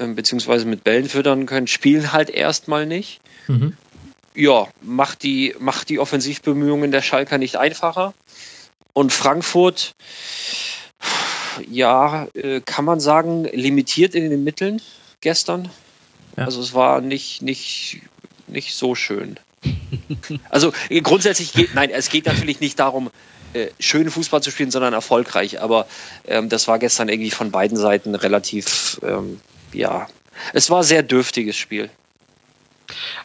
äh, 0.00 0.08
beziehungsweise 0.08 0.66
mit 0.66 0.82
Bällen 0.82 1.08
füttern 1.08 1.46
können, 1.46 1.68
spielen 1.68 2.10
halt 2.10 2.28
erstmal 2.28 2.86
nicht. 2.86 3.20
Mhm. 3.46 3.76
Ja, 4.34 4.66
macht 4.82 5.22
die, 5.22 5.54
macht 5.60 5.90
die 5.90 6.00
Offensivbemühungen 6.00 6.90
der 6.90 7.02
Schalker 7.02 7.38
nicht 7.38 7.54
einfacher. 7.54 8.14
Und 8.92 9.12
Frankfurt, 9.12 9.94
ja, 11.70 12.26
äh, 12.34 12.60
kann 12.60 12.84
man 12.84 13.00
sagen, 13.00 13.44
limitiert 13.44 14.14
in 14.14 14.30
den 14.30 14.44
Mitteln 14.44 14.80
gestern. 15.20 15.70
Ja. 16.36 16.44
Also 16.44 16.60
es 16.60 16.74
war 16.74 17.00
nicht, 17.00 17.42
nicht, 17.42 18.00
nicht 18.46 18.74
so 18.74 18.94
schön. 18.94 19.38
Also 20.48 20.72
äh, 20.88 21.00
grundsätzlich 21.00 21.52
geht, 21.52 21.74
nein, 21.74 21.90
es 21.90 22.08
geht 22.08 22.26
natürlich 22.26 22.60
nicht 22.60 22.78
darum, 22.78 23.10
äh, 23.52 23.68
schönen 23.80 24.10
Fußball 24.10 24.42
zu 24.42 24.50
spielen, 24.50 24.70
sondern 24.70 24.92
erfolgreich. 24.94 25.60
Aber 25.60 25.86
ähm, 26.26 26.48
das 26.48 26.68
war 26.68 26.78
gestern 26.78 27.08
irgendwie 27.08 27.30
von 27.30 27.50
beiden 27.50 27.76
Seiten 27.76 28.14
relativ, 28.14 29.00
ähm, 29.02 29.40
ja, 29.72 30.06
es 30.52 30.70
war 30.70 30.78
ein 30.78 30.84
sehr 30.84 31.02
dürftiges 31.02 31.56
Spiel. 31.56 31.90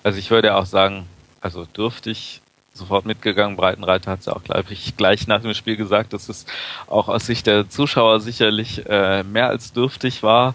Also 0.03 0.19
ich 0.19 0.31
würde 0.31 0.55
auch 0.55 0.65
sagen, 0.65 1.07
also 1.41 1.65
dürftig 1.65 2.41
sofort 2.75 3.05
mitgegangen. 3.05 3.55
Breitenreiter 3.55 4.11
hat 4.11 4.19
es 4.19 4.25
ja 4.25 4.33
auch 4.33 4.43
gleich, 4.43 4.93
gleich 4.97 5.27
nach 5.27 5.41
dem 5.41 5.53
Spiel 5.53 5.77
gesagt, 5.77 6.13
dass 6.13 6.29
es 6.29 6.45
auch 6.87 7.07
aus 7.07 7.25
Sicht 7.25 7.47
der 7.47 7.69
Zuschauer 7.69 8.19
sicherlich 8.19 8.85
äh, 8.87 9.23
mehr 9.23 9.47
als 9.47 9.73
dürftig 9.73 10.21
war. 10.23 10.53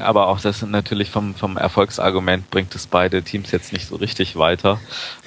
Aber 0.00 0.28
auch 0.28 0.40
das 0.40 0.62
natürlich 0.62 1.10
vom, 1.10 1.34
vom 1.34 1.56
Erfolgsargument 1.56 2.50
bringt 2.50 2.74
es 2.74 2.86
beide 2.86 3.22
Teams 3.22 3.50
jetzt 3.50 3.72
nicht 3.72 3.88
so 3.88 3.96
richtig 3.96 4.36
weiter. 4.36 4.78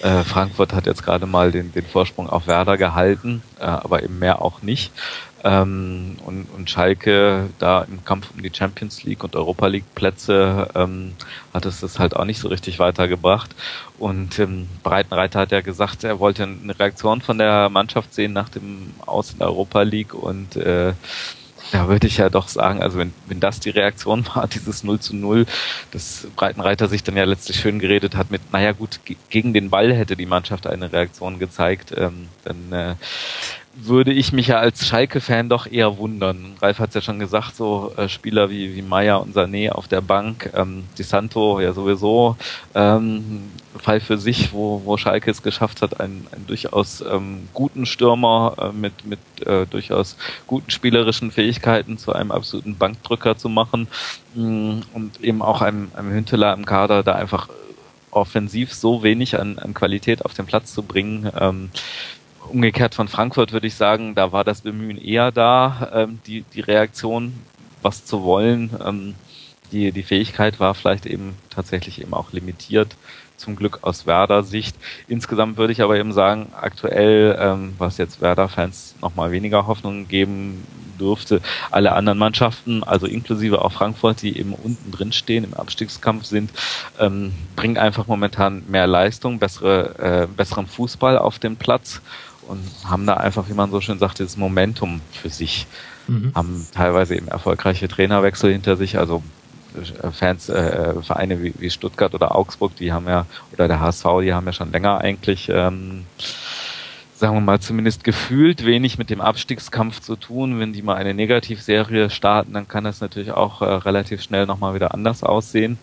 Äh, 0.02 0.24
Frankfurt 0.24 0.74
hat 0.74 0.86
jetzt 0.86 1.04
gerade 1.04 1.26
mal 1.26 1.52
den, 1.52 1.72
den 1.72 1.86
Vorsprung 1.86 2.30
auf 2.30 2.48
Werder 2.48 2.78
gehalten, 2.78 3.44
äh, 3.60 3.64
aber 3.64 4.04
eben 4.04 4.20
mehr 4.20 4.42
auch 4.42 4.62
nicht. 4.62 4.92
Ähm, 5.44 6.18
und, 6.26 6.48
und 6.56 6.70
Schalke 6.70 7.50
da 7.60 7.84
im 7.84 8.04
Kampf 8.04 8.30
um 8.36 8.42
die 8.42 8.52
Champions 8.54 9.04
League 9.04 9.24
und 9.24 9.36
Europa 9.36 9.68
League 9.68 9.96
Plätze 9.96 10.68
ähm, 10.76 11.14
hat 11.54 11.66
es 11.66 11.80
das 11.80 11.98
halt 11.98 12.16
auch 12.16 12.26
nicht 12.26 12.40
so 12.40 12.50
richtig 12.50 12.80
weitergebracht. 12.80 13.56
Und 13.98 14.40
ähm, 14.40 14.68
Breitenreiter 14.84 15.40
hat 15.42 15.52
ja 15.52 15.62
gesagt, 15.62 16.04
er 16.04 16.20
wollte 16.20 16.44
eine 16.44 16.78
Reaktion 16.78 17.22
von 17.22 17.38
der 17.38 17.70
Mannschaft 17.70 18.14
sehen 18.14 18.34
nach 18.34 18.50
dem 18.50 18.94
Aus 19.06 19.32
in 19.32 19.40
der 19.40 19.48
Europa 19.48 19.82
League 19.84 20.14
und 20.14 20.56
äh, 20.58 20.94
da 21.72 21.88
würde 21.88 22.08
ich 22.08 22.18
ja 22.18 22.30
doch 22.30 22.48
sagen, 22.48 22.82
also 22.82 22.98
wenn, 22.98 23.14
wenn 23.28 23.40
das 23.40 23.60
die 23.60 23.70
Reaktion 23.70 24.26
war, 24.34 24.48
dieses 24.48 24.84
0 24.84 25.00
zu 25.00 25.16
0, 25.16 25.46
dass 25.92 26.28
Breitenreiter 26.36 26.88
sich 26.88 27.04
dann 27.04 27.18
ja 27.18 27.26
letztlich 27.26 27.60
schön 27.60 27.80
geredet 27.80 28.16
hat 28.16 28.32
mit, 28.32 28.52
naja 28.52 28.72
gut, 28.72 29.00
gegen 29.30 29.54
den 29.54 29.70
Ball 29.70 29.94
hätte 29.94 30.16
die 30.16 30.26
Mannschaft 30.26 30.68
eine 30.68 30.92
Reaktion 30.92 31.40
gezeigt, 31.40 31.94
ähm, 31.96 32.30
dann 32.44 32.72
äh, 32.74 32.96
würde 33.82 34.12
ich 34.12 34.34
mich 34.34 34.48
ja 34.48 34.58
als 34.58 34.86
Schalke-Fan 34.86 35.50
doch 35.50 35.66
eher 35.66 35.98
wundern. 35.98 36.54
Ralf 36.62 36.80
hat 36.80 36.90
es 36.90 36.96
ja 36.96 37.02
schon 37.02 37.20
gesagt, 37.20 37.56
so 37.56 37.94
äh, 37.98 38.10
Spieler 38.10 38.50
wie, 38.50 38.76
wie 38.76 38.82
Meier 38.82 39.22
und 39.22 39.36
Sané 39.36 39.72
auf 39.72 39.88
der 39.88 40.02
Bank, 40.02 40.52
ähm, 40.54 40.84
Di 40.98 41.04
Santo 41.04 41.60
ja 41.60 41.74
sowieso, 41.74 42.36
ähm, 42.76 43.50
Fall 43.78 44.00
für 44.00 44.18
sich, 44.18 44.52
wo, 44.52 44.82
wo 44.84 44.98
Schalke 44.98 45.32
es 45.32 45.44
geschafft 45.44 45.82
hat, 45.82 46.00
einen, 46.00 46.28
einen 46.32 46.48
durchaus 46.48 47.02
ähm, 47.02 47.48
guten 47.54 47.86
Stürmer 47.86 48.56
äh, 48.60 48.76
mit, 48.76 49.06
mit 49.06 49.20
äh, 49.46 49.66
durchaus 49.68 50.18
guten 50.48 50.72
spielerischen 50.72 51.32
Fähigkeiten 51.32 51.98
zu 51.98 52.14
einem 52.14 52.32
absoluten 52.32 52.76
Bankdrücker 52.76 53.38
zu 53.38 53.48
machen 53.48 53.88
mm, 54.36 54.80
und 54.94 55.22
eben 55.22 55.42
auch 55.42 55.62
einem, 55.62 55.92
einem 55.96 56.12
Hünteler 56.12 56.54
im 56.54 56.66
Kader 56.66 57.04
da 57.04 57.14
einfach 57.14 57.48
offensiv 58.12 58.74
so 58.74 59.04
wenig 59.04 59.40
an, 59.40 59.60
an 59.60 59.74
Qualität 59.74 60.26
auf 60.26 60.34
den 60.34 60.46
Platz 60.46 60.74
zu 60.74 60.84
bringen, 60.84 61.32
ähm, 61.40 61.70
umgekehrt 62.50 62.96
von 62.96 63.08
Frankfurt 63.08 63.52
würde 63.52 63.68
ich 63.68 63.76
sagen, 63.76 64.16
da 64.16 64.32
war 64.32 64.44
das 64.44 64.62
Bemühen 64.62 64.98
eher 64.98 65.32
da, 65.32 65.92
ähm, 65.94 66.20
die, 66.26 66.44
die 66.54 66.62
Reaktion, 66.62 67.34
was 67.82 68.06
zu 68.06 68.24
wollen. 68.24 68.72
Ähm, 68.86 69.16
die, 69.72 69.92
die 69.92 70.04
Fähigkeit 70.04 70.60
war 70.60 70.74
vielleicht 70.74 71.06
eben 71.06 71.36
tatsächlich 71.50 72.02
eben 72.02 72.14
auch 72.14 72.32
limitiert, 72.32 72.96
zum 73.38 73.56
Glück 73.56 73.80
aus 73.82 74.06
Werder-Sicht. 74.06 74.76
Insgesamt 75.08 75.58
würde 75.58 75.74
ich 75.74 75.82
aber 75.82 75.98
eben 75.98 76.12
sagen, 76.12 76.48
aktuell, 76.60 77.38
ähm, 77.40 77.74
was 77.78 77.98
jetzt 77.98 78.22
Werder-Fans 78.22 78.96
nochmal 79.02 79.32
weniger 79.32 79.68
Hoffnung 79.68 80.08
geben 80.08 80.66
dürfte, 81.00 81.42
alle 81.72 81.94
anderen 81.94 82.20
Mannschaften, 82.20 82.84
also 82.84 83.08
inklusive 83.08 83.64
auch 83.64 83.72
Frankfurt, 83.72 84.22
die 84.22 84.38
eben 84.38 84.54
unten 84.54 84.92
drin 84.92 85.14
stehen, 85.14 85.46
im 85.46 85.54
Abstiegskampf 85.54 86.26
sind, 86.26 86.52
ähm, 87.00 87.32
bringen 87.56 87.78
einfach 87.78 88.08
momentan 88.08 88.64
mehr 88.68 88.88
Leistung, 88.88 89.40
bessere, 89.40 90.26
äh, 90.26 90.28
besseren 90.28 90.68
Fußball 90.68 91.18
auf 91.18 91.40
den 91.40 91.56
Platz 91.56 92.02
und 92.50 92.60
haben 92.84 93.06
da 93.06 93.14
einfach, 93.14 93.48
wie 93.48 93.54
man 93.54 93.70
so 93.70 93.80
schön 93.80 94.00
sagt, 94.00 94.20
das 94.20 94.36
Momentum 94.36 95.02
für 95.12 95.30
sich. 95.30 95.68
Mhm. 96.08 96.32
Haben 96.34 96.68
teilweise 96.74 97.16
eben 97.16 97.28
erfolgreiche 97.28 97.88
Trainerwechsel 97.88 98.52
hinter 98.52 98.76
sich, 98.76 98.98
also 98.98 99.22
äh, 100.02 100.12
Fans, 100.12 100.50
äh, 100.50 101.02
Vereine 101.04 101.44
wie, 101.44 101.54
wie 101.60 101.70
Stuttgart 101.70 102.14
oder 102.16 102.36
Augsburg, 102.36 102.76
die 102.76 102.92
haben 102.92 103.08
ja, 103.08 103.28
oder 103.54 103.68
der 103.68 103.80
HSV, 103.80 104.06
die 104.24 104.34
haben 104.34 104.48
ja 104.48 104.54
schon 104.54 104.72
länger 104.72 105.00
eigentlich, 105.00 105.50
ähm, 105.50 106.06
sagen 107.16 107.36
wir 107.36 107.42
mal, 107.42 107.60
zumindest 107.60 108.04
gefühlt 108.04 108.66
wenig 108.66 108.98
mit 108.98 109.12
dem 109.12 109.22
Abstiegskampf 109.22 110.00
zu 110.00 110.16
tun. 110.16 110.60
Wenn 110.60 110.74
die 110.74 110.82
mal 110.82 110.96
eine 110.96 111.14
Negativserie 111.14 112.10
starten, 112.10 112.54
dann 112.54 112.68
kann 112.68 112.84
das 112.84 113.02
natürlich 113.02 113.32
auch 113.32 113.62
äh, 113.62 113.66
relativ 113.66 114.24
schnell 114.24 114.48
nochmal 114.48 114.74
wieder 114.74 114.94
anders 114.96 115.24
aussehen. 115.24 115.78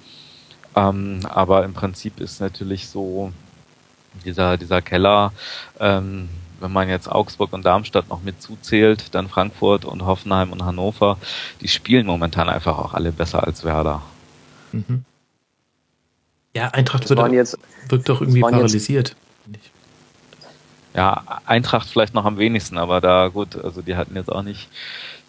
Ähm, 0.75 1.21
aber 1.29 1.64
im 1.64 1.75
Prinzip 1.75 2.19
ist 2.21 2.41
natürlich 2.41 2.89
so 2.89 3.33
dieser, 4.25 4.57
dieser 4.57 4.83
Keller, 4.83 5.33
ähm, 5.79 6.29
wenn 6.61 6.73
man 6.73 6.89
jetzt 6.89 7.11
Augsburg 7.11 7.53
und 7.53 7.65
Darmstadt 7.65 8.09
noch 8.09 8.23
mit 8.23 8.41
zuzählt, 8.41 9.15
dann 9.15 9.29
Frankfurt 9.29 9.85
und 9.85 10.05
Hoffenheim 10.05 10.53
und 10.53 10.65
Hannover, 10.65 11.19
die 11.61 11.69
spielen 11.69 12.07
momentan 12.07 12.49
einfach 12.49 12.79
auch 12.79 12.95
alle 12.95 13.13
besser 13.13 13.47
als 13.47 13.65
Werder. 13.65 14.03
Mhm. 14.73 15.05
Ja, 16.55 16.69
Eintracht 16.69 17.09
wird, 17.11 17.33
jetzt, 17.33 17.59
wirkt 17.89 18.09
doch 18.09 18.23
irgendwie 18.23 18.41
paralysiert. 18.41 19.15
Ja, 20.97 21.42
Eintracht 21.44 21.90
vielleicht 21.90 22.14
noch 22.14 22.24
am 22.24 22.38
wenigsten, 22.38 22.78
aber 22.78 23.03
da 23.03 23.28
gut, 23.28 23.62
also 23.62 23.82
die 23.82 23.97
hatten 23.97 24.16
jetzt 24.16 24.32
auch 24.32 24.42
nicht 24.42 24.70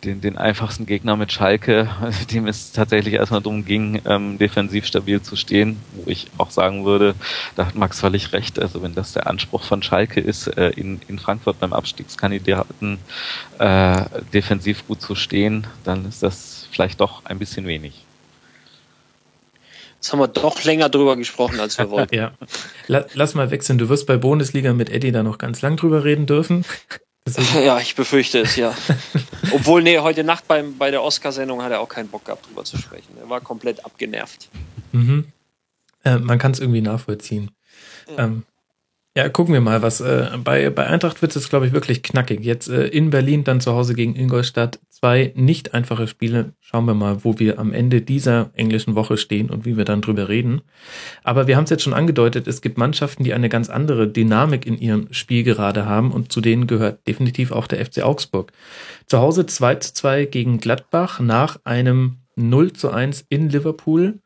den, 0.06 0.22
den 0.22 0.38
einfachsten 0.38 0.86
Gegner 0.86 1.18
mit 1.18 1.34
Schalke, 1.34 1.90
dem 2.32 2.48
es 2.48 2.72
tatsächlich 2.72 3.16
erstmal 3.16 3.42
darum 3.42 3.66
ging, 3.66 4.02
ähm, 4.06 4.38
defensiv 4.38 4.86
stabil 4.86 5.22
zu 5.22 5.36
stehen, 5.36 5.78
wo 5.92 6.10
ich 6.10 6.28
auch 6.38 6.52
sagen 6.52 6.86
würde, 6.86 7.16
da 7.58 7.66
hat 7.66 7.76
Max 7.76 8.00
völlig 8.00 8.32
recht. 8.32 8.60
Also 8.60 8.82
wenn 8.82 8.96
das 8.96 9.12
der 9.12 9.28
Anspruch 9.28 9.64
von 9.64 9.84
Schalke 9.84 10.22
ist, 10.22 10.48
äh, 10.48 10.70
in, 10.70 11.02
in 11.10 11.20
Frankfurt 11.20 11.60
beim 11.60 11.74
Abstiegskandidaten 11.74 13.00
äh, 13.60 14.06
defensiv 14.34 14.88
gut 14.88 15.02
zu 15.02 15.16
stehen, 15.16 15.68
dann 15.84 16.06
ist 16.06 16.24
das 16.24 16.70
vielleicht 16.72 17.02
doch 17.02 17.26
ein 17.26 17.40
bisschen 17.40 17.66
wenig. 17.68 18.07
Jetzt 20.08 20.14
haben 20.14 20.20
wir 20.20 20.30
doch 20.30 20.64
länger 20.64 20.88
drüber 20.88 21.18
gesprochen, 21.18 21.60
als 21.60 21.78
wir 21.78 21.90
wollten. 21.90 22.16
ja. 22.16 22.32
Lass 22.88 23.36
mal 23.36 23.52
wechseln. 23.52 23.78
Du 23.78 23.90
wirst 23.90 24.08
bei 24.08 24.16
Bundesliga 24.16 24.72
mit 24.72 24.90
Eddie 24.90 25.12
da 25.12 25.22
noch 25.22 25.38
ganz 25.38 25.62
lang 25.62 25.76
drüber 25.76 26.06
reden 26.06 26.26
dürfen. 26.26 26.64
Ja, 27.62 27.78
ich 27.82 27.94
befürchte 27.96 28.40
es, 28.40 28.56
ja. 28.56 28.74
Obwohl, 29.52 29.84
nee, 29.84 30.00
heute 30.00 30.24
Nacht 30.24 30.48
beim, 30.48 30.78
bei 30.78 30.92
der 30.92 31.04
Oscar-Sendung 31.04 31.62
hat 31.62 31.74
er 31.74 31.82
auch 31.82 31.90
keinen 31.90 32.08
Bock 32.08 32.24
gehabt, 32.24 32.48
drüber 32.48 32.64
zu 32.64 32.78
sprechen. 32.78 33.18
Er 33.20 33.30
war 33.30 33.42
komplett 33.42 33.84
abgenervt. 33.84 34.48
Mhm. 34.94 35.26
Äh, 36.06 36.20
man 36.20 36.40
kann 36.40 36.54
es 36.54 36.62
irgendwie 36.62 36.80
nachvollziehen. 36.80 37.52
Ja. 38.08 38.24
Ähm, 38.24 38.44
Ja, 39.18 39.30
gucken 39.30 39.52
wir 39.52 39.62
mal, 39.62 39.82
was 39.82 40.00
äh, 40.00 40.28
bei, 40.44 40.70
bei 40.70 40.86
Eintracht 40.86 41.24
wird 41.24 41.36
es, 41.36 41.50
glaube 41.50 41.66
ich, 41.66 41.74
wirklich 41.74 42.04
knackig. 42.04 42.42
Jetzt 42.42 42.70
äh, 42.70 42.86
in 42.86 43.10
Berlin, 43.10 43.44
dann 43.44 43.60
zu 43.60 43.74
Hause 43.74 43.96
gegen 43.96 44.16
Ingolstadt. 44.16 44.80
Zwei 44.92 45.34
nicht 45.34 45.74
einfache 45.74 46.06
Spiele. 46.06 46.54
Schauen 46.62 46.86
wir 46.86 46.94
mal, 46.94 47.24
wo 47.24 47.40
wir 47.40 47.58
am 47.58 47.74
Ende 47.74 48.04
dieser 48.04 48.52
englischen 48.54 48.94
Woche 48.94 49.18
stehen 49.18 49.50
und 49.50 49.66
wie 49.66 49.76
wir 49.76 49.86
dann 49.86 50.02
drüber 50.02 50.30
reden. 50.30 50.62
Aber 51.24 51.48
wir 51.48 51.58
haben 51.58 51.64
es 51.64 51.72
jetzt 51.72 51.82
schon 51.82 51.96
angedeutet, 51.96 52.46
es 52.46 52.62
gibt 52.62 52.78
Mannschaften, 52.78 53.24
die 53.24 53.34
eine 53.34 53.50
ganz 53.50 53.72
andere 53.72 54.08
Dynamik 54.08 54.68
in 54.68 54.78
ihrem 54.78 55.08
Spiel 55.10 55.44
gerade 55.44 55.88
haben 55.88 56.12
und 56.12 56.32
zu 56.32 56.40
denen 56.40 56.68
gehört 56.68 57.08
definitiv 57.08 57.52
auch 57.52 57.66
der 57.66 57.84
FC 57.84 58.04
Augsburg. 58.04 58.52
Zu 59.08 59.18
Hause 59.18 59.48
2 59.48 59.76
zu 59.78 59.96
2 59.96 60.26
gegen 60.26 60.60
Gladbach 60.60 61.20
nach 61.20 61.58
einem 61.64 62.18
0 62.36 62.72
zu 62.74 62.92
1 62.92 63.26
in 63.30 63.50
Liverpool. 63.50 64.20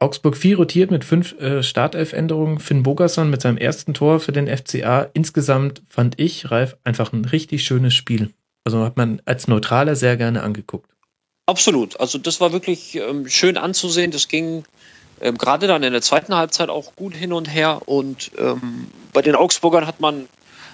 Augsburg 0.00 0.36
viel 0.36 0.54
rotiert 0.54 0.90
mit 0.90 1.04
fünf 1.04 1.38
äh, 1.40 1.62
Startelf-Änderungen. 1.62 2.60
Finn 2.60 2.84
Bogerson 2.84 3.30
mit 3.30 3.42
seinem 3.42 3.56
ersten 3.56 3.94
Tor 3.94 4.20
für 4.20 4.32
den 4.32 4.46
FCA. 4.46 5.08
Insgesamt 5.12 5.82
fand 5.88 6.20
ich, 6.20 6.50
Ralf, 6.50 6.76
einfach 6.84 7.12
ein 7.12 7.24
richtig 7.24 7.64
schönes 7.64 7.94
Spiel. 7.94 8.32
Also 8.64 8.84
hat 8.84 8.96
man 8.96 9.20
als 9.24 9.48
Neutraler 9.48 9.96
sehr 9.96 10.16
gerne 10.16 10.42
angeguckt. 10.42 10.90
Absolut. 11.46 11.98
Also 11.98 12.18
das 12.18 12.40
war 12.40 12.52
wirklich 12.52 12.94
ähm, 12.96 13.28
schön 13.28 13.56
anzusehen. 13.56 14.10
Das 14.10 14.28
ging 14.28 14.64
ähm, 15.20 15.36
gerade 15.36 15.66
dann 15.66 15.82
in 15.82 15.92
der 15.92 16.02
zweiten 16.02 16.34
Halbzeit 16.34 16.68
auch 16.68 16.94
gut 16.94 17.14
hin 17.14 17.32
und 17.32 17.46
her. 17.46 17.80
Und 17.86 18.30
ähm, 18.38 18.88
bei 19.12 19.22
den 19.22 19.34
Augsburgern 19.34 19.86
hat 19.86 20.00
man 20.00 20.28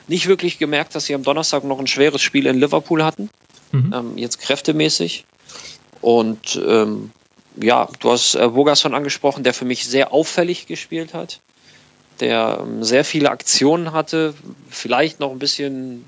nicht 0.07 0.27
wirklich 0.27 0.59
gemerkt, 0.59 0.95
dass 0.95 1.07
sie 1.07 1.15
am 1.15 1.23
Donnerstag 1.23 1.65
noch 1.65 1.79
ein 1.79 1.87
schweres 1.87 2.21
Spiel 2.21 2.47
in 2.47 2.59
Liverpool 2.59 3.03
hatten. 3.03 3.31
Mhm. 3.73 3.95
Ähm, 3.95 4.19
jetzt 4.19 4.41
kräftemäßig. 4.41 5.25
Und 6.01 6.61
ähm, 6.67 7.11
ja, 7.57 7.89
du 8.01 8.11
hast 8.11 8.35
äh, 8.35 8.49
Bogason 8.49 8.95
angesprochen, 8.95 9.45
der 9.45 9.55
für 9.55 9.65
mich 9.65 9.87
sehr 9.87 10.13
auffällig 10.13 10.67
gespielt 10.67 11.15
hat, 11.15 11.41
der 12.21 12.61
ähm, 12.63 12.83
sehr 12.83 13.05
viele 13.05 13.31
Aktionen 13.31 13.93
hatte, 13.93 14.35
vielleicht 14.69 15.21
noch 15.21 15.31
ein 15.31 15.39
bisschen, 15.39 16.05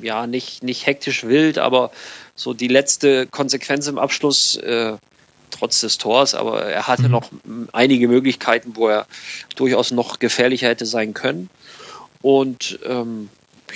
ja, 0.00 0.26
nicht, 0.26 0.62
nicht 0.62 0.86
hektisch 0.86 1.24
wild, 1.24 1.58
aber 1.58 1.90
so 2.34 2.54
die 2.54 2.68
letzte 2.68 3.26
Konsequenz 3.26 3.86
im 3.86 3.98
Abschluss, 3.98 4.56
äh, 4.56 4.96
trotz 5.50 5.80
des 5.80 5.98
Tors, 5.98 6.34
aber 6.34 6.64
er 6.64 6.88
hatte 6.88 7.04
mhm. 7.04 7.10
noch 7.10 7.30
einige 7.72 8.08
Möglichkeiten, 8.08 8.74
wo 8.74 8.88
er 8.88 9.06
durchaus 9.54 9.90
noch 9.90 10.18
gefährlicher 10.18 10.68
hätte 10.68 10.86
sein 10.86 11.14
können. 11.14 11.50
Und 12.22 12.78
ähm, 12.86 13.28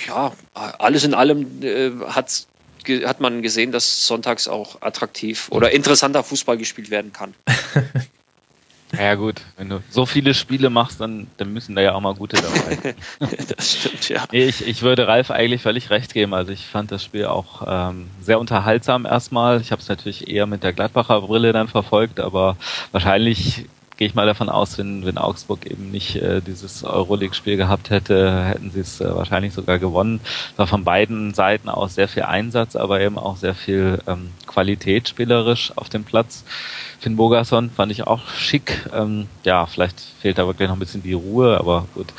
ja, 0.07 0.33
alles 0.53 1.03
in 1.03 1.13
allem 1.13 1.63
äh, 1.63 1.91
hat 2.07 2.47
hat 2.87 3.19
man 3.19 3.41
gesehen, 3.41 3.71
dass 3.71 4.07
sonntags 4.07 4.47
auch 4.47 4.81
attraktiv 4.81 5.47
oder 5.51 5.71
interessanter 5.71 6.23
Fußball 6.23 6.57
gespielt 6.57 6.89
werden 6.89 7.13
kann. 7.13 7.33
Ja 8.97 9.15
gut, 9.15 9.41
wenn 9.57 9.67
du 9.67 9.83
so 9.89 10.05
viele 10.05 10.33
Spiele 10.33 10.69
machst, 10.69 11.01
dann, 11.01 11.27
dann 11.37 11.51
müssen 11.51 11.75
da 11.75 11.81
ja 11.81 11.93
auch 11.93 11.99
mal 11.99 12.13
gute 12.13 12.37
dabei. 12.37 12.95
das 13.57 13.75
stimmt, 13.75 14.07
ja. 14.07 14.23
Ich, 14.31 14.65
ich 14.65 14.81
würde 14.81 15.07
Ralf 15.07 15.29
eigentlich 15.29 15.61
völlig 15.61 15.89
recht 15.89 16.13
geben. 16.13 16.33
Also 16.33 16.53
ich 16.53 16.65
fand 16.65 16.91
das 16.91 17.03
Spiel 17.03 17.25
auch 17.25 17.63
ähm, 17.67 18.07
sehr 18.21 18.39
unterhaltsam 18.39 19.05
erstmal. 19.05 19.59
Ich 19.59 19.71
habe 19.71 19.81
es 19.81 19.89
natürlich 19.89 20.29
eher 20.29 20.45
mit 20.45 20.63
der 20.63 20.71
Gladbacher 20.71 21.21
Brille 21.21 21.51
dann 21.51 21.67
verfolgt, 21.67 22.21
aber 22.21 22.55
wahrscheinlich 22.93 23.65
gehe 23.97 24.07
ich 24.07 24.15
mal 24.15 24.27
davon 24.27 24.49
aus, 24.49 24.77
wenn, 24.77 25.05
wenn 25.05 25.17
Augsburg 25.17 25.65
eben 25.65 25.91
nicht 25.91 26.15
äh, 26.15 26.41
dieses 26.41 26.83
Euroleague-Spiel 26.83 27.57
gehabt 27.57 27.89
hätte, 27.89 28.45
hätten 28.45 28.71
sie 28.71 28.79
es 28.79 29.01
äh, 29.01 29.13
wahrscheinlich 29.13 29.53
sogar 29.53 29.79
gewonnen. 29.79 30.21
War 30.55 30.67
von 30.67 30.83
beiden 30.83 31.33
Seiten 31.33 31.67
aus 31.67 31.95
sehr 31.95 32.07
viel 32.07 32.23
Einsatz, 32.23 32.75
aber 32.75 33.01
eben 33.01 33.17
auch 33.17 33.37
sehr 33.37 33.55
viel 33.55 33.99
ähm, 34.07 34.31
Qualität 34.45 35.09
spielerisch 35.09 35.73
auf 35.75 35.89
dem 35.89 36.03
Platz. 36.03 36.45
Finn 36.99 37.15
Bogason 37.15 37.71
fand 37.71 37.91
ich 37.91 38.05
auch 38.05 38.27
schick. 38.29 38.87
Ähm, 38.93 39.27
ja, 39.43 39.65
vielleicht 39.65 39.99
fehlt 39.99 40.37
da 40.37 40.45
wirklich 40.45 40.67
noch 40.67 40.75
ein 40.75 40.79
bisschen 40.79 41.03
die 41.03 41.13
Ruhe, 41.13 41.57
aber 41.59 41.87
gut, 41.93 42.13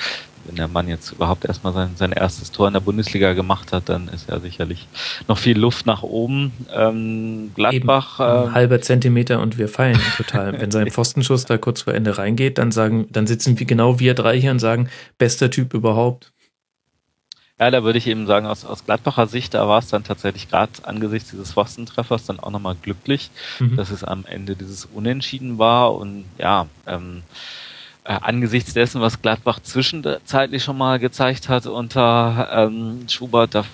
wenn 0.49 0.57
der 0.57 0.69
Mann 0.69 0.89
jetzt 0.89 1.13
überhaupt 1.13 1.45
erstmal 1.45 1.73
sein, 1.73 1.91
sein 1.97 2.13
erstes 2.13 2.51
Tor 2.51 2.67
in 2.67 2.73
der 2.73 2.81
Bundesliga 2.81 3.35
gemacht 3.35 3.73
hat, 3.73 3.89
dann 3.89 4.09
ist 4.09 4.29
ja 4.29 4.41
sicherlich 4.41 4.89
noch 5.29 5.39
viel 5.39 5.59
Luft 5.59 5.87
nach 5.87 6.03
oben. 6.03 6.53
Ähm, 6.75 7.53
Gladbach. 7.55 8.19
Eben, 8.19 8.29
ein 8.29 8.49
äh, 8.49 8.53
halber 8.53 8.81
Zentimeter 8.81 9.41
und 9.41 9.59
wir 9.59 9.69
feiern 9.69 10.01
total. 10.17 10.59
wenn 10.61 10.71
sein 10.71 10.91
Pfostenschuss 10.91 11.45
da 11.45 11.59
kurz 11.59 11.83
vor 11.83 11.95
Ende 11.95 12.19
reingeht, 12.19 12.59
dann 12.59 12.73
sagen, 12.73 13.07
dann 13.11 13.27
sitzen 13.27 13.59
wir 13.59 13.67
genau 13.67 14.01
wir 14.01 14.15
drei 14.15 14.41
hier 14.41 14.51
und 14.51 14.59
sagen, 14.59 14.89
bester 15.19 15.51
Typ 15.51 15.75
überhaupt. 15.75 16.33
Ja, 17.61 17.71
da 17.73 17.83
würde 17.83 17.99
ich 17.99 18.07
eben 18.07 18.27
sagen, 18.27 18.47
aus, 18.47 18.65
aus 18.65 18.85
Gladbacher 18.85 19.27
Sicht, 19.27 19.53
da 19.53 19.67
war 19.67 19.81
es 19.81 19.89
dann 19.89 20.05
tatsächlich 20.05 20.49
gerade 20.49 20.71
angesichts 20.85 21.31
dieses 21.31 21.53
Pfostentreffers 21.53 22.25
dann 22.25 22.39
auch 22.39 22.53
nochmal 22.53 22.77
glücklich, 22.81 23.31
mhm. 23.59 23.77
dass 23.77 23.91
es 23.91 24.05
am 24.05 24.25
Ende 24.27 24.55
dieses 24.55 24.85
Unentschieden 24.85 25.59
war 25.59 25.95
und 25.95 26.25
ja, 26.39 26.69
ähm, 26.87 27.23
äh, 27.27 27.68
angesichts 28.15 28.75
dessen, 28.75 29.01
was 29.01 29.21
Gladbach 29.21 29.61
zwischenzeitlich 29.61 30.65
schon 30.65 30.79
mal 30.79 30.99
gezeigt 30.99 31.49
hat 31.49 31.67
unter 31.67 32.49
ähm, 32.53 33.07
Schubert, 33.09 33.55
da 33.55 33.65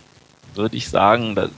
würde 0.54 0.76
ich 0.76 0.88
sagen, 0.88 1.34
da, 1.34 1.48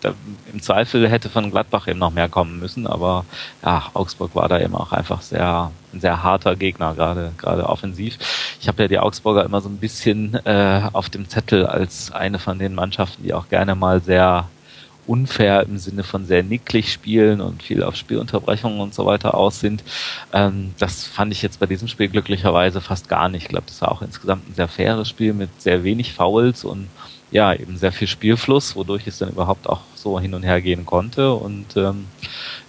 da, 0.00 0.14
im 0.52 0.62
Zweifel 0.62 1.08
hätte 1.08 1.28
von 1.28 1.50
Gladbach 1.50 1.88
eben 1.88 1.98
noch 1.98 2.12
mehr 2.12 2.28
kommen 2.28 2.60
müssen, 2.60 2.86
aber 2.86 3.24
ja, 3.64 3.90
Augsburg 3.94 4.34
war 4.34 4.48
da 4.48 4.60
eben 4.60 4.74
auch 4.74 4.92
einfach 4.92 5.22
sehr 5.22 5.72
ein 5.92 6.00
sehr 6.00 6.22
harter 6.22 6.54
Gegner, 6.56 6.94
gerade 6.94 7.32
gerade 7.36 7.68
offensiv. 7.68 8.16
Ich 8.60 8.68
habe 8.68 8.82
ja 8.82 8.88
die 8.88 8.98
Augsburger 8.98 9.44
immer 9.44 9.60
so 9.60 9.68
ein 9.68 9.78
bisschen 9.78 10.34
äh, 10.44 10.82
auf 10.92 11.10
dem 11.10 11.28
Zettel 11.28 11.66
als 11.66 12.12
eine 12.12 12.38
von 12.38 12.58
den 12.58 12.74
Mannschaften, 12.74 13.24
die 13.24 13.34
auch 13.34 13.48
gerne 13.48 13.74
mal 13.74 14.00
sehr 14.00 14.48
unfair 15.10 15.64
im 15.64 15.76
Sinne 15.76 16.04
von 16.04 16.24
sehr 16.24 16.44
nicklig 16.44 16.92
spielen 16.92 17.40
und 17.40 17.64
viel 17.64 17.82
auf 17.82 17.96
Spielunterbrechungen 17.96 18.78
und 18.80 18.94
so 18.94 19.06
weiter 19.06 19.34
aus 19.34 19.58
sind. 19.58 19.82
Ähm, 20.32 20.72
das 20.78 21.04
fand 21.04 21.32
ich 21.32 21.42
jetzt 21.42 21.58
bei 21.58 21.66
diesem 21.66 21.88
Spiel 21.88 22.08
glücklicherweise 22.08 22.80
fast 22.80 23.08
gar 23.08 23.28
nicht. 23.28 23.42
Ich 23.42 23.48
glaube, 23.48 23.66
das 23.66 23.82
war 23.82 23.90
auch 23.90 24.02
insgesamt 24.02 24.48
ein 24.48 24.54
sehr 24.54 24.68
faires 24.68 25.08
Spiel 25.08 25.32
mit 25.32 25.50
sehr 25.60 25.82
wenig 25.82 26.12
Fouls 26.12 26.64
und 26.64 26.86
ja, 27.32 27.52
eben 27.52 27.76
sehr 27.76 27.92
viel 27.92 28.06
Spielfluss, 28.06 28.76
wodurch 28.76 29.06
es 29.08 29.18
dann 29.18 29.30
überhaupt 29.30 29.68
auch 29.68 29.80
so 29.96 30.20
hin 30.20 30.34
und 30.34 30.44
her 30.44 30.60
gehen 30.60 30.86
konnte 30.86 31.32
und 31.32 31.76
ähm, 31.76 32.06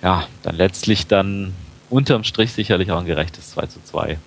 ja, 0.02 0.28
dann 0.42 0.56
letztlich 0.56 1.08
dann 1.08 1.54
unterm 1.92 2.24
Strich 2.24 2.54
sicherlich 2.54 2.92
auch 2.92 3.00
ein 3.00 3.06
gerechtes 3.06 3.52
2 3.52 3.66
zu 3.68 3.84
2. 3.84 4.18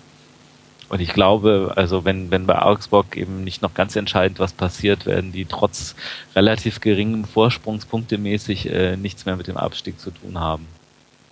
Und 0.89 1.01
ich 1.01 1.13
glaube, 1.13 1.73
also 1.75 2.05
wenn, 2.05 2.31
wenn 2.31 2.45
bei 2.45 2.61
Augsburg 2.61 3.17
eben 3.17 3.43
nicht 3.43 3.61
noch 3.61 3.73
ganz 3.73 3.95
entscheidend 3.95 4.39
was 4.39 4.53
passiert, 4.53 5.05
werden 5.05 5.31
die 5.31 5.45
trotz 5.45 5.95
relativ 6.35 6.79
geringem 6.79 7.25
Vorsprungspunktemäßig 7.25 8.69
äh, 8.69 8.97
nichts 8.97 9.25
mehr 9.25 9.35
mit 9.35 9.47
dem 9.47 9.57
Abstieg 9.57 9.99
zu 9.99 10.11
tun 10.11 10.39
haben. 10.39 10.67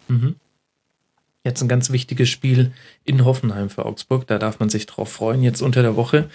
Mhm. 0.08 0.36
Jetzt 1.46 1.62
ein 1.62 1.68
ganz 1.68 1.92
wichtiges 1.92 2.30
Spiel 2.30 2.72
in 3.04 3.26
Hoffenheim 3.26 3.70
für 3.70 3.86
Augsburg. 3.86 4.26
Da 4.28 4.40
darf 4.40 4.60
man 4.60 4.70
sich 4.70 4.86
drauf 4.86 5.12
freuen, 5.12 5.44
jetzt 5.44 5.62
unter 5.62 5.82
der 5.82 5.98
Woche. 5.98 6.30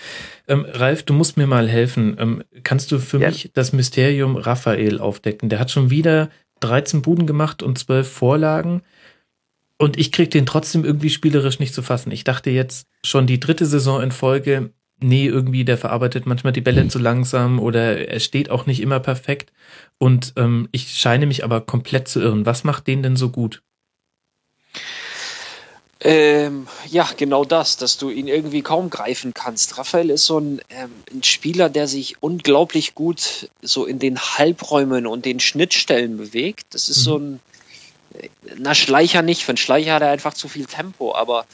Ähm, 0.46 0.66
Ralf, 0.68 1.02
du 1.02 1.14
musst 1.14 1.38
mir 1.38 1.46
mal 1.46 1.66
helfen. 1.66 2.16
Ähm, 2.18 2.44
kannst 2.62 2.92
du 2.92 2.98
für 2.98 3.18
ja. 3.18 3.28
mich 3.28 3.50
das 3.54 3.72
Mysterium 3.72 4.36
Raphael 4.36 5.00
aufdecken? 5.00 5.48
Der 5.48 5.60
hat 5.60 5.70
schon 5.70 5.88
wieder 5.88 6.28
13 6.60 7.00
Buden 7.00 7.26
gemacht 7.26 7.62
und 7.62 7.78
12 7.78 8.06
Vorlagen. 8.06 8.82
Und 9.78 9.96
ich 9.96 10.12
krieg 10.12 10.30
den 10.30 10.44
trotzdem 10.44 10.84
irgendwie 10.84 11.10
spielerisch 11.10 11.60
nicht 11.60 11.72
zu 11.72 11.82
fassen. 11.82 12.10
Ich 12.10 12.24
dachte 12.24 12.50
jetzt 12.50 12.88
schon 13.04 13.26
die 13.26 13.40
dritte 13.40 13.64
Saison 13.64 14.02
in 14.02 14.10
Folge, 14.10 14.72
nee, 15.00 15.26
irgendwie, 15.26 15.64
der 15.64 15.78
verarbeitet 15.78 16.26
manchmal 16.26 16.52
die 16.52 16.60
Bälle 16.60 16.88
zu 16.88 16.98
langsam 16.98 17.60
oder 17.60 18.08
er 18.08 18.20
steht 18.20 18.50
auch 18.50 18.66
nicht 18.66 18.80
immer 18.80 19.00
perfekt. 19.00 19.52
Und 19.98 20.32
ähm, 20.36 20.68
ich 20.72 20.94
scheine 20.94 21.26
mich 21.26 21.44
aber 21.44 21.60
komplett 21.60 22.08
zu 22.08 22.20
irren. 22.20 22.44
Was 22.44 22.64
macht 22.64 22.86
den 22.86 23.02
denn 23.02 23.16
so 23.16 23.30
gut? 23.30 23.62
Ähm, 26.00 26.68
ja, 26.88 27.08
genau 27.16 27.44
das, 27.44 27.76
dass 27.76 27.98
du 27.98 28.10
ihn 28.10 28.28
irgendwie 28.28 28.62
kaum 28.62 28.88
greifen 28.88 29.34
kannst. 29.34 29.78
Raphael 29.78 30.10
ist 30.10 30.26
so 30.26 30.38
ein, 30.38 30.60
ähm, 30.70 30.92
ein, 31.12 31.24
Spieler, 31.24 31.68
der 31.68 31.88
sich 31.88 32.22
unglaublich 32.22 32.94
gut 32.94 33.50
so 33.62 33.84
in 33.84 33.98
den 33.98 34.18
Halbräumen 34.18 35.08
und 35.08 35.24
den 35.24 35.40
Schnittstellen 35.40 36.16
bewegt. 36.16 36.66
Das 36.70 36.88
ist 36.88 36.98
mhm. 36.98 37.02
so 37.02 37.18
ein, 37.18 37.40
na, 38.56 38.74
Schleicher 38.74 39.22
nicht. 39.22 39.44
Für 39.44 39.56
Schleicher 39.56 39.94
hat 39.94 40.02
er 40.02 40.10
einfach 40.10 40.34
zu 40.34 40.48
viel 40.48 40.66
Tempo, 40.66 41.14
aber 41.14 41.46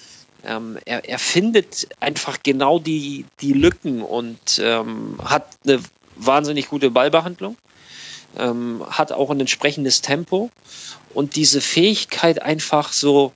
ähm, 0.45 0.79
er, 0.85 1.09
er 1.09 1.19
findet 1.19 1.89
einfach 2.01 2.43
genau 2.43 2.79
die, 2.79 3.25
die 3.41 3.53
Lücken 3.53 4.03
und 4.03 4.59
ähm, 4.59 5.19
hat 5.25 5.47
eine 5.65 5.81
wahnsinnig 6.17 6.69
gute 6.69 6.91
Ballbehandlung, 6.91 7.57
ähm, 8.39 8.85
hat 8.89 9.13
auch 9.13 9.31
ein 9.31 9.41
entsprechendes 9.41 10.03
Tempo 10.03 10.51
und 11.13 11.37
diese 11.37 11.61
Fähigkeit 11.61 12.43
einfach 12.43 12.93
so 12.93 13.33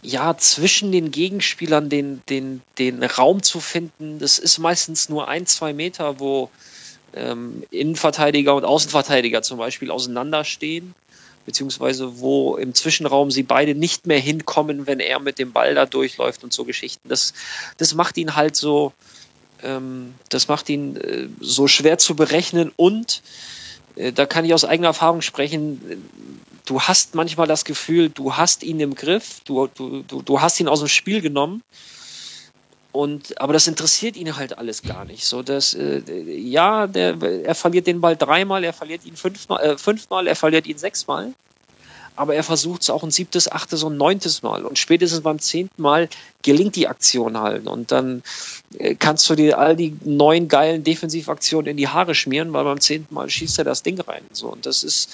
ja, 0.00 0.36
zwischen 0.38 0.92
den 0.92 1.10
Gegenspielern 1.10 1.88
den, 1.88 2.22
den, 2.28 2.62
den 2.78 3.02
Raum 3.02 3.42
zu 3.42 3.60
finden, 3.60 4.20
das 4.20 4.38
ist 4.38 4.58
meistens 4.58 5.08
nur 5.08 5.28
ein, 5.28 5.44
zwei 5.44 5.72
Meter, 5.72 6.20
wo 6.20 6.50
ähm, 7.14 7.64
Innenverteidiger 7.70 8.54
und 8.54 8.64
Außenverteidiger 8.64 9.42
zum 9.42 9.58
Beispiel 9.58 9.90
auseinanderstehen 9.90 10.94
beziehungsweise 11.48 12.20
wo 12.20 12.56
im 12.56 12.74
Zwischenraum 12.74 13.30
sie 13.30 13.42
beide 13.42 13.74
nicht 13.74 14.06
mehr 14.06 14.18
hinkommen, 14.20 14.86
wenn 14.86 15.00
er 15.00 15.18
mit 15.18 15.38
dem 15.38 15.52
Ball 15.52 15.74
da 15.74 15.86
durchläuft 15.86 16.44
und 16.44 16.52
so 16.52 16.64
Geschichten. 16.64 17.08
Das, 17.08 17.32
das 17.78 17.94
macht 17.94 18.18
ihn 18.18 18.36
halt 18.36 18.54
so, 18.54 18.92
ähm, 19.62 20.12
das 20.28 20.48
macht 20.48 20.68
ihn 20.68 20.96
äh, 20.98 21.28
so 21.40 21.66
schwer 21.66 21.96
zu 21.96 22.14
berechnen 22.14 22.70
und 22.76 23.22
äh, 23.96 24.12
da 24.12 24.26
kann 24.26 24.44
ich 24.44 24.52
aus 24.52 24.66
eigener 24.66 24.88
Erfahrung 24.88 25.22
sprechen, 25.22 25.80
du 26.66 26.82
hast 26.82 27.14
manchmal 27.14 27.46
das 27.46 27.64
Gefühl, 27.64 28.10
du 28.10 28.36
hast 28.36 28.62
ihn 28.62 28.78
im 28.78 28.94
Griff, 28.94 29.40
du, 29.46 29.68
du, 29.68 30.02
du, 30.02 30.20
du 30.20 30.42
hast 30.42 30.60
ihn 30.60 30.68
aus 30.68 30.80
dem 30.80 30.88
Spiel 30.88 31.22
genommen 31.22 31.62
und, 32.98 33.40
aber 33.40 33.52
das 33.52 33.68
interessiert 33.68 34.16
ihn 34.16 34.36
halt 34.36 34.58
alles 34.58 34.82
gar 34.82 35.04
nicht. 35.04 35.24
So, 35.24 35.44
dass, 35.44 35.72
äh, 35.72 36.02
ja, 36.26 36.88
der, 36.88 37.22
er 37.22 37.54
verliert 37.54 37.86
den 37.86 38.00
Ball 38.00 38.16
dreimal, 38.16 38.64
er 38.64 38.72
verliert 38.72 39.06
ihn 39.06 39.14
fünfmal, 39.14 39.62
äh, 39.62 39.78
fünfmal, 39.78 40.26
er 40.26 40.34
verliert 40.34 40.66
ihn 40.66 40.78
sechsmal. 40.78 41.32
Aber 42.16 42.34
er 42.34 42.42
versucht 42.42 42.82
es 42.82 42.90
auch 42.90 43.04
ein 43.04 43.12
siebtes, 43.12 43.52
achtes 43.52 43.84
und 43.84 43.96
neuntes 43.96 44.42
Mal. 44.42 44.64
Und 44.64 44.80
spätestens 44.80 45.20
beim 45.20 45.38
zehnten 45.38 45.80
Mal 45.80 46.08
gelingt 46.42 46.74
die 46.74 46.88
Aktion 46.88 47.38
halt. 47.38 47.68
Und 47.68 47.92
dann 47.92 48.24
äh, 48.76 48.96
kannst 48.96 49.30
du 49.30 49.36
dir 49.36 49.60
all 49.60 49.76
die 49.76 49.96
neun 50.02 50.48
geilen 50.48 50.82
Defensivaktionen 50.82 51.70
in 51.70 51.76
die 51.76 51.86
Haare 51.86 52.16
schmieren, 52.16 52.52
weil 52.52 52.64
beim 52.64 52.80
zehnten 52.80 53.14
Mal 53.14 53.30
schießt 53.30 53.58
er 53.58 53.64
das 53.64 53.84
Ding 53.84 54.00
rein. 54.00 54.22
So, 54.32 54.48
und 54.48 54.66
das 54.66 54.82
ist 54.82 55.08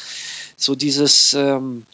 so 0.57 0.75
dieses, 0.75 1.35
ähm, 1.35 1.85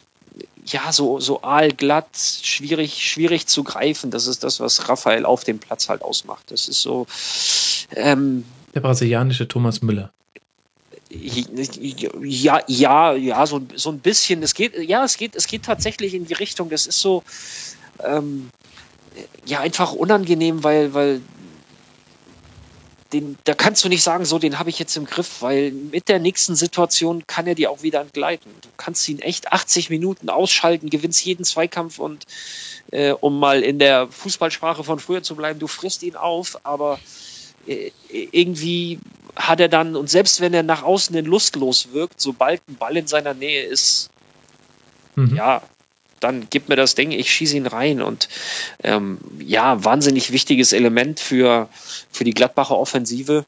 ja, 0.65 0.91
so, 0.91 1.19
so 1.19 1.41
aalglatt, 1.43 2.15
schwierig, 2.15 3.07
schwierig 3.07 3.47
zu 3.47 3.63
greifen. 3.63 4.11
Das 4.11 4.27
ist 4.27 4.43
das, 4.43 4.59
was 4.59 4.89
Raphael 4.89 5.25
auf 5.25 5.43
dem 5.43 5.59
Platz 5.59 5.89
halt 5.89 6.01
ausmacht. 6.01 6.51
Das 6.51 6.67
ist 6.67 6.81
so. 6.81 7.07
Ähm, 7.95 8.45
Der 8.75 8.81
brasilianische 8.81 9.47
Thomas 9.47 9.81
Müller. 9.81 10.11
Ja, 11.09 12.61
ja, 12.67 13.13
ja, 13.13 13.45
so, 13.45 13.61
so 13.75 13.89
ein 13.91 13.99
bisschen. 13.99 14.43
Es 14.43 14.53
geht, 14.53 14.77
ja, 14.77 15.03
es 15.03 15.17
geht, 15.17 15.35
es 15.35 15.47
geht 15.47 15.63
tatsächlich 15.63 16.13
in 16.13 16.25
die 16.25 16.33
Richtung. 16.33 16.69
Das 16.69 16.87
ist 16.87 16.99
so, 16.99 17.23
ähm, 18.03 18.49
ja, 19.45 19.59
einfach 19.59 19.91
unangenehm, 19.91 20.63
weil, 20.63 20.93
weil 20.93 21.21
den, 23.13 23.37
da 23.43 23.53
kannst 23.53 23.83
du 23.83 23.89
nicht 23.89 24.03
sagen, 24.03 24.25
so, 24.25 24.39
den 24.39 24.59
habe 24.59 24.69
ich 24.69 24.79
jetzt 24.79 24.95
im 24.95 25.05
Griff, 25.05 25.41
weil 25.41 25.71
mit 25.71 26.07
der 26.07 26.19
nächsten 26.19 26.55
Situation 26.55 27.23
kann 27.27 27.47
er 27.47 27.55
dir 27.55 27.71
auch 27.71 27.83
wieder 27.83 28.01
entgleiten. 28.01 28.51
Du 28.61 28.69
kannst 28.77 29.07
ihn 29.09 29.19
echt 29.19 29.51
80 29.51 29.89
Minuten 29.89 30.29
ausschalten, 30.29 30.89
gewinnst 30.89 31.23
jeden 31.25 31.43
Zweikampf 31.43 31.99
und 31.99 32.25
äh, 32.91 33.11
um 33.11 33.39
mal 33.39 33.63
in 33.63 33.79
der 33.79 34.07
Fußballsprache 34.07 34.83
von 34.83 34.99
früher 34.99 35.23
zu 35.23 35.35
bleiben, 35.35 35.59
du 35.59 35.67
frisst 35.67 36.03
ihn 36.03 36.15
auf, 36.15 36.59
aber 36.63 36.99
äh, 37.67 37.91
irgendwie 38.09 38.99
hat 39.35 39.59
er 39.59 39.69
dann, 39.69 39.95
und 39.95 40.09
selbst 40.09 40.41
wenn 40.41 40.53
er 40.53 40.63
nach 40.63 40.83
außen 40.83 41.15
den 41.15 41.25
lustlos 41.25 41.89
wirkt, 41.91 42.19
sobald 42.19 42.61
ein 42.67 42.75
Ball 42.75 42.97
in 42.97 43.07
seiner 43.07 43.33
Nähe 43.33 43.63
ist, 43.63 44.09
mhm. 45.15 45.35
ja, 45.35 45.61
dann 46.21 46.47
gib 46.49 46.69
mir 46.69 46.77
das 46.77 46.95
Ding, 46.95 47.11
ich 47.11 47.29
schieße 47.31 47.57
ihn 47.57 47.67
rein. 47.67 48.01
Und 48.01 48.29
ähm, 48.83 49.17
ja, 49.39 49.83
wahnsinnig 49.83 50.31
wichtiges 50.31 50.71
Element 50.71 51.19
für, 51.19 51.67
für 52.11 52.23
die 52.23 52.33
Gladbacher 52.33 52.77
Offensive. 52.77 53.45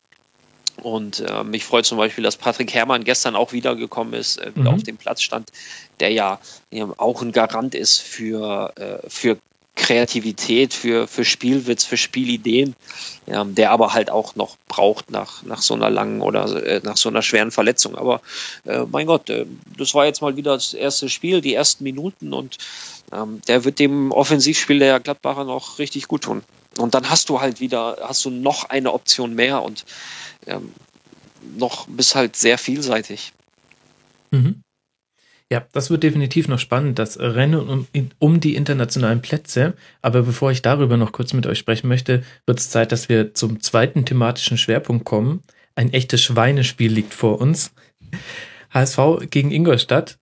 Und 0.81 1.19
äh, 1.21 1.43
mich 1.43 1.63
freut 1.63 1.85
zum 1.85 1.97
Beispiel, 1.97 2.23
dass 2.23 2.35
Patrick 2.35 2.73
Herrmann 2.73 3.03
gestern 3.03 3.35
auch 3.35 3.53
wiedergekommen 3.53 4.13
ist, 4.13 4.37
äh, 4.37 4.51
mhm. 4.53 4.67
auf 4.67 4.83
dem 4.83 4.97
Platz 4.97 5.21
stand, 5.21 5.51
der 5.99 6.09
ja, 6.09 6.39
ja 6.71 6.89
auch 6.97 7.21
ein 7.21 7.31
Garant 7.31 7.75
ist 7.75 7.99
für, 8.01 8.73
äh, 8.75 9.07
für 9.07 9.37
Kreativität, 9.75 10.73
für, 10.73 11.07
für 11.07 11.25
Spielwitz, 11.25 11.83
für 11.83 11.97
Spielideen, 11.97 12.75
ja, 13.25 13.43
der 13.43 13.71
aber 13.71 13.93
halt 13.93 14.11
auch 14.11 14.35
noch 14.35 14.55
braucht 14.67 15.09
nach, 15.09 15.43
nach 15.43 15.61
so 15.61 15.73
einer 15.73 15.89
langen 15.89 16.21
oder 16.21 16.63
äh, 16.63 16.81
nach 16.83 16.97
so 16.97 17.09
einer 17.09 17.23
schweren 17.23 17.51
Verletzung. 17.51 17.95
Aber 17.95 18.21
äh, 18.65 18.85
mein 18.91 19.07
Gott, 19.07 19.29
äh, 19.29 19.45
das 19.77 19.95
war 19.95 20.05
jetzt 20.05 20.21
mal 20.21 20.37
wieder 20.37 20.53
das 20.53 20.73
erste 20.73 21.09
Spiel, 21.09 21.41
die 21.41 21.55
ersten 21.55 21.83
Minuten 21.83 22.33
und 22.33 22.57
ähm, 23.11 23.41
der 23.47 23.65
wird 23.65 23.79
dem 23.79 24.11
Offensivspiel 24.11 24.79
der 24.79 24.99
Gladbacher 24.99 25.43
noch 25.43 25.79
richtig 25.79 26.07
gut 26.07 26.23
tun. 26.23 26.43
Und 26.77 26.93
dann 26.93 27.09
hast 27.09 27.29
du 27.29 27.41
halt 27.41 27.59
wieder, 27.59 27.97
hast 28.01 28.25
du 28.25 28.29
noch 28.29 28.65
eine 28.69 28.93
Option 28.93 29.33
mehr 29.33 29.63
und 29.63 29.85
ähm, 30.47 30.71
noch 31.57 31.87
bist 31.87 32.15
halt 32.15 32.35
sehr 32.35 32.57
vielseitig. 32.57 33.33
Mhm. 34.31 34.62
Ja, 35.52 35.65
das 35.72 35.90
wird 35.90 36.03
definitiv 36.03 36.48
noch 36.48 36.60
spannend, 36.60 36.99
das 36.99 37.20
Rennen 37.20 37.68
um, 37.68 37.88
um, 38.20 38.40
die 38.40 38.56
internationalen 38.56 39.22
Plätze. 39.22 39.74
Aber 40.02 40.24
bevor 40.24 40.52
ich 40.52 40.61
darüber 40.61 40.98
noch 40.98 41.11
kurz 41.11 41.34
mit 41.34 41.45
euch 41.45 41.60
sprechen 41.60 41.88
möchte, 41.88 42.24
wird 42.45 42.60
es 42.60 42.70
Zeit, 42.70 42.91
dass 42.91 43.10
wir 43.10 43.34
zum 43.34 43.61
zweiten 43.61 44.06
thematischen 44.06 44.57
Schwerpunkt 44.57 45.06
kommen. 45.06 45.41
Ein 45.76 45.94
echtes 45.94 46.22
Schweinespiel 46.22 46.91
liegt 46.91 47.14
vor 47.14 47.40
uns. 47.40 47.72
HSV 48.72 49.30
gegen 49.30 49.52
Ingolstadt. 49.52 50.18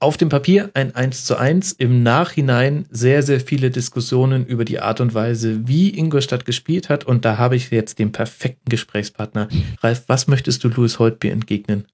Auf 0.00 0.16
dem 0.16 0.30
Papier 0.30 0.70
ein 0.74 0.96
1 0.96 1.24
zu 1.24 1.36
1, 1.36 1.72
im 1.74 2.02
Nachhinein 2.02 2.86
sehr, 2.90 3.22
sehr 3.22 3.38
viele 3.38 3.70
Diskussionen 3.70 4.44
über 4.44 4.64
die 4.64 4.80
Art 4.80 5.00
und 5.00 5.14
Weise, 5.14 5.68
wie 5.68 5.96
Ingolstadt 5.96 6.44
gespielt 6.44 6.88
hat. 6.88 7.04
Und 7.04 7.24
da 7.24 7.38
habe 7.38 7.54
ich 7.54 7.70
jetzt 7.70 8.00
den 8.00 8.10
perfekten 8.10 8.68
Gesprächspartner. 8.68 9.46
Ralf, 9.80 10.02
was 10.08 10.26
möchtest 10.26 10.64
du 10.64 10.68
Louis 10.68 10.98
Holtby 10.98 11.28
entgegnen? 11.28 11.86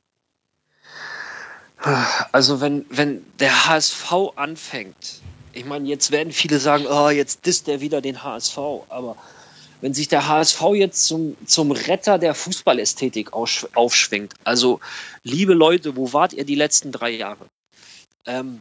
Also 2.32 2.60
wenn, 2.60 2.84
wenn 2.90 3.24
der 3.38 3.66
HSV 3.66 4.12
anfängt, 4.36 5.20
ich 5.52 5.64
meine, 5.64 5.88
jetzt 5.88 6.10
werden 6.10 6.32
viele 6.32 6.58
sagen, 6.60 6.86
oh, 6.86 7.08
jetzt 7.08 7.46
disst 7.46 7.66
der 7.66 7.80
wieder 7.80 8.00
den 8.00 8.22
HSV, 8.22 8.58
aber 8.88 9.16
wenn 9.80 9.94
sich 9.94 10.08
der 10.08 10.28
HSV 10.28 10.60
jetzt 10.74 11.06
zum, 11.06 11.36
zum 11.46 11.70
Retter 11.70 12.18
der 12.18 12.34
Fußballästhetik 12.34 13.32
aufschwingt, 13.32 14.34
also 14.44 14.80
liebe 15.22 15.54
Leute, 15.54 15.96
wo 15.96 16.12
wart 16.12 16.32
ihr 16.32 16.44
die 16.44 16.56
letzten 16.56 16.92
drei 16.92 17.10
Jahre? 17.10 17.46
Ähm, 18.26 18.60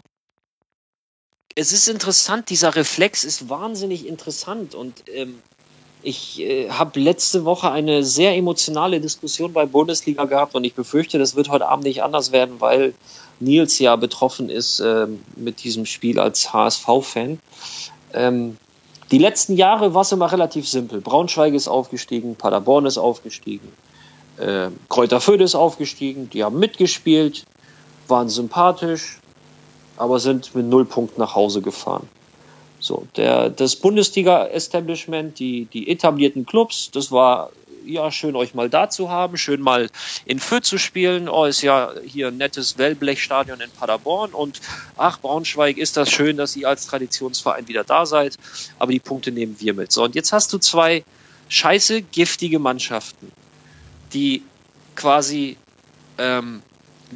es 1.56 1.72
ist 1.72 1.88
interessant, 1.88 2.50
dieser 2.50 2.76
Reflex 2.76 3.24
ist 3.24 3.50
wahnsinnig 3.50 4.06
interessant 4.06 4.76
und 4.76 5.10
ähm, 5.10 5.42
ich 6.04 6.40
äh, 6.40 6.70
habe 6.70 7.00
letzte 7.00 7.46
Woche 7.46 7.72
eine 7.72 8.04
sehr 8.04 8.36
emotionale 8.36 9.02
Diskussion 9.02 9.54
bei 9.54 9.66
Bundesliga 9.66 10.26
gehabt 10.26 10.56
und 10.56 10.64
ich 10.64 10.74
befürchte, 10.74 11.20
das 11.20 11.36
wird 11.36 11.50
heute 11.50 11.68
Abend 11.68 11.86
nicht 11.86 12.04
anders 12.04 12.32
werden, 12.32 12.60
weil 12.60 12.94
Nils 13.40 13.80
ja 13.80 13.96
betroffen 13.96 14.50
ist 14.50 14.80
äh, 14.80 15.08
mit 15.36 15.64
diesem 15.64 15.86
Spiel 15.86 16.20
als 16.20 16.54
HSV-Fan. 16.54 17.40
Ähm, 18.14 18.58
die 19.12 19.18
letzten 19.18 19.56
Jahre 19.56 19.94
war 19.94 20.02
es 20.02 20.12
immer 20.12 20.32
relativ 20.32 20.68
simpel. 20.68 21.02
Braunschweig 21.02 21.54
ist 21.54 21.68
aufgestiegen, 21.68 22.36
Paderborn 22.36 22.86
ist 22.86 22.98
aufgestiegen, 22.98 23.72
äh, 24.38 24.70
Kräuter 24.90 25.22
Fürth 25.22 25.42
ist 25.42 25.56
aufgestiegen, 25.56 26.30
die 26.30 26.44
haben 26.44 26.60
mitgespielt, 26.60 27.46
waren 28.08 28.30
sympathisch, 28.30 29.20
aber 29.98 30.20
sind 30.20 30.54
mit 30.56 30.66
null 30.66 30.86
Punkten 30.86 31.22
nach 31.22 31.36
Hause 31.36 31.62
gefahren. 31.62 32.08
So, 32.88 33.06
der, 33.18 33.50
das 33.50 33.76
Bundesliga-Establishment, 33.76 35.40
die, 35.40 35.66
die 35.66 35.90
etablierten 35.90 36.46
Clubs, 36.46 36.90
das 36.90 37.12
war 37.12 37.52
ja 37.86 38.12
schön, 38.12 38.36
euch 38.38 38.54
mal 38.54 38.70
da 38.70 38.90
zu 38.90 39.10
haben, 39.10 39.38
schön 39.38 39.62
mal 39.62 39.90
in 40.26 40.40
Fürth 40.40 40.66
zu 40.66 40.78
spielen. 40.78 41.28
Oh, 41.28 41.44
ist 41.44 41.62
ja 41.62 41.92
hier 42.06 42.30
ein 42.30 42.38
nettes 42.38 42.78
Wellblechstadion 42.78 43.60
in 43.60 43.70
Paderborn 43.72 44.34
und 44.34 44.62
ach, 44.96 45.20
Braunschweig, 45.20 45.78
ist 45.78 45.98
das 45.98 46.10
schön, 46.10 46.38
dass 46.38 46.56
ihr 46.56 46.70
als 46.70 46.88
Traditionsverein 46.88 47.68
wieder 47.68 47.84
da 47.84 48.06
seid, 48.06 48.38
aber 48.80 48.94
die 48.94 49.00
Punkte 49.00 49.32
nehmen 49.34 49.58
wir 49.60 49.74
mit. 49.74 49.92
So, 49.92 50.04
und 50.06 50.16
jetzt 50.16 50.32
hast 50.32 50.54
du 50.54 50.58
zwei 50.58 51.04
scheiße 51.50 52.04
giftige 52.04 52.60
Mannschaften, 52.60 53.32
die 54.14 54.44
quasi 54.96 55.58
ähm, 56.18 56.62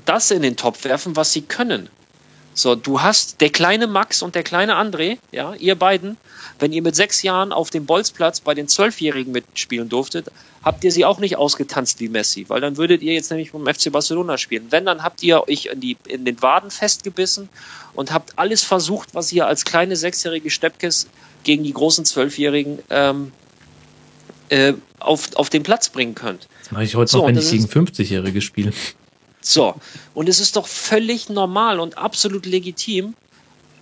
das 0.05 0.31
in 0.31 0.41
den 0.41 0.57
Topf 0.57 0.83
werfen, 0.83 1.15
was 1.15 1.31
sie 1.31 1.43
können. 1.43 1.89
So, 2.53 2.75
du 2.75 3.01
hast 3.01 3.39
der 3.39 3.49
kleine 3.49 3.87
Max 3.87 4.21
und 4.21 4.35
der 4.35 4.43
kleine 4.43 4.75
André, 4.75 5.17
ja, 5.31 5.53
ihr 5.53 5.75
beiden, 5.75 6.17
wenn 6.59 6.73
ihr 6.73 6.81
mit 6.81 6.95
sechs 6.95 7.23
Jahren 7.23 7.53
auf 7.53 7.69
dem 7.69 7.85
Bolzplatz 7.85 8.41
bei 8.41 8.53
den 8.53 8.67
Zwölfjährigen 8.67 9.31
mitspielen 9.31 9.87
durftet, 9.87 10.27
habt 10.61 10.83
ihr 10.83 10.91
sie 10.91 11.05
auch 11.05 11.19
nicht 11.19 11.37
ausgetanzt 11.37 11.99
wie 12.01 12.09
Messi, 12.09 12.45
weil 12.49 12.59
dann 12.59 12.77
würdet 12.77 13.01
ihr 13.01 13.13
jetzt 13.13 13.31
nämlich 13.31 13.51
vom 13.51 13.65
FC 13.65 13.91
Barcelona 13.91 14.37
spielen. 14.37 14.67
Wenn, 14.69 14.85
dann 14.85 15.01
habt 15.01 15.23
ihr 15.23 15.47
euch 15.47 15.67
in, 15.67 15.79
die, 15.79 15.97
in 16.07 16.25
den 16.25 16.41
Waden 16.41 16.71
festgebissen 16.71 17.47
und 17.93 18.11
habt 18.11 18.37
alles 18.37 18.63
versucht, 18.63 19.15
was 19.15 19.31
ihr 19.31 19.47
als 19.47 19.63
kleine 19.63 19.95
sechsjährige 19.95 20.49
Steppkes 20.49 21.07
gegen 21.43 21.63
die 21.63 21.73
großen 21.73 22.03
Zwölfjährigen 22.03 22.79
ähm, 22.89 23.31
äh, 24.49 24.73
auf, 24.99 25.35
auf 25.35 25.49
den 25.49 25.63
Platz 25.63 25.89
bringen 25.89 26.15
könnt. 26.15 26.47
Das 26.59 26.71
mache 26.71 26.83
ich 26.83 26.95
heute 26.95 27.11
so, 27.11 27.19
noch, 27.19 27.27
wenn 27.27 27.37
ich 27.37 27.49
gegen 27.49 27.65
50-Jährige 27.65 28.41
spiele. 28.41 28.73
So, 29.41 29.75
und 30.13 30.29
es 30.29 30.39
ist 30.39 30.55
doch 30.55 30.67
völlig 30.67 31.29
normal 31.29 31.79
und 31.79 31.97
absolut 31.97 32.45
legitim, 32.45 33.15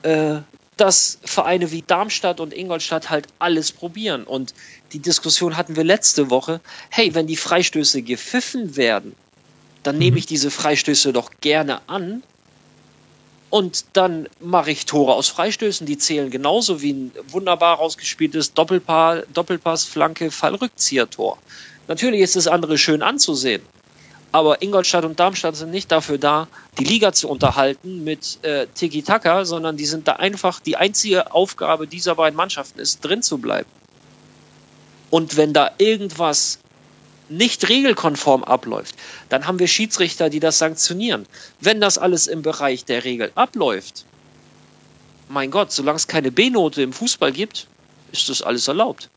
äh, 0.04 0.38
dass 0.78 1.20
Vereine 1.26 1.72
wie 1.72 1.82
Darmstadt 1.82 2.40
und 2.40 2.54
Ingolstadt 2.54 3.10
halt 3.10 3.28
alles 3.40 3.74
probieren. 3.74 4.24
Und 4.24 4.54
die 4.94 5.00
Diskussion 5.00 5.58
hatten 5.58 5.76
wir 5.76 5.84
letzte 5.84 6.30
Woche. 6.30 6.62
Hey, 6.90 7.14
wenn 7.14 7.28
die 7.28 7.36
Freistöße 7.36 8.02
gepfiffen 8.02 8.78
werden, 8.78 9.14
dann 9.84 9.96
mhm. 9.96 10.00
nehme 10.00 10.18
ich 10.20 10.26
diese 10.26 10.50
Freistöße 10.50 11.12
doch 11.12 11.32
gerne 11.42 11.82
an. 11.90 12.24
Und 13.50 13.86
dann 13.94 14.30
mache 14.40 14.72
ich 14.72 14.86
Tore 14.86 15.14
aus 15.14 15.28
Freistößen, 15.28 15.86
die 15.86 15.98
zählen 15.98 16.30
genauso 16.30 16.82
wie 16.82 16.94
ein 16.94 17.12
wunderbar 17.30 17.78
rausgespieltes 17.78 18.54
Doppelpaar, 18.54 19.24
Doppelpass, 19.34 19.84
Flanke, 19.86 20.32
Fallrückzieher-Tor. 20.32 21.38
Natürlich 21.88 22.22
ist 22.22 22.36
das 22.36 22.48
andere 22.48 22.78
schön 22.78 23.02
anzusehen. 23.02 23.64
Aber 24.32 24.62
Ingolstadt 24.62 25.06
und 25.06 25.20
Darmstadt 25.20 25.56
sind 25.56 25.72
nicht 25.72 25.92
dafür 25.92 26.18
da, 26.20 26.48
die 26.78 26.84
Liga 26.84 27.14
zu 27.14 27.28
unterhalten 27.30 28.04
mit 28.04 28.44
äh, 28.44 28.68
Tiki-Taka, 28.68 29.46
sondern 29.46 29.76
die 29.76 29.88
sind 29.88 30.08
da 30.08 30.14
einfach, 30.14 30.60
die 30.60 30.78
einzige 30.78 31.34
Aufgabe 31.34 31.88
dieser 31.88 32.16
beiden 32.16 32.38
Mannschaften 32.38 32.80
ist, 32.80 33.02
drin 33.02 33.24
zu 33.24 33.40
bleiben. 33.40 33.70
Und 35.10 35.36
wenn 35.38 35.54
da 35.54 35.72
irgendwas 35.80 36.60
nicht 37.28 37.70
regelkonform 37.70 38.44
abläuft, 38.44 38.96
dann 39.30 39.48
haben 39.48 39.60
wir 39.60 39.68
Schiedsrichter, 39.68 40.30
die 40.30 40.40
das 40.40 40.60
sanktionieren. 40.60 41.26
Wenn 41.60 41.82
das 41.82 41.98
alles 41.98 42.28
im 42.28 42.44
Bereich 42.44 42.86
der 42.86 43.04
Regel 43.04 43.32
abläuft, 43.36 44.06
mein 45.28 45.52
Gott, 45.52 45.72
solange 45.72 45.98
es 45.98 46.08
keine 46.08 46.32
B-Note 46.32 46.82
im 46.82 46.94
Fußball 46.94 47.32
gibt, 47.32 47.68
ist 48.12 48.30
das 48.30 48.42
alles 48.42 48.68
erlaubt. 48.68 49.10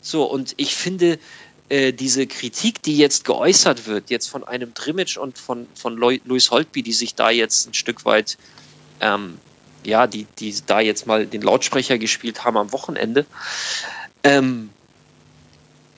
So, 0.00 0.24
und 0.24 0.54
ich 0.56 0.74
finde, 0.74 1.18
äh, 1.68 1.92
diese 1.92 2.26
Kritik, 2.26 2.82
die 2.82 2.96
jetzt 2.96 3.24
geäußert 3.24 3.86
wird, 3.86 4.10
jetzt 4.10 4.28
von 4.28 4.44
einem 4.44 4.72
Drimmitsch 4.74 5.16
und 5.16 5.38
von, 5.38 5.66
von 5.74 5.96
Louis 5.96 6.50
Holtby, 6.50 6.82
die 6.82 6.92
sich 6.92 7.14
da 7.14 7.30
jetzt 7.30 7.68
ein 7.68 7.74
Stück 7.74 8.04
weit, 8.04 8.38
ähm, 9.00 9.38
ja, 9.84 10.06
die, 10.06 10.26
die 10.38 10.54
da 10.66 10.80
jetzt 10.80 11.06
mal 11.06 11.26
den 11.26 11.42
Lautsprecher 11.42 11.98
gespielt 11.98 12.44
haben 12.44 12.56
am 12.56 12.72
Wochenende, 12.72 13.26
ähm, 14.22 14.70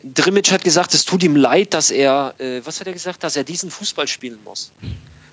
Drimmitsch 0.02 0.52
hat 0.52 0.64
gesagt, 0.64 0.94
es 0.94 1.04
tut 1.04 1.22
ihm 1.22 1.36
leid, 1.36 1.74
dass 1.74 1.90
er, 1.90 2.34
äh, 2.38 2.60
was 2.64 2.80
hat 2.80 2.86
er 2.86 2.92
gesagt, 2.92 3.24
dass 3.24 3.36
er 3.36 3.44
diesen 3.44 3.70
Fußball 3.70 4.06
spielen 4.06 4.38
muss. 4.44 4.72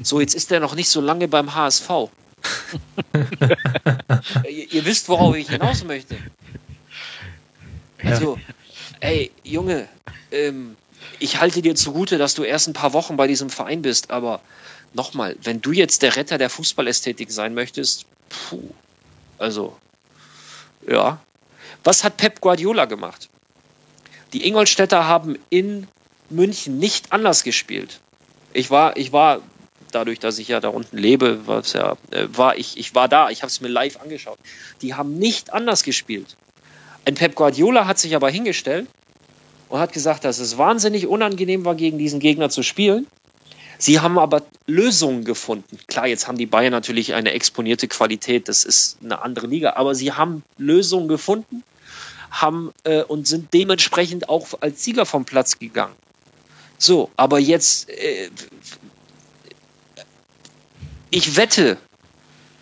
So, 0.02 0.20
jetzt 0.20 0.34
ist 0.34 0.52
er 0.52 0.60
noch 0.60 0.76
nicht 0.76 0.90
so 0.90 1.02
lange 1.02 1.28
beim 1.28 1.54
HSV. 1.54 1.90
ihr, 4.50 4.74
ihr, 4.74 4.86
wisst, 4.86 5.08
worauf 5.10 5.36
ich 5.36 5.50
hinaus 5.50 5.84
möchte. 5.84 6.18
Also, 8.04 8.38
ey, 9.06 9.32
Junge, 9.44 9.88
ähm, 10.32 10.76
ich 11.20 11.40
halte 11.40 11.62
dir 11.62 11.76
zugute, 11.76 12.18
dass 12.18 12.34
du 12.34 12.44
erst 12.44 12.68
ein 12.68 12.74
paar 12.74 12.94
Wochen 12.94 13.18
bei 13.18 13.28
diesem 13.28 13.50
Verein 13.50 13.82
bist, 13.82 14.10
aber 14.10 14.42
nochmal, 14.94 15.36
wenn 15.44 15.62
du 15.62 15.72
jetzt 15.72 16.02
der 16.02 16.16
Retter 16.16 16.38
der 16.38 16.50
Fußballästhetik 16.50 17.32
sein 17.32 17.54
möchtest, 17.54 18.06
puh, 18.30 18.70
also, 19.38 19.78
ja. 20.88 21.20
Was 21.84 22.04
hat 22.04 22.18
Pep 22.18 22.42
Guardiola 22.42 22.86
gemacht? 22.86 23.30
Die 24.34 24.48
Ingolstädter 24.48 25.06
haben 25.06 25.38
in 25.52 25.88
München 26.32 26.80
nicht 26.80 27.12
anders 27.12 27.44
gespielt. 27.44 28.00
Ich 28.54 28.72
war, 28.72 28.98
ich 28.98 29.12
war 29.12 29.42
dadurch, 29.92 30.18
dass 30.20 30.40
ich 30.40 30.48
ja 30.48 30.60
da 30.60 30.70
unten 30.70 30.98
lebe, 30.98 31.40
ja, 31.74 31.98
äh, 32.10 32.28
war 32.32 32.58
ich, 32.58 32.78
ich 32.78 32.96
war 32.96 33.08
da, 33.08 33.30
ich 33.30 33.44
habe 33.44 33.52
es 33.52 33.62
mir 33.62 33.68
live 33.68 34.02
angeschaut. 34.02 34.40
Die 34.82 34.96
haben 34.96 35.20
nicht 35.20 35.54
anders 35.54 35.84
gespielt. 35.84 36.36
Ein 37.06 37.14
Pep 37.14 37.36
Guardiola 37.36 37.86
hat 37.86 38.00
sich 38.00 38.16
aber 38.16 38.32
hingestellt 38.32 38.88
und 39.70 39.80
hat 39.80 39.94
gesagt, 39.94 40.26
dass 40.26 40.40
es 40.40 40.58
wahnsinnig 40.58 41.08
unangenehm 41.08 41.66
war, 41.66 41.76
gegen 41.76 41.98
diesen 41.98 42.20
Gegner 42.20 42.50
zu 42.50 42.64
spielen. 42.64 43.08
Sie 43.78 44.00
haben 44.00 44.18
aber 44.18 44.44
Lösungen 44.68 45.26
gefunden. 45.26 45.78
Klar, 45.88 46.08
jetzt 46.08 46.28
haben 46.28 46.38
die 46.38 46.46
Bayern 46.46 46.72
natürlich 46.72 47.14
eine 47.14 47.32
exponierte 47.32 47.88
Qualität, 47.88 48.48
das 48.48 48.64
ist 48.64 48.98
eine 49.04 49.22
andere 49.22 49.48
Liga, 49.48 49.74
aber 49.74 49.96
sie 49.96 50.14
haben 50.14 50.44
Lösungen 50.58 51.08
gefunden 51.08 51.64
haben 52.32 52.74
äh, 52.84 53.04
und 53.04 53.28
sind 53.28 53.54
dementsprechend 53.54 54.30
auch 54.30 54.48
als 54.62 54.84
Sieger 54.84 55.06
vom 55.06 55.26
Platz 55.26 55.60
gegangen. 55.60 55.96
So, 56.78 57.10
aber 57.16 57.40
jetzt, 57.40 57.90
äh, 57.90 58.30
ich 61.10 61.38
wette, 61.38 61.78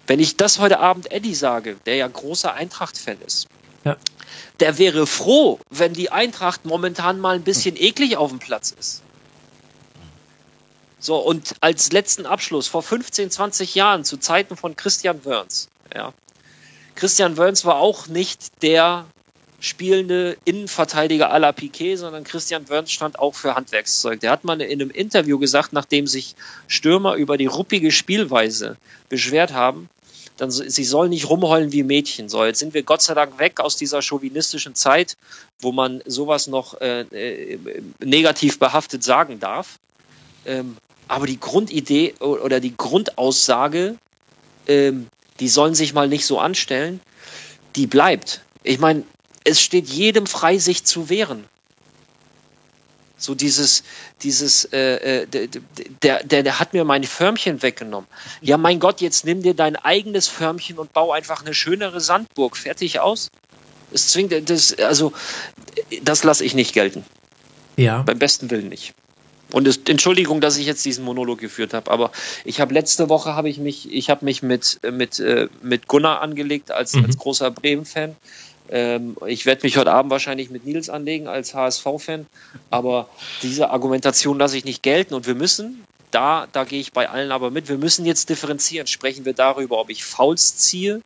wenn 0.05 0.19
ich 0.19 0.37
das 0.37 0.59
heute 0.59 0.79
Abend 0.79 1.11
Eddie 1.11 1.35
sage, 1.35 1.77
der 1.85 1.95
ja 1.95 2.07
großer 2.07 2.53
Eintracht-Fan 2.53 3.17
ist, 3.25 3.47
ja. 3.83 3.97
der 4.59 4.77
wäre 4.77 5.05
froh, 5.07 5.59
wenn 5.69 5.93
die 5.93 6.11
Eintracht 6.11 6.65
momentan 6.65 7.19
mal 7.19 7.35
ein 7.35 7.43
bisschen 7.43 7.75
eklig 7.75 8.17
auf 8.17 8.29
dem 8.29 8.39
Platz 8.39 8.71
ist. 8.77 9.01
So, 10.99 11.17
und 11.17 11.55
als 11.59 11.91
letzten 11.91 12.25
Abschluss, 12.25 12.67
vor 12.67 12.81
15, 12.81 13.29
20 13.29 13.75
Jahren, 13.75 14.05
zu 14.05 14.17
Zeiten 14.17 14.55
von 14.55 14.75
Christian 14.75 15.25
Wörns, 15.25 15.67
ja. 15.93 16.13
Christian 16.95 17.37
Wörns 17.37 17.65
war 17.65 17.75
auch 17.75 18.07
nicht 18.07 18.61
der 18.61 19.05
spielende 19.59 20.37
Innenverteidiger 20.43 21.33
à 21.33 21.39
la 21.39 21.53
Piquet, 21.53 21.95
sondern 21.95 22.23
Christian 22.23 22.67
Wörns 22.69 22.91
stand 22.91 23.17
auch 23.17 23.33
für 23.33 23.55
Handwerkszeug. 23.55 24.19
Der 24.19 24.31
hat 24.31 24.43
mal 24.43 24.61
in 24.61 24.81
einem 24.81 24.91
Interview 24.91 25.39
gesagt, 25.39 25.71
nachdem 25.71 26.05
sich 26.05 26.35
Stürmer 26.67 27.15
über 27.15 27.37
die 27.37 27.45
ruppige 27.45 27.91
Spielweise 27.91 28.77
beschwert 29.09 29.53
haben, 29.53 29.89
dann 30.37 30.51
sie 30.51 30.83
sollen 30.83 31.11
nicht 31.11 31.29
rumheulen 31.29 31.71
wie 31.71 31.83
Mädchen. 31.83 32.29
So, 32.29 32.43
jetzt 32.43 32.59
sind 32.59 32.73
wir 32.73 32.83
Gott 32.83 33.01
sei 33.01 33.13
Dank 33.13 33.39
weg 33.39 33.59
aus 33.59 33.75
dieser 33.75 34.01
chauvinistischen 34.01 34.75
Zeit, 34.75 35.15
wo 35.59 35.71
man 35.71 36.01
sowas 36.05 36.47
noch 36.47 36.79
äh, 36.81 37.01
äh, 37.01 37.59
negativ 38.03 38.59
behaftet 38.59 39.03
sagen 39.03 39.39
darf. 39.39 39.79
Ähm, 40.45 40.77
aber 41.07 41.27
die 41.27 41.39
Grundidee 41.39 42.15
oder 42.19 42.59
die 42.59 42.75
Grundaussage, 42.75 43.97
ähm, 44.67 45.07
die 45.39 45.49
sollen 45.49 45.75
sich 45.75 45.93
mal 45.93 46.07
nicht 46.07 46.25
so 46.25 46.39
anstellen, 46.39 47.01
die 47.75 47.87
bleibt. 47.87 48.41
Ich 48.63 48.79
meine, 48.79 49.03
es 49.43 49.61
steht 49.61 49.87
jedem 49.87 50.25
frei, 50.25 50.57
sich 50.57 50.85
zu 50.85 51.09
wehren. 51.09 51.45
So 53.23 53.35
dieses, 53.35 53.83
dieses, 54.21 54.65
äh, 54.65 55.23
äh 55.23 55.47
der, 56.01 56.23
der, 56.23 56.43
der 56.43 56.59
hat 56.59 56.73
mir 56.73 56.83
mein 56.83 57.03
Förmchen 57.05 57.61
weggenommen. 57.61 58.07
Ja, 58.41 58.57
mein 58.57 58.79
Gott, 58.79 58.99
jetzt 58.99 59.23
nimm 59.25 59.41
dir 59.41 59.53
dein 59.53 59.75
eigenes 59.77 60.27
Förmchen 60.27 60.77
und 60.77 60.91
bau 60.91 61.13
einfach 61.13 61.41
eine 61.41 61.53
schönere 61.53 62.01
Sandburg. 62.01 62.57
Fertig 62.57 62.99
aus. 62.99 63.29
Es 63.93 64.09
zwingt, 64.09 64.49
das, 64.49 64.77
also, 64.79 65.13
das 66.01 66.23
lasse 66.23 66.43
ich 66.43 66.53
nicht 66.53 66.73
gelten. 66.73 67.05
Ja. 67.77 68.01
Beim 68.01 68.19
besten 68.19 68.49
Willen 68.51 68.67
nicht. 68.67 68.93
Und 69.53 69.67
es, 69.67 69.79
Entschuldigung, 69.87 70.41
dass 70.41 70.57
ich 70.57 70.65
jetzt 70.65 70.83
diesen 70.83 71.05
Monolog 71.05 71.39
geführt 71.39 71.73
habe, 71.73 71.91
aber 71.91 72.11
ich 72.43 72.59
habe 72.59 72.73
letzte 72.73 73.07
Woche 73.07 73.35
habe 73.35 73.49
ich 73.49 73.59
mich, 73.59 73.91
ich 73.91 74.09
habe 74.09 74.25
mich 74.25 74.41
mit 74.41 74.79
mit 74.91 75.19
äh, 75.19 75.47
mit 75.61 75.87
Gunnar 75.87 76.21
angelegt 76.21 76.71
als, 76.71 76.93
mhm. 76.93 77.05
als 77.05 77.17
großer 77.17 77.51
Bremen-Fan. 77.51 78.15
Ähm, 78.69 79.15
ich 79.27 79.45
werde 79.45 79.63
mich 79.63 79.77
heute 79.77 79.91
Abend 79.91 80.11
wahrscheinlich 80.11 80.49
mit 80.49 80.65
Nils 80.65 80.89
anlegen 80.89 81.27
als 81.27 81.53
HSV-Fan, 81.53 82.25
aber 82.69 83.09
diese 83.41 83.69
Argumentation 83.69 84.39
lasse 84.39 84.57
ich 84.57 84.65
nicht 84.65 84.83
gelten 84.83 85.13
und 85.13 85.27
wir 85.27 85.35
müssen, 85.35 85.85
da, 86.13 86.47
da 86.51 86.63
gehe 86.63 86.79
ich 86.79 86.93
bei 86.93 87.09
allen 87.09 87.31
aber 87.31 87.49
mit, 87.49 87.69
wir 87.69 87.77
müssen 87.77 88.05
jetzt 88.05 88.29
differenzieren. 88.29 88.87
Sprechen 88.87 89.25
wir 89.25 89.33
darüber, 89.33 89.79
ob 89.79 89.89
ich 89.89 90.05
Fouls 90.05 90.57
ziehe 90.57 91.01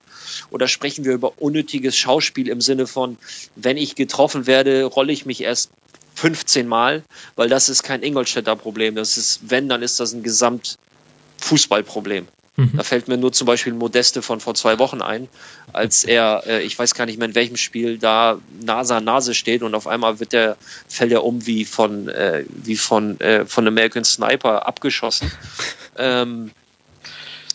oder 0.50 0.68
sprechen 0.68 1.06
wir 1.06 1.14
über 1.14 1.42
unnötiges 1.42 1.96
Schauspiel 1.96 2.50
im 2.50 2.60
Sinne 2.60 2.88
von, 2.88 3.18
wenn 3.56 3.78
ich 3.78 3.96
getroffen 3.96 4.48
werde, 4.48 4.84
rolle 4.84 5.14
ich 5.14 5.26
mich 5.26 5.42
erst 5.42 5.72
15 6.16 6.68
Mal, 6.68 7.04
weil 7.36 7.48
das 7.48 7.70
ist 7.70 7.84
kein 7.84 8.04
Ingolstädter 8.04 8.56
Problem. 8.56 8.96
Das 8.96 9.18
ist, 9.18 9.50
wenn, 9.50 9.70
dann 9.70 9.82
ist 9.82 10.00
das 10.00 10.14
ein 10.14 10.24
Gesamtfußballproblem. 10.24 12.28
Mhm. 12.58 12.72
Da 12.76 12.84
fällt 12.84 13.08
mir 13.08 13.18
nur 13.18 13.32
zum 13.32 13.46
Beispiel 13.46 13.74
Modeste 13.74 14.24
von 14.24 14.40
vor 14.40 14.56
zwei 14.56 14.80
Wochen 14.80 15.04
ein, 15.04 15.30
als 15.74 16.04
er, 16.04 16.44
äh, 16.48 16.64
ich 16.64 16.78
weiß 16.78 16.96
gar 16.96 17.06
nicht 17.06 17.20
mehr 17.20 17.28
in 17.28 17.36
welchem 17.36 17.56
Spiel, 17.56 18.00
da 18.00 18.40
Nase 18.64 18.96
an 18.96 19.04
Nase 19.04 19.36
steht 19.36 19.62
und 19.62 19.76
auf 19.76 19.86
einmal 19.86 20.20
wird 20.20 20.34
der, 20.34 20.58
fällt 20.88 21.12
er 21.12 21.24
um 21.24 21.46
wie 21.46 21.66
von, 21.66 22.10
äh, 22.10 22.46
wie 22.50 22.76
von, 22.76 23.20
äh, 23.20 23.46
von 23.46 23.68
American 23.68 24.04
Sniper 24.04 24.66
abgeschossen. 24.66 25.32
ähm, 25.98 26.52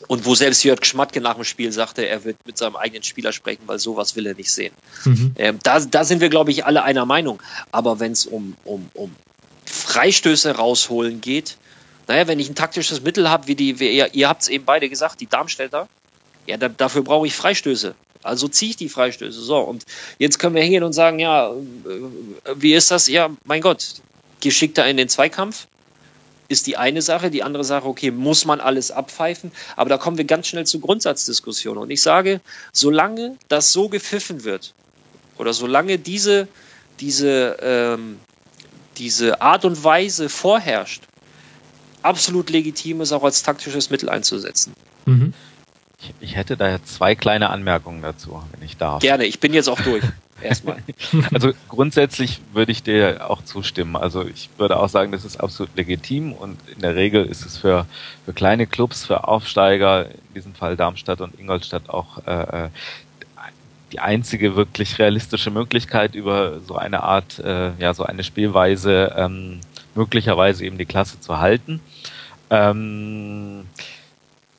und 0.06 0.24
wo 0.24 0.34
selbst 0.34 0.62
Jörg 0.62 0.84
Schmatke 0.84 1.20
nach 1.20 1.34
dem 1.34 1.44
Spiel 1.44 1.72
sagte, 1.72 2.06
er 2.06 2.24
wird 2.24 2.36
mit 2.46 2.58
seinem 2.58 2.76
eigenen 2.76 3.02
Spieler 3.02 3.32
sprechen, 3.32 3.62
weil 3.66 3.78
sowas 3.78 4.14
will 4.14 4.26
er 4.26 4.34
nicht 4.34 4.52
sehen. 4.52 4.74
Mhm. 5.04 5.34
Ähm, 5.36 5.58
da, 5.62 5.80
da 5.80 6.04
sind 6.04 6.20
wir, 6.20 6.28
glaube 6.28 6.50
ich, 6.50 6.64
alle 6.64 6.84
einer 6.84 7.06
Meinung. 7.06 7.42
Aber 7.72 7.98
wenn 7.98 8.12
es 8.12 8.26
um, 8.26 8.56
um, 8.64 8.88
um 8.94 9.14
Freistöße 9.64 10.56
rausholen 10.56 11.20
geht, 11.20 11.56
naja, 12.12 12.26
wenn 12.26 12.38
ich 12.38 12.50
ein 12.50 12.54
taktisches 12.54 13.00
Mittel 13.00 13.30
habe, 13.30 13.46
wie 13.46 13.54
die, 13.54 13.80
wie 13.80 13.96
ihr, 13.96 14.12
ihr 14.12 14.28
habt 14.28 14.42
es 14.42 14.48
eben 14.48 14.66
beide 14.66 14.90
gesagt, 14.90 15.22
die 15.22 15.26
Darmstädter, 15.26 15.88
ja, 16.46 16.58
da, 16.58 16.68
dafür 16.68 17.02
brauche 17.02 17.26
ich 17.26 17.34
Freistöße. 17.34 17.94
Also 18.22 18.48
ziehe 18.48 18.72
ich 18.72 18.76
die 18.76 18.90
Freistöße. 18.90 19.40
So, 19.40 19.60
und 19.60 19.86
jetzt 20.18 20.38
können 20.38 20.54
wir 20.54 20.62
hingehen 20.62 20.84
und 20.84 20.92
sagen, 20.92 21.18
ja, 21.20 21.50
äh, 21.50 21.54
wie 22.54 22.74
ist 22.74 22.90
das? 22.90 23.08
Ja, 23.08 23.30
mein 23.44 23.62
Gott, 23.62 23.94
geschickter 24.42 24.86
in 24.86 24.98
den 24.98 25.08
Zweikampf 25.08 25.68
ist 26.48 26.66
die 26.66 26.76
eine 26.76 27.00
Sache. 27.00 27.30
Die 27.30 27.42
andere 27.42 27.64
Sache, 27.64 27.86
okay, 27.86 28.10
muss 28.10 28.44
man 28.44 28.60
alles 28.60 28.90
abpfeifen? 28.90 29.50
Aber 29.76 29.88
da 29.88 29.96
kommen 29.96 30.18
wir 30.18 30.26
ganz 30.26 30.48
schnell 30.48 30.66
zu 30.66 30.80
Grundsatzdiskussionen. 30.80 31.82
Und 31.82 31.90
ich 31.90 32.02
sage, 32.02 32.42
solange 32.74 33.38
das 33.48 33.72
so 33.72 33.88
gepfiffen 33.88 34.44
wird 34.44 34.74
oder 35.38 35.54
solange 35.54 35.98
diese, 35.98 36.46
diese, 37.00 37.56
ähm, 37.62 38.20
diese 38.98 39.40
Art 39.40 39.64
und 39.64 39.82
Weise 39.82 40.28
vorherrscht, 40.28 41.04
absolut 42.02 42.50
legitim 42.50 43.00
ist, 43.00 43.12
auch 43.12 43.24
als 43.24 43.42
taktisches 43.42 43.90
Mittel 43.90 44.08
einzusetzen. 44.08 44.74
Mhm. 45.06 45.32
Ich, 46.00 46.14
ich, 46.20 46.36
hätte 46.36 46.56
da 46.56 46.82
zwei 46.82 47.14
kleine 47.14 47.50
Anmerkungen 47.50 48.02
dazu, 48.02 48.42
wenn 48.52 48.66
ich 48.66 48.76
darf. 48.76 49.02
Gerne, 49.02 49.24
ich 49.24 49.38
bin 49.38 49.54
jetzt 49.54 49.68
auch 49.68 49.80
durch. 49.80 50.02
Erstmal. 50.42 50.78
Also 51.32 51.52
grundsätzlich 51.68 52.40
würde 52.52 52.72
ich 52.72 52.82
dir 52.82 53.30
auch 53.30 53.44
zustimmen. 53.44 53.94
Also 53.94 54.26
ich 54.26 54.50
würde 54.58 54.76
auch 54.76 54.88
sagen, 54.88 55.12
das 55.12 55.24
ist 55.24 55.36
absolut 55.36 55.76
legitim 55.76 56.32
und 56.32 56.58
in 56.74 56.80
der 56.80 56.96
Regel 56.96 57.24
ist 57.24 57.46
es 57.46 57.56
für, 57.56 57.86
für 58.24 58.32
kleine 58.32 58.66
Clubs, 58.66 59.04
für 59.04 59.28
Aufsteiger, 59.28 60.06
in 60.06 60.34
diesem 60.34 60.54
Fall 60.54 60.76
Darmstadt 60.76 61.20
und 61.20 61.38
Ingolstadt 61.38 61.88
auch 61.88 62.26
äh, 62.26 62.64
äh 62.64 62.68
die 63.92 64.00
einzige 64.00 64.56
wirklich 64.56 64.98
realistische 64.98 65.50
Möglichkeit 65.50 66.14
über 66.14 66.60
so 66.60 66.76
eine 66.76 67.02
Art, 67.02 67.38
äh, 67.38 67.72
ja, 67.78 67.92
so 67.92 68.04
eine 68.04 68.24
Spielweise 68.24 69.14
ähm, 69.16 69.60
möglicherweise 69.94 70.64
eben 70.64 70.78
die 70.78 70.86
Klasse 70.86 71.20
zu 71.20 71.38
halten. 71.38 71.80
Ähm, 72.50 73.66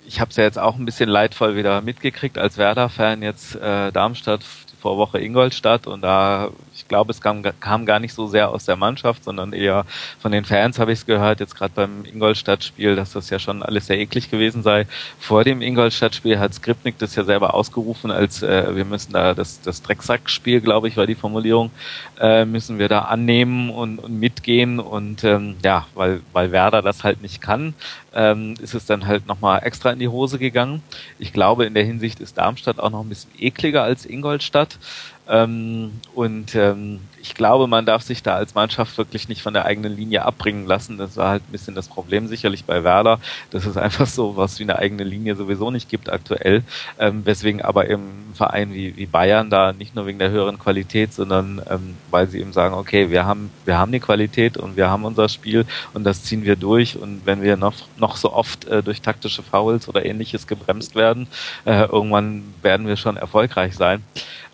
ich 0.05 0.19
habe 0.19 0.31
es 0.31 0.37
ja 0.37 0.43
jetzt 0.43 0.59
auch 0.59 0.75
ein 0.75 0.85
bisschen 0.85 1.09
leidvoll 1.09 1.55
wieder 1.55 1.81
mitgekriegt 1.81 2.37
als 2.37 2.57
Werder-Fan 2.57 3.21
jetzt 3.21 3.55
äh, 3.55 3.91
Darmstadt 3.91 4.43
Vorwoche 4.81 5.19
Ingolstadt 5.19 5.87
und 5.87 6.01
da, 6.01 6.49
glaube, 6.93 7.11
es 7.11 7.21
kam, 7.21 7.41
kam 7.59 7.87
gar 7.87 7.99
nicht 7.99 8.13
so 8.13 8.27
sehr 8.27 8.49
aus 8.49 8.65
der 8.65 8.75
Mannschaft, 8.75 9.23
sondern 9.23 9.51
eher 9.51 9.83
von 10.19 10.31
den 10.31 10.45
Fans 10.45 10.77
habe 10.77 10.91
ich 10.91 10.99
es 10.99 11.05
gehört, 11.07 11.39
jetzt 11.39 11.55
gerade 11.55 11.73
beim 11.73 12.05
Ingolstadt-Spiel, 12.05 12.95
dass 12.95 13.13
das 13.13 13.31
ja 13.31 13.39
schon 13.39 13.63
alles 13.63 13.87
sehr 13.87 13.97
eklig 13.97 14.29
gewesen 14.29 14.61
sei. 14.61 14.85
Vor 15.17 15.43
dem 15.43 15.63
Ingolstadt-Spiel 15.63 16.37
hat 16.37 16.53
Skripnik 16.53 16.99
das 16.99 17.15
ja 17.15 17.23
selber 17.23 17.55
ausgerufen, 17.55 18.11
als 18.11 18.43
äh, 18.43 18.75
wir 18.75 18.85
müssen 18.85 19.11
da 19.11 19.33
das, 19.33 19.59
das 19.61 19.81
Drecksack-Spiel, 19.81 20.61
glaube 20.61 20.87
ich, 20.87 20.95
war 20.95 21.07
die 21.07 21.15
Formulierung, 21.15 21.71
äh, 22.19 22.45
müssen 22.45 22.77
wir 22.77 22.89
da 22.89 22.99
annehmen 22.99 23.71
und, 23.71 23.97
und 23.97 24.19
mitgehen 24.19 24.79
und 24.79 25.23
ähm, 25.23 25.55
ja, 25.63 25.87
weil, 25.95 26.21
weil 26.31 26.51
Werder 26.51 26.83
das 26.83 27.03
halt 27.03 27.23
nicht 27.23 27.41
kann, 27.41 27.73
ähm, 28.13 28.53
ist 28.61 28.75
es 28.75 28.85
dann 28.85 29.07
halt 29.07 29.25
nochmal 29.27 29.61
extra 29.63 29.89
in 29.89 29.97
die 29.97 30.09
Hose 30.09 30.37
gegangen. 30.37 30.83
Ich 31.17 31.33
glaube, 31.33 31.65
in 31.65 31.73
der 31.73 31.85
Hinsicht 31.85 32.19
ist 32.19 32.37
Darmstadt 32.37 32.79
auch 32.79 32.91
noch 32.91 33.01
ein 33.01 33.09
bisschen 33.09 33.31
ekliger 33.39 33.81
als 33.81 34.05
Ingolstadt. 34.05 34.77
Ähm, 35.27 35.91
und 36.13 36.53
ähm, 36.55 36.99
ich 37.21 37.35
glaube, 37.35 37.67
man 37.67 37.85
darf 37.85 38.01
sich 38.01 38.21
da 38.21 38.35
als 38.35 38.55
Mannschaft 38.55 38.97
wirklich 38.97 39.29
nicht 39.29 39.41
von 39.41 39.53
der 39.53 39.65
eigenen 39.65 39.95
Linie 39.95 40.25
abbringen 40.25 40.67
lassen. 40.67 40.97
Das 40.97 41.15
war 41.15 41.29
halt 41.29 41.43
ein 41.47 41.51
bisschen 41.53 41.75
das 41.75 41.87
Problem 41.87 42.27
sicherlich 42.27 42.65
bei 42.65 42.83
Werder, 42.83 43.19
dass 43.49 43.65
es 43.65 43.77
einfach 43.77 44.07
so 44.07 44.35
was 44.35 44.59
wie 44.59 44.63
eine 44.63 44.77
eigene 44.77 45.05
Linie 45.05 45.35
sowieso 45.35 45.71
nicht 45.71 45.87
gibt 45.87 46.11
aktuell. 46.11 46.63
Ähm, 46.99 47.25
weswegen 47.25 47.61
aber 47.61 47.85
im 47.85 48.01
Verein 48.33 48.73
wie, 48.73 48.97
wie 48.97 49.05
Bayern 49.05 49.49
da 49.49 49.71
nicht 49.71 49.95
nur 49.95 50.05
wegen 50.05 50.19
der 50.19 50.31
höheren 50.31 50.59
Qualität, 50.59 51.13
sondern 51.13 51.61
ähm, 51.69 51.95
weil 52.11 52.27
sie 52.27 52.41
eben 52.41 52.51
sagen, 52.51 52.75
okay, 52.75 53.09
wir 53.09 53.25
haben, 53.25 53.49
wir 53.63 53.77
haben 53.77 53.93
die 53.93 54.01
Qualität 54.01 54.57
und 54.57 54.75
wir 54.75 54.89
haben 54.89 55.05
unser 55.05 55.29
Spiel 55.29 55.65
und 55.93 56.03
das 56.03 56.23
ziehen 56.23 56.43
wir 56.43 56.57
durch. 56.57 56.97
Und 56.97 57.25
wenn 57.25 57.41
wir 57.41 57.55
noch, 57.55 57.75
noch 57.97 58.17
so 58.17 58.33
oft 58.33 58.65
äh, 58.65 58.83
durch 58.83 59.01
taktische 59.01 59.43
Fouls 59.43 59.87
oder 59.87 60.05
ähnliches 60.05 60.47
gebremst 60.47 60.95
werden, 60.95 61.27
äh, 61.63 61.85
irgendwann 61.85 62.43
werden 62.61 62.87
wir 62.87 62.97
schon 62.97 63.15
erfolgreich 63.15 63.75
sein. 63.75 64.03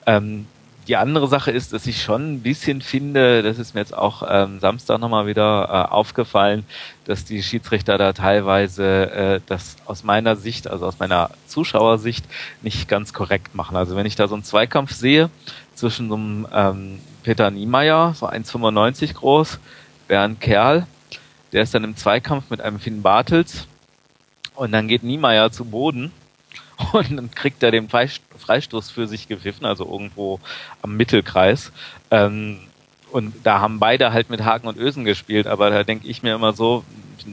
Ähm, 0.06 0.46
die 0.90 0.98
andere 0.98 1.28
Sache 1.28 1.52
ist, 1.52 1.72
dass 1.72 1.86
ich 1.86 2.02
schon 2.02 2.34
ein 2.34 2.42
bisschen 2.42 2.82
finde, 2.82 3.44
das 3.44 3.60
ist 3.60 3.76
mir 3.76 3.82
jetzt 3.82 3.96
auch 3.96 4.24
ähm, 4.28 4.60
Samstag 4.60 5.00
nochmal 5.00 5.28
wieder 5.28 5.70
äh, 5.70 5.94
aufgefallen, 5.94 6.66
dass 7.06 7.26
die 7.26 7.44
Schiedsrichter 7.44 8.00
da 8.00 8.12
teilweise 8.12 9.12
äh, 9.12 9.42
das 9.46 9.76
aus 9.86 10.04
meiner 10.04 10.36
Sicht, 10.36 10.68
also 10.68 10.88
aus 10.88 10.98
meiner 10.98 11.30
Zuschauersicht, 11.46 12.26
nicht 12.64 12.90
ganz 12.90 13.14
korrekt 13.14 13.54
machen. 13.54 13.78
Also 13.78 13.96
wenn 13.96 14.08
ich 14.08 14.16
da 14.16 14.28
so 14.28 14.34
einen 14.34 14.44
Zweikampf 14.44 14.92
sehe 14.92 15.30
zwischen 15.76 16.10
so 16.10 16.16
einem 16.16 16.48
ähm, 16.52 17.00
Peter 17.22 17.52
Niemeyer, 17.52 18.16
so 18.16 18.28
1,95 18.28 19.14
groß, 19.14 19.60
Bernd 20.08 20.42
Kerl, 20.42 20.88
der 21.52 21.62
ist 21.62 21.76
dann 21.76 21.84
im 21.84 21.98
Zweikampf 21.98 22.50
mit 22.50 22.62
einem 22.62 22.80
Finn 22.80 23.04
Bartels 23.04 23.68
und 24.56 24.72
dann 24.72 24.88
geht 24.88 25.04
Niemeyer 25.04 25.52
zu 25.52 25.66
Boden 25.66 26.12
und 26.94 27.16
dann 27.16 27.32
kriegt 27.32 27.64
er 27.64 27.72
den 27.72 27.90
Freistoß 27.90 28.92
für 28.92 29.08
sich 29.08 29.28
gepfiffen, 29.28 29.66
also 29.66 29.86
irgendwo 29.86 30.40
am 30.82 30.98
Mittelkreis. 30.98 31.72
Ähm, 32.12 32.60
und 33.12 33.34
da 33.44 33.60
haben 33.60 33.80
beide 33.80 34.14
halt 34.14 34.30
mit 34.30 34.44
Haken 34.44 34.68
und 34.68 34.78
Ösen 34.78 35.04
gespielt, 35.04 35.48
aber 35.48 35.70
da 35.70 35.84
denke 35.84 36.08
ich 36.08 36.22
mir 36.22 36.36
immer 36.36 36.54
so, 36.54 36.84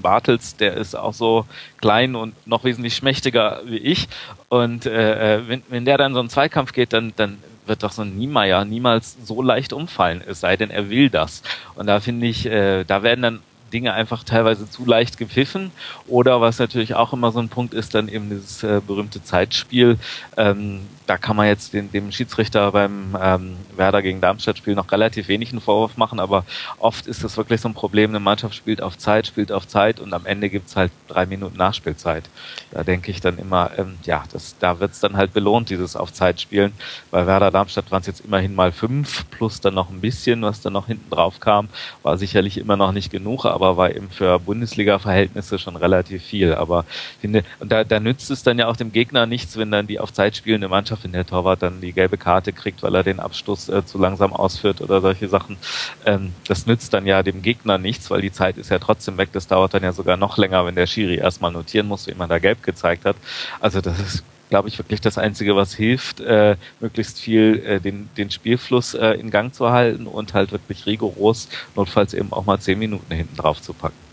Bartels, 0.02 0.56
der 0.56 0.74
ist 0.74 0.94
auch 0.94 1.14
so 1.14 1.46
klein 1.78 2.14
und 2.14 2.34
noch 2.46 2.64
wesentlich 2.64 2.96
schmächtiger 2.96 3.62
wie 3.64 3.78
ich. 3.78 4.08
Und 4.48 4.86
äh, 4.86 5.36
äh, 5.36 5.48
wenn, 5.48 5.62
wenn 5.68 5.84
der 5.84 5.98
dann 5.98 6.14
so 6.14 6.20
einen 6.20 6.28
Zweikampf 6.28 6.72
geht, 6.72 6.92
dann, 6.92 7.12
dann 7.16 7.38
wird 7.66 7.82
doch 7.82 7.92
so 7.92 8.02
ein 8.02 8.16
Niemeyer 8.16 8.64
niemals 8.64 9.16
so 9.24 9.42
leicht 9.42 9.72
umfallen, 9.72 10.22
es 10.26 10.40
sei 10.40 10.56
denn, 10.56 10.70
er 10.70 10.88
will 10.90 11.10
das. 11.10 11.42
Und 11.74 11.86
da 11.86 12.00
finde 12.00 12.26
ich, 12.26 12.46
äh, 12.46 12.84
da 12.84 13.02
werden 13.02 13.22
dann 13.22 13.40
Dinge 13.72 13.92
einfach 13.92 14.24
teilweise 14.24 14.68
zu 14.68 14.84
leicht 14.84 15.18
gepfiffen. 15.18 15.72
Oder 16.06 16.40
was 16.40 16.58
natürlich 16.58 16.94
auch 16.94 17.12
immer 17.12 17.32
so 17.32 17.40
ein 17.40 17.48
Punkt 17.48 17.74
ist, 17.74 17.94
dann 17.94 18.08
eben 18.08 18.30
dieses 18.30 18.62
äh, 18.62 18.80
berühmte 18.86 19.22
Zeitspiel. 19.22 19.98
Ähm, 20.36 20.82
da 21.06 21.18
kann 21.18 21.36
man 21.36 21.46
jetzt 21.46 21.72
den, 21.72 21.90
dem 21.92 22.10
Schiedsrichter 22.10 22.72
beim 22.72 23.16
ähm, 23.20 23.56
Werder 23.76 24.02
gegen 24.02 24.20
Darmstadt-Spiel 24.20 24.74
noch 24.74 24.90
relativ 24.90 25.28
wenig 25.28 25.52
einen 25.52 25.60
Vorwurf 25.60 25.96
machen, 25.96 26.18
aber 26.18 26.44
oft 26.78 27.06
ist 27.06 27.22
das 27.22 27.36
wirklich 27.36 27.60
so 27.60 27.68
ein 27.68 27.74
Problem, 27.74 28.10
eine 28.10 28.20
Mannschaft 28.20 28.54
spielt 28.54 28.82
auf 28.82 28.98
Zeit, 28.98 29.26
spielt 29.26 29.52
auf 29.52 29.68
Zeit 29.68 30.00
und 30.00 30.12
am 30.12 30.26
Ende 30.26 30.50
gibt's 30.50 30.74
halt 30.74 30.90
drei 31.06 31.26
Minuten 31.26 31.56
Nachspielzeit. 31.56 32.28
Da 32.72 32.82
denke 32.82 33.10
ich 33.10 33.20
dann 33.20 33.38
immer, 33.38 33.70
ähm, 33.78 33.96
ja, 34.04 34.24
das, 34.32 34.56
da 34.58 34.80
wird's 34.80 35.00
dann 35.00 35.16
halt 35.16 35.32
belohnt, 35.32 35.70
dieses 35.70 35.94
auf 35.94 36.12
Zeit 36.12 36.40
spielen. 36.40 36.72
Bei 37.10 37.26
Werder 37.26 37.50
Darmstadt 37.52 37.90
waren 37.92 38.00
es 38.00 38.06
jetzt 38.06 38.20
immerhin 38.20 38.54
mal 38.54 38.72
fünf, 38.72 39.30
plus 39.30 39.60
dann 39.60 39.74
noch 39.74 39.90
ein 39.90 40.00
bisschen, 40.00 40.42
was 40.42 40.60
dann 40.60 40.72
noch 40.72 40.88
hinten 40.88 41.10
drauf 41.10 41.38
kam, 41.38 41.68
war 42.02 42.18
sicherlich 42.18 42.58
immer 42.58 42.76
noch 42.76 42.92
nicht 42.92 43.10
genug, 43.10 43.44
aber 43.44 43.76
war 43.76 43.94
eben 43.94 44.10
für 44.10 44.40
Bundesliga-Verhältnisse 44.40 45.58
schon 45.58 45.76
relativ 45.76 46.24
viel. 46.24 46.54
Aber 46.54 46.84
finde, 47.20 47.44
und 47.60 47.70
da, 47.70 47.84
da 47.84 48.00
nützt 48.00 48.30
es 48.30 48.42
dann 48.42 48.58
ja 48.58 48.66
auch 48.66 48.76
dem 48.76 48.90
Gegner 48.90 49.26
nichts, 49.26 49.56
wenn 49.56 49.70
dann 49.70 49.86
die 49.86 50.00
auf 50.00 50.12
Zeit 50.12 50.36
spielende 50.36 50.68
Mannschaft 50.68 50.95
Mannschaft, 50.96 51.04
wenn 51.04 51.12
der 51.12 51.26
Torwart 51.26 51.62
dann 51.62 51.80
die 51.80 51.92
gelbe 51.92 52.16
Karte 52.16 52.52
kriegt, 52.52 52.82
weil 52.82 52.94
er 52.94 53.02
den 53.02 53.20
Abstoß 53.20 53.68
äh, 53.68 53.84
zu 53.84 53.98
langsam 53.98 54.32
ausführt 54.32 54.80
oder 54.80 55.00
solche 55.00 55.28
Sachen. 55.28 55.56
Ähm, 56.04 56.32
das 56.48 56.66
nützt 56.66 56.92
dann 56.92 57.06
ja 57.06 57.22
dem 57.22 57.42
Gegner 57.42 57.78
nichts, 57.78 58.10
weil 58.10 58.22
die 58.22 58.32
Zeit 58.32 58.56
ist 58.56 58.70
ja 58.70 58.78
trotzdem 58.78 59.18
weg. 59.18 59.30
Das 59.32 59.46
dauert 59.46 59.74
dann 59.74 59.82
ja 59.82 59.92
sogar 59.92 60.16
noch 60.16 60.38
länger, 60.38 60.64
wenn 60.66 60.74
der 60.74 60.86
Schiri 60.86 61.16
erstmal 61.16 61.52
notieren 61.52 61.86
muss, 61.88 62.06
wie 62.06 62.14
man 62.14 62.28
da 62.28 62.38
gelb 62.38 62.62
gezeigt 62.62 63.04
hat. 63.04 63.16
Also 63.60 63.80
das 63.80 63.98
ist 63.98 64.24
glaube 64.48 64.68
ich, 64.68 64.78
wirklich 64.78 65.00
das 65.00 65.18
Einzige, 65.18 65.56
was 65.56 65.74
hilft, 65.74 66.20
äh, 66.20 66.54
möglichst 66.78 67.18
viel 67.18 67.60
äh, 67.66 67.80
den, 67.80 68.08
den 68.16 68.30
Spielfluss 68.30 68.94
äh, 68.94 69.14
in 69.14 69.30
Gang 69.30 69.52
zu 69.52 69.70
halten 69.70 70.06
und 70.06 70.34
halt 70.34 70.52
wirklich 70.52 70.86
rigoros, 70.86 71.48
notfalls 71.74 72.14
eben 72.14 72.32
auch 72.32 72.44
mal 72.44 72.60
zehn 72.60 72.78
Minuten 72.78 73.12
hinten 73.12 73.36
drauf 73.36 73.60
zu 73.60 73.72
packen 73.72 74.05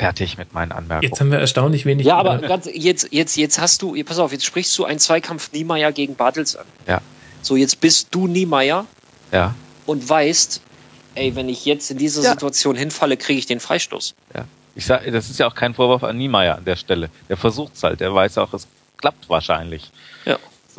fertig 0.00 0.38
mit 0.38 0.54
meinen 0.54 0.72
Anmerkungen. 0.72 1.10
Jetzt 1.10 1.20
haben 1.20 1.30
wir 1.30 1.38
erstaunlich 1.38 1.84
wenig. 1.84 2.06
Ja, 2.06 2.16
aber 2.16 2.38
ganz, 2.38 2.66
jetzt, 2.72 3.08
jetzt, 3.10 3.36
jetzt 3.36 3.60
hast 3.60 3.82
du, 3.82 4.02
pass 4.02 4.18
auf, 4.18 4.32
jetzt 4.32 4.46
sprichst 4.46 4.76
du 4.78 4.86
einen 4.86 4.98
Zweikampf 4.98 5.52
Niemeyer 5.52 5.92
gegen 5.92 6.14
Bartels 6.14 6.56
an. 6.56 6.64
Ja. 6.88 7.02
So, 7.42 7.54
jetzt 7.54 7.82
bist 7.82 8.08
du 8.10 8.26
Niemeyer. 8.26 8.86
Ja. 9.30 9.54
Und 9.84 10.08
weißt, 10.08 10.62
ey, 11.16 11.36
wenn 11.36 11.50
ich 11.50 11.66
jetzt 11.66 11.90
in 11.90 11.98
diese 11.98 12.22
ja. 12.22 12.30
Situation 12.30 12.76
hinfalle, 12.76 13.18
kriege 13.18 13.38
ich 13.38 13.44
den 13.44 13.60
Freistoß. 13.60 14.14
Ja. 14.34 14.46
Ich 14.74 14.86
sag, 14.86 15.04
das 15.12 15.28
ist 15.28 15.38
ja 15.38 15.46
auch 15.46 15.54
kein 15.54 15.74
Vorwurf 15.74 16.02
an 16.02 16.16
Niemeyer 16.16 16.56
an 16.56 16.64
der 16.64 16.76
Stelle. 16.76 17.10
Der 17.28 17.36
versucht 17.36 17.74
es 17.74 17.82
halt, 17.82 18.00
der 18.00 18.14
weiß 18.14 18.38
auch, 18.38 18.54
es 18.54 18.66
klappt 18.96 19.28
wahrscheinlich. 19.28 19.90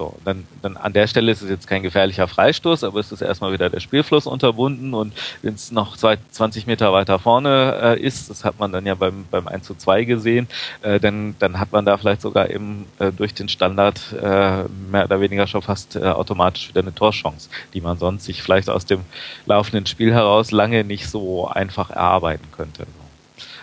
So, 0.02 0.16
dann, 0.26 0.48
dann 0.64 0.78
an 0.78 0.94
der 0.94 1.06
Stelle 1.06 1.32
ist 1.32 1.44
es 1.44 1.50
jetzt 1.52 1.68
kein 1.68 1.84
gefährlicher 1.84 2.28
Freistoß, 2.28 2.84
aber 2.84 3.00
es 3.00 3.12
ist 3.12 3.22
erstmal 3.22 3.54
wieder 3.54 3.70
der 3.70 3.82
Spielfluss 3.82 4.26
unterbunden 4.26 4.96
und 4.96 5.14
wenn 5.44 5.54
es 5.54 5.72
noch 5.72 5.96
zwei, 5.96 6.18
20 6.32 6.66
Meter 6.66 6.92
weiter 6.92 7.20
vorne 7.20 7.80
äh, 7.84 8.02
ist, 8.02 8.32
das 8.32 8.44
hat 8.44 8.58
man 8.58 8.72
dann 8.72 8.88
ja 8.88 8.96
beim, 8.96 9.26
beim 9.30 9.48
1 9.48 9.64
zu 9.64 9.76
2 9.76 10.06
gesehen, 10.06 10.48
äh, 10.82 11.00
dann, 11.00 11.36
dann 11.38 11.60
hat 11.60 11.72
man 11.72 11.86
da 11.86 11.98
vielleicht 11.98 12.24
sogar 12.24 12.50
eben 12.50 12.88
äh, 12.98 13.12
durch 13.12 13.36
den 13.36 13.48
Standard 13.48 14.02
äh, 14.14 14.64
mehr 14.90 15.06
oder 15.06 15.22
weniger 15.22 15.46
schon 15.46 15.62
fast 15.62 15.96
äh, 15.96 16.00
automatisch 16.00 16.70
wieder 16.70 16.82
eine 16.82 16.96
Torchance, 16.96 17.52
die 17.76 17.82
man 17.82 18.00
sonst 18.00 18.26
sich 18.26 18.42
vielleicht 18.42 18.72
aus 18.72 18.88
dem 18.88 19.02
laufenden 19.46 19.86
Spiel 19.86 20.16
heraus 20.16 20.50
lange 20.50 20.84
nicht 20.84 21.12
so 21.12 21.48
einfach 21.48 21.92
erarbeiten 21.92 22.48
könnte 22.52 22.88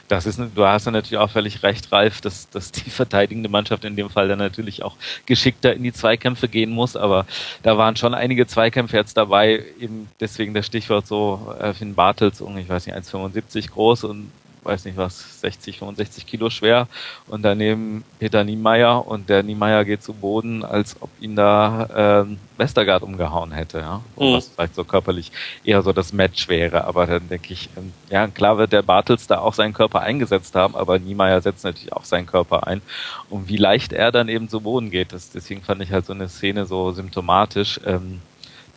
das 0.08 0.26
ist, 0.26 0.40
du 0.54 0.64
hast 0.64 0.86
ja 0.86 0.92
natürlich 0.92 1.18
auch 1.18 1.30
völlig 1.30 1.62
recht, 1.62 1.92
Ralf, 1.92 2.20
dass, 2.20 2.48
dass 2.50 2.72
die 2.72 2.90
verteidigende 2.90 3.48
Mannschaft 3.48 3.84
in 3.84 3.96
dem 3.96 4.10
Fall 4.10 4.28
dann 4.28 4.38
natürlich 4.38 4.82
auch 4.82 4.96
geschickter 5.26 5.74
in 5.74 5.82
die 5.82 5.92
Zweikämpfe 5.92 6.48
gehen 6.48 6.70
muss, 6.70 6.96
aber 6.96 7.26
da 7.62 7.78
waren 7.78 7.96
schon 7.96 8.14
einige 8.14 8.46
Zweikämpfe 8.46 8.96
jetzt 8.96 9.16
dabei, 9.16 9.64
eben 9.80 10.08
deswegen 10.20 10.54
das 10.54 10.66
Stichwort 10.66 11.06
so 11.06 11.54
äh, 11.60 11.72
Finn 11.74 11.94
Bartels, 11.94 12.40
ich 12.40 12.68
weiß 12.68 12.86
nicht, 12.86 12.96
1,75 12.96 13.70
groß 13.70 14.04
und 14.04 14.30
weiß 14.68 14.84
nicht 14.84 14.96
was, 14.96 15.40
60, 15.40 15.78
65 15.78 16.26
Kilo 16.26 16.50
schwer 16.50 16.86
und 17.26 17.42
daneben 17.42 18.04
Peter 18.18 18.44
Niemeyer 18.44 19.06
und 19.06 19.28
der 19.28 19.42
Niemeyer 19.42 19.84
geht 19.84 20.02
zu 20.02 20.12
Boden, 20.12 20.64
als 20.64 20.96
ob 21.00 21.10
ihn 21.20 21.34
da 21.34 22.22
ähm, 22.22 22.38
Westergaard 22.58 23.02
umgehauen 23.02 23.52
hätte, 23.52 23.78
ja. 23.78 24.02
Mhm. 24.16 24.34
Was 24.34 24.48
vielleicht 24.48 24.74
so 24.74 24.84
körperlich 24.84 25.32
eher 25.64 25.82
so 25.82 25.92
das 25.92 26.12
Match 26.12 26.48
wäre. 26.48 26.84
Aber 26.84 27.06
dann 27.06 27.28
denke 27.28 27.52
ich, 27.52 27.70
ähm, 27.76 27.92
ja, 28.10 28.26
klar 28.28 28.58
wird 28.58 28.72
der 28.72 28.82
Bartels 28.82 29.26
da 29.26 29.38
auch 29.38 29.54
seinen 29.54 29.72
Körper 29.72 30.00
eingesetzt 30.00 30.54
haben, 30.54 30.76
aber 30.76 30.98
Niemeyer 30.98 31.40
setzt 31.40 31.64
natürlich 31.64 31.92
auch 31.92 32.04
seinen 32.04 32.26
Körper 32.26 32.66
ein. 32.66 32.82
Und 33.30 33.48
wie 33.48 33.56
leicht 33.56 33.92
er 33.92 34.12
dann 34.12 34.28
eben 34.28 34.48
zu 34.48 34.60
Boden 34.60 34.90
geht, 34.90 35.12
das, 35.12 35.30
deswegen 35.30 35.62
fand 35.62 35.82
ich 35.82 35.92
halt 35.92 36.06
so 36.06 36.12
eine 36.12 36.28
Szene 36.28 36.66
so 36.66 36.92
symptomatisch. 36.92 37.80
Ähm, 37.86 38.20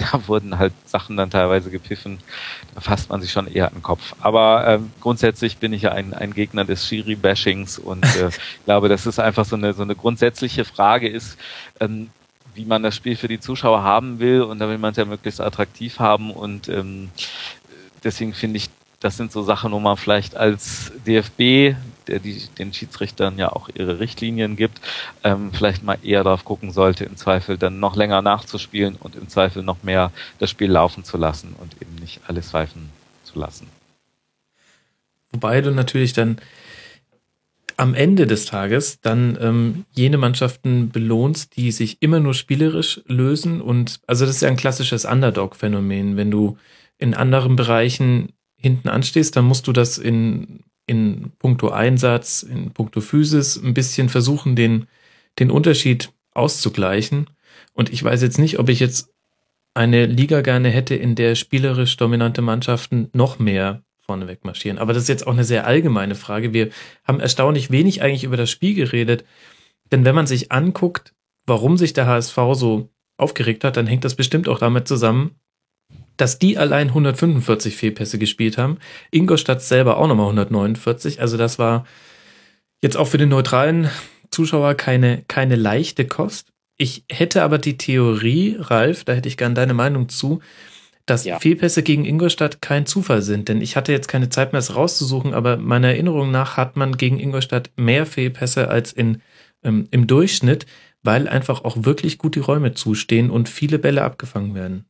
da 0.12 0.28
wurden 0.28 0.58
halt 0.58 0.74
Sachen 0.86 1.18
dann 1.18 1.30
teilweise 1.30 1.70
gepfiffen, 1.70 2.20
da 2.76 2.82
fasst 2.82 3.10
man 3.10 3.22
sich 3.22 3.32
schon 3.32 3.48
eher 3.48 3.68
an 3.68 3.76
den 3.76 3.84
Kopf. 3.84 4.16
Aber 4.20 4.68
ähm, 4.68 4.92
grundsätzlich 5.00 5.58
bin 5.58 5.74
ich 5.74 5.84
ja 5.84 5.92
ein, 5.92 6.14
ein 6.14 6.34
Gegner 6.34 6.66
des 6.66 6.88
Schiri-Bashings 6.88 7.80
und 7.80 8.04
äh, 8.04 8.30
glaube, 8.66 8.90
dass 8.90 9.06
es 9.06 9.20
einfach 9.20 9.46
so 9.46 9.56
eine, 9.56 9.74
so 9.74 9.84
eine 9.84 9.96
grundsätzliche 9.96 10.66
Frage 10.66 11.08
ist, 11.08 11.38
ähm, 11.80 12.10
wie 12.54 12.66
man 12.66 12.84
das 12.84 12.96
Spiel 12.96 13.16
für 13.16 13.28
die 13.28 13.40
Zuschauer 13.40 13.84
haben 13.84 14.20
will 14.20 14.42
und 14.42 14.60
da 14.60 14.68
will 14.68 14.78
man 14.78 14.92
es 14.92 14.98
ja 14.98 15.06
möglichst 15.06 15.40
attraktiv 15.40 16.00
haben 16.00 16.32
und 16.32 16.68
ähm, 16.68 17.10
deswegen 18.04 18.34
finde 18.34 18.58
ich, 18.58 18.70
das 19.00 19.18
sind 19.18 19.32
so 19.32 19.42
Sachen, 19.42 19.72
wo 19.72 19.80
man 19.80 19.98
vielleicht 19.98 20.36
als 20.36 20.92
DFB 21.08 21.76
der 22.08 22.20
die, 22.20 22.42
den 22.58 22.74
Schiedsrichtern 22.74 23.38
ja 23.38 23.52
auch 23.52 23.70
ihre 23.74 24.00
Richtlinien 24.00 24.56
gibt, 24.56 24.82
ähm, 25.24 25.52
vielleicht 25.54 25.84
mal 25.84 25.98
eher 26.04 26.24
darauf 26.24 26.46
gucken 26.46 26.72
sollte, 26.72 27.06
im 27.06 27.18
Zweifel 27.18 27.58
dann 27.58 27.80
noch 27.80 27.96
länger 27.96 28.22
nachzuspielen 28.22 28.96
und 28.96 29.16
im 29.16 29.30
Zweifel 29.30 29.64
noch 29.64 29.84
mehr 29.84 30.12
das 30.40 30.50
Spiel 30.50 30.72
laufen 30.72 31.04
zu 31.04 31.18
lassen 31.18 31.56
und 31.60 31.82
eben 31.82 31.96
nicht 31.96 32.22
alles 32.28 32.52
pfeifen 32.52 32.90
zu 33.24 33.40
lassen. 33.40 33.68
Wobei 35.32 35.62
du 35.62 35.72
natürlich 35.72 36.14
dann 36.14 36.38
am 37.78 37.96
Ende 37.96 38.28
des 38.28 38.46
Tages 38.46 39.00
dann 39.02 39.38
ähm, 39.42 39.86
jene 39.92 40.18
Mannschaften 40.18 40.90
belohnst, 40.90 41.56
die 41.56 41.72
sich 41.72 42.02
immer 42.02 42.20
nur 42.20 42.36
spielerisch 42.36 43.02
lösen. 43.08 43.60
Und 43.60 44.00
also 44.06 44.26
das 44.26 44.36
ist 44.36 44.42
ja 44.42 44.50
ein 44.50 44.58
klassisches 44.58 45.06
Underdog-Phänomen. 45.06 46.16
Wenn 46.16 46.30
du 46.30 46.58
in 47.00 47.16
anderen 47.16 47.56
Bereichen 47.56 48.34
hinten 48.56 48.88
anstehst, 48.88 49.36
dann 49.36 49.46
musst 49.46 49.66
du 49.66 49.74
das 49.74 49.98
in, 49.98 50.64
in 50.92 51.32
puncto 51.40 51.70
Einsatz, 51.70 52.44
in 52.44 52.72
puncto 52.72 53.00
Physis 53.00 53.56
ein 53.56 53.74
bisschen 53.74 54.10
versuchen, 54.10 54.58
den, 54.58 54.88
den 55.40 55.50
Unterschied 55.50 56.12
auszugleichen. 56.34 57.30
Und 57.74 57.94
ich 57.94 58.04
weiß 58.04 58.22
jetzt 58.22 58.40
nicht, 58.40 58.60
ob 58.60 58.68
ich 58.68 58.82
jetzt 58.82 59.10
eine 59.74 60.06
Liga 60.06 60.42
gerne 60.42 60.70
hätte, 60.70 60.96
in 60.96 61.16
der 61.16 61.36
spielerisch 61.36 61.96
dominante 61.96 62.42
Mannschaften 62.42 63.10
noch 63.14 63.40
mehr 63.40 63.84
vorneweg 64.02 64.44
marschieren. 64.44 64.80
Aber 64.80 64.92
das 64.92 65.04
ist 65.04 65.10
jetzt 65.10 65.26
auch 65.26 65.32
eine 65.32 65.46
sehr 65.46 65.66
allgemeine 65.66 66.16
Frage. 66.16 66.52
Wir 66.52 66.72
haben 67.06 67.22
erstaunlich 67.22 67.72
wenig 67.72 68.02
eigentlich 68.02 68.26
über 68.26 68.36
das 68.36 68.52
Spiel 68.52 68.76
geredet. 68.76 69.24
Denn 69.94 70.04
wenn 70.04 70.16
man 70.16 70.28
sich 70.28 70.52
anguckt, 70.52 71.14
warum 71.46 71.78
sich 71.78 71.94
der 71.94 72.06
HSV 72.06 72.36
so 72.52 72.90
aufgeregt 73.16 73.64
hat, 73.64 73.78
dann 73.78 73.88
hängt 73.88 74.04
das 74.04 74.16
bestimmt 74.16 74.50
auch 74.50 74.60
damit 74.60 74.90
zusammen, 74.90 75.36
dass 76.22 76.38
die 76.38 76.60
allein 76.60 76.90
145 76.90 77.76
Fehlpässe 77.76 78.20
gespielt 78.20 78.60
haben. 78.60 78.78
Ingolstadt 79.10 79.64
selber 79.64 79.98
auch 79.98 80.08
nochmal 80.08 80.28
149. 80.28 81.20
Also 81.20 81.36
das 81.36 81.58
war 81.58 81.88
jetzt 82.80 82.96
auch 82.96 83.08
für 83.08 83.18
den 83.18 83.30
neutralen 83.30 83.90
Zuschauer 84.30 84.76
keine, 84.76 85.24
keine 85.28 85.56
leichte 85.56 86.06
Kost. 86.06 86.50
Ich 86.78 87.06
hätte 87.12 87.42
aber 87.42 87.58
die 87.58 87.76
Theorie, 87.76 88.56
Ralf, 88.60 89.04
da 89.04 89.14
hätte 89.14 89.30
ich 89.30 89.36
gern 89.36 89.56
deine 89.56 89.74
Meinung 89.74 90.10
zu, 90.10 90.42
dass 91.08 91.26
ja. 91.26 91.40
Fehlpässe 91.40 91.82
gegen 91.82 92.06
Ingolstadt 92.06 92.62
kein 92.62 92.86
Zufall 92.86 93.24
sind. 93.24 93.50
Denn 93.50 93.60
ich 93.60 93.76
hatte 93.76 93.92
jetzt 93.92 94.08
keine 94.08 94.30
Zeit 94.30 94.54
mehr, 94.54 94.60
es 94.60 94.76
rauszusuchen, 94.76 95.34
aber 95.34 95.58
meiner 95.58 95.88
Erinnerung 95.88 96.30
nach 96.30 96.56
hat 96.56 96.76
man 96.76 96.98
gegen 96.98 97.20
Ingolstadt 97.20 97.72
mehr 97.78 98.06
Fehlpässe 98.06 98.68
als 98.68 98.94
in, 98.94 99.24
ähm, 99.64 99.88
im 99.90 100.06
Durchschnitt, 100.06 100.68
weil 101.02 101.28
einfach 101.28 101.64
auch 101.64 101.78
wirklich 101.84 102.20
gut 102.20 102.36
die 102.36 102.42
Räume 102.42 102.76
zustehen 102.76 103.32
und 103.32 103.50
viele 103.50 103.80
Bälle 103.80 104.04
abgefangen 104.04 104.54
werden. 104.54 104.86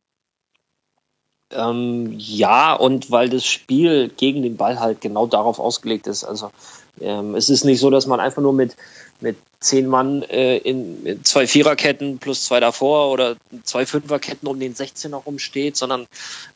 Ähm, 1.54 2.16
ja, 2.18 2.74
und 2.74 3.12
weil 3.12 3.30
das 3.30 3.46
Spiel 3.46 4.10
gegen 4.16 4.42
den 4.44 4.58
Ball 4.58 4.80
halt 4.80 5.02
genau 5.02 5.28
darauf 5.28 5.60
ausgelegt 5.60 6.08
ist. 6.08 6.24
Also 6.24 6.52
ähm, 7.00 7.36
es 7.36 7.50
ist 7.50 7.64
nicht 7.64 7.80
so, 7.80 7.90
dass 7.90 8.08
man 8.08 8.20
einfach 8.20 8.42
nur 8.42 8.54
mit, 8.54 8.76
mit 9.20 9.38
zehn 9.60 9.88
Mann 9.88 10.24
äh, 10.24 10.58
in, 10.58 11.06
in, 11.06 11.24
zwei 11.24 11.48
Viererketten 11.48 12.18
plus 12.18 12.46
zwei 12.46 12.60
davor 12.60 13.12
oder 13.12 13.36
zwei 13.64 13.86
Fünferketten 13.86 14.48
um 14.48 14.60
den 14.60 14.74
16er 14.74 15.16
rumsteht, 15.16 15.78
sondern 15.78 16.08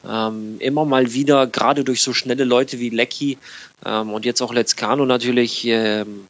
ähm, 0.08 0.58
immer 0.60 0.86
mal 0.86 1.14
wieder, 1.14 1.48
gerade 1.48 1.84
durch 1.84 2.02
so 2.02 2.14
schnelle 2.14 2.44
Leute 2.44 2.80
wie 2.80 2.90
Lecky 2.90 3.38
ähm, 3.86 4.12
und 4.12 4.26
jetzt 4.26 4.42
auch 4.42 4.54
Letzkano 4.54 5.06
natürlich 5.06 5.66
ähm, 5.66 6.28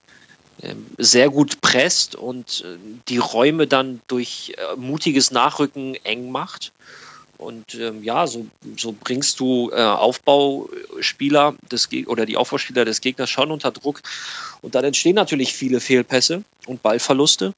ähm, 0.61 0.85
sehr 0.97 1.29
gut 1.29 1.61
presst 1.61 2.15
und 2.15 2.63
äh, 2.65 2.77
die 3.07 3.17
Räume 3.17 3.67
dann 3.67 4.01
durch 4.07 4.53
äh, 4.57 4.75
mutiges 4.75 5.31
Nachrücken 5.31 5.95
eng 6.03 6.31
macht. 6.31 6.71
Und 7.37 7.75
ähm, 7.75 8.03
ja, 8.03 8.27
so, 8.27 8.47
so 8.77 8.95
bringst 8.97 9.39
du 9.39 9.71
äh, 9.71 9.81
Aufbauspieler 9.81 11.55
des 11.71 11.89
Ge 11.89 12.05
oder 12.05 12.25
die 12.25 12.37
Aufbauspieler 12.37 12.85
des 12.85 13.01
Gegners 13.01 13.29
schon 13.29 13.51
unter 13.51 13.71
Druck. 13.71 14.01
Und 14.61 14.75
dann 14.75 14.85
entstehen 14.85 15.15
natürlich 15.15 15.53
viele 15.53 15.79
Fehlpässe 15.79 16.43
und 16.65 16.81
Ballverluste. 16.81 17.53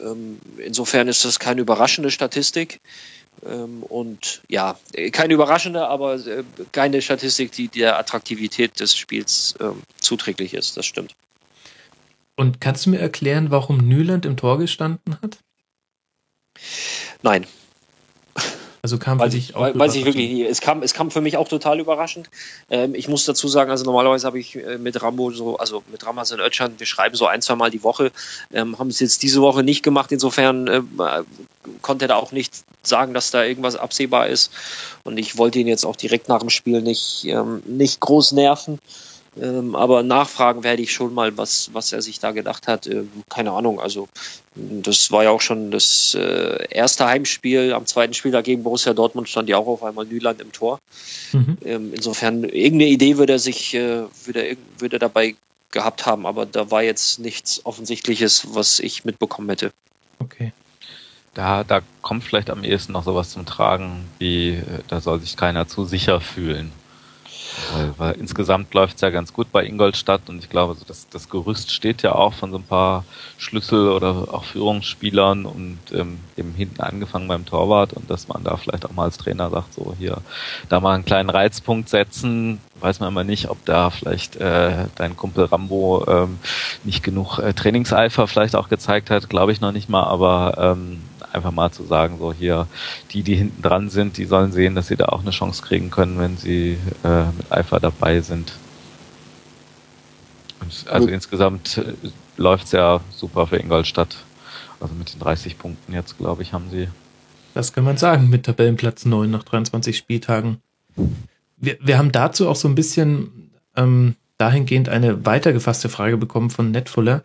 Ähm, 0.00 0.38
insofern 0.58 1.08
ist 1.08 1.24
das 1.24 1.38
keine 1.38 1.62
überraschende 1.62 2.10
Statistik. 2.10 2.80
Ähm, 3.44 3.82
und 3.82 4.42
ja, 4.48 4.78
keine 5.12 5.34
überraschende, 5.34 5.86
aber 5.88 6.14
äh, 6.14 6.44
keine 6.72 7.02
Statistik, 7.02 7.52
die 7.52 7.68
der 7.68 7.98
Attraktivität 7.98 8.78
des 8.80 8.96
Spiels 8.96 9.54
ähm, 9.60 9.82
zuträglich 10.00 10.54
ist. 10.54 10.76
Das 10.76 10.86
stimmt. 10.86 11.14
Und 12.36 12.60
kannst 12.60 12.86
du 12.86 12.90
mir 12.90 12.98
erklären, 12.98 13.50
warum 13.50 13.78
Nyland 13.78 14.26
im 14.26 14.36
Tor 14.36 14.58
gestanden 14.58 15.18
hat? 15.22 15.38
Nein. 17.22 17.46
Also 18.86 18.98
kam 18.98 19.18
weiß 19.18 19.32
für 19.32 19.40
dich 19.40 19.56
auch 19.56 19.74
Weiß 19.74 19.96
ich 19.96 20.04
wirklich 20.04 20.30
nicht. 20.30 20.48
Es 20.48 20.60
kam, 20.60 20.80
es 20.80 20.94
kam 20.94 21.10
für 21.10 21.20
mich 21.20 21.36
auch 21.36 21.48
total 21.48 21.80
überraschend. 21.80 22.30
Ähm, 22.70 22.94
ich 22.94 23.08
muss 23.08 23.24
dazu 23.24 23.48
sagen, 23.48 23.68
also 23.68 23.84
normalerweise 23.84 24.28
habe 24.28 24.38
ich 24.38 24.54
äh, 24.54 24.78
mit 24.78 25.02
Rambo 25.02 25.32
so, 25.32 25.56
also 25.56 25.82
mit 25.90 26.06
Ramas 26.06 26.30
und 26.30 26.38
Özcan, 26.38 26.78
wir 26.78 26.86
schreiben 26.86 27.16
so 27.16 27.26
ein, 27.26 27.42
zwei 27.42 27.56
Mal 27.56 27.72
die 27.72 27.82
Woche, 27.82 28.12
ähm, 28.52 28.78
haben 28.78 28.88
es 28.88 29.00
jetzt 29.00 29.24
diese 29.24 29.40
Woche 29.40 29.64
nicht 29.64 29.82
gemacht. 29.82 30.12
Insofern 30.12 30.68
äh, 30.68 30.82
konnte 31.82 32.04
er 32.04 32.08
da 32.08 32.14
auch 32.14 32.30
nicht 32.30 32.54
sagen, 32.84 33.12
dass 33.12 33.32
da 33.32 33.42
irgendwas 33.42 33.74
absehbar 33.74 34.28
ist. 34.28 34.52
Und 35.02 35.18
ich 35.18 35.36
wollte 35.36 35.58
ihn 35.58 35.66
jetzt 35.66 35.84
auch 35.84 35.96
direkt 35.96 36.28
nach 36.28 36.38
dem 36.38 36.50
Spiel 36.50 36.80
nicht, 36.80 37.24
ähm, 37.24 37.64
nicht 37.66 37.98
groß 37.98 38.30
nerven. 38.32 38.78
Ähm, 39.40 39.74
aber 39.74 40.02
nachfragen 40.02 40.64
werde 40.64 40.82
ich 40.82 40.92
schon 40.92 41.12
mal, 41.12 41.36
was, 41.36 41.70
was 41.74 41.92
er 41.92 42.00
sich 42.00 42.20
da 42.20 42.30
gedacht 42.30 42.68
hat. 42.68 42.86
Ähm, 42.86 43.10
keine 43.28 43.52
Ahnung. 43.52 43.80
Also, 43.80 44.08
das 44.54 45.10
war 45.12 45.24
ja 45.24 45.30
auch 45.30 45.40
schon 45.40 45.70
das 45.70 46.16
äh, 46.18 46.66
erste 46.70 47.06
Heimspiel. 47.06 47.74
Am 47.74 47.86
zweiten 47.86 48.14
Spiel 48.14 48.32
dagegen 48.32 48.62
Borussia 48.62 48.94
Dortmund 48.94 49.28
stand 49.28 49.48
ja 49.48 49.58
auch 49.58 49.66
auf 49.66 49.82
einmal 49.82 50.06
Nyland 50.06 50.40
im 50.40 50.52
Tor. 50.52 50.78
Mhm. 51.32 51.58
Ähm, 51.64 51.94
insofern, 51.94 52.44
irgendeine 52.44 52.90
Idee 52.90 53.18
würde 53.18 53.34
er 53.34 53.38
sich, 53.38 53.74
äh, 53.74 54.04
würde, 54.24 54.40
er, 54.40 54.56
würde 54.78 54.96
er 54.96 55.00
dabei 55.00 55.36
gehabt 55.70 56.06
haben, 56.06 56.26
aber 56.26 56.46
da 56.46 56.70
war 56.70 56.82
jetzt 56.82 57.18
nichts 57.18 57.64
Offensichtliches, 57.66 58.54
was 58.54 58.78
ich 58.80 59.04
mitbekommen 59.04 59.48
hätte. 59.50 59.72
Okay. 60.18 60.52
Da, 61.34 61.64
da 61.64 61.82
kommt 62.00 62.24
vielleicht 62.24 62.48
am 62.48 62.64
ehesten 62.64 62.92
noch 62.92 63.04
sowas 63.04 63.28
zum 63.28 63.44
Tragen, 63.44 64.06
wie 64.18 64.54
äh, 64.54 64.62
da 64.88 65.02
soll 65.02 65.20
sich 65.20 65.36
keiner 65.36 65.68
zu 65.68 65.84
sicher 65.84 66.22
fühlen. 66.22 66.72
Weil, 67.72 67.94
weil 67.96 68.12
insgesamt 68.14 68.72
läuft 68.74 68.96
es 68.96 69.00
ja 69.00 69.10
ganz 69.10 69.32
gut 69.32 69.50
bei 69.52 69.64
Ingolstadt 69.64 70.28
und 70.28 70.38
ich 70.38 70.50
glaube, 70.50 70.76
das, 70.86 71.08
das 71.08 71.28
Gerüst 71.28 71.70
steht 71.70 72.02
ja 72.02 72.14
auch 72.14 72.34
von 72.34 72.50
so 72.50 72.58
ein 72.58 72.62
paar 72.62 73.04
Schlüssel- 73.38 73.90
oder 73.90 74.28
auch 74.32 74.44
Führungsspielern 74.44 75.46
und 75.46 75.78
ähm, 75.92 76.20
eben 76.36 76.52
hinten 76.54 76.80
angefangen 76.82 77.28
beim 77.28 77.46
Torwart 77.46 77.92
und 77.92 78.10
dass 78.10 78.28
man 78.28 78.44
da 78.44 78.56
vielleicht 78.56 78.84
auch 78.84 78.92
mal 78.92 79.04
als 79.04 79.16
Trainer 79.16 79.50
sagt, 79.50 79.74
so 79.74 79.94
hier, 79.98 80.18
da 80.68 80.80
mal 80.80 80.94
einen 80.94 81.04
kleinen 81.04 81.30
Reizpunkt 81.30 81.88
setzen, 81.88 82.60
weiß 82.80 83.00
man 83.00 83.08
immer 83.08 83.24
nicht, 83.24 83.48
ob 83.48 83.64
da 83.64 83.90
vielleicht 83.90 84.36
äh, 84.36 84.86
dein 84.96 85.16
Kumpel 85.16 85.46
Rambo 85.46 86.04
ähm, 86.08 86.38
nicht 86.84 87.02
genug 87.02 87.38
äh, 87.38 87.54
Trainingseifer 87.54 88.26
vielleicht 88.26 88.54
auch 88.56 88.68
gezeigt 88.68 89.10
hat, 89.10 89.28
glaube 89.28 89.52
ich 89.52 89.60
noch 89.60 89.72
nicht 89.72 89.88
mal, 89.88 90.04
aber 90.04 90.76
ähm, 90.76 91.02
einfach 91.36 91.52
mal 91.52 91.70
zu 91.70 91.84
sagen, 91.84 92.16
so 92.18 92.32
hier, 92.32 92.66
die, 93.12 93.22
die 93.22 93.36
hinten 93.36 93.62
dran 93.62 93.88
sind, 93.90 94.16
die 94.16 94.24
sollen 94.24 94.52
sehen, 94.52 94.74
dass 94.74 94.88
sie 94.88 94.96
da 94.96 95.06
auch 95.06 95.20
eine 95.20 95.30
Chance 95.30 95.62
kriegen 95.62 95.90
können, 95.90 96.18
wenn 96.18 96.36
sie 96.36 96.78
äh, 97.04 97.26
mit 97.36 97.52
Eifer 97.52 97.78
dabei 97.80 98.20
sind. 98.20 98.52
Und 100.60 100.88
also 100.90 101.06
Gut. 101.06 101.14
insgesamt 101.14 101.78
äh, 101.78 101.92
läuft 102.36 102.66
es 102.66 102.72
ja 102.72 103.00
super 103.10 103.46
für 103.46 103.56
Ingolstadt. 103.56 104.16
Also 104.80 104.94
mit 104.94 105.14
den 105.14 105.20
30 105.20 105.58
Punkten 105.58 105.92
jetzt, 105.92 106.18
glaube 106.18 106.42
ich, 106.42 106.52
haben 106.52 106.70
sie. 106.70 106.88
Das 107.54 107.72
kann 107.72 107.84
man 107.84 107.96
sagen, 107.96 108.28
mit 108.28 108.44
Tabellenplatz 108.44 109.06
9 109.06 109.30
nach 109.30 109.42
23 109.42 109.96
Spieltagen. 109.96 110.58
Wir, 111.56 111.78
wir 111.80 111.96
haben 111.96 112.12
dazu 112.12 112.48
auch 112.48 112.56
so 112.56 112.68
ein 112.68 112.74
bisschen 112.74 113.50
ähm, 113.76 114.16
dahingehend 114.38 114.88
eine 114.88 115.24
weitergefasste 115.24 115.88
Frage 115.88 116.18
bekommen 116.18 116.50
von 116.50 116.70
Netfuller. 116.70 117.22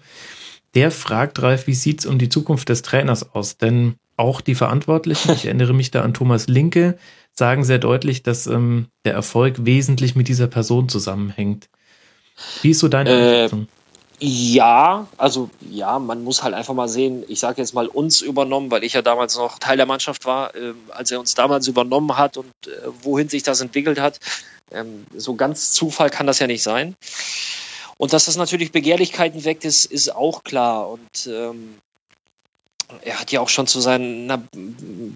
Der 0.73 0.91
fragt 0.91 1.41
Ralf, 1.41 1.67
wie 1.67 1.73
sieht's 1.73 2.05
um 2.05 2.17
die 2.17 2.29
Zukunft 2.29 2.69
des 2.69 2.81
Trainers 2.81 3.33
aus? 3.33 3.57
Denn 3.57 3.95
auch 4.21 4.41
die 4.41 4.55
Verantwortlichen, 4.55 5.31
ich 5.33 5.45
erinnere 5.45 5.73
mich 5.73 5.91
da 5.91 6.01
an 6.01 6.13
Thomas 6.13 6.47
Linke, 6.47 6.97
sagen 7.33 7.63
sehr 7.63 7.79
deutlich, 7.79 8.23
dass 8.23 8.47
ähm, 8.47 8.87
der 9.05 9.13
Erfolg 9.13 9.65
wesentlich 9.65 10.15
mit 10.15 10.27
dieser 10.27 10.47
Person 10.47 10.89
zusammenhängt. 10.89 11.69
Wie 12.61 12.71
ist 12.71 12.79
so 12.79 12.87
deine 12.87 13.09
äh, 13.09 13.13
Einschätzung? 13.13 13.67
Ja, 14.23 15.07
also 15.17 15.49
ja, 15.67 15.97
man 15.97 16.23
muss 16.23 16.43
halt 16.43 16.53
einfach 16.53 16.75
mal 16.75 16.87
sehen, 16.87 17.23
ich 17.27 17.39
sage 17.39 17.59
jetzt 17.59 17.73
mal 17.73 17.87
uns 17.87 18.21
übernommen, 18.21 18.69
weil 18.69 18.83
ich 18.83 18.93
ja 18.93 19.01
damals 19.01 19.35
noch 19.35 19.57
Teil 19.57 19.77
der 19.77 19.87
Mannschaft 19.87 20.25
war, 20.25 20.53
äh, 20.55 20.73
als 20.89 21.09
er 21.09 21.19
uns 21.19 21.33
damals 21.33 21.67
übernommen 21.67 22.17
hat 22.17 22.37
und 22.37 22.51
äh, 22.67 22.69
wohin 23.01 23.29
sich 23.29 23.41
das 23.41 23.61
entwickelt 23.61 23.99
hat. 23.99 24.19
Ähm, 24.71 25.05
so 25.15 25.33
ganz 25.33 25.71
Zufall 25.71 26.11
kann 26.11 26.27
das 26.27 26.37
ja 26.37 26.45
nicht 26.45 26.61
sein. 26.61 26.95
Und 27.97 28.13
dass 28.13 28.25
das 28.25 28.37
natürlich 28.37 28.71
Begehrlichkeiten 28.71 29.43
weckt, 29.43 29.65
ist, 29.65 29.85
ist 29.85 30.15
auch 30.15 30.43
klar. 30.43 30.89
Und 30.89 31.27
ähm, 31.27 31.75
er 33.01 33.19
hat 33.19 33.31
ja 33.31 33.41
auch 33.41 33.49
schon 33.49 33.67
zu 33.67 33.79
seinen, 33.79 34.25
na, 34.25 34.43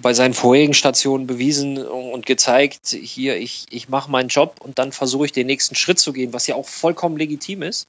bei 0.02 0.14
seinen 0.14 0.34
vorherigen 0.34 0.74
Stationen 0.74 1.28
bewiesen 1.28 1.78
und 1.78 2.26
gezeigt, 2.26 2.88
hier, 2.88 3.38
ich, 3.38 3.66
ich 3.70 3.90
mache 3.90 4.10
meinen 4.10 4.30
Job 4.30 4.58
und 4.60 4.80
dann 4.80 4.92
versuche 4.92 5.26
ich 5.26 5.32
den 5.32 5.48
nächsten 5.48 5.76
Schritt 5.76 6.00
zu 6.00 6.14
gehen, 6.14 6.34
was 6.34 6.48
ja 6.48 6.56
auch 6.56 6.68
vollkommen 6.68 7.18
legitim 7.18 7.62
ist. 7.62 7.88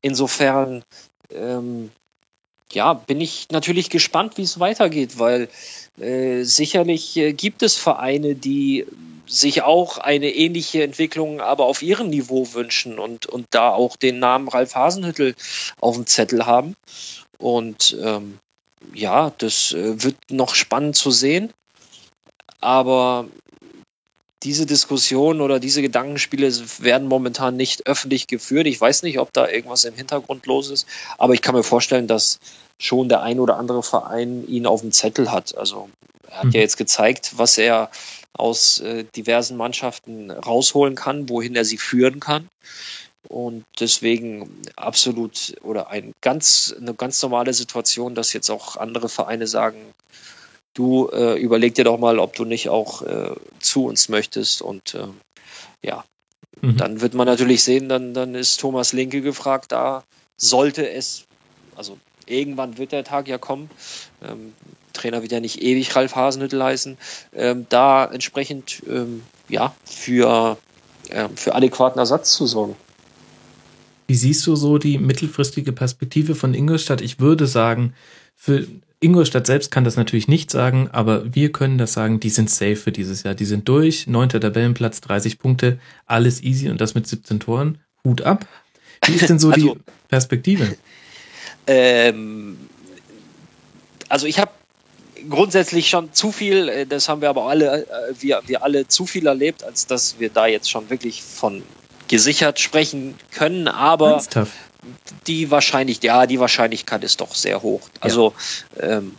Insofern, 0.00 0.84
ähm, 1.32 1.90
ja, 2.72 2.94
bin 2.94 3.20
ich 3.20 3.48
natürlich 3.50 3.90
gespannt, 3.90 4.36
wie 4.36 4.42
es 4.42 4.58
weitergeht, 4.60 5.18
weil 5.18 5.48
äh, 6.00 6.42
sicherlich 6.42 7.16
äh, 7.16 7.32
gibt 7.32 7.62
es 7.62 7.76
Vereine, 7.76 8.34
die 8.34 8.86
sich 9.26 9.62
auch 9.62 9.98
eine 9.98 10.30
ähnliche 10.30 10.82
Entwicklung 10.82 11.40
aber 11.40 11.64
auf 11.64 11.82
ihrem 11.82 12.10
Niveau 12.10 12.52
wünschen 12.52 12.98
und, 12.98 13.26
und 13.26 13.46
da 13.50 13.70
auch 13.70 13.96
den 13.96 14.18
Namen 14.18 14.48
Ralf 14.48 14.74
Hasenhüttel 14.74 15.34
auf 15.80 15.96
dem 15.96 16.06
Zettel 16.06 16.46
haben. 16.46 16.76
Und 17.38 17.96
ähm, 18.02 18.38
ja, 18.92 19.32
das 19.38 19.72
äh, 19.72 20.02
wird 20.02 20.16
noch 20.30 20.54
spannend 20.54 20.96
zu 20.96 21.10
sehen. 21.10 21.52
Aber 22.60 23.26
diese 24.42 24.66
Diskussion 24.66 25.40
oder 25.40 25.58
diese 25.58 25.80
Gedankenspiele 25.80 26.52
werden 26.78 27.08
momentan 27.08 27.56
nicht 27.56 27.86
öffentlich 27.86 28.26
geführt. 28.26 28.66
Ich 28.66 28.80
weiß 28.80 29.02
nicht, 29.02 29.18
ob 29.18 29.32
da 29.32 29.48
irgendwas 29.48 29.84
im 29.84 29.94
Hintergrund 29.94 30.46
los 30.46 30.70
ist, 30.70 30.86
aber 31.16 31.32
ich 31.32 31.42
kann 31.42 31.54
mir 31.54 31.62
vorstellen, 31.62 32.06
dass 32.06 32.38
schon 32.78 33.08
der 33.08 33.22
ein 33.22 33.40
oder 33.40 33.56
andere 33.56 33.82
Verein 33.82 34.46
ihn 34.46 34.66
auf 34.66 34.82
dem 34.82 34.92
Zettel 34.92 35.30
hat. 35.32 35.56
Also 35.56 35.88
er 36.28 36.38
hat 36.38 36.44
mhm. 36.46 36.50
ja 36.52 36.60
jetzt 36.60 36.76
gezeigt, 36.76 37.32
was 37.36 37.56
er 37.56 37.90
aus 38.34 38.80
äh, 38.80 39.04
diversen 39.16 39.56
Mannschaften 39.56 40.30
rausholen 40.30 40.94
kann, 40.94 41.28
wohin 41.28 41.56
er 41.56 41.64
sie 41.64 41.78
führen 41.78 42.20
kann. 42.20 42.48
Und 43.28 43.64
deswegen 43.80 44.62
absolut 44.76 45.56
oder 45.62 45.88
ein 45.88 46.12
ganz, 46.20 46.74
eine 46.78 46.94
ganz 46.94 47.22
normale 47.22 47.52
Situation, 47.52 48.14
dass 48.14 48.32
jetzt 48.32 48.50
auch 48.50 48.76
andere 48.76 49.08
Vereine 49.08 49.46
sagen, 49.46 49.78
du 50.74 51.08
äh, 51.10 51.38
überleg 51.40 51.74
dir 51.74 51.84
doch 51.84 51.98
mal, 51.98 52.18
ob 52.18 52.34
du 52.34 52.44
nicht 52.44 52.68
auch 52.68 53.02
äh, 53.02 53.34
zu 53.60 53.86
uns 53.86 54.08
möchtest. 54.08 54.60
Und 54.60 54.94
äh, 54.94 55.06
ja, 55.82 56.04
mhm. 56.60 56.76
dann 56.76 57.00
wird 57.00 57.14
man 57.14 57.26
natürlich 57.26 57.62
sehen, 57.62 57.88
dann, 57.88 58.12
dann 58.12 58.34
ist 58.34 58.60
Thomas 58.60 58.92
Linke 58.92 59.22
gefragt, 59.22 59.72
da 59.72 60.04
sollte 60.36 60.88
es, 60.90 61.24
also 61.76 61.98
irgendwann 62.26 62.78
wird 62.78 62.92
der 62.92 63.04
Tag 63.04 63.28
ja 63.28 63.38
kommen. 63.38 63.70
Ähm, 64.22 64.52
Trainer 64.92 65.22
wird 65.22 65.32
ja 65.32 65.40
nicht 65.40 65.60
ewig 65.60 65.94
Ralf 65.96 66.14
Hasenhüttel 66.14 66.62
heißen, 66.62 66.96
ähm, 67.34 67.66
da 67.68 68.04
entsprechend 68.04 68.82
ähm, 68.88 69.22
ja, 69.48 69.74
für, 69.84 70.56
ähm, 71.10 71.36
für 71.36 71.54
adäquaten 71.54 71.98
Ersatz 71.98 72.32
zu 72.32 72.46
sorgen. 72.46 72.76
Wie 74.06 74.14
siehst 74.14 74.46
du 74.46 74.56
so 74.56 74.78
die 74.78 74.98
mittelfristige 74.98 75.72
Perspektive 75.72 76.34
von 76.34 76.54
Ingolstadt? 76.54 77.00
Ich 77.00 77.20
würde 77.20 77.46
sagen, 77.46 77.94
für 78.36 78.66
Ingolstadt 79.00 79.46
selbst 79.46 79.70
kann 79.70 79.84
das 79.84 79.96
natürlich 79.96 80.28
nicht 80.28 80.50
sagen, 80.50 80.88
aber 80.92 81.34
wir 81.34 81.52
können 81.52 81.78
das 81.78 81.92
sagen, 81.92 82.20
die 82.20 82.30
sind 82.30 82.50
safe 82.50 82.76
für 82.76 82.92
dieses 82.92 83.22
Jahr. 83.22 83.34
Die 83.34 83.44
sind 83.44 83.68
durch, 83.68 84.06
neunter 84.06 84.40
Tabellenplatz, 84.40 85.00
30 85.02 85.38
Punkte, 85.38 85.78
alles 86.06 86.42
easy 86.42 86.70
und 86.70 86.80
das 86.80 86.94
mit 86.94 87.06
17 87.06 87.40
Toren. 87.40 87.78
Hut 88.04 88.22
ab. 88.22 88.46
Wie 89.06 89.14
ist 89.14 89.28
denn 89.28 89.38
so 89.38 89.50
also, 89.52 89.74
die 89.74 89.80
Perspektive? 90.08 90.76
Ähm, 91.66 92.56
also 94.08 94.26
ich 94.26 94.38
habe 94.38 94.52
grundsätzlich 95.28 95.88
schon 95.88 96.12
zu 96.12 96.32
viel, 96.32 96.68
äh, 96.68 96.86
das 96.86 97.08
haben 97.08 97.20
wir 97.20 97.30
aber 97.30 97.46
alle, 97.46 97.84
äh, 97.84 98.14
wir, 98.20 98.42
wir 98.46 98.62
alle 98.62 98.88
zu 98.88 99.06
viel 99.06 99.26
erlebt, 99.26 99.64
als 99.64 99.86
dass 99.86 100.18
wir 100.18 100.30
da 100.30 100.46
jetzt 100.46 100.70
schon 100.70 100.90
wirklich 100.90 101.22
von 101.22 101.62
gesichert 102.08 102.60
sprechen 102.60 103.14
können, 103.30 103.68
aber 103.68 104.12
Ernsthaft? 104.12 104.52
die 105.26 105.50
wahrscheinlich, 105.50 106.02
ja, 106.02 106.26
die 106.26 106.40
Wahrscheinlichkeit 106.40 107.04
ist 107.04 107.20
doch 107.20 107.34
sehr 107.34 107.62
hoch. 107.62 107.88
Also 108.00 108.34
ja. 108.80 108.98
ähm. 108.98 109.12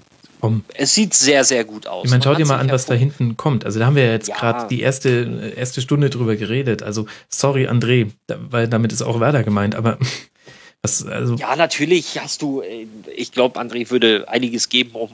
Es 0.76 0.94
sieht 0.94 1.16
sehr, 1.16 1.44
sehr 1.44 1.66
gut 1.66 1.88
aus. 1.88 2.06
Ich 2.06 2.12
meine, 2.12 2.22
schau 2.24 2.36
dir 2.36 2.46
mal 2.46 2.60
an, 2.60 2.70
was 2.70 2.86
da 2.86 2.94
hinten 2.94 3.36
kommt. 3.36 3.66
Also 3.66 3.80
da 3.80 3.88
haben 3.88 3.96
wir 3.96 4.06
ja 4.06 4.12
jetzt 4.12 4.28
ja. 4.28 4.36
gerade 4.36 4.68
die 4.68 4.82
erste, 4.82 5.54
erste 5.56 5.82
Stunde 5.82 6.12
drüber 6.12 6.36
geredet. 6.36 6.84
Also 6.84 7.08
sorry, 7.30 7.68
André, 7.68 8.12
weil 8.28 8.68
damit 8.68 8.92
ist 8.92 9.02
auch 9.02 9.20
Werder 9.20 9.42
gemeint, 9.44 9.74
aber 9.74 9.98
was, 10.84 11.04
also 11.04 11.34
ja, 11.36 11.56
natürlich 11.56 12.20
hast 12.20 12.44
du, 12.44 12.62
äh, 12.62 12.86
ich 13.16 13.32
glaube, 13.32 13.60
André 13.60 13.90
würde 13.90 14.30
einiges 14.30 14.70
geben, 14.70 14.92
um, 14.92 15.10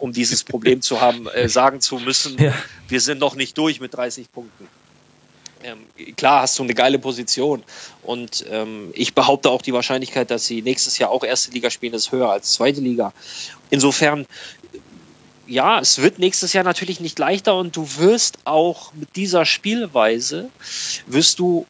um 0.00 0.12
dieses 0.14 0.42
Problem 0.42 0.80
zu 0.80 1.02
haben, 1.02 1.26
äh, 1.26 1.48
sagen 1.50 1.82
zu 1.82 1.96
müssen, 1.96 2.38
ja. 2.38 2.54
wir 2.88 3.00
sind 3.02 3.18
noch 3.18 3.34
nicht 3.34 3.58
durch 3.58 3.78
mit 3.78 3.92
30 3.92 4.32
Punkten. 4.32 4.68
Ähm, 5.64 5.86
klar 6.16 6.42
hast 6.42 6.58
du 6.58 6.62
eine 6.62 6.74
geile 6.74 6.98
Position 6.98 7.62
und 8.02 8.44
ähm, 8.50 8.90
ich 8.94 9.14
behaupte 9.14 9.50
auch 9.50 9.62
die 9.62 9.72
Wahrscheinlichkeit, 9.72 10.30
dass 10.30 10.46
sie 10.46 10.62
nächstes 10.62 10.98
Jahr 10.98 11.10
auch 11.10 11.24
erste 11.24 11.52
Liga 11.52 11.70
spielen, 11.70 11.94
ist 11.94 12.12
höher 12.12 12.30
als 12.30 12.52
zweite 12.52 12.80
Liga. 12.80 13.12
Insofern, 13.70 14.26
ja, 15.46 15.80
es 15.80 15.98
wird 15.98 16.18
nächstes 16.18 16.52
Jahr 16.52 16.64
natürlich 16.64 17.00
nicht 17.00 17.18
leichter 17.18 17.56
und 17.56 17.76
du 17.76 17.86
wirst 17.98 18.38
auch 18.44 18.92
mit 18.94 19.14
dieser 19.16 19.44
Spielweise, 19.44 20.48
wirst 21.06 21.38
du 21.38 21.66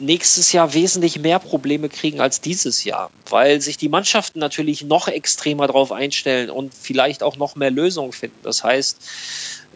nächstes 0.00 0.52
Jahr 0.52 0.74
wesentlich 0.74 1.18
mehr 1.18 1.38
Probleme 1.38 1.88
kriegen 1.88 2.20
als 2.20 2.40
dieses 2.40 2.84
Jahr, 2.84 3.10
weil 3.28 3.60
sich 3.60 3.76
die 3.76 3.88
Mannschaften 3.88 4.38
natürlich 4.38 4.82
noch 4.84 5.08
extremer 5.08 5.66
darauf 5.66 5.92
einstellen 5.92 6.50
und 6.50 6.72
vielleicht 6.74 7.22
auch 7.22 7.36
noch 7.36 7.56
mehr 7.56 7.70
Lösungen 7.70 8.12
finden. 8.12 8.38
Das 8.42 8.62
heißt, 8.62 8.98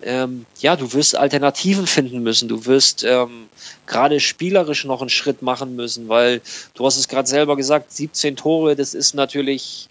ähm, 0.05 0.47
ja, 0.61 0.77
du 0.77 0.93
wirst 0.93 1.16
Alternativen 1.16 1.87
finden 1.87 2.23
müssen. 2.23 2.49
Du 2.49 2.66
wirst 2.66 3.05
ähm, 3.05 3.49
gerade 3.87 4.20
spielerisch 4.20 4.85
noch 4.85 5.01
einen 5.01 5.11
Schritt 5.11 5.43
machen 5.43 5.77
müssen, 5.77 6.09
weil 6.09 6.41
du 6.74 6.85
hast 6.87 6.97
es 6.97 7.09
gerade 7.09 7.29
selber 7.29 7.57
gesagt, 7.57 7.93
17 7.93 8.37
Tore, 8.37 8.77
das 8.77 8.95
ist 8.95 9.15
natürlich, 9.15 9.89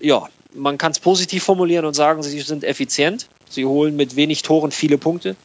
ja, 0.00 0.28
man 0.54 0.78
kann 0.78 0.92
es 0.92 1.00
positiv 1.00 1.42
formulieren 1.44 1.84
und 1.84 1.94
sagen, 1.94 2.22
sie 2.22 2.40
sind 2.40 2.64
effizient. 2.64 3.28
Sie 3.48 3.64
holen 3.64 3.94
mit 3.94 4.16
wenig 4.16 4.42
Toren 4.42 4.72
viele 4.72 4.98
Punkte. 4.98 5.36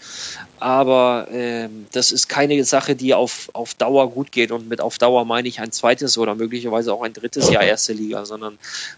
Aber 0.59 1.27
ähm, 1.31 1.87
das 1.91 2.11
ist 2.11 2.27
keine 2.27 2.63
Sache, 2.63 2.95
die 2.95 3.13
auf, 3.13 3.49
auf 3.53 3.75
Dauer 3.75 4.11
gut 4.11 4.31
geht. 4.31 4.51
Und 4.51 4.67
mit 4.67 4.81
auf 4.81 4.97
Dauer 4.97 5.25
meine 5.25 5.47
ich 5.47 5.59
ein 5.59 5.71
zweites 5.71 6.17
oder 6.17 6.35
möglicherweise 6.35 6.93
auch 6.93 7.01
ein 7.01 7.13
drittes 7.13 7.49
Jahr 7.49 7.63
erste 7.63 7.93
Liga, 7.93 8.25
sondern 8.25 8.57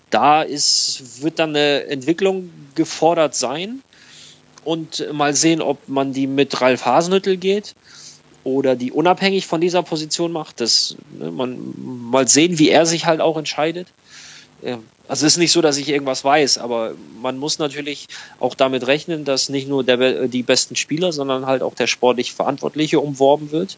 da 0.10 0.42
ist, 0.42 1.22
wird 1.22 1.40
dann 1.40 1.52
eine 1.52 1.86
Entwicklung 1.86 2.50
gefordert 2.76 3.36
sein 3.36 3.82
und 4.64 5.12
mal 5.14 5.36
sehen, 5.36 5.62
ob 5.62 5.88
man 5.88 6.14
die 6.14 6.28
mit 6.28 6.62
Ralf 6.62 6.86
Hasenhüttel 6.86 7.38
geht 7.38 7.76
oder 8.44 8.76
die 8.76 8.92
unabhängig 8.92 9.48
von 9.48 9.62
dieser 9.62 9.84
Position 9.84 10.32
macht. 10.32 10.62
Das, 10.62 10.96
ne, 11.18 11.32
man, 11.32 11.74
mal 11.78 12.28
sehen, 12.28 12.60
wie 12.60 12.70
er 12.70 12.86
sich 12.86 13.06
halt 13.06 13.22
auch 13.22 13.38
entscheidet. 13.38 13.88
Also 15.08 15.26
es 15.26 15.34
ist 15.34 15.38
nicht 15.40 15.52
so, 15.52 15.62
dass 15.62 15.78
ich 15.78 15.90
irgendwas 15.90 16.24
weiß, 16.24 16.60
aber 16.60 16.94
man 17.20 17.40
muss 17.40 17.58
natürlich 17.58 18.08
auch 18.40 18.54
damit 18.54 18.86
rechnen, 18.86 19.26
dass 19.26 19.50
nicht 19.50 19.68
nur 19.68 19.84
der, 19.84 20.28
die 20.28 20.44
besten 20.44 20.76
Spieler, 20.76 21.12
sondern 21.12 21.48
halt 21.48 21.64
auch 21.64 21.74
der 21.74 21.88
sportlich 21.88 22.32
Verantwortliche 22.32 23.00
umworben 23.00 23.52
wird. 23.52 23.78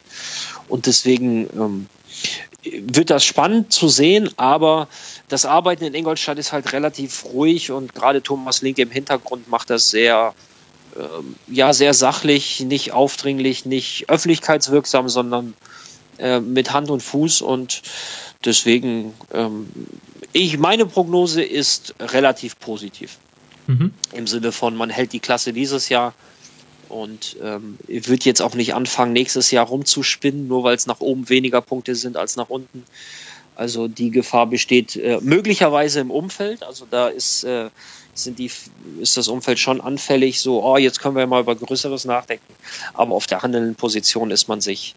Und 0.67 0.85
deswegen 0.85 1.49
ähm, 1.55 1.87
wird 2.63 3.09
das 3.09 3.23
spannend 3.23 3.71
zu 3.71 3.87
sehen, 3.87 4.29
aber 4.35 4.89
das 5.29 5.45
Arbeiten 5.45 5.85
in 5.85 5.93
Ingolstadt 5.93 6.37
ist 6.37 6.51
halt 6.51 6.73
relativ 6.73 7.25
ruhig 7.25 7.71
und 7.71 7.95
gerade 7.95 8.21
Thomas 8.21 8.61
Link 8.61 8.77
im 8.77 8.91
Hintergrund 8.91 9.49
macht 9.49 9.69
das 9.69 9.89
sehr 9.89 10.33
ja 11.47 11.73
sehr 11.73 11.93
sachlich, 11.93 12.61
nicht 12.61 12.91
aufdringlich, 12.93 13.65
nicht 13.65 14.09
öffentlichkeitswirksam, 14.09 15.09
sondern 15.09 15.53
äh, 16.17 16.39
mit 16.39 16.73
Hand 16.73 16.89
und 16.89 17.01
Fuß 17.01 17.41
und 17.41 17.81
deswegen 18.45 19.13
ähm, 19.33 19.67
ich 20.31 20.57
meine 20.57 20.85
Prognose 20.85 21.43
ist 21.43 21.95
relativ 21.99 22.59
positiv 22.59 23.17
mhm. 23.67 23.93
im 24.13 24.27
Sinne 24.27 24.51
von 24.51 24.75
man 24.75 24.89
hält 24.89 25.13
die 25.13 25.19
Klasse 25.19 25.53
dieses 25.53 25.89
Jahr 25.89 26.13
und 26.89 27.37
ähm, 27.41 27.77
wird 27.87 28.25
jetzt 28.25 28.41
auch 28.41 28.53
nicht 28.53 28.75
anfangen 28.75 29.13
nächstes 29.13 29.49
Jahr 29.51 29.65
rumzuspinnen, 29.65 30.47
nur 30.47 30.63
weil 30.63 30.75
es 30.75 30.85
nach 30.85 30.99
oben 30.99 31.29
weniger 31.29 31.61
Punkte 31.61 31.95
sind 31.95 32.17
als 32.17 32.35
nach 32.35 32.49
unten. 32.49 32.83
Also 33.55 33.87
die 33.87 34.11
Gefahr 34.11 34.47
besteht 34.47 34.95
äh, 34.95 35.19
möglicherweise 35.21 35.99
im 35.99 36.11
Umfeld. 36.11 36.63
Also 36.63 36.85
da 36.89 37.07
ist 37.07 37.43
äh, 37.43 37.69
sind 38.13 38.39
die, 38.39 38.51
ist 38.99 39.17
das 39.17 39.27
Umfeld 39.27 39.59
schon 39.59 39.81
anfällig, 39.81 40.39
so, 40.39 40.63
oh, 40.63 40.77
jetzt 40.77 40.99
können 40.99 41.15
wir 41.15 41.25
mal 41.27 41.41
über 41.41 41.55
Größeres 41.55 42.05
nachdenken. 42.05 42.53
Aber 42.93 43.15
auf 43.15 43.27
der 43.27 43.41
handelnden 43.41 43.75
Position 43.75 44.31
ist 44.31 44.47
man 44.47 44.61
sich 44.61 44.95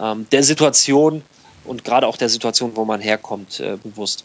ähm, 0.00 0.26
der 0.32 0.42
Situation 0.42 1.22
und 1.64 1.84
gerade 1.84 2.06
auch 2.06 2.16
der 2.16 2.28
Situation, 2.28 2.72
wo 2.74 2.84
man 2.84 3.00
herkommt, 3.00 3.60
äh, 3.60 3.76
bewusst. 3.82 4.24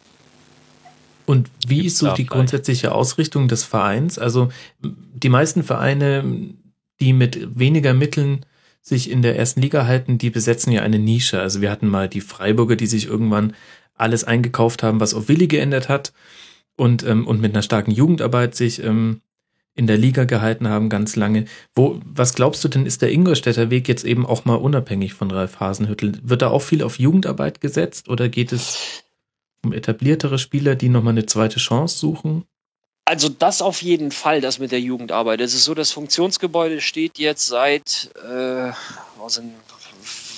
Und 1.25 1.49
wie 1.67 1.85
ist 1.85 1.99
so 1.99 2.13
die 2.13 2.25
grundsätzliche 2.25 2.93
Ausrichtung 2.93 3.47
des 3.47 3.63
Vereins? 3.63 4.19
Also 4.19 4.49
die 4.81 5.29
meisten 5.29 5.63
Vereine, 5.63 6.53
die 6.99 7.13
mit 7.13 7.57
weniger 7.57 7.93
Mitteln 7.93 8.45
sich 8.81 9.09
in 9.09 9.21
der 9.21 9.37
ersten 9.37 9.61
Liga 9.61 9.85
halten, 9.85 10.17
die 10.17 10.29
besetzen 10.29 10.73
ja 10.73 10.81
eine 10.81 10.99
Nische. 10.99 11.39
Also 11.39 11.61
wir 11.61 11.71
hatten 11.71 11.87
mal 11.87 12.09
die 12.09 12.19
Freiburger, 12.19 12.75
die 12.75 12.87
sich 12.87 13.07
irgendwann 13.07 13.55
alles 13.95 14.25
eingekauft 14.25 14.83
haben, 14.83 14.99
was 14.99 15.13
auf 15.13 15.29
Willi 15.29 15.47
geändert 15.47 15.87
hat 15.87 16.11
und, 16.75 17.03
ähm, 17.03 17.27
und 17.27 17.41
mit 17.41 17.53
einer 17.53 17.61
starken 17.61 17.91
Jugendarbeit 17.91 18.55
sich 18.55 18.83
ähm, 18.83 19.21
in 19.75 19.87
der 19.87 19.97
Liga 19.97 20.25
gehalten 20.25 20.67
haben 20.67 20.89
ganz 20.89 21.15
lange. 21.15 21.45
Wo, 21.75 21.99
was 22.05 22.35
glaubst 22.35 22.63
du 22.63 22.67
denn, 22.67 22.85
ist 22.85 23.01
der 23.01 23.11
Ingolstädter 23.11 23.69
Weg 23.69 23.87
jetzt 23.87 24.05
eben 24.05 24.25
auch 24.25 24.45
mal 24.45 24.55
unabhängig 24.55 25.13
von 25.13 25.31
Ralf 25.31 25.59
Hasenhüttel? 25.59 26.19
Wird 26.23 26.41
da 26.41 26.49
auch 26.49 26.61
viel 26.61 26.83
auf 26.83 26.99
Jugendarbeit 26.99 27.61
gesetzt 27.61 28.09
oder 28.09 28.29
geht 28.29 28.51
es 28.51 29.03
um 29.63 29.73
etabliertere 29.73 30.37
Spieler, 30.37 30.75
die 30.75 30.89
nochmal 30.89 31.13
eine 31.13 31.25
zweite 31.25 31.59
Chance 31.59 31.97
suchen? 31.97 32.45
Also 33.05 33.27
das 33.27 33.61
auf 33.61 33.81
jeden 33.81 34.11
Fall, 34.11 34.39
das 34.39 34.59
mit 34.59 34.71
der 34.71 34.79
Jugendarbeit. 34.79 35.41
Es 35.41 35.53
ist 35.53 35.65
so, 35.65 35.73
das 35.73 35.91
Funktionsgebäude 35.91 36.79
steht 36.79 37.17
jetzt 37.17 37.47
seit, 37.47 38.11
äh, 38.23 38.71
was 39.17 39.33
sind 39.33 39.51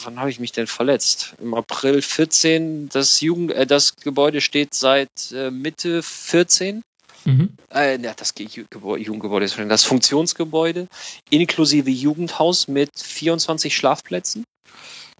wann 0.05 0.19
habe 0.19 0.29
ich 0.29 0.39
mich 0.39 0.51
denn 0.51 0.67
verletzt? 0.67 1.35
Im 1.41 1.53
April 1.53 2.01
14. 2.01 2.89
Das, 2.89 3.21
Jugend, 3.21 3.51
äh, 3.51 3.65
das 3.65 3.95
Gebäude 3.95 4.41
steht 4.41 4.73
seit 4.73 5.09
äh, 5.33 5.51
Mitte 5.51 6.03
14. 6.03 6.81
Mhm. 7.25 7.49
Äh, 7.69 7.97
das 7.99 8.33
Jugendgebäude 8.37 9.45
ist 9.45 9.55
schon 9.55 9.69
das 9.69 9.83
Funktionsgebäude 9.83 10.87
inklusive 11.29 11.89
Jugendhaus 11.89 12.67
mit 12.67 12.91
24 12.97 13.75
Schlafplätzen 13.75 14.45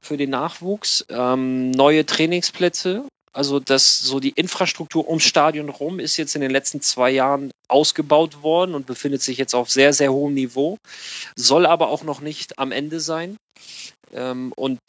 für 0.01 0.17
den 0.17 0.29
Nachwuchs, 0.29 1.05
ähm, 1.09 1.71
neue 1.71 2.05
Trainingsplätze 2.05 3.05
Also 3.33 3.59
das 3.59 3.99
so 3.99 4.19
die 4.19 4.29
Infrastruktur 4.29 5.09
ums 5.09 5.23
Stadion 5.23 5.69
rum 5.69 5.99
ist 5.99 6.15
jetzt 6.17 6.35
in 6.35 6.41
den 6.41 6.51
letzten 6.51 6.79
zwei 6.79 7.09
Jahren 7.09 7.51
ausgebaut 7.67 8.43
worden 8.43 8.75
und 8.75 8.85
befindet 8.85 9.23
sich 9.23 9.37
jetzt 9.37 9.55
auf 9.55 9.69
sehr 9.71 9.91
sehr 9.91 10.13
hohem 10.13 10.35
Niveau, 10.35 10.77
soll 11.35 11.65
aber 11.65 11.89
auch 11.89 12.03
noch 12.03 12.21
nicht 12.21 12.59
am 12.59 12.71
Ende 12.71 12.99
sein. 12.99 13.37
Ähm, 14.13 14.51
und 14.55 14.79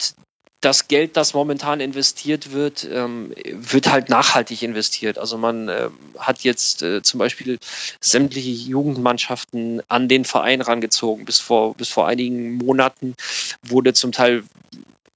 das 0.61 0.87
Geld, 0.87 1.15
das 1.17 1.33
momentan 1.33 1.79
investiert 1.79 2.51
wird, 2.51 2.87
ähm, 2.91 3.33
wird 3.45 3.91
halt 3.91 4.09
nachhaltig 4.09 4.63
investiert. 4.63 5.19
Also 5.19 5.37
man 5.37 5.69
äh, 5.69 5.89
hat 6.17 6.39
jetzt 6.39 6.81
äh, 6.81 7.01
zum 7.03 7.19
Beispiel 7.19 7.59
sämtliche 8.01 8.49
Jugendmannschaften 8.49 9.83
an 9.87 10.07
den 10.07 10.25
Verein 10.25 10.61
rangezogen. 10.61 11.25
Bis 11.25 11.39
vor, 11.39 11.75
bis 11.75 11.89
vor 11.89 12.07
einigen 12.07 12.55
Monaten 12.55 13.15
wurde 13.61 13.93
zum 13.93 14.11
Teil, 14.11 14.43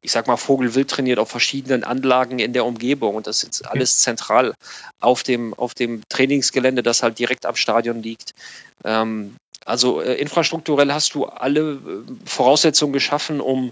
ich 0.02 0.11
sag 0.11 0.28
mal, 0.28 0.38
Vogelwild 0.38 0.90
trainiert 0.90 1.18
auf 1.18 1.30
verschiedenen 1.30 1.84
Anlagen 1.84 2.38
in 2.38 2.53
der 2.53 2.65
Umgebung. 2.65 3.15
Und 3.15 3.26
das 3.26 3.38
ist 3.38 3.44
jetzt 3.44 3.68
alles 3.68 3.99
zentral 3.99 4.53
auf 4.99 5.23
dem, 5.23 5.56
auf 5.56 5.73
dem 5.73 6.03
Trainingsgelände, 6.07 6.84
das 6.84 7.02
halt 7.02 7.18
direkt 7.18 7.48
am 7.48 7.56
Stadion 7.56 8.03
liegt. 8.03 8.36
Ähm, 8.84 9.36
also 9.66 10.02
äh, 10.02 10.16
infrastrukturell 10.16 10.92
hast 10.94 11.14
du 11.16 11.26
alle 11.26 11.74
äh, 11.74 11.78
Voraussetzungen 12.26 12.94
geschaffen, 12.94 13.42
um 13.42 13.72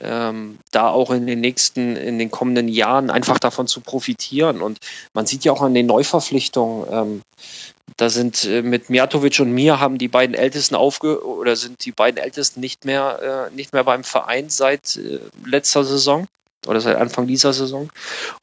ähm, 0.00 0.58
da 0.72 0.88
auch 0.88 1.10
in 1.10 1.26
den 1.26 1.40
nächsten, 1.40 1.96
in 1.96 2.18
den 2.18 2.30
kommenden 2.30 2.68
Jahren 2.68 3.10
einfach 3.10 3.38
davon 3.38 3.66
zu 3.66 3.80
profitieren. 3.80 4.60
Und 4.60 4.78
man 5.12 5.26
sieht 5.26 5.44
ja 5.44 5.52
auch 5.52 5.62
an 5.62 5.74
den 5.74 5.86
Neuverpflichtungen, 5.86 6.86
ähm, 6.90 7.22
da 7.96 8.10
sind 8.10 8.44
äh, 8.44 8.62
mit 8.62 8.90
Mijatovic 8.90 9.38
und 9.40 9.52
mir 9.52 9.78
haben 9.78 9.98
die 9.98 10.08
beiden 10.08 10.34
Ältesten 10.34 10.74
aufge 10.74 11.24
oder 11.24 11.54
sind 11.54 11.84
die 11.84 11.92
beiden 11.92 12.22
Ältesten 12.22 12.60
nicht 12.60 12.84
mehr, 12.84 13.50
äh, 13.52 13.54
nicht 13.54 13.72
mehr 13.72 13.84
beim 13.84 14.02
Verein 14.02 14.50
seit 14.50 14.96
äh, 14.96 15.20
letzter 15.46 15.84
Saison 15.84 16.26
oder 16.66 16.80
seit 16.80 16.96
Anfang 16.96 17.26
dieser 17.26 17.52
Saison. 17.52 17.90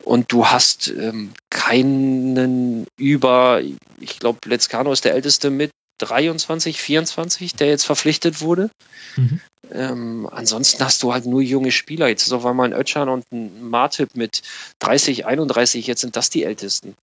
Und 0.03 0.31
du 0.31 0.45
hast 0.45 0.87
ähm, 0.87 1.33
keinen 1.49 2.87
über, 2.97 3.61
ich 3.99 4.19
glaube, 4.19 4.39
Letzkano 4.45 4.91
ist 4.91 5.03
der 5.03 5.15
Älteste 5.15 5.49
mit 5.49 5.71
23, 6.01 6.81
24, 6.81 7.55
der 7.55 7.67
jetzt 7.67 7.85
verpflichtet 7.85 8.41
wurde. 8.41 8.69
Mhm. 9.15 9.39
Ähm, 9.71 10.29
ansonsten 10.31 10.83
hast 10.83 11.01
du 11.03 11.13
halt 11.13 11.25
nur 11.25 11.41
junge 11.41 11.71
Spieler. 11.71 12.07
Jetzt 12.07 12.25
ist 12.25 12.33
auf 12.33 12.45
einmal 12.45 12.67
ein 12.67 12.79
Ötchan 12.79 13.09
und 13.09 13.25
ein 13.31 13.69
Martip 13.69 14.15
mit 14.15 14.41
30, 14.79 15.25
31, 15.25 15.87
jetzt 15.87 16.01
sind 16.01 16.15
das 16.15 16.29
die 16.29 16.43
Ältesten. 16.43 16.95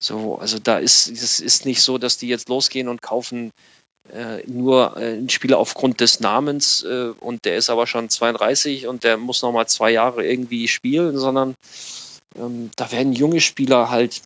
So, 0.00 0.36
also 0.38 0.58
da 0.58 0.78
ist, 0.78 1.08
es 1.08 1.40
ist 1.40 1.66
nicht 1.66 1.82
so, 1.82 1.98
dass 1.98 2.18
die 2.18 2.28
jetzt 2.28 2.48
losgehen 2.48 2.88
und 2.88 3.00
kaufen 3.00 3.52
äh, 4.12 4.42
nur 4.46 4.96
äh, 4.96 5.12
einen 5.12 5.30
Spieler 5.30 5.58
aufgrund 5.58 6.00
des 6.00 6.20
Namens 6.20 6.82
äh, 6.82 7.12
und 7.20 7.44
der 7.44 7.56
ist 7.56 7.70
aber 7.70 7.86
schon 7.86 8.10
32 8.10 8.86
und 8.86 9.04
der 9.04 9.16
muss 9.16 9.42
nochmal 9.42 9.66
zwei 9.68 9.90
Jahre 9.90 10.26
irgendwie 10.26 10.68
spielen, 10.68 11.16
sondern 11.16 11.54
ähm, 12.36 12.70
da 12.76 12.92
werden 12.92 13.12
junge 13.12 13.40
Spieler 13.40 13.90
halt 13.90 14.22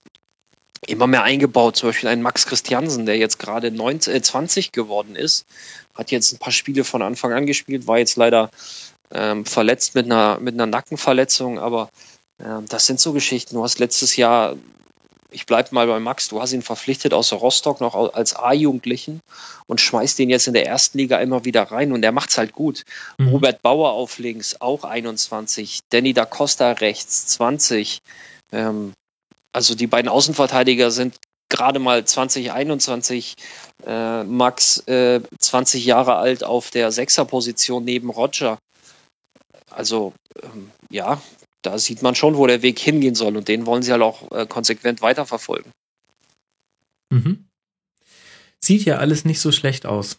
immer 0.87 1.07
mehr 1.07 1.23
eingebaut. 1.23 1.77
Zum 1.77 1.91
Beispiel 1.91 2.09
ein 2.09 2.23
Max 2.23 2.47
Christiansen, 2.47 3.07
der 3.07 3.17
jetzt 3.17 3.39
gerade 3.39 3.71
19, 3.71 4.15
äh, 4.15 4.23
20 4.23 4.73
geworden 4.73 5.17
ist, 5.17 5.47
hat 5.95 6.11
jetzt 6.11 6.33
ein 6.33 6.39
paar 6.39 6.53
Spiele 6.53 6.85
von 6.85 7.03
Anfang 7.03 7.33
an 7.33 7.47
gespielt, 7.47 7.87
war 7.87 7.99
jetzt 7.99 8.17
leider 8.17 8.51
ähm, 9.11 9.45
verletzt 9.45 9.95
mit 9.95 10.07
einer, 10.07 10.39
mit 10.39 10.55
einer 10.55 10.67
Nackenverletzung, 10.67 11.59
aber 11.59 11.91
ähm, 12.43 12.67
das 12.69 12.87
sind 12.87 13.01
so 13.01 13.13
Geschichten. 13.13 13.55
Du 13.55 13.63
hast 13.63 13.79
letztes 13.79 14.17
Jahr, 14.17 14.57
ich 15.31 15.47
bleibe 15.47 15.75
mal 15.75 15.87
bei 15.87 15.99
Max, 15.99 16.29
du 16.29 16.41
hast 16.41 16.53
ihn 16.53 16.63
verpflichtet 16.63 17.13
aus 17.13 17.33
Rostock 17.33 17.81
noch 17.81 17.95
als 18.15 18.37
A-Jugendlichen 18.37 19.21
und 19.67 19.81
schmeißt 19.81 20.19
den 20.19 20.31
jetzt 20.31 20.47
in 20.47 20.55
der 20.55 20.67
ersten 20.67 20.99
Liga 20.99 21.19
immer 21.19 21.45
wieder 21.45 21.65
rein 21.65 21.93
und 21.93 22.03
der 22.03 22.13
macht's 22.13 22.39
halt 22.39 22.53
gut. 22.53 22.85
Mhm. 23.19 23.29
Robert 23.29 23.63
Bauer 23.63 23.93
auf 23.93 24.19
links, 24.19 24.61
auch 24.61 24.85
21, 24.85 25.81
Danny 25.91 26.13
da 26.13 26.25
Costa 26.25 26.73
rechts, 26.73 27.27
20. 27.29 28.01
Ähm, 28.53 28.93
also 29.53 29.75
die 29.75 29.87
beiden 29.87 30.09
Außenverteidiger 30.09 30.91
sind 30.91 31.16
gerade 31.49 31.79
mal 31.79 32.05
2021 32.05 33.35
äh, 33.87 34.25
Max 34.25 34.87
äh, 34.87 35.20
20 35.39 35.85
Jahre 35.85 36.16
alt 36.16 36.45
auf 36.45 36.70
der 36.70 36.93
Sechserposition 36.93 37.85
neben 37.85 38.11
Roger. 38.11 38.59
Also 39.70 40.12
ähm, 40.43 40.70
ja, 40.91 41.20
da 41.62 41.79
sieht 41.79 42.03
man 42.03 42.15
schon, 42.15 42.37
wo 42.37 42.47
der 42.47 42.62
Weg 42.62 42.79
hingehen 42.79 43.15
soll 43.15 43.37
und 43.37 43.49
den 43.49 43.66
wollen 43.66 43.83
sie 43.83 43.93
halt 43.93 44.03
auch 44.03 44.31
äh, 44.33 44.47
konsequent 44.47 45.01
weiterverfolgen. 45.01 45.73
Mhm. 47.11 47.47
Sieht 48.61 48.85
ja 48.85 48.99
alles 48.99 49.25
nicht 49.25 49.41
so 49.41 49.53
schlecht 49.53 49.87
aus. 49.87 50.19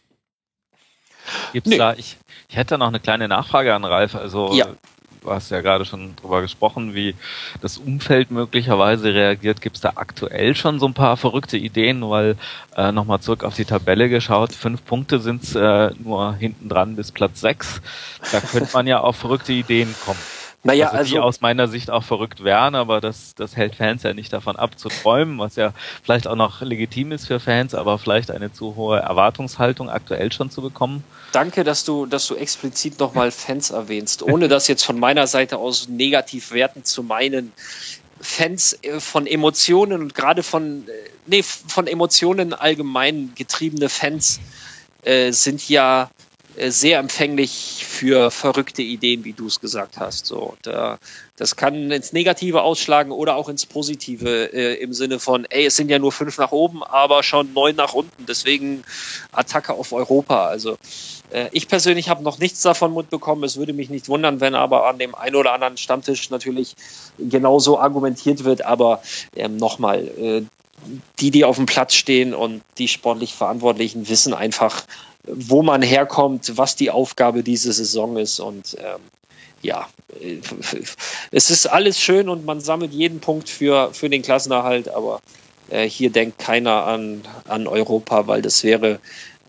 Gibt's 1.53 1.69
nee. 1.69 1.77
da, 1.77 1.93
ich, 1.93 2.18
ich 2.47 2.56
hätte 2.56 2.77
noch 2.80 2.88
eine 2.88 2.99
kleine 2.99 3.27
Nachfrage 3.27 3.73
an 3.76 3.85
Ralf. 3.85 4.15
Also 4.15 4.53
ja 4.53 4.76
du 5.21 5.31
hast 5.31 5.51
ja 5.51 5.61
gerade 5.61 5.85
schon 5.85 6.15
drüber 6.15 6.41
gesprochen, 6.41 6.93
wie 6.95 7.15
das 7.61 7.77
Umfeld 7.77 8.31
möglicherweise 8.31 9.13
reagiert. 9.13 9.61
Gibt 9.61 9.75
es 9.75 9.81
da 9.81 9.93
aktuell 9.95 10.55
schon 10.55 10.79
so 10.79 10.87
ein 10.87 10.93
paar 10.93 11.17
verrückte 11.17 11.57
Ideen? 11.57 12.07
Weil 12.09 12.37
äh, 12.75 12.91
nochmal 12.91 13.19
zurück 13.19 13.43
auf 13.43 13.55
die 13.55 13.65
Tabelle 13.65 14.09
geschaut, 14.09 14.53
fünf 14.53 14.85
Punkte 14.85 15.19
sind 15.19 15.55
äh, 15.55 15.91
nur 15.99 16.35
hinten 16.35 16.69
dran 16.69 16.95
bis 16.95 17.11
Platz 17.11 17.41
sechs. 17.41 17.81
Da 18.31 18.39
könnte 18.39 18.69
man 18.73 18.87
ja 18.87 19.01
auf 19.01 19.15
verrückte 19.15 19.53
Ideen 19.53 19.93
kommen. 20.05 20.19
Naja, 20.64 20.88
also, 20.88 20.98
also 20.98 21.15
die 21.15 21.19
aus 21.19 21.41
meiner 21.41 21.68
Sicht 21.69 21.90
auch 21.90 22.03
verrückt 22.03 22.44
wären, 22.44 22.76
aber 22.76 22.99
das, 22.99 23.34
das 23.36 23.56
hält 23.56 23.76
Fans 23.76 24.03
ja 24.03 24.14
nicht 24.14 24.34
davon 24.34 24.57
ab 24.57 24.77
zu 24.77 24.90
träumen, 24.90 25.40
was 25.40 25.56
ja 25.56 25.73
vielleicht 26.03 26.27
auch 26.27 26.36
noch 26.36 26.61
legitim 26.61 27.14
ist 27.14 27.27
für 27.27 27.40
Fans, 27.40 27.73
aber 27.73 27.98
vielleicht 27.98 28.30
eine 28.30 28.52
zu 28.52 28.76
hohe 28.76 28.99
Erwartungshaltung 28.99 29.90
aktuell 29.90 30.31
schon 30.34 30.52
zu 30.52 30.61
bekommen. 30.61 31.03
Danke, 31.31 31.64
dass 31.64 31.86
du, 31.86 32.06
dass 32.06 32.27
du 32.27 32.36
explizit 32.36 32.99
nochmal 32.99 33.31
Fans 33.31 33.69
erwähnst, 33.69 34.22
ohne 34.22 34.49
das 34.49 34.68
jetzt 34.68 34.84
von 34.84 34.99
meiner 34.99 35.27
Seite 35.27 35.57
aus 35.57 35.88
negativ 35.88 36.52
werten 36.52 36.84
zu 36.84 37.03
meinen. 37.03 37.53
Fans 38.22 38.77
äh, 38.81 38.99
von 38.99 39.27
Emotionen 39.27 40.02
und 40.02 40.14
gerade 40.14 40.44
von, 40.44 40.86
äh, 40.88 40.91
nee, 41.26 41.41
von 41.41 41.88
Emotionen 41.88 42.53
allgemein 42.53 43.31
getriebene 43.34 43.88
Fans 43.88 44.41
äh, 45.03 45.31
sind 45.31 45.69
ja 45.69 46.10
sehr 46.57 46.99
empfänglich 46.99 47.85
für 47.88 48.31
verrückte 48.31 48.81
Ideen, 48.81 49.23
wie 49.23 49.34
du 49.34 49.47
es 49.47 49.61
gesagt 49.61 49.97
hast. 49.97 50.26
So, 50.26 50.57
da, 50.63 50.97
das 51.38 51.55
kann 51.55 51.91
ins 51.91 52.11
Negative 52.11 52.63
ausschlagen 52.63 53.11
oder 53.11 53.35
auch 53.35 53.49
ins 53.49 53.65
Positive 53.65 54.51
äh, 54.53 54.76
im 54.76 54.93
Sinne 54.93 55.19
von, 55.19 55.45
ey, 55.49 55.65
es 55.65 55.76
sind 55.76 55.89
ja 55.89 55.99
nur 55.99 56.11
fünf 56.11 56.38
nach 56.38 56.51
oben, 56.51 56.84
aber 56.84 57.23
schon 57.23 57.53
neun 57.53 57.76
nach 57.76 57.93
unten. 57.93 58.26
Deswegen 58.26 58.84
Attacke 59.31 59.73
auf 59.73 59.93
Europa. 59.93 60.47
Also 60.47 60.77
äh, 61.31 61.49
ich 61.51 61.67
persönlich 61.67 62.09
habe 62.09 62.23
noch 62.23 62.39
nichts 62.39 62.61
davon 62.61 62.93
mitbekommen. 62.93 63.43
Es 63.43 63.57
würde 63.57 63.73
mich 63.73 63.89
nicht 63.89 64.09
wundern, 64.09 64.41
wenn 64.41 64.55
aber 64.55 64.88
an 64.88 64.99
dem 64.99 65.15
einen 65.15 65.35
oder 65.35 65.53
anderen 65.53 65.77
Stammtisch 65.77 66.30
natürlich 66.30 66.76
genauso 67.17 67.80
argumentiert 67.80 68.43
wird. 68.43 68.65
Aber 68.65 69.01
ähm, 69.35 69.57
nochmal, 69.57 70.07
äh, 70.17 70.41
die, 71.19 71.31
die 71.31 71.43
auf 71.43 71.57
dem 71.57 71.65
Platz 71.65 71.93
stehen 71.93 72.34
und 72.34 72.61
die 72.77 72.88
sportlich 72.88 73.34
Verantwortlichen 73.34 74.07
wissen 74.07 74.34
einfach, 74.34 74.84
wo 75.23 75.61
man 75.63 75.81
herkommt, 75.81 76.57
was 76.57 76.75
die 76.75 76.91
Aufgabe 76.91 77.43
dieser 77.43 77.73
Saison 77.73 78.17
ist 78.17 78.39
und 78.39 78.77
ähm, 78.79 79.01
ja, 79.61 79.89
es 81.31 81.49
ist 81.49 81.65
alles 81.67 81.99
schön 81.99 82.29
und 82.29 82.45
man 82.45 82.61
sammelt 82.61 82.93
jeden 82.93 83.19
Punkt 83.19 83.49
für, 83.49 83.93
für 83.93 84.09
den 84.09 84.21
Klassenerhalt, 84.21 84.87
aber 84.87 85.21
äh, 85.69 85.87
hier 85.87 86.11
denkt 86.11 86.39
keiner 86.39 86.85
an, 86.85 87.21
an 87.45 87.67
Europa, 87.67 88.27
weil 88.27 88.41
das 88.41 88.63
wäre 88.63 88.99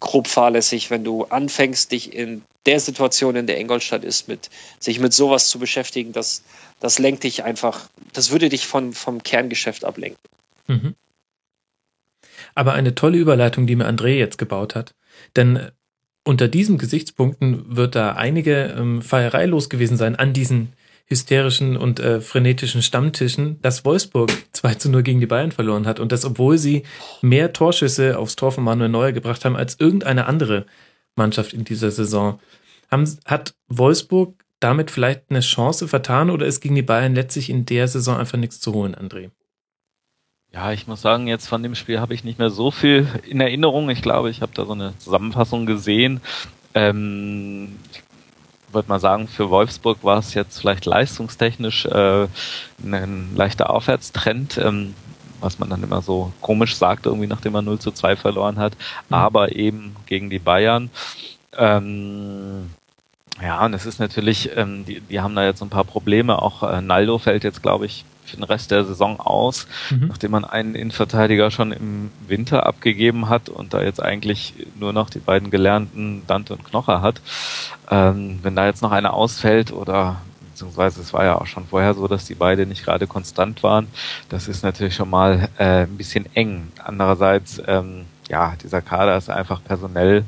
grob 0.00 0.26
fahrlässig, 0.26 0.90
wenn 0.90 1.04
du 1.04 1.24
anfängst, 1.24 1.92
dich 1.92 2.12
in 2.12 2.42
der 2.66 2.80
Situation, 2.80 3.36
in 3.36 3.46
der 3.46 3.58
Ingolstadt 3.58 4.04
ist, 4.04 4.28
mit, 4.28 4.50
sich 4.78 4.98
mit 4.98 5.12
sowas 5.12 5.48
zu 5.48 5.58
beschäftigen, 5.58 6.12
das, 6.12 6.42
das 6.80 6.98
lenkt 6.98 7.24
dich 7.24 7.44
einfach, 7.44 7.88
das 8.12 8.30
würde 8.30 8.48
dich 8.48 8.66
von, 8.66 8.92
vom 8.92 9.22
Kerngeschäft 9.22 9.84
ablenken. 9.84 10.20
Mhm. 10.66 10.94
Aber 12.54 12.72
eine 12.72 12.94
tolle 12.94 13.18
Überleitung, 13.18 13.66
die 13.66 13.76
mir 13.76 13.88
André 13.88 14.16
jetzt 14.16 14.38
gebaut 14.38 14.74
hat. 14.74 14.94
Denn 15.36 15.70
unter 16.24 16.48
diesen 16.48 16.78
Gesichtspunkten 16.78 17.76
wird 17.76 17.94
da 17.94 18.12
einige 18.12 18.74
ähm, 18.78 19.02
Feierei 19.02 19.46
los 19.46 19.70
gewesen 19.70 19.96
sein 19.96 20.16
an 20.16 20.32
diesen 20.32 20.72
hysterischen 21.06 21.76
und 21.76 21.98
äh, 21.98 22.20
frenetischen 22.20 22.82
Stammtischen, 22.82 23.60
dass 23.62 23.84
Wolfsburg 23.84 24.30
2 24.52 24.74
zu 24.74 24.90
0 24.90 25.02
gegen 25.02 25.20
die 25.20 25.26
Bayern 25.26 25.50
verloren 25.52 25.86
hat. 25.86 25.98
Und 25.98 26.12
das, 26.12 26.24
obwohl 26.24 26.56
sie 26.56 26.84
mehr 27.20 27.52
Torschüsse 27.52 28.18
aufs 28.18 28.36
Tor 28.36 28.52
von 28.52 28.64
Manuel 28.64 28.90
Neuer 28.90 29.12
gebracht 29.12 29.44
haben 29.44 29.56
als 29.56 29.78
irgendeine 29.80 30.26
andere 30.26 30.66
Mannschaft 31.16 31.52
in 31.52 31.64
dieser 31.64 31.90
Saison. 31.90 32.38
Haben, 32.90 33.18
hat 33.24 33.54
Wolfsburg 33.68 34.34
damit 34.60 34.90
vielleicht 34.90 35.30
eine 35.30 35.40
Chance 35.40 35.88
vertan 35.88 36.30
oder 36.30 36.46
ist 36.46 36.60
gegen 36.60 36.74
die 36.74 36.82
Bayern 36.82 37.14
letztlich 37.14 37.50
in 37.50 37.66
der 37.66 37.88
Saison 37.88 38.18
einfach 38.18 38.38
nichts 38.38 38.60
zu 38.60 38.72
holen, 38.72 38.94
André? 38.94 39.30
Ja, 40.52 40.72
ich 40.72 40.88
muss 40.88 41.00
sagen, 41.00 41.28
jetzt 41.28 41.48
von 41.48 41.62
dem 41.62 41.76
Spiel 41.76 42.00
habe 42.00 42.12
ich 42.12 42.24
nicht 42.24 42.40
mehr 42.40 42.50
so 42.50 42.72
viel 42.72 43.06
in 43.26 43.40
Erinnerung. 43.40 43.88
Ich 43.88 44.02
glaube, 44.02 44.30
ich 44.30 44.42
habe 44.42 44.52
da 44.52 44.64
so 44.64 44.72
eine 44.72 44.98
Zusammenfassung 44.98 45.64
gesehen. 45.64 46.20
Ähm, 46.74 47.78
ich 47.92 48.02
würde 48.74 48.88
mal 48.88 48.98
sagen, 48.98 49.28
für 49.28 49.48
Wolfsburg 49.50 50.02
war 50.02 50.18
es 50.18 50.34
jetzt 50.34 50.58
vielleicht 50.58 50.86
leistungstechnisch 50.86 51.86
äh, 51.86 52.26
ein 52.82 53.30
leichter 53.36 53.70
Aufwärtstrend, 53.70 54.58
ähm, 54.58 54.94
was 55.40 55.60
man 55.60 55.70
dann 55.70 55.84
immer 55.84 56.02
so 56.02 56.32
komisch 56.40 56.76
sagt, 56.76 57.06
irgendwie 57.06 57.28
nachdem 57.28 57.52
man 57.52 57.64
0 57.64 57.78
zu 57.78 57.92
2 57.92 58.16
verloren 58.16 58.58
hat, 58.58 58.76
mhm. 59.08 59.14
aber 59.14 59.54
eben 59.54 59.94
gegen 60.06 60.30
die 60.30 60.40
Bayern. 60.40 60.90
Ähm, 61.56 62.70
ja, 63.40 63.64
und 63.64 63.74
es 63.74 63.86
ist 63.86 64.00
natürlich, 64.00 64.50
ähm, 64.56 64.84
die, 64.84 65.00
die 65.00 65.20
haben 65.20 65.36
da 65.36 65.44
jetzt 65.44 65.62
ein 65.62 65.70
paar 65.70 65.84
Probleme. 65.84 66.42
Auch 66.42 66.64
äh, 66.64 66.82
Naldo 66.82 67.18
fällt 67.18 67.44
jetzt, 67.44 67.62
glaube 67.62 67.86
ich, 67.86 68.04
für 68.30 68.36
den 68.36 68.44
Rest 68.44 68.70
der 68.70 68.84
Saison 68.84 69.20
aus, 69.20 69.66
mhm. 69.90 70.08
nachdem 70.08 70.30
man 70.30 70.44
einen 70.44 70.74
Innenverteidiger 70.74 71.50
schon 71.50 71.72
im 71.72 72.10
Winter 72.26 72.66
abgegeben 72.66 73.28
hat 73.28 73.48
und 73.48 73.74
da 73.74 73.82
jetzt 73.82 74.02
eigentlich 74.02 74.54
nur 74.78 74.92
noch 74.92 75.10
die 75.10 75.18
beiden 75.18 75.50
gelernten 75.50 76.22
Dante 76.26 76.54
und 76.54 76.64
Knocher 76.64 77.02
hat. 77.02 77.20
Ähm, 77.90 78.38
wenn 78.42 78.56
da 78.56 78.66
jetzt 78.66 78.82
noch 78.82 78.92
einer 78.92 79.12
ausfällt 79.14 79.72
oder 79.72 80.20
beziehungsweise 80.60 81.00
es 81.00 81.12
war 81.12 81.24
ja 81.24 81.40
auch 81.40 81.46
schon 81.46 81.66
vorher 81.66 81.94
so, 81.94 82.06
dass 82.06 82.26
die 82.26 82.34
beide 82.34 82.66
nicht 82.66 82.84
gerade 82.84 83.06
konstant 83.06 83.62
waren, 83.62 83.88
das 84.28 84.46
ist 84.46 84.62
natürlich 84.62 84.94
schon 84.94 85.08
mal 85.08 85.48
äh, 85.58 85.84
ein 85.84 85.96
bisschen 85.96 86.26
eng. 86.34 86.70
Andererseits, 86.84 87.62
ähm, 87.66 88.04
ja, 88.28 88.54
dieser 88.62 88.82
Kader 88.82 89.16
ist 89.16 89.30
einfach 89.30 89.62
personell 89.64 90.24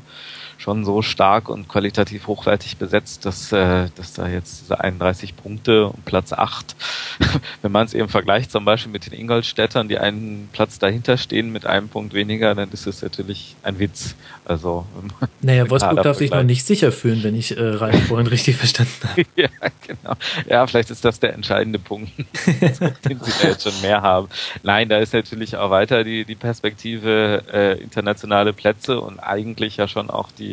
schon 0.62 0.84
so 0.84 1.02
stark 1.02 1.48
und 1.48 1.66
qualitativ 1.66 2.28
hochwertig 2.28 2.76
besetzt, 2.76 3.26
dass, 3.26 3.51
äh, 3.51 3.89
dass 3.97 4.12
da 4.12 4.28
jetzt 4.28 4.62
diese 4.62 4.78
31 4.78 5.36
Punkte 5.36 5.89
und 5.89 6.05
Platz 6.05 6.32
8, 6.32 6.76
wenn 7.62 7.72
man 7.72 7.86
es 7.86 7.94
eben 7.94 8.09
vergleicht 8.09 8.52
zum 8.52 8.64
Beispiel 8.64 8.93
mit 8.93 9.06
den 9.06 9.12
Ingolstädtern, 9.18 9.89
die 9.89 9.98
einen 9.98 10.48
Platz 10.52 10.78
dahinter 10.78 11.18
stehen 11.18 11.51
mit 11.51 11.66
einem 11.66 11.89
Punkt 11.89 12.14
weniger, 12.14 12.55
dann 12.55 12.70
ist 12.70 12.86
es 12.86 13.02
natürlich 13.02 13.56
ein 13.64 13.80
Witz. 13.80 14.14
Also 14.44 14.86
Naja, 15.40 15.68
Wolfsburg 15.68 16.02
darf 16.02 16.18
sich 16.18 16.30
noch 16.30 16.44
nicht 16.44 16.64
sicher 16.64 16.93
fühlen, 16.93 17.24
wenn 17.24 17.34
ich 17.34 17.56
äh, 17.56 17.60
Ralf 17.60 18.01
vorhin 18.06 18.28
richtig 18.28 18.56
verstanden 18.56 18.93
habe. 19.02 19.24
ja, 19.34 19.48
genau. 19.84 20.14
Ja, 20.48 20.64
vielleicht 20.68 20.90
ist 20.90 21.05
das 21.05 21.18
der 21.18 21.34
entscheidende 21.34 21.80
Punkt, 21.80 22.12
den 22.47 23.20
sie 23.20 23.32
da 23.43 23.48
jetzt 23.48 23.64
schon 23.64 23.80
mehr 23.82 24.02
haben. 24.02 24.28
Nein, 24.62 24.89
da 24.89 24.98
ist 24.98 25.12
natürlich 25.12 25.56
auch 25.56 25.70
weiter 25.70 26.05
die, 26.05 26.24
die 26.24 26.36
Perspektive 26.36 27.43
äh, 27.52 27.82
internationale 27.82 28.52
Plätze 28.52 29.01
und 29.01 29.18
eigentlich 29.18 29.76
ja 29.76 29.89
schon 29.89 30.09
auch 30.09 30.30
die 30.30 30.52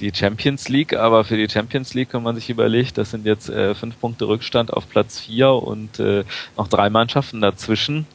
die, 0.00 0.12
Champions 0.14 0.68
League, 0.68 0.94
aber 0.94 1.24
für 1.24 1.36
die 1.36 1.48
Champions 1.48 1.94
League, 1.94 2.08
wenn 2.12 2.22
man 2.22 2.34
sich 2.34 2.50
überlegt, 2.50 2.98
das 2.98 3.10
sind 3.10 3.26
jetzt 3.26 3.48
äh, 3.48 3.74
fünf 3.74 3.98
Punkte 4.00 4.26
Rückstand 4.26 4.72
auf 4.72 4.88
Platz 4.88 5.20
vier 5.20 5.50
und 5.50 5.98
äh, 5.98 6.24
noch 6.56 6.68
drei 6.68 6.90
Mannschaften 6.90 7.40
dazwischen. 7.40 8.06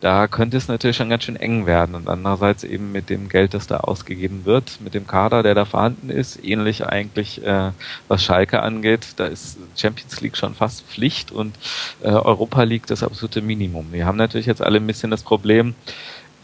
Da 0.00 0.28
könnte 0.28 0.56
es 0.56 0.68
natürlich 0.68 0.96
schon 0.96 1.08
ganz 1.08 1.24
schön 1.24 1.36
eng 1.36 1.66
werden. 1.66 1.94
Und 1.94 2.08
andererseits 2.08 2.64
eben 2.64 2.92
mit 2.92 3.08
dem 3.08 3.28
Geld, 3.28 3.54
das 3.54 3.66
da 3.66 3.78
ausgegeben 3.78 4.44
wird, 4.44 4.80
mit 4.80 4.94
dem 4.94 5.06
Kader, 5.06 5.42
der 5.42 5.54
da 5.54 5.64
vorhanden 5.64 6.10
ist, 6.10 6.44
ähnlich 6.44 6.86
eigentlich, 6.86 7.44
äh, 7.44 7.70
was 8.08 8.24
Schalke 8.24 8.62
angeht, 8.62 9.14
da 9.16 9.26
ist 9.26 9.58
Champions 9.76 10.20
League 10.20 10.36
schon 10.36 10.54
fast 10.54 10.84
Pflicht 10.86 11.30
und 11.30 11.56
äh, 12.02 12.08
Europa 12.08 12.62
League 12.64 12.86
das 12.86 13.02
absolute 13.02 13.42
Minimum. 13.42 13.92
Wir 13.92 14.06
haben 14.06 14.18
natürlich 14.18 14.46
jetzt 14.46 14.62
alle 14.62 14.78
ein 14.78 14.86
bisschen 14.86 15.10
das 15.10 15.22
Problem, 15.22 15.74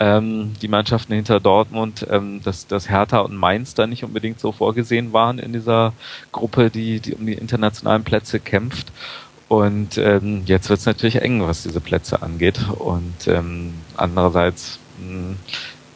ähm, 0.05 0.53
die 0.61 0.69
Mannschaften 0.69 1.15
hinter 1.15 1.41
Dortmund, 1.41 2.07
ähm, 2.11 2.43
dass, 2.45 2.67
dass 2.67 2.91
Hertha 2.91 3.21
und 3.21 3.35
Mainz 3.35 3.73
da 3.73 3.87
nicht 3.87 4.05
unbedingt 4.05 4.39
so 4.39 4.53
vorgesehen 4.53 5.15
waren 5.15 5.39
in 5.39 5.55
dieser 5.55 5.95
Gruppe, 6.31 6.69
die, 6.69 7.01
die 7.01 7.15
um 7.15 7.25
die 7.25 7.33
internationalen 7.33 8.05
Plätze 8.05 8.39
kämpft. 8.39 8.93
Und 9.49 9.97
ähm, 9.97 10.43
jetzt 10.45 10.69
wird 10.69 10.81
es 10.81 10.87
natürlich 10.87 11.23
eng, 11.23 11.43
was 11.47 11.63
diese 11.63 11.81
Plätze 11.81 12.21
angeht. 12.21 12.61
Und 12.69 13.29
ähm, 13.29 13.73
andererseits 13.97 14.79
mh, 14.99 15.09
hm, 15.09 15.37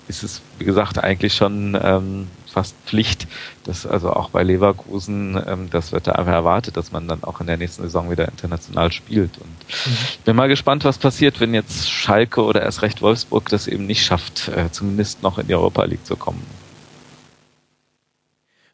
ist 0.08 0.22
es, 0.22 0.40
wie 0.58 0.64
gesagt, 0.64 0.98
eigentlich 1.04 1.34
schon 1.34 1.78
ähm, 1.80 2.28
fast 2.48 2.74
Pflicht, 2.86 3.26
dass 3.64 3.86
also 3.86 4.12
auch 4.12 4.30
bei 4.30 4.42
Leverkusen, 4.42 5.40
ähm, 5.46 5.70
das 5.70 5.92
wird 5.92 6.06
da 6.06 6.12
einfach 6.12 6.32
erwartet, 6.32 6.76
dass 6.76 6.92
man 6.92 7.06
dann 7.08 7.22
auch 7.22 7.40
in 7.40 7.46
der 7.46 7.56
nächsten 7.56 7.82
Saison 7.82 8.10
wieder 8.10 8.28
international 8.28 8.92
spielt. 8.92 9.38
Und 9.38 9.50
mhm. 9.86 9.96
bin 10.24 10.36
mal 10.36 10.48
gespannt, 10.48 10.84
was 10.84 10.98
passiert, 10.98 11.40
wenn 11.40 11.54
jetzt 11.54 11.90
Schalke 11.90 12.42
oder 12.42 12.62
erst 12.62 12.82
recht 12.82 13.02
Wolfsburg 13.02 13.48
das 13.48 13.66
eben 13.66 13.86
nicht 13.86 14.04
schafft, 14.04 14.48
äh, 14.48 14.70
zumindest 14.70 15.22
noch 15.22 15.38
in 15.38 15.46
die 15.46 15.54
Europa 15.54 15.84
League 15.84 16.04
zu 16.06 16.16
kommen. 16.16 16.42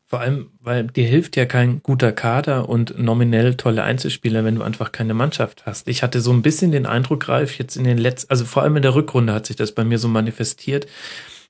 Vor 0.06 0.20
allem, 0.20 0.50
weil 0.60 0.84
dir 0.86 1.08
hilft 1.08 1.34
ja 1.34 1.44
kein 1.44 1.82
guter 1.82 2.12
Kader 2.12 2.68
und 2.68 2.96
nominell 2.96 3.56
tolle 3.56 3.82
Einzelspieler, 3.82 4.44
wenn 4.44 4.54
du 4.54 4.62
einfach 4.62 4.92
keine 4.92 5.12
Mannschaft 5.12 5.66
hast. 5.66 5.88
Ich 5.88 6.04
hatte 6.04 6.20
so 6.20 6.32
ein 6.32 6.42
bisschen 6.42 6.70
den 6.70 6.86
Eindruck, 6.86 7.28
Ralf, 7.28 7.58
jetzt 7.58 7.76
in 7.76 7.82
den 7.82 7.98
letzten, 7.98 8.30
also 8.30 8.44
vor 8.44 8.62
allem 8.62 8.76
in 8.76 8.82
der 8.82 8.94
Rückrunde 8.94 9.32
hat 9.32 9.46
sich 9.46 9.56
das 9.56 9.72
bei 9.72 9.82
mir 9.82 9.98
so 9.98 10.06
manifestiert, 10.06 10.86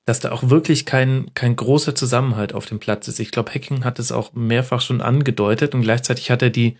dass 0.05 0.19
da 0.19 0.31
auch 0.31 0.49
wirklich 0.49 0.85
kein, 0.85 1.31
kein 1.33 1.55
großer 1.55 1.95
Zusammenhalt 1.95 2.53
auf 2.53 2.67
dem 2.67 2.79
Platz 2.79 3.07
ist. 3.07 3.19
Ich 3.19 3.31
glaube, 3.31 3.53
Hacking 3.53 3.83
hat 3.83 3.99
es 3.99 4.11
auch 4.11 4.33
mehrfach 4.33 4.81
schon 4.81 5.01
angedeutet 5.01 5.73
und 5.73 5.81
gleichzeitig 5.81 6.29
hat 6.29 6.43
er 6.43 6.51
die, 6.51 6.77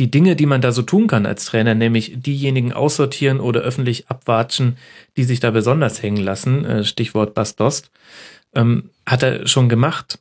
die 0.00 0.10
Dinge, 0.10 0.34
die 0.34 0.46
man 0.46 0.60
da 0.60 0.72
so 0.72 0.82
tun 0.82 1.06
kann 1.06 1.24
als 1.24 1.44
Trainer, 1.44 1.74
nämlich 1.74 2.14
diejenigen 2.16 2.72
aussortieren 2.72 3.38
oder 3.38 3.60
öffentlich 3.60 4.08
abwatschen, 4.08 4.76
die 5.16 5.22
sich 5.22 5.38
da 5.38 5.52
besonders 5.52 6.02
hängen 6.02 6.22
lassen, 6.22 6.64
äh, 6.64 6.84
Stichwort 6.84 7.34
Bastost, 7.34 7.90
ähm, 8.54 8.90
hat 9.06 9.22
er 9.22 9.46
schon 9.46 9.68
gemacht. 9.68 10.18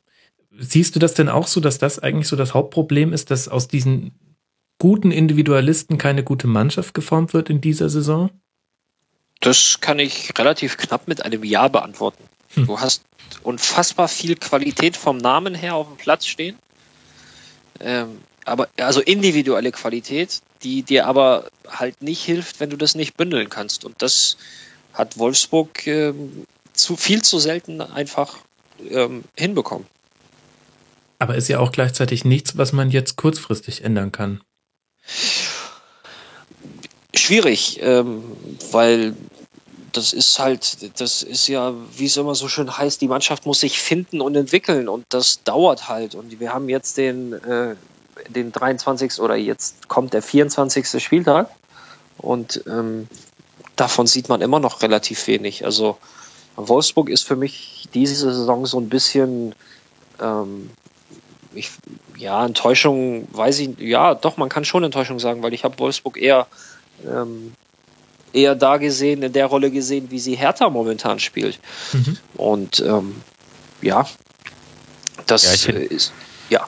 Siehst 0.60 0.95
du 0.95 0.99
das 0.99 1.15
denn 1.15 1.30
auch 1.30 1.48
so, 1.48 1.60
dass 1.60 1.80
das 1.80 1.98
eigentlich 1.98 2.27
so 2.27 2.35
das 2.35 2.53
Hauptproblem 2.53 3.14
ist, 3.14 3.31
dass 3.31 3.48
aus 3.48 3.68
diesen 3.68 4.11
guten 4.77 5.10
Individualisten 5.10 5.98
keine 5.98 6.23
gute 6.23 6.45
Mannschaft 6.48 6.93
geformt 6.93 7.34
wird 7.34 7.49
in 7.49 7.61
dieser 7.61 7.89
Saison? 7.89 8.30
Das 9.41 9.80
kann 9.81 9.99
ich 9.99 10.38
relativ 10.38 10.77
knapp 10.77 11.07
mit 11.07 11.26
einem 11.26 11.43
Ja 11.43 11.68
beantworten. 11.68 12.23
Hm. 12.53 12.68
Du 12.68 12.80
hast 12.80 13.03
unfassbar 13.43 14.07
viel 14.07 14.35
Qualität 14.35 14.95
vom 14.95 15.18
Namen 15.18 15.55
her 15.55 15.76
auf 15.76 15.88
dem 15.88 15.97
Platz 15.97 16.26
stehen. 16.26 16.57
Ähm, 17.80 18.19
aber 18.45 18.69
also 18.77 19.01
individuelle 19.01 19.72
Qualität, 19.72 20.41
die 20.63 20.84
dir 20.84 21.07
aber 21.07 21.49
halt 21.68 22.01
nicht 22.01 22.23
hilft, 22.23 22.59
wenn 22.59 22.69
du 22.69 22.77
das 22.77 22.95
nicht 22.95 23.18
bündeln 23.18 23.49
kannst. 23.49 23.85
Und 23.85 24.01
das 24.01 24.38
hat 24.93 25.18
Wolfsburg 25.18 25.88
ähm, 25.88 26.45
zu 26.73 26.95
viel 26.95 27.22
zu 27.22 27.39
selten 27.39 27.81
einfach 27.81 28.38
ähm, 28.89 29.23
hinbekommen. 29.35 29.88
Aber 31.19 31.35
ist 31.35 31.47
ja 31.47 31.59
auch 31.59 31.72
gleichzeitig 31.72 32.26
nichts, 32.26 32.57
was 32.57 32.73
man 32.73 32.89
jetzt 32.89 33.15
kurzfristig 33.15 33.84
ändern 33.84 34.11
kann. 34.11 34.41
Schwierig, 37.13 37.80
ähm, 37.81 38.23
weil 38.72 39.15
das 39.93 40.13
ist 40.13 40.39
halt, 40.39 40.99
das 40.99 41.23
ist 41.23 41.47
ja, 41.47 41.73
wie 41.95 42.05
es 42.05 42.18
immer 42.18 42.35
so 42.35 42.47
schön 42.47 42.76
heißt, 42.76 43.01
die 43.01 43.07
Mannschaft 43.07 43.45
muss 43.45 43.59
sich 43.59 43.80
finden 43.80 44.22
und 44.22 44.35
entwickeln 44.35 44.88
und 44.88 45.05
das 45.09 45.43
dauert 45.43 45.89
halt. 45.89 46.15
Und 46.15 46.39
wir 46.39 46.53
haben 46.53 46.69
jetzt 46.69 46.97
den, 46.97 47.34
äh, 47.34 47.76
den 48.30 48.51
23. 48.51 49.19
oder 49.19 49.35
jetzt 49.35 49.88
kommt 49.88 50.13
der 50.13 50.22
24. 50.22 51.03
Spieltag 51.03 51.49
und 52.18 52.63
ähm, 52.68 53.07
davon 53.76 54.07
sieht 54.07 54.30
man 54.30 54.41
immer 54.41 54.59
noch 54.59 54.81
relativ 54.81 55.27
wenig. 55.27 55.65
Also 55.65 55.97
Wolfsburg 56.55 57.09
ist 57.09 57.23
für 57.23 57.35
mich 57.35 57.88
diese 57.93 58.34
Saison 58.34 58.65
so 58.65 58.80
ein 58.80 58.89
bisschen, 58.89 59.55
ähm, 60.22 60.69
ich, 61.53 61.72
ja, 62.18 62.45
Enttäuschung, 62.45 63.27
weiß 63.31 63.59
ich, 63.59 63.80
ja, 63.80 64.15
doch, 64.15 64.38
man 64.38 64.49
kann 64.49 64.65
schon 64.65 64.84
Enttäuschung 64.84 65.19
sagen, 65.19 65.43
weil 65.43 65.53
ich 65.53 65.63
habe 65.63 65.80
Wolfsburg 65.80 66.18
eher 66.18 66.47
ähm, 67.05 67.53
eher 68.34 68.56
da 68.56 68.78
gesehen, 68.78 69.24
in 69.24 69.34
der 69.34 69.45
Rolle 69.48 69.72
gesehen, 69.72 70.12
wie 70.12 70.20
sie 70.20 70.36
Hertha 70.36 70.70
momentan 70.70 71.20
spielt. 71.20 71.60
Mhm. 71.94 72.18
Und 72.36 72.80
ähm, 72.86 73.16
ja, 73.82 74.08
das 75.26 75.44
ja, 75.44 75.74
find, 75.74 75.91
ist, 75.91 76.14
ja. 76.49 76.68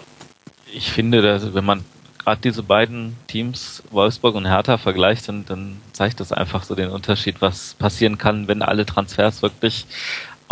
Ich 0.71 0.91
finde, 0.91 1.21
dass, 1.21 1.53
wenn 1.53 1.65
man 1.65 1.83
gerade 2.23 2.41
diese 2.41 2.63
beiden 2.63 3.17
Teams, 3.27 3.83
Wolfsburg 3.91 4.35
und 4.35 4.45
Hertha, 4.45 4.77
vergleicht, 4.77 5.27
dann, 5.27 5.45
dann 5.45 5.81
zeigt 5.91 6.19
das 6.19 6.31
einfach 6.31 6.63
so 6.63 6.75
den 6.75 6.89
Unterschied, 6.89 7.41
was 7.41 7.73
passieren 7.75 8.17
kann, 8.17 8.47
wenn 8.47 8.61
alle 8.61 8.85
Transfers 8.85 9.41
wirklich 9.41 9.85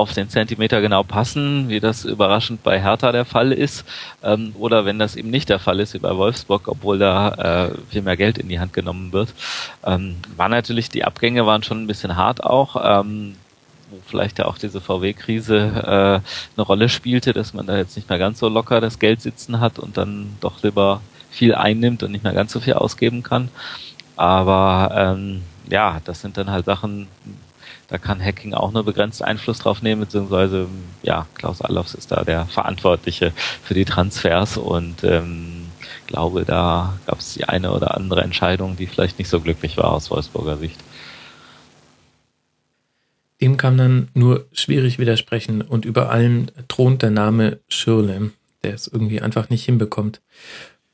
auf 0.02 0.14
den 0.14 0.30
Zentimeter 0.30 0.82
genau 0.82 1.04
passen, 1.04 1.70
wie 1.70 1.80
das 1.80 2.06
überraschend 2.06 2.64
bei 2.64 2.82
Hertha 2.82 3.12
der 3.12 3.26
Fall 3.26 3.52
ist, 3.52 3.86
ähm, 4.24 4.54
oder 4.58 4.86
wenn 4.86 5.00
das 5.00 5.16
eben 5.16 5.30
nicht 5.30 5.50
der 5.50 5.60
Fall 5.60 5.80
ist 5.80 5.94
wie 5.94 6.00
bei 6.00 6.16
Wolfsburg, 6.16 6.68
obwohl 6.68 6.98
da 6.98 7.70
äh, 7.70 7.72
viel 7.90 8.02
mehr 8.02 8.18
Geld 8.18 8.38
in 8.38 8.50
die 8.50 8.60
Hand 8.60 8.74
genommen 8.74 9.14
wird. 9.14 9.34
Ähm, 9.86 10.18
war 10.36 10.50
natürlich, 10.50 10.90
die 10.90 11.06
Abgänge 11.06 11.46
waren 11.46 11.64
schon 11.64 11.84
ein 11.84 11.88
bisschen 11.88 12.16
hart 12.16 12.44
auch. 12.44 12.76
Ähm, 12.84 13.36
wo 13.92 13.98
vielleicht 14.08 14.40
ja 14.40 14.46
auch 14.46 14.58
diese 14.58 14.80
VW-Krise 14.80 15.58
äh, 15.58 16.58
eine 16.58 16.66
Rolle 16.66 16.88
spielte, 16.88 17.34
dass 17.34 17.54
man 17.54 17.68
da 17.68 17.78
jetzt 17.78 17.98
nicht 17.98 18.10
mehr 18.10 18.20
ganz 18.20 18.40
so 18.40 18.48
locker 18.48 18.80
das 18.80 19.00
Geld 19.00 19.22
sitzen 19.22 19.60
hat 19.60 19.80
und 19.80 19.98
dann 19.98 20.38
doch 20.40 20.64
lieber 20.64 21.02
viel 21.30 21.54
einnimmt 21.54 22.02
und 22.02 22.12
nicht 22.12 22.24
mehr 22.24 22.34
ganz 22.34 22.54
so 22.54 22.62
viel 22.62 22.74
ausgeben 22.74 23.22
kann. 23.22 23.50
Aber 24.16 24.92
ähm, 24.96 25.42
ja, 25.70 26.00
das 26.06 26.22
sind 26.22 26.38
dann 26.38 26.50
halt 26.50 26.66
Sachen, 26.66 27.08
da 27.92 27.98
kann 27.98 28.24
Hacking 28.24 28.54
auch 28.54 28.72
nur 28.72 28.86
begrenzt 28.86 29.22
Einfluss 29.22 29.60
drauf 29.60 29.82
nehmen, 29.82 30.02
beziehungsweise 30.02 30.68
ja, 31.04 31.28
Klaus 31.36 31.62
Allofs 31.62 31.94
ist 31.94 32.12
da 32.12 32.24
der 32.24 32.46
Verantwortliche 32.46 33.34
für 33.64 33.74
die 33.74 33.84
Transfers 33.84 34.56
und 34.56 35.04
ähm, 35.04 35.68
glaube, 36.08 36.46
da 36.46 36.98
gab 37.06 37.20
es 37.20 37.34
die 37.34 37.44
eine 37.44 37.74
oder 37.74 37.98
andere 37.98 38.22
Entscheidung, 38.22 38.78
die 38.78 38.88
vielleicht 38.88 39.20
nicht 39.20 39.28
so 39.28 39.42
glücklich 39.42 39.76
war 39.76 39.92
aus 39.92 40.10
Wolfsburger 40.10 40.58
Sicht. 40.58 40.80
Dem 43.42 43.58
kann 43.58 43.76
man 43.76 44.08
nur 44.14 44.46
schwierig 44.54 44.98
widersprechen 44.98 45.62
und 45.62 45.84
über 45.84 46.12
allem 46.12 46.48
thront 46.70 47.02
der 47.02 47.12
Name 47.12 47.60
Schirle, 47.68 48.32
der 48.64 48.74
es 48.74 48.88
irgendwie 48.88 49.22
einfach 49.22 49.50
nicht 49.50 49.66
hinbekommt. 49.66 50.22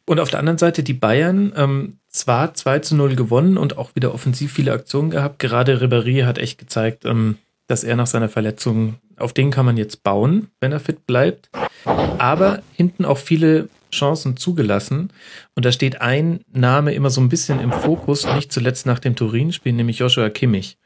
Und 0.07 0.21
auf 0.21 0.29
der 0.29 0.39
anderen 0.39 0.57
Seite 0.57 0.83
die 0.83 0.93
Bayern, 0.93 1.51
ähm, 1.57 1.99
zwar 2.07 2.53
2 2.53 2.79
zu 2.79 2.95
0 2.95 3.15
gewonnen 3.15 3.57
und 3.57 3.77
auch 3.77 3.93
wieder 3.93 4.13
offensiv 4.13 4.53
viele 4.53 4.71
Aktionen 4.71 5.09
gehabt. 5.09 5.37
Gerade 5.37 5.81
Ribéry 5.81 6.23
hat 6.23 6.37
echt 6.37 6.57
gezeigt, 6.57 7.03
ähm, 7.03 7.37
dass 7.67 7.83
er 7.83 7.97
nach 7.97 8.07
seiner 8.07 8.29
Verletzung, 8.29 8.95
auf 9.17 9.33
den 9.33 9.51
kann 9.51 9.65
man 9.65 9.75
jetzt 9.75 10.03
bauen, 10.03 10.47
wenn 10.61 10.71
er 10.71 10.79
fit 10.79 11.05
bleibt. 11.05 11.49
Aber 11.83 12.63
hinten 12.73 13.03
auch 13.03 13.17
viele 13.17 13.67
Chancen 13.91 14.37
zugelassen. 14.37 15.11
Und 15.55 15.65
da 15.65 15.73
steht 15.73 15.99
ein 15.99 16.39
Name 16.53 16.93
immer 16.93 17.09
so 17.09 17.19
ein 17.19 17.29
bisschen 17.29 17.59
im 17.59 17.73
Fokus, 17.73 18.25
nicht 18.33 18.53
zuletzt 18.53 18.85
nach 18.85 18.99
dem 18.99 19.17
Turin-Spiel, 19.17 19.73
nämlich 19.73 19.99
Joshua 19.99 20.29
Kimmich. 20.29 20.77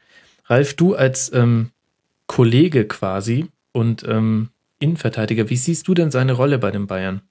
Ralf, 0.46 0.74
du 0.74 0.96
als 0.96 1.32
ähm, 1.32 1.70
Kollege 2.26 2.86
quasi 2.86 3.46
und 3.70 4.04
ähm, 4.08 4.48
Innenverteidiger, 4.80 5.48
wie 5.48 5.56
siehst 5.56 5.86
du 5.86 5.94
denn 5.94 6.10
seine 6.10 6.32
Rolle 6.32 6.58
bei 6.58 6.72
den 6.72 6.88
Bayern? 6.88 7.22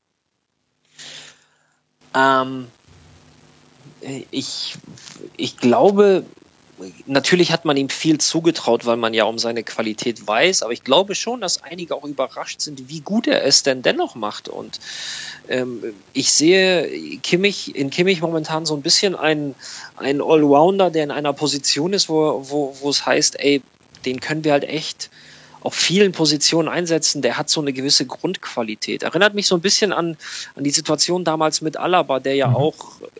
Ähm, 2.16 2.68
ich, 4.32 4.76
ich 5.38 5.58
glaube, 5.58 6.26
natürlich 7.06 7.52
hat 7.52 7.66
man 7.66 7.78
ihm 7.78 7.90
viel 7.90 8.18
zugetraut, 8.18 8.86
weil 8.86 8.98
man 8.98 9.14
ja 9.14 9.26
um 9.26 9.38
seine 9.38 9.64
Qualität 9.64 10.26
weiß, 10.26 10.64
aber 10.64 10.74
ich 10.74 10.84
glaube 10.84 11.16
schon, 11.16 11.42
dass 11.42 11.62
einige 11.62 11.96
auch 11.96 12.04
überrascht 12.04 12.62
sind, 12.62 12.90
wie 12.90 13.02
gut 13.02 13.28
er 13.28 13.44
es 13.44 13.64
denn 13.64 13.82
dennoch 13.82 14.16
macht. 14.16 14.50
Und 14.50 14.80
ähm, 15.48 15.84
ich 16.14 16.32
sehe 16.32 16.88
Kimmich, 17.20 17.76
in 17.76 17.90
Kimmich 17.90 18.22
momentan 18.22 18.66
so 18.66 18.76
ein 18.76 18.82
bisschen 18.82 19.16
ein, 19.16 19.56
ein 19.96 20.22
Allrounder, 20.22 20.90
der 20.90 21.04
in 21.04 21.12
einer 21.12 21.34
Position 21.34 21.94
ist, 21.94 22.10
wo, 22.10 22.46
wo, 22.50 22.76
wo 22.82 22.90
es 22.90 23.06
heißt, 23.06 23.40
ey, 23.40 23.62
den 24.06 24.20
können 24.20 24.44
wir 24.44 24.54
halt 24.54 24.64
echt 24.64 25.10
auf 25.62 25.74
vielen 25.74 26.12
Positionen 26.12 26.68
einsetzen, 26.68 27.22
der 27.22 27.38
hat 27.38 27.50
so 27.50 27.62
eine 27.62 27.72
gewisse 27.72 28.06
Grundqualität. 28.06 29.04
Erinnert 29.04 29.34
mich 29.34 29.48
so 29.48 29.56
ein 29.56 29.62
bisschen 29.62 29.94
an, 29.94 30.18
an 30.56 30.64
die 30.64 30.72
Situation 30.72 31.24
damals 31.24 31.62
mit 31.62 31.78
Alaba, 31.78 32.20
der 32.20 32.36
ja 32.36 32.48
mhm. 32.50 32.56
auch 32.56 32.76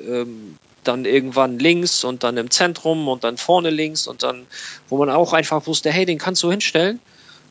ähm, 0.06 0.58
dann 0.84 1.06
irgendwann 1.06 1.60
links 1.60 2.04
und 2.04 2.24
dann 2.24 2.38
im 2.38 2.50
Zentrum 2.50 3.08
und 3.08 3.24
dann 3.24 3.38
vorne 3.38 3.70
links 3.70 4.08
und 4.08 4.24
dann, 4.24 4.48
wo 4.90 4.98
man 4.98 5.10
auch 5.10 5.34
einfach 5.34 5.68
wusste, 5.68 5.92
hey, 5.92 6.06
den 6.06 6.18
kannst 6.18 6.42
du 6.44 6.50
hinstellen. 6.50 7.00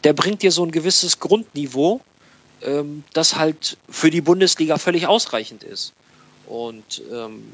Der 0.03 0.13
bringt 0.13 0.43
dir 0.43 0.51
so 0.51 0.65
ein 0.65 0.73
gewisses 0.73 1.21
Grundniveau, 1.21 2.01
ähm, 2.63 3.05
das 3.13 3.37
halt 3.37 3.77
für 3.89 4.11
die 4.11 4.21
Bundesliga 4.21 4.79
völlig 4.79 5.07
ausreichend 5.07 5.63
ist. 5.63 5.93
Und 6.47 7.03
ähm, 7.13 7.45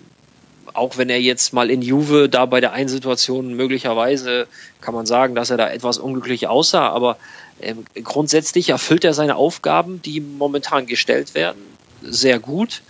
auch 0.75 0.99
wenn 0.99 1.11
er 1.11 1.21
jetzt 1.21 1.53
mal 1.53 1.71
in 1.71 1.83
Juve 1.83 2.29
da 2.29 2.47
bei 2.47 2.61
der 2.61 2.73
einen 2.73 2.89
Situation 2.89 3.55
möglicherweise 3.55 4.47
kann 4.81 4.95
man 4.95 5.07
sagen, 5.07 5.35
dass 5.35 5.51
er 5.51 5.57
da 5.57 5.71
etwas 5.71 5.99
unglücklich 5.99 6.49
aussah, 6.49 6.89
aber 6.89 7.17
ähm, 7.61 7.85
grundsätzlich 8.03 8.69
erfüllt 8.69 9.05
er 9.05 9.15
seine 9.15 9.37
Aufgaben, 9.37 10.03
die 10.03 10.21
momentan 10.21 10.87
gestellt 10.87 11.35
werden, 11.35 11.63
sehr 12.03 12.39
gut. 12.39 12.83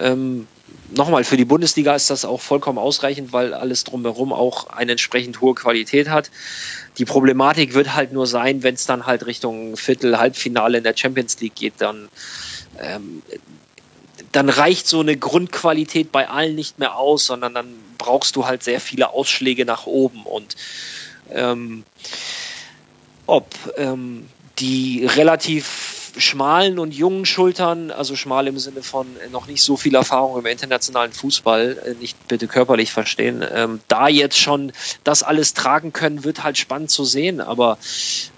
Ähm, 0.00 0.46
nochmal, 0.90 1.24
für 1.24 1.36
die 1.36 1.44
Bundesliga 1.44 1.94
ist 1.94 2.10
das 2.10 2.24
auch 2.24 2.40
vollkommen 2.40 2.78
ausreichend, 2.78 3.32
weil 3.32 3.54
alles 3.54 3.84
drumherum 3.84 4.32
auch 4.32 4.68
eine 4.68 4.92
entsprechend 4.92 5.40
hohe 5.40 5.54
Qualität 5.54 6.08
hat. 6.08 6.30
Die 6.98 7.04
Problematik 7.04 7.74
wird 7.74 7.94
halt 7.94 8.12
nur 8.12 8.26
sein, 8.26 8.62
wenn 8.62 8.74
es 8.74 8.86
dann 8.86 9.06
halt 9.06 9.26
Richtung 9.26 9.76
Viertel, 9.76 10.18
Halbfinale 10.18 10.78
in 10.78 10.84
der 10.84 10.96
Champions 10.96 11.40
League 11.40 11.54
geht, 11.54 11.74
dann 11.78 12.08
ähm, 12.80 13.22
dann 14.34 14.48
reicht 14.48 14.88
so 14.88 15.00
eine 15.00 15.16
Grundqualität 15.16 16.10
bei 16.10 16.28
allen 16.28 16.56
nicht 16.56 16.80
mehr 16.80 16.96
aus, 16.96 17.26
sondern 17.26 17.54
dann 17.54 17.72
brauchst 17.98 18.34
du 18.34 18.46
halt 18.46 18.64
sehr 18.64 18.80
viele 18.80 19.10
Ausschläge 19.10 19.64
nach 19.64 19.86
oben 19.86 20.24
und 20.24 20.56
ähm, 21.30 21.84
ob 23.26 23.46
ähm, 23.76 24.28
die 24.58 25.06
relativ 25.06 26.12
schmalen 26.16 26.78
und 26.78 26.94
jungen 26.94 27.26
Schultern, 27.26 27.92
also 27.92 28.16
schmal 28.16 28.48
im 28.48 28.58
Sinne 28.58 28.82
von 28.82 29.06
noch 29.30 29.46
nicht 29.46 29.62
so 29.62 29.76
viel 29.76 29.94
Erfahrung 29.94 30.38
im 30.38 30.46
internationalen 30.46 31.12
Fußball, 31.12 31.78
äh, 31.84 31.94
nicht 32.00 32.28
bitte 32.28 32.48
körperlich 32.48 32.92
verstehen, 32.92 33.44
ähm, 33.52 33.80
da 33.88 34.08
jetzt 34.08 34.38
schon 34.38 34.72
das 35.04 35.22
alles 35.22 35.54
tragen 35.54 35.92
können, 35.92 36.24
wird 36.24 36.42
halt 36.42 36.58
spannend 36.58 36.90
zu 36.90 37.04
sehen. 37.04 37.40
Aber 37.40 37.78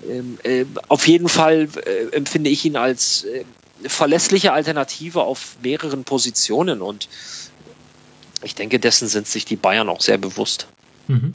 ähm, 0.08 0.38
äh, 0.42 0.64
auf 0.88 1.06
jeden 1.08 1.28
Fall 1.28 1.68
äh, 1.84 2.14
empfinde 2.14 2.50
ich 2.50 2.64
ihn 2.64 2.76
als 2.76 3.24
äh, 3.24 3.44
verlässliche 3.88 4.52
Alternative 4.52 5.22
auf 5.22 5.56
mehreren 5.62 6.04
Positionen 6.04 6.80
und 6.82 7.08
ich 8.42 8.54
denke, 8.54 8.78
dessen 8.78 9.08
sind 9.08 9.26
sich 9.26 9.44
die 9.44 9.56
Bayern 9.56 9.88
auch 9.88 10.00
sehr 10.00 10.18
bewusst. 10.18 10.68
Mhm. 11.08 11.34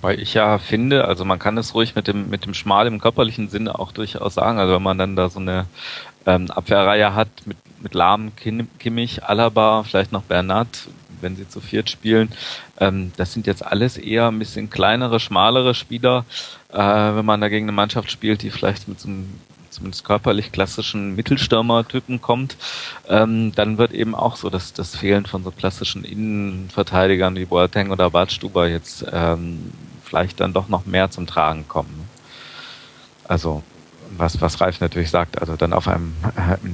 Weil 0.00 0.20
ich 0.20 0.34
ja 0.34 0.58
finde, 0.58 1.06
also 1.06 1.24
man 1.24 1.38
kann 1.38 1.56
es 1.56 1.74
ruhig 1.74 1.94
mit 1.94 2.08
dem, 2.08 2.28
mit 2.28 2.44
dem 2.44 2.52
Schmal 2.52 2.86
im 2.86 3.00
körperlichen 3.00 3.48
Sinne 3.48 3.78
auch 3.78 3.92
durchaus 3.92 4.34
sagen. 4.34 4.58
Also 4.58 4.74
wenn 4.74 4.82
man 4.82 4.98
dann 4.98 5.16
da 5.16 5.30
so 5.30 5.40
eine 5.40 5.66
ähm, 6.26 6.50
Abwehrreihe 6.50 7.14
hat 7.14 7.28
mit, 7.46 7.56
mit 7.80 7.94
Lahm, 7.94 8.32
Kimmich, 8.36 9.24
Alaba, 9.24 9.82
vielleicht 9.82 10.12
noch 10.12 10.22
Bernat, 10.22 10.88
wenn 11.20 11.36
sie 11.36 11.48
zu 11.48 11.60
viert 11.60 11.88
spielen. 11.88 12.30
Ähm, 12.78 13.12
das 13.16 13.32
sind 13.32 13.46
jetzt 13.46 13.64
alles 13.64 13.96
eher 13.96 14.28
ein 14.28 14.38
bisschen 14.38 14.68
kleinere, 14.68 15.20
schmalere 15.20 15.74
Spieler. 15.74 16.24
Äh, 16.70 16.76
wenn 16.78 17.24
man 17.24 17.40
dagegen 17.40 17.66
eine 17.66 17.72
Mannschaft 17.72 18.10
spielt, 18.10 18.42
die 18.42 18.50
vielleicht 18.50 18.88
mit 18.88 19.00
so 19.00 19.08
einem 19.08 19.40
zumindest 19.74 20.04
körperlich 20.04 20.52
klassischen 20.52 21.14
Mittelstürmer-Typen 21.16 22.20
kommt, 22.20 22.56
ähm, 23.08 23.52
dann 23.54 23.78
wird 23.78 23.92
eben 23.92 24.14
auch 24.14 24.36
so 24.36 24.50
dass 24.50 24.72
das 24.72 24.96
Fehlen 24.96 25.26
von 25.26 25.44
so 25.44 25.50
klassischen 25.50 26.04
Innenverteidigern 26.04 27.36
wie 27.36 27.44
Boateng 27.44 27.90
oder 27.90 28.10
Bartstuber 28.10 28.68
jetzt 28.68 29.04
ähm, 29.12 29.72
vielleicht 30.02 30.40
dann 30.40 30.52
doch 30.52 30.68
noch 30.68 30.86
mehr 30.86 31.10
zum 31.10 31.26
Tragen 31.26 31.66
kommen. 31.68 32.08
Also 33.26 33.62
was, 34.18 34.40
was 34.40 34.60
Ralf 34.60 34.80
natürlich 34.80 35.10
sagt, 35.10 35.40
also 35.40 35.56
dann 35.56 35.72
auf 35.72 35.88
einem, 35.88 36.14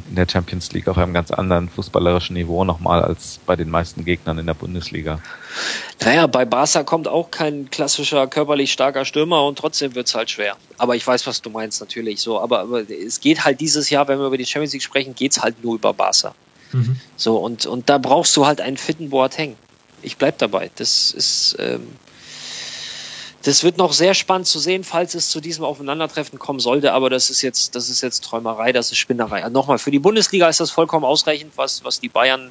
in 0.09 0.15
der 0.15 0.27
Champions 0.31 0.73
League 0.73 0.89
auf 0.89 0.99
einem 0.99 1.13
ganz 1.13 1.31
anderen 1.31 1.69
fußballerischen 1.69 2.35
Niveau 2.35 2.65
nochmal 2.65 3.03
als 3.03 3.41
bei 3.47 3.57
den 3.57 3.71
meisten 3.71 4.05
Gegnern 4.05 4.39
in 4.39 4.47
der 4.47 4.55
Bundesliga. 4.55 5.21
Naja, 6.03 6.27
bei 6.27 6.45
Barca 6.45 6.83
kommt 6.83 7.09
auch 7.09 7.31
kein 7.31 7.71
klassischer 7.71 8.27
körperlich 8.27 8.73
starker 8.73 9.05
Stürmer 9.05 9.45
und 9.47 9.59
trotzdem 9.59 9.95
wird's 9.95 10.15
halt 10.15 10.31
schwer. 10.31 10.57
Aber 10.79 10.97
ich 10.97 11.07
weiß, 11.07 11.27
was 11.27 11.43
du 11.43 11.51
meinst, 11.51 11.81
natürlich 11.81 12.21
so. 12.21 12.41
Aber, 12.41 12.61
aber 12.61 12.91
es 12.91 13.21
geht 13.21 13.45
halt 13.45 13.61
dieses 13.61 13.91
Jahr, 13.91 14.09
wenn 14.09 14.19
wir 14.19 14.27
über 14.27 14.39
die 14.39 14.47
Champions 14.47 14.73
League 14.73 14.83
sprechen, 14.83 15.15
geht's 15.15 15.43
halt 15.43 15.63
nur 15.63 15.75
über 15.75 15.93
Barca. 15.93 16.35
Mhm. 16.73 16.97
So, 17.17 17.37
und, 17.39 17.67
und 17.67 17.89
da 17.89 17.99
brauchst 17.99 18.37
du 18.37 18.47
halt 18.47 18.61
einen 18.61 18.77
fitten 18.77 19.11
Boateng. 19.11 19.57
Ich 20.03 20.17
bleib 20.17 20.39
dabei. 20.39 20.71
Das 20.77 21.11
ist, 21.11 21.57
ähm, 21.59 21.89
das 23.43 23.65
wird 23.65 23.79
noch 23.79 23.93
sehr 23.93 24.15
spannend 24.15 24.47
zu 24.47 24.59
sehen, 24.59 24.85
falls 24.85 25.15
es 25.15 25.31
zu 25.31 25.41
diesem 25.41 25.65
Aufeinandertreffen 25.65 26.39
kommen 26.39 26.61
sollte, 26.61 26.93
aber 26.93 27.09
das 27.09 27.31
ist 27.31 27.41
jetzt, 27.43 27.75
das 27.75 27.89
ist 27.89 28.03
jetzt 28.03 28.23
Träumerei, 28.25 28.73
das 28.73 28.91
ist 28.93 28.99
Spinnerei. 28.99 29.43
Also 29.43 29.53
nochmal, 29.53 29.79
für 29.79 29.91
die 29.91 29.99
Bundesliga 29.99 30.49
ist 30.49 30.61
das 30.61 30.71
vollkommen 30.71 31.05
ausreichend, 31.05 31.53
was, 31.57 31.83
was 31.85 32.01
die 32.01 32.09
Bayern 32.09 32.51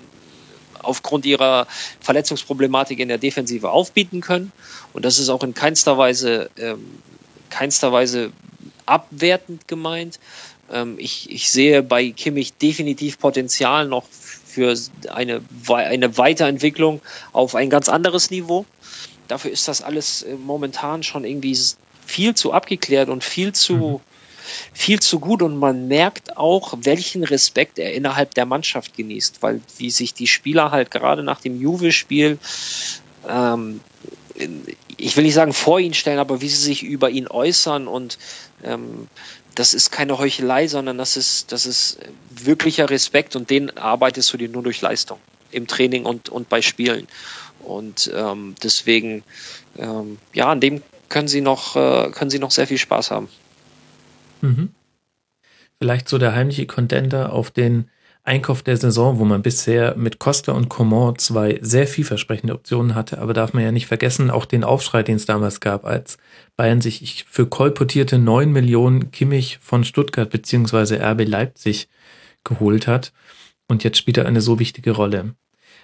aufgrund 0.82 1.26
ihrer 1.26 1.68
Verletzungsproblematik 2.00 3.00
in 3.00 3.10
der 3.10 3.18
Defensive 3.18 3.70
aufbieten 3.70 4.22
können. 4.22 4.52
Und 4.94 5.06
das 5.06 5.20
ist 5.20 5.30
auch 5.30 5.44
in 5.44 5.54
keinster 5.54 5.98
Weise, 5.98 6.50
ähm, 6.58 7.02
keinster 7.50 7.92
Weise 7.92 8.32
abwertend 8.86 9.68
gemeint. 9.68 10.20
Ähm, 10.72 10.96
ich, 10.98 11.30
ich 11.30 11.52
sehe 11.52 11.84
bei 11.84 12.10
Kimmich 12.12 12.54
definitiv 12.54 13.20
Potenzial 13.20 13.88
noch 13.88 14.06
für 14.10 14.76
eine, 15.10 15.42
eine 15.68 16.18
Weiterentwicklung 16.18 17.02
auf 17.34 17.56
ein 17.56 17.70
ganz 17.70 17.88
anderes 17.90 18.32
Niveau. 18.32 18.66
Dafür 19.30 19.52
ist 19.52 19.68
das 19.70 19.82
alles 19.82 20.24
äh, 20.24 20.36
momentan 20.36 21.04
schon 21.04 21.24
irgendwie 21.24 21.58
viel 22.06 22.36
zu 22.36 22.52
abgeklärt 22.52 23.08
und 23.08 23.24
viel 23.24 23.54
zu, 23.54 23.76
mhm. 23.76 24.00
viel 24.74 25.00
zu 25.00 25.20
gut 25.20 25.42
und 25.42 25.58
man 25.58 25.88
merkt 25.88 26.36
auch, 26.36 26.74
welchen 26.82 27.24
Respekt 27.24 27.80
er 27.80 27.94
innerhalb 27.94 28.34
der 28.34 28.46
Mannschaft 28.46 28.98
genießt, 28.98 29.42
weil 29.42 29.62
wie 29.78 29.92
sich 29.92 30.14
die 30.14 30.28
Spieler 30.28 30.72
halt 30.72 30.92
gerade 30.92 31.24
nach 31.24 31.40
dem 31.40 31.62
Juve-Spiel 31.62 32.38
ähm, 33.28 33.80
ich 34.98 35.18
will 35.18 35.24
nicht 35.24 35.34
sagen 35.34 35.54
vor 35.54 35.80
ihn 35.80 35.94
stellen, 35.94 36.20
aber 36.20 36.42
wie 36.42 36.50
sie 36.50 36.62
sich 36.62 36.84
über 36.84 37.10
ihn 37.10 37.28
äußern 37.28 37.88
und 37.88 38.18
ähm, 38.64 39.08
das 39.56 39.74
ist 39.74 39.92
keine 39.92 40.18
Heuchelei, 40.18 40.68
sondern 40.68 40.98
das 40.98 41.18
ist, 41.18 41.52
das 41.52 41.66
ist 41.66 42.00
wirklicher 42.30 42.90
Respekt 42.90 43.36
und 43.36 43.50
den 43.50 43.78
arbeitest 43.78 44.32
du 44.32 44.38
dir 44.38 44.50
nur 44.50 44.64
durch 44.64 44.82
Leistung 44.82 45.20
im 45.52 45.68
Training 45.68 46.06
und, 46.06 46.30
und 46.30 46.48
bei 46.48 46.62
Spielen. 46.62 47.08
Und 47.70 48.12
ähm, 48.16 48.56
deswegen, 48.64 49.24
ähm, 49.78 50.18
ja, 50.34 50.50
an 50.50 50.60
dem 50.60 50.82
können 51.08 51.28
sie 51.28 51.42
noch, 51.42 51.76
äh, 51.76 52.10
können 52.12 52.32
sie 52.32 52.40
noch 52.40 52.52
sehr 52.52 52.68
viel 52.68 52.78
Spaß 52.78 53.12
haben. 53.12 53.30
Mhm. 54.42 54.70
Vielleicht 55.80 56.10
so 56.10 56.18
der 56.18 56.34
heimliche 56.34 56.66
Contender 56.66 57.32
auf 57.32 57.52
den 57.52 57.90
Einkauf 58.24 58.62
der 58.64 58.78
Saison, 58.78 59.18
wo 59.18 59.26
man 59.26 59.42
bisher 59.42 59.96
mit 59.96 60.20
Costa 60.20 60.52
und 60.52 60.70
Coman 60.70 61.18
zwei 61.18 61.58
sehr 61.62 61.88
vielversprechende 61.88 62.54
Optionen 62.54 62.94
hatte, 62.94 63.20
aber 63.20 63.34
darf 63.34 63.54
man 63.54 63.64
ja 63.64 63.72
nicht 63.72 63.88
vergessen, 63.88 64.30
auch 64.30 64.46
den 64.46 64.64
Aufschrei, 64.64 65.04
den 65.04 65.16
es 65.16 65.26
damals 65.26 65.62
gab, 65.62 65.86
als 65.86 66.18
Bayern 66.58 66.82
sich 66.82 67.26
für 67.30 67.48
kolportierte 67.48 68.20
9 68.20 68.52
Millionen 68.52 69.12
Kimmich 69.12 69.58
von 69.62 69.84
Stuttgart 69.84 70.30
bzw. 70.30 71.02
RB 71.02 71.28
Leipzig 71.28 71.88
geholt 72.44 72.88
hat. 72.88 73.14
Und 73.68 73.84
jetzt 73.84 73.98
spielt 73.98 74.18
er 74.18 74.26
eine 74.26 74.42
so 74.42 74.60
wichtige 74.60 74.92
Rolle. 74.92 75.36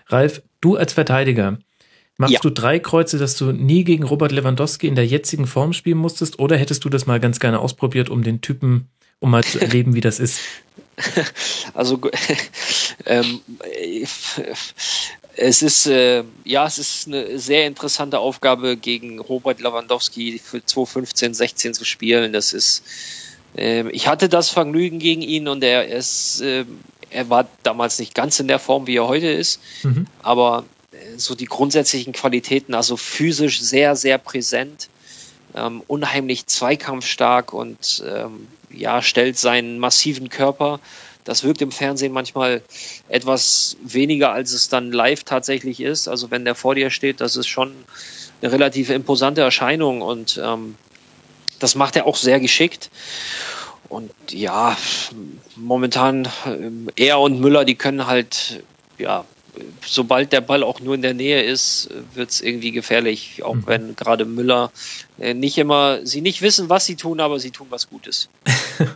Ralf, 0.07 0.43
du 0.61 0.75
als 0.75 0.93
Verteidiger, 0.93 1.57
machst 2.17 2.33
ja. 2.33 2.39
du 2.39 2.49
drei 2.49 2.79
Kreuze, 2.79 3.17
dass 3.17 3.35
du 3.35 3.51
nie 3.51 3.83
gegen 3.83 4.03
Robert 4.03 4.31
Lewandowski 4.31 4.87
in 4.87 4.95
der 4.95 5.05
jetzigen 5.05 5.47
Form 5.47 5.73
spielen 5.73 5.97
musstest 5.97 6.39
oder 6.39 6.57
hättest 6.57 6.85
du 6.85 6.89
das 6.89 7.05
mal 7.05 7.19
ganz 7.19 7.39
gerne 7.39 7.59
ausprobiert, 7.59 8.09
um 8.09 8.23
den 8.23 8.41
Typen, 8.41 8.89
um 9.19 9.31
mal 9.31 9.43
zu 9.43 9.59
erleben, 9.59 9.95
wie 9.95 10.01
das 10.01 10.19
ist? 10.19 10.39
Also 11.73 11.99
ähm, 13.05 13.41
es 15.35 15.61
ist 15.61 15.87
äh, 15.87 16.23
ja, 16.45 16.65
es 16.65 16.77
ist 16.77 17.07
eine 17.07 17.37
sehr 17.37 17.67
interessante 17.67 18.19
Aufgabe 18.19 18.77
gegen 18.77 19.19
Robert 19.19 19.59
Lewandowski 19.59 20.39
für 20.41 20.63
2015, 20.63 21.33
16 21.33 21.73
zu 21.73 21.83
spielen. 21.83 22.31
Das 22.31 22.53
ist 22.53 22.81
ähm, 23.57 23.89
ich 23.91 24.07
hatte 24.07 24.29
das 24.29 24.49
Vergnügen 24.49 24.99
gegen 24.99 25.21
ihn 25.21 25.47
und 25.47 25.63
er 25.63 25.87
ist, 25.87 26.41
äh, 26.41 26.65
er 27.09 27.29
war 27.29 27.47
damals 27.63 27.99
nicht 27.99 28.13
ganz 28.13 28.39
in 28.39 28.47
der 28.47 28.59
Form, 28.59 28.87
wie 28.87 28.97
er 28.97 29.07
heute 29.07 29.27
ist, 29.27 29.61
mhm. 29.83 30.07
aber 30.21 30.65
äh, 30.65 30.74
so 31.17 31.35
die 31.35 31.45
grundsätzlichen 31.45 32.13
Qualitäten, 32.13 32.73
also 32.73 32.97
physisch 32.97 33.61
sehr, 33.61 33.95
sehr 33.95 34.17
präsent, 34.17 34.89
ähm, 35.55 35.83
unheimlich 35.87 36.47
zweikampfstark 36.47 37.53
und 37.53 38.03
ähm, 38.07 38.47
ja, 38.69 39.01
stellt 39.01 39.37
seinen 39.37 39.79
massiven 39.79 40.29
Körper. 40.29 40.79
Das 41.23 41.43
wirkt 41.43 41.61
im 41.61 41.71
Fernsehen 41.71 42.11
manchmal 42.11 42.61
etwas 43.07 43.77
weniger, 43.83 44.31
als 44.31 44.51
es 44.53 44.69
dann 44.69 44.91
live 44.91 45.23
tatsächlich 45.23 45.79
ist. 45.79 46.07
Also 46.07 46.29
wenn 46.29 46.45
der 46.45 46.55
vor 46.55 46.75
dir 46.75 46.91
steht, 46.91 47.19
das 47.19 47.35
ist 47.35 47.47
schon 47.47 47.73
eine 48.41 48.51
relativ 48.51 48.89
imposante 48.89 49.41
Erscheinung 49.41 50.01
und 50.01 50.39
ähm, 50.43 50.75
das 51.59 51.75
macht 51.75 51.95
er 51.95 52.05
auch 52.05 52.17
sehr 52.17 52.39
geschickt. 52.39 52.91
Und 53.87 54.11
ja, 54.29 54.77
momentan 55.55 56.25
äh, 56.45 57.05
er 57.05 57.19
und 57.19 57.39
Müller, 57.39 57.65
die 57.65 57.75
können 57.75 58.07
halt, 58.07 58.63
ja, 58.97 59.25
sobald 59.85 60.31
der 60.31 60.41
Ball 60.41 60.63
auch 60.63 60.79
nur 60.79 60.95
in 60.95 61.01
der 61.01 61.13
Nähe 61.13 61.43
ist, 61.43 61.89
wird 62.13 62.29
es 62.29 62.41
irgendwie 62.41 62.71
gefährlich. 62.71 63.43
Auch 63.43 63.55
mhm. 63.55 63.67
wenn 63.67 63.95
gerade 63.95 64.25
Müller 64.25 64.71
äh, 65.19 65.33
nicht 65.33 65.57
immer, 65.57 66.05
sie 66.05 66.21
nicht 66.21 66.41
wissen, 66.41 66.69
was 66.69 66.85
sie 66.85 66.95
tun, 66.95 67.19
aber 67.19 67.39
sie 67.39 67.51
tun 67.51 67.67
was 67.69 67.89
Gutes. 67.89 68.29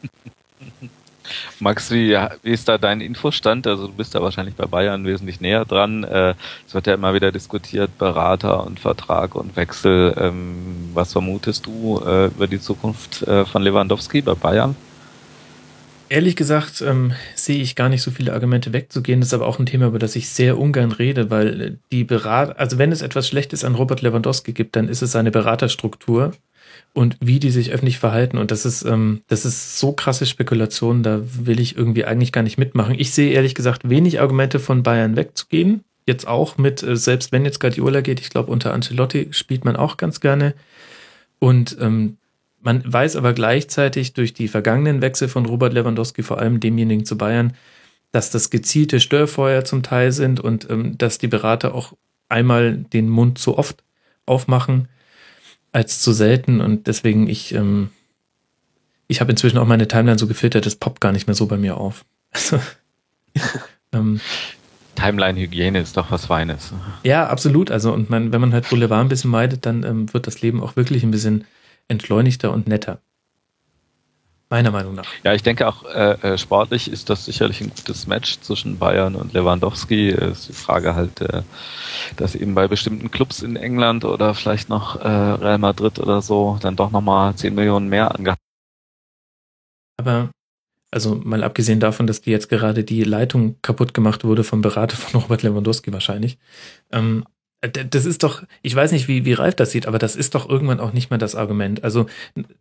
Max, 1.59 1.91
wie, 1.91 2.17
wie 2.43 2.51
ist 2.51 2.67
da 2.67 2.77
dein 2.77 3.01
Infostand? 3.01 3.67
Also 3.67 3.87
du 3.87 3.93
bist 3.93 4.15
da 4.15 4.21
wahrscheinlich 4.21 4.55
bei 4.55 4.65
Bayern 4.65 5.05
wesentlich 5.05 5.41
näher 5.41 5.65
dran. 5.65 6.03
Äh, 6.03 6.35
es 6.67 6.73
wird 6.73 6.87
ja 6.87 6.93
immer 6.93 7.13
wieder 7.13 7.31
diskutiert, 7.31 7.97
Berater 7.97 8.65
und 8.65 8.79
Vertrag 8.79 9.35
und 9.35 9.55
Wechsel. 9.55 10.15
Ähm, 10.17 10.89
was 10.93 11.13
vermutest 11.13 11.65
du 11.65 12.01
äh, 12.05 12.27
über 12.27 12.47
die 12.47 12.59
Zukunft 12.59 13.23
äh, 13.23 13.45
von 13.45 13.61
Lewandowski 13.61 14.21
bei 14.21 14.33
Bayern? 14.33 14.75
Ehrlich 16.11 16.35
gesagt 16.35 16.81
ähm, 16.81 17.13
sehe 17.35 17.61
ich 17.61 17.75
gar 17.75 17.87
nicht 17.87 18.01
so 18.01 18.09
viele 18.09 18.33
Argumente 18.33 18.73
wegzugehen. 18.73 19.21
Das 19.21 19.29
ist 19.29 19.33
aber 19.35 19.45
auch 19.45 19.59
ein 19.59 19.67
Thema, 19.67 19.87
über 19.87 19.99
das 19.99 20.15
ich 20.15 20.29
sehr 20.29 20.57
ungern 20.57 20.91
rede, 20.91 21.29
weil 21.29 21.77
die 21.91 22.03
Berater, 22.03 22.59
also 22.59 22.79
wenn 22.79 22.91
es 22.91 23.03
etwas 23.03 23.27
Schlechtes 23.27 23.63
an 23.63 23.75
Robert 23.75 24.01
Lewandowski 24.01 24.53
gibt, 24.53 24.75
dann 24.75 24.89
ist 24.89 25.03
es 25.03 25.11
seine 25.11 25.29
Beraterstruktur 25.29 26.31
und 26.93 27.15
wie 27.21 27.39
die 27.39 27.51
sich 27.51 27.71
öffentlich 27.71 27.99
verhalten. 27.99 28.39
Und 28.39 28.49
das 28.49 28.65
ist, 28.65 28.83
ähm, 28.83 29.21
das 29.27 29.45
ist 29.45 29.79
so 29.79 29.91
krasse 29.91 30.25
Spekulation, 30.25 31.03
da 31.03 31.21
will 31.23 31.59
ich 31.59 31.77
irgendwie 31.77 32.05
eigentlich 32.05 32.31
gar 32.31 32.43
nicht 32.43 32.57
mitmachen. 32.57 32.95
Ich 32.97 33.11
sehe 33.11 33.31
ehrlich 33.31 33.53
gesagt 33.53 33.87
wenig 33.87 34.19
Argumente 34.19 34.59
von 34.59 34.81
Bayern 34.81 35.15
wegzugehen. 35.15 35.83
Jetzt 36.07 36.27
auch 36.27 36.57
mit, 36.57 36.81
äh, 36.81 36.95
selbst 36.95 37.31
wenn 37.31 37.45
jetzt 37.45 37.59
Guardiola 37.59 38.01
geht, 38.01 38.19
ich 38.19 38.31
glaube 38.31 38.51
unter 38.51 38.73
Ancelotti 38.73 39.27
spielt 39.29 39.63
man 39.63 39.75
auch 39.75 39.97
ganz 39.97 40.19
gerne. 40.19 40.55
Und 41.37 41.77
ähm, 41.79 42.17
man 42.61 42.81
weiß 42.85 43.15
aber 43.15 43.33
gleichzeitig 43.33 44.13
durch 44.13 44.33
die 44.33 44.47
vergangenen 44.47 45.01
Wechsel 45.01 45.27
von 45.27 45.45
Robert 45.45 45.73
Lewandowski, 45.73 46.23
vor 46.23 46.39
allem 46.39 46.59
demjenigen 46.59 47.05
zu 47.05 47.17
Bayern, 47.17 47.53
dass 48.11 48.31
das 48.31 48.49
gezielte 48.49 48.99
Störfeuer 48.99 49.63
zum 49.65 49.83
Teil 49.83 50.11
sind 50.11 50.39
und 50.39 50.69
ähm, 50.69 50.97
dass 50.97 51.17
die 51.17 51.27
Berater 51.27 51.73
auch 51.73 51.93
einmal 52.27 52.77
den 52.77 53.09
Mund 53.09 53.37
zu 53.37 53.57
oft 53.57 53.83
aufmachen 54.25 54.87
als 55.71 56.01
zu 56.01 56.13
selten 56.13 56.61
und 56.61 56.87
deswegen 56.87 57.27
ich 57.27 57.53
ähm, 57.53 57.89
ich 59.07 59.21
habe 59.21 59.31
inzwischen 59.31 59.57
auch 59.57 59.65
meine 59.65 59.87
Timeline 59.87 60.19
so 60.19 60.27
gefiltert, 60.27 60.65
das 60.65 60.75
poppt 60.75 61.01
gar 61.01 61.11
nicht 61.11 61.27
mehr 61.27 61.35
so 61.35 61.47
bei 61.47 61.57
mir 61.57 61.77
auf. 61.77 62.05
Also, 62.31 62.59
ähm, 63.91 64.19
Timeline-Hygiene 64.95 65.79
ist 65.79 65.97
doch 65.97 66.11
was 66.11 66.25
Feines. 66.25 66.73
Ja, 67.03 67.27
absolut. 67.27 67.71
Also 67.71 67.91
und 67.93 68.09
man, 68.09 68.31
wenn 68.31 68.41
man 68.41 68.53
halt 68.53 68.69
Boulevard 68.69 69.05
ein 69.05 69.09
bisschen 69.09 69.31
meidet, 69.31 69.65
dann 69.65 69.83
ähm, 69.83 70.13
wird 70.13 70.27
das 70.27 70.41
Leben 70.41 70.61
auch 70.61 70.75
wirklich 70.75 71.03
ein 71.03 71.11
bisschen 71.11 71.45
entschleunigter 71.89 72.51
und 72.51 72.67
netter. 72.67 73.01
Meiner 74.51 74.71
Meinung 74.71 74.95
nach. 74.95 75.05
Ja, 75.23 75.33
ich 75.33 75.43
denke 75.43 75.67
auch 75.67 75.85
äh, 75.85 76.13
äh, 76.21 76.37
sportlich 76.39 76.91
ist 76.91 77.11
das 77.11 77.25
sicherlich 77.25 77.61
ein 77.61 77.69
gutes 77.69 78.07
Match 78.07 78.39
zwischen 78.39 78.79
Bayern 78.79 79.15
und 79.15 79.33
Lewandowski. 79.33 80.09
Ist 80.09 80.49
die 80.49 80.53
Frage 80.53 80.95
halt, 80.95 81.21
äh, 81.21 81.43
dass 82.17 82.33
eben 82.33 82.55
bei 82.55 82.67
bestimmten 82.67 83.11
Clubs 83.11 83.43
in 83.43 83.55
England 83.55 84.05
oder 84.05 84.33
vielleicht 84.33 84.67
noch 84.67 84.95
äh, 84.95 85.07
Real 85.07 85.59
Madrid 85.59 85.99
oder 85.99 86.23
so 86.23 86.57
dann 86.61 86.75
doch 86.75 86.89
nochmal 86.89 87.35
10 87.35 87.53
Millionen 87.53 87.89
mehr 87.89 88.15
angehalten. 88.15 88.41
Aber 89.97 90.31
also 90.89 91.15
mal 91.15 91.43
abgesehen 91.43 91.79
davon, 91.79 92.07
dass 92.07 92.21
die 92.21 92.31
jetzt 92.31 92.49
gerade 92.49 92.83
die 92.83 93.03
Leitung 93.03 93.57
kaputt 93.61 93.93
gemacht 93.93 94.23
wurde 94.23 94.43
vom 94.43 94.61
Berater 94.61 94.97
von 94.97 95.21
Robert 95.21 95.43
Lewandowski 95.43 95.93
wahrscheinlich. 95.93 96.39
Ähm, 96.91 97.23
äh, 97.23 97.38
das 97.61 98.05
ist 98.05 98.23
doch, 98.23 98.43
ich 98.61 98.73
weiß 98.73 98.93
nicht, 98.93 99.09
wie, 99.09 99.25
wie 99.25 99.33
Ralf 99.33 99.55
das 99.55 99.71
sieht, 99.71 99.85
aber 99.85 99.99
das 99.99 100.15
ist 100.15 100.33
doch 100.33 100.47
irgendwann 100.47 100.79
auch 100.79 100.93
nicht 100.93 101.09
mehr 101.09 101.19
das 101.19 101.35
Argument. 101.35 101.83
Also 101.83 102.05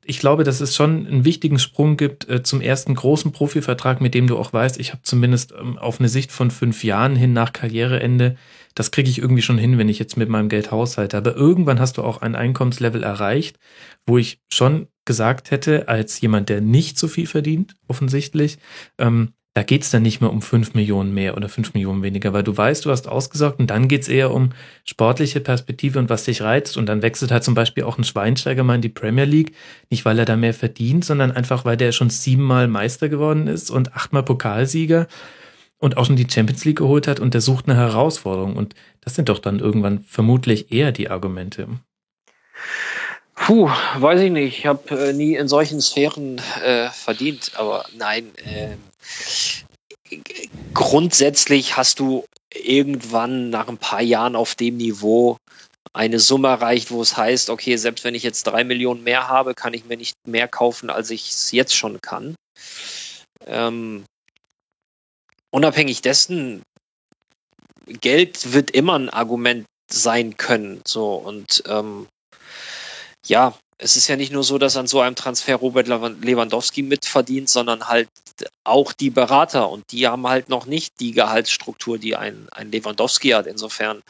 ich 0.04 0.18
glaube, 0.18 0.42
dass 0.42 0.60
es 0.60 0.74
schon 0.74 1.06
einen 1.06 1.24
wichtigen 1.24 1.60
Sprung 1.60 1.96
gibt 1.96 2.28
äh, 2.28 2.42
zum 2.42 2.60
ersten 2.60 2.94
großen 2.96 3.30
Profivertrag, 3.30 4.00
mit 4.00 4.14
dem 4.14 4.26
du 4.26 4.36
auch 4.36 4.52
weißt, 4.52 4.80
ich 4.80 4.90
habe 4.90 5.02
zumindest 5.02 5.52
ähm, 5.52 5.78
auf 5.78 6.00
eine 6.00 6.08
Sicht 6.08 6.32
von 6.32 6.50
fünf 6.50 6.82
Jahren 6.82 7.14
hin 7.14 7.32
nach 7.32 7.52
Karriereende, 7.52 8.36
das 8.74 8.90
kriege 8.90 9.08
ich 9.08 9.18
irgendwie 9.18 9.42
schon 9.42 9.58
hin, 9.58 9.78
wenn 9.78 9.88
ich 9.88 10.00
jetzt 10.00 10.16
mit 10.16 10.28
meinem 10.28 10.48
Geld 10.48 10.72
haushalte. 10.72 11.16
Aber 11.16 11.34
irgendwann 11.36 11.80
hast 11.80 11.96
du 11.96 12.02
auch 12.02 12.20
ein 12.20 12.34
Einkommenslevel 12.34 13.02
erreicht, 13.02 13.58
wo 14.06 14.18
ich 14.18 14.40
schon 14.48 14.88
gesagt 15.04 15.50
hätte, 15.50 15.88
als 15.88 16.20
jemand, 16.20 16.48
der 16.48 16.60
nicht 16.60 16.98
so 16.98 17.08
viel 17.08 17.26
verdient, 17.26 17.76
offensichtlich, 17.86 18.58
ähm, 18.98 19.32
da 19.54 19.62
geht's 19.62 19.90
dann 19.90 20.02
nicht 20.02 20.20
mehr 20.20 20.30
um 20.30 20.40
fünf 20.40 20.74
Millionen 20.74 21.12
mehr 21.12 21.36
oder 21.36 21.48
fünf 21.48 21.74
Millionen 21.74 22.02
weniger, 22.02 22.32
weil 22.32 22.44
du 22.44 22.56
weißt, 22.56 22.84
du 22.84 22.90
hast 22.90 23.08
ausgesorgt 23.08 23.58
und 23.58 23.68
dann 23.70 23.88
geht's 23.88 24.06
eher 24.06 24.32
um 24.32 24.50
sportliche 24.84 25.40
Perspektive 25.40 25.98
und 25.98 26.10
was 26.10 26.24
dich 26.24 26.42
reizt. 26.42 26.76
Und 26.76 26.86
dann 26.86 27.02
wechselt 27.02 27.32
halt 27.32 27.42
zum 27.42 27.54
Beispiel 27.54 27.84
auch 27.84 27.98
ein 27.98 28.04
Schweinsteiger 28.04 28.62
mal 28.62 28.76
in 28.76 28.82
die 28.82 28.88
Premier 28.88 29.24
League, 29.24 29.54
nicht 29.90 30.04
weil 30.04 30.18
er 30.18 30.26
da 30.26 30.36
mehr 30.36 30.54
verdient, 30.54 31.04
sondern 31.04 31.32
einfach, 31.32 31.64
weil 31.64 31.76
der 31.76 31.92
schon 31.92 32.10
siebenmal 32.10 32.68
Meister 32.68 33.08
geworden 33.08 33.48
ist 33.48 33.70
und 33.70 33.94
achtmal 33.94 34.22
Pokalsieger 34.22 35.08
und 35.78 35.96
auch 35.96 36.04
schon 36.04 36.16
die 36.16 36.28
Champions 36.30 36.64
League 36.64 36.78
geholt 36.78 37.08
hat 37.08 37.18
und 37.18 37.34
der 37.34 37.40
sucht 37.40 37.68
eine 37.68 37.76
Herausforderung. 37.76 38.54
Und 38.56 38.74
das 39.00 39.14
sind 39.14 39.28
doch 39.28 39.38
dann 39.38 39.58
irgendwann 39.58 40.02
vermutlich 40.02 40.70
eher 40.72 40.92
die 40.92 41.10
Argumente. 41.10 41.68
Puh, 43.34 43.70
weiß 43.98 44.20
ich 44.20 44.30
nicht. 44.30 44.58
Ich 44.58 44.66
habe 44.66 45.08
äh, 45.08 45.12
nie 45.12 45.34
in 45.34 45.48
solchen 45.48 45.80
Sphären 45.80 46.40
äh, 46.62 46.90
verdient, 46.90 47.52
aber 47.54 47.84
nein. 47.96 48.30
Äh, 48.44 48.76
grundsätzlich 50.74 51.76
hast 51.76 52.00
du 52.00 52.24
irgendwann 52.52 53.50
nach 53.50 53.68
ein 53.68 53.78
paar 53.78 54.02
Jahren 54.02 54.36
auf 54.36 54.54
dem 54.54 54.76
Niveau 54.76 55.36
eine 55.92 56.20
Summe 56.20 56.48
erreicht, 56.48 56.90
wo 56.90 57.02
es 57.02 57.16
heißt, 57.16 57.50
okay, 57.50 57.76
selbst 57.76 58.04
wenn 58.04 58.14
ich 58.14 58.22
jetzt 58.22 58.44
drei 58.44 58.64
Millionen 58.64 59.02
mehr 59.02 59.28
habe, 59.28 59.54
kann 59.54 59.74
ich 59.74 59.84
mir 59.84 59.96
nicht 59.96 60.14
mehr 60.26 60.48
kaufen, 60.48 60.90
als 60.90 61.10
ich 61.10 61.30
es 61.30 61.52
jetzt 61.52 61.74
schon 61.74 62.00
kann. 62.00 62.34
Ähm, 63.46 64.04
unabhängig 65.50 66.02
dessen, 66.02 66.62
Geld 67.86 68.52
wird 68.52 68.70
immer 68.70 68.98
ein 68.98 69.08
Argument 69.08 69.66
sein 69.90 70.36
können. 70.36 70.82
So 70.86 71.14
und 71.14 71.62
ähm, 71.66 72.06
ja, 73.26 73.54
es 73.78 73.96
ist 73.96 74.09
ja 74.09 74.16
nicht 74.16 74.32
nur 74.32 74.42
so, 74.42 74.59
dass 74.59 74.76
an 74.76 74.88
so 74.88 75.00
einem 75.00 75.14
Transfer 75.14 75.56
Robert 75.56 75.86
Lewandowski 75.86 76.82
mitverdient, 76.82 77.48
sondern 77.48 77.88
halt 77.88 78.09
auch 78.64 78.92
die 78.92 79.10
Berater 79.10 79.70
und 79.70 79.84
die 79.92 80.06
haben 80.06 80.26
halt 80.26 80.48
noch 80.48 80.66
nicht 80.66 81.00
die 81.00 81.12
Gehaltsstruktur, 81.12 81.98
die 81.98 82.16
ein, 82.16 82.48
ein 82.50 82.70
Lewandowski 82.72 83.30
hat. 83.30 83.46
Insofern 83.46 84.02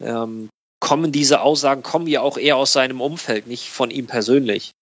ähm, 0.00 0.48
kommen 0.80 1.12
diese 1.12 1.40
Aussagen, 1.40 1.82
kommen 1.82 2.06
ja 2.06 2.20
auch 2.20 2.38
eher 2.38 2.56
aus 2.56 2.72
seinem 2.72 3.00
Umfeld, 3.00 3.46
nicht 3.46 3.68
von 3.68 3.90
ihm 3.90 4.06
persönlich. 4.06 4.72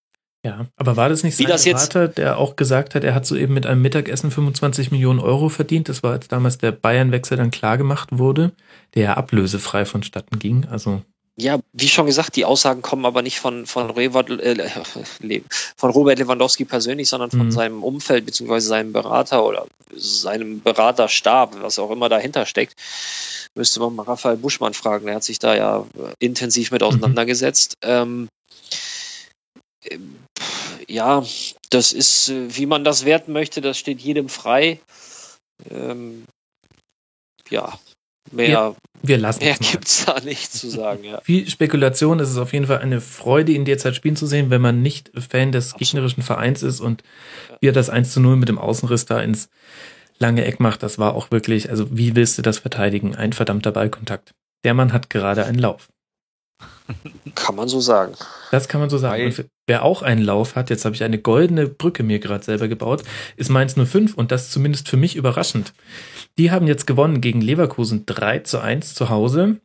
Ja, 0.46 0.66
aber 0.76 0.96
war 0.96 1.08
das 1.08 1.24
nicht 1.24 1.36
sein 1.36 1.48
das 1.48 1.64
Berater, 1.64 2.06
der 2.06 2.38
auch 2.38 2.54
gesagt 2.54 2.94
hat, 2.94 3.02
er 3.02 3.14
hat 3.14 3.26
soeben 3.26 3.54
mit 3.54 3.66
einem 3.66 3.82
Mittagessen 3.82 4.30
25 4.30 4.92
Millionen 4.92 5.18
Euro 5.18 5.48
verdient? 5.48 5.88
Das 5.88 6.02
war 6.02 6.12
als 6.12 6.28
damals 6.28 6.58
der 6.58 6.70
Bayern-Wechsel 6.70 7.36
dann 7.36 7.50
klargemacht 7.50 8.16
wurde, 8.16 8.52
der 8.94 9.02
ja 9.02 9.14
ablösefrei 9.14 9.84
vonstatten 9.84 10.38
ging. 10.38 10.66
Also 10.70 11.02
ja, 11.40 11.60
wie 11.72 11.88
schon 11.88 12.06
gesagt, 12.06 12.34
die 12.34 12.44
Aussagen 12.44 12.82
kommen 12.82 13.06
aber 13.06 13.22
nicht 13.22 13.38
von, 13.38 13.64
von, 13.66 13.90
Reward, 13.90 14.30
äh, 14.30 14.68
von 15.76 15.90
Robert 15.90 16.18
Lewandowski 16.18 16.64
persönlich, 16.64 17.08
sondern 17.08 17.30
von 17.30 17.46
mhm. 17.46 17.52
seinem 17.52 17.84
Umfeld 17.84 18.26
beziehungsweise 18.26 18.66
seinem 18.68 18.92
Berater 18.92 19.44
oder 19.44 19.66
seinem 19.94 20.60
Beraterstab, 20.60 21.62
was 21.62 21.78
auch 21.78 21.92
immer 21.92 22.08
dahinter 22.08 22.44
steckt. 22.44 22.74
Müsste 23.54 23.78
man 23.78 23.94
mal 23.94 24.02
Raphael 24.02 24.36
Buschmann 24.36 24.74
fragen, 24.74 25.06
der 25.06 25.14
hat 25.14 25.24
sich 25.24 25.38
da 25.38 25.54
ja 25.54 25.86
intensiv 26.18 26.72
mit 26.72 26.80
mhm. 26.80 26.88
auseinandergesetzt. 26.88 27.76
Mhm. 27.84 28.28
Ähm, 29.90 30.08
ja, 30.88 31.24
das 31.70 31.92
ist, 31.92 32.30
äh, 32.30 32.56
wie 32.56 32.66
man 32.66 32.82
das 32.82 33.04
werten 33.04 33.32
möchte, 33.32 33.60
das 33.60 33.78
steht 33.78 34.00
jedem 34.00 34.28
frei. 34.28 34.80
Ähm, 35.70 36.24
ja, 37.48 37.78
Mehr, 38.32 38.48
ja, 38.48 38.74
wir 39.02 39.18
lassen 39.18 39.44
mehr 39.44 39.56
gibt's 39.58 40.04
da 40.04 40.20
nicht 40.20 40.52
zu 40.52 40.68
sagen. 40.68 41.04
Ja. 41.04 41.20
Viel 41.20 41.48
Spekulation. 41.48 42.20
Es 42.20 42.30
ist 42.30 42.38
auf 42.38 42.52
jeden 42.52 42.66
Fall 42.66 42.78
eine 42.78 43.00
Freude, 43.00 43.52
ihn 43.52 43.64
derzeit 43.64 43.94
spielen 43.94 44.16
zu 44.16 44.26
sehen, 44.26 44.50
wenn 44.50 44.60
man 44.60 44.82
nicht 44.82 45.10
Fan 45.14 45.52
des 45.52 45.72
Absolut. 45.72 45.78
gegnerischen 45.78 46.22
Vereins 46.22 46.62
ist 46.62 46.80
und 46.80 47.02
ja. 47.48 47.56
wie 47.60 47.68
er 47.68 47.72
das 47.72 47.90
1 47.90 48.12
zu 48.12 48.20
0 48.20 48.36
mit 48.36 48.48
dem 48.48 48.58
Außenriss 48.58 49.06
da 49.06 49.20
ins 49.20 49.48
lange 50.18 50.44
Eck 50.44 50.60
macht. 50.60 50.82
Das 50.82 50.98
war 50.98 51.14
auch 51.14 51.30
wirklich, 51.30 51.70
also 51.70 51.96
wie 51.96 52.16
willst 52.16 52.38
du 52.38 52.42
das 52.42 52.58
verteidigen? 52.58 53.14
Ein 53.14 53.32
verdammter 53.32 53.72
Ballkontakt. 53.72 54.34
Der 54.64 54.74
Mann 54.74 54.92
hat 54.92 55.10
gerade 55.10 55.44
einen 55.44 55.58
Lauf. 55.58 55.88
Kann 57.34 57.54
man 57.54 57.68
so 57.68 57.80
sagen. 57.80 58.14
Das 58.50 58.68
kann 58.68 58.80
man 58.80 58.90
so 58.90 58.98
sagen. 58.98 59.24
Und 59.24 59.44
wer 59.66 59.84
auch 59.84 60.02
einen 60.02 60.22
Lauf 60.22 60.56
hat, 60.56 60.70
jetzt 60.70 60.84
habe 60.84 60.94
ich 60.94 61.04
eine 61.04 61.18
goldene 61.18 61.68
Brücke 61.68 62.02
mir 62.02 62.18
gerade 62.18 62.44
selber 62.44 62.68
gebaut, 62.68 63.02
ist 63.36 63.50
Mainz 63.50 63.74
05 63.74 64.14
und 64.14 64.32
das 64.32 64.50
zumindest 64.50 64.88
für 64.88 64.96
mich 64.96 65.16
überraschend. 65.16 65.72
Die 66.38 66.50
haben 66.50 66.66
jetzt 66.66 66.86
gewonnen 66.86 67.20
gegen 67.20 67.40
Leverkusen 67.40 68.06
3 68.06 68.40
zu 68.40 68.60
1 68.60 68.94
zu 68.94 69.08
Hause 69.08 69.60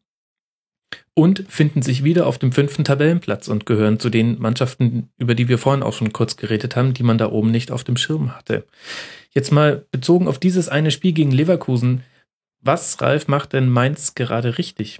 und 1.16 1.46
finden 1.48 1.82
sich 1.82 2.04
wieder 2.04 2.28
auf 2.28 2.40
dem 2.40 2.52
fünften 2.52 2.84
Tabellenplatz 2.84 3.48
und 3.48 3.66
gehören 3.66 4.00
zu 4.00 4.10
den 4.10 4.40
Mannschaften, 4.40 5.10
über 5.18 5.36
die 5.36 5.48
wir 5.48 5.58
vorhin 5.58 5.84
auch 5.84 5.94
schon 5.94 6.12
kurz 6.12 6.38
geredet 6.38 6.76
haben, 6.76 6.94
die 6.94 7.04
man 7.04 7.18
da 7.18 7.32
oben 7.32 7.52
nicht 7.52 7.72
auf 7.72 7.84
dem 7.84 7.98
Schirm 7.98 8.36
hatte. 8.36 8.66
Jetzt 9.32 9.52
mal 9.52 9.86
bezogen 9.92 10.28
auf 10.28 10.40
dieses 10.40 10.70
eine 10.70 10.92
Spiel 10.92 11.14
gegen 11.14 11.32
Leverkusen. 11.32 12.04
Was, 12.62 13.02
Ralf, 13.02 13.28
macht 13.28 13.54
denn 13.54 13.70
Mainz 13.70 14.16
gerade 14.16 14.58
richtig? 14.58 15.00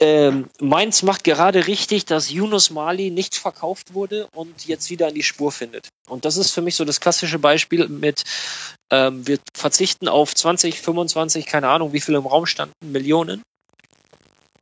Ähm, 0.00 0.48
Mainz 0.60 1.02
macht 1.02 1.24
gerade 1.24 1.66
richtig, 1.66 2.04
dass 2.04 2.30
Yunus 2.30 2.70
Mali 2.70 3.10
nicht 3.10 3.34
verkauft 3.34 3.94
wurde 3.94 4.28
und 4.34 4.66
jetzt 4.66 4.90
wieder 4.90 5.08
in 5.08 5.14
die 5.14 5.24
Spur 5.24 5.50
findet. 5.50 5.88
Und 6.08 6.24
das 6.24 6.36
ist 6.36 6.52
für 6.52 6.62
mich 6.62 6.76
so 6.76 6.84
das 6.84 7.00
klassische 7.00 7.40
Beispiel 7.40 7.88
mit, 7.88 8.22
ähm, 8.90 9.26
wir 9.26 9.38
verzichten 9.54 10.06
auf 10.06 10.34
20, 10.34 10.80
25, 10.80 11.46
keine 11.46 11.68
Ahnung, 11.68 11.92
wie 11.92 12.00
viel 12.00 12.14
im 12.14 12.26
Raum 12.26 12.46
standen, 12.46 12.74
Millionen, 12.80 13.42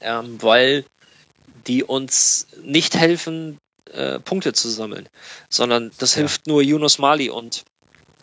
ähm, 0.00 0.42
weil 0.42 0.84
die 1.66 1.84
uns 1.84 2.46
nicht 2.62 2.96
helfen, 2.96 3.58
äh, 3.92 4.18
Punkte 4.20 4.54
zu 4.54 4.70
sammeln, 4.70 5.06
sondern 5.50 5.90
das 5.98 6.14
ja. 6.14 6.20
hilft 6.20 6.46
nur 6.46 6.62
Yunus 6.62 6.98
Mali 6.98 7.28
und 7.28 7.64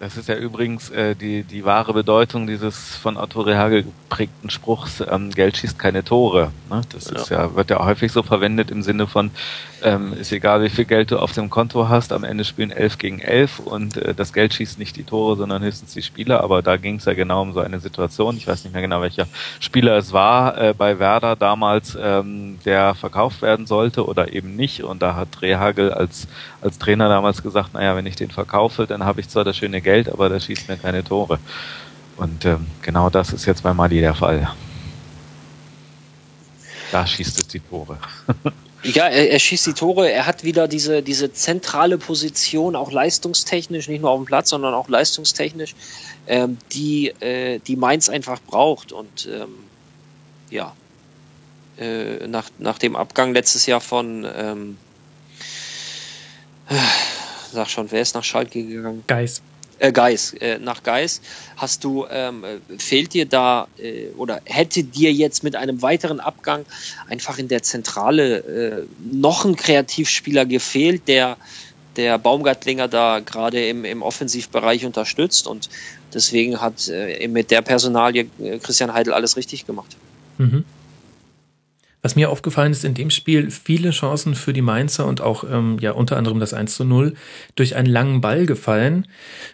das 0.03 0.17
ist 0.17 0.27
ja 0.27 0.35
übrigens 0.35 0.89
äh, 0.89 1.15
die, 1.15 1.43
die 1.43 1.63
wahre 1.63 1.93
Bedeutung 1.93 2.45
dieses 2.45 2.97
von 2.97 3.15
Otto 3.15 3.39
Rehagel 3.39 3.83
geprägten 3.83 4.49
Spruchs, 4.49 5.01
ähm, 5.09 5.29
Geld 5.29 5.55
schießt 5.55 5.79
keine 5.79 6.03
Tore. 6.03 6.51
Ne? 6.69 6.81
Das 6.89 7.09
ja. 7.09 7.15
ist 7.15 7.29
ja, 7.29 7.55
wird 7.55 7.69
ja 7.69 7.83
häufig 7.85 8.11
so 8.11 8.21
verwendet 8.21 8.69
im 8.69 8.83
Sinne 8.83 9.07
von, 9.07 9.31
ähm, 9.83 10.13
ist 10.13 10.31
egal 10.31 10.61
wie 10.61 10.69
viel 10.69 10.85
Geld 10.85 11.11
du 11.11 11.19
auf 11.19 11.31
dem 11.31 11.49
Konto 11.49 11.87
hast, 11.87 12.11
am 12.11 12.23
Ende 12.23 12.43
spielen 12.43 12.71
elf 12.71 12.97
gegen 12.97 13.19
elf 13.19 13.59
und 13.59 13.97
äh, 13.97 14.13
das 14.13 14.33
Geld 14.33 14.53
schießt 14.53 14.77
nicht 14.77 14.97
die 14.97 15.03
Tore, 15.03 15.37
sondern 15.37 15.63
höchstens 15.63 15.93
die 15.93 16.01
Spieler, 16.01 16.41
aber 16.41 16.61
da 16.61 16.77
ging 16.77 16.97
es 16.97 17.05
ja 17.05 17.13
genau 17.13 17.41
um 17.41 17.53
so 17.53 17.61
eine 17.61 17.79
Situation. 17.79 18.35
Ich 18.35 18.47
weiß 18.47 18.63
nicht 18.65 18.73
mehr 18.73 18.81
genau, 18.81 19.01
welcher 19.01 19.27
Spieler 19.59 19.97
es 19.97 20.11
war 20.11 20.57
äh, 20.57 20.73
bei 20.77 20.99
Werder 20.99 21.35
damals, 21.35 21.97
ähm, 21.99 22.59
der 22.65 22.93
verkauft 22.93 23.41
werden 23.41 23.67
sollte 23.67 24.05
oder 24.05 24.33
eben 24.33 24.55
nicht. 24.55 24.83
Und 24.83 25.01
da 25.01 25.15
hat 25.15 25.41
Rehagel 25.41 25.93
als, 25.93 26.27
als 26.61 26.77
Trainer 26.77 27.09
damals 27.09 27.41
gesagt, 27.41 27.73
naja, 27.73 27.95
wenn 27.95 28.05
ich 28.05 28.15
den 28.15 28.31
verkaufe, 28.31 28.85
dann 28.85 29.03
habe 29.03 29.21
ich 29.21 29.29
zwar 29.29 29.43
das 29.43 29.57
schöne 29.57 29.81
Geld, 29.81 29.93
Geld, 29.93 30.09
aber 30.09 30.27
der 30.27 30.39
schießt 30.39 30.69
mir 30.69 30.77
keine 30.77 31.03
Tore. 31.03 31.39
Und 32.17 32.45
ähm, 32.45 32.65
genau 32.81 33.11
das 33.11 33.31
ist 33.31 33.45
jetzt 33.45 33.61
bei 33.61 33.73
Mali 33.73 33.99
der 33.99 34.15
Fall. 34.15 34.49
Da 36.91 37.05
schießt 37.05 37.39
es 37.39 37.47
die 37.47 37.59
Tore. 37.59 37.97
Ja, 38.83 39.07
er, 39.07 39.31
er, 39.31 39.39
schießt 39.39 39.67
die 39.67 39.73
Tore. 39.73 40.11
Er 40.11 40.25
hat 40.25 40.43
wieder 40.43 40.67
diese, 40.67 41.01
diese 41.01 41.31
zentrale 41.31 41.97
Position, 41.97 42.75
auch 42.75 42.91
leistungstechnisch, 42.91 43.87
nicht 43.87 44.01
nur 44.01 44.11
auf 44.11 44.19
dem 44.19 44.25
Platz, 44.25 44.49
sondern 44.49 44.73
auch 44.73 44.89
leistungstechnisch, 44.89 45.73
ähm, 46.27 46.57
die, 46.73 47.07
äh, 47.21 47.59
die 47.59 47.77
Mainz 47.77 48.09
einfach 48.09 48.41
braucht. 48.41 48.91
Und 48.91 49.29
ähm, 49.31 49.55
ja, 50.49 50.75
äh, 51.77 52.27
nach, 52.27 52.49
nach 52.59 52.77
dem 52.77 52.95
Abgang 52.95 53.33
letztes 53.33 53.65
Jahr 53.65 53.81
von, 53.81 54.27
ähm, 54.35 54.77
äh, 56.69 56.75
sag 57.53 57.69
schon, 57.69 57.89
wer 57.91 58.01
ist 58.01 58.15
nach 58.15 58.23
Schalke 58.23 58.63
gegangen? 58.63 59.03
Geist 59.07 59.43
äh, 59.83 59.91
Geis, 59.91 60.33
äh, 60.39 60.59
nach 60.59 60.81
Geis, 60.83 61.21
hast 61.57 61.83
du, 61.83 62.05
ähm, 62.09 62.45
fehlt 62.77 63.13
dir 63.13 63.25
da 63.25 63.67
äh, 63.77 64.07
oder 64.15 64.41
hätte 64.45 64.83
dir 64.83 65.11
jetzt 65.11 65.43
mit 65.43 65.57
einem 65.57 65.81
weiteren 65.81 66.21
Abgang 66.21 66.65
einfach 67.09 67.37
in 67.37 67.49
der 67.49 67.63
Zentrale 67.63 68.37
äh, 68.37 68.85
noch 69.11 69.43
ein 69.43 69.57
Kreativspieler 69.57 70.45
gefehlt, 70.45 71.07
der 71.07 71.37
der 71.97 72.17
Baumgartlinger 72.17 72.87
da 72.87 73.19
gerade 73.19 73.67
im, 73.67 73.85
im 73.85 74.01
Offensivbereich 74.01 74.83
unterstützt 74.83 75.45
und 75.45 75.69
deswegen 76.11 76.59
hat 76.59 76.87
äh, 76.87 77.27
mit 77.27 77.51
der 77.51 77.61
Personalie 77.61 78.25
äh, 78.41 78.57
Christian 78.57 78.93
Heidel 78.93 79.13
alles 79.13 79.37
richtig 79.37 79.67
gemacht. 79.67 79.95
Mhm. 80.39 80.63
Was 82.03 82.17
mir 82.17 82.29
aufgefallen 82.29 82.73
ist 82.73 82.83
in 82.83 82.93
dem 82.93 83.09
Spiel, 83.09 83.49
viele 83.49 83.91
Chancen 83.91 84.35
für 84.35 84.51
die 84.51 84.61
Mainzer 84.61 85.07
und 85.07 85.21
auch 85.21 85.45
ähm, 85.49 85.77
ja 85.79 85.91
unter 85.91 86.17
anderem 86.17 86.41
das 86.41 86.53
1 86.53 86.75
zu 86.75 86.83
0 86.83 87.13
durch 87.55 87.77
einen 87.77 87.87
langen 87.87 88.19
Ball 88.19 88.45
gefallen, 88.45 89.07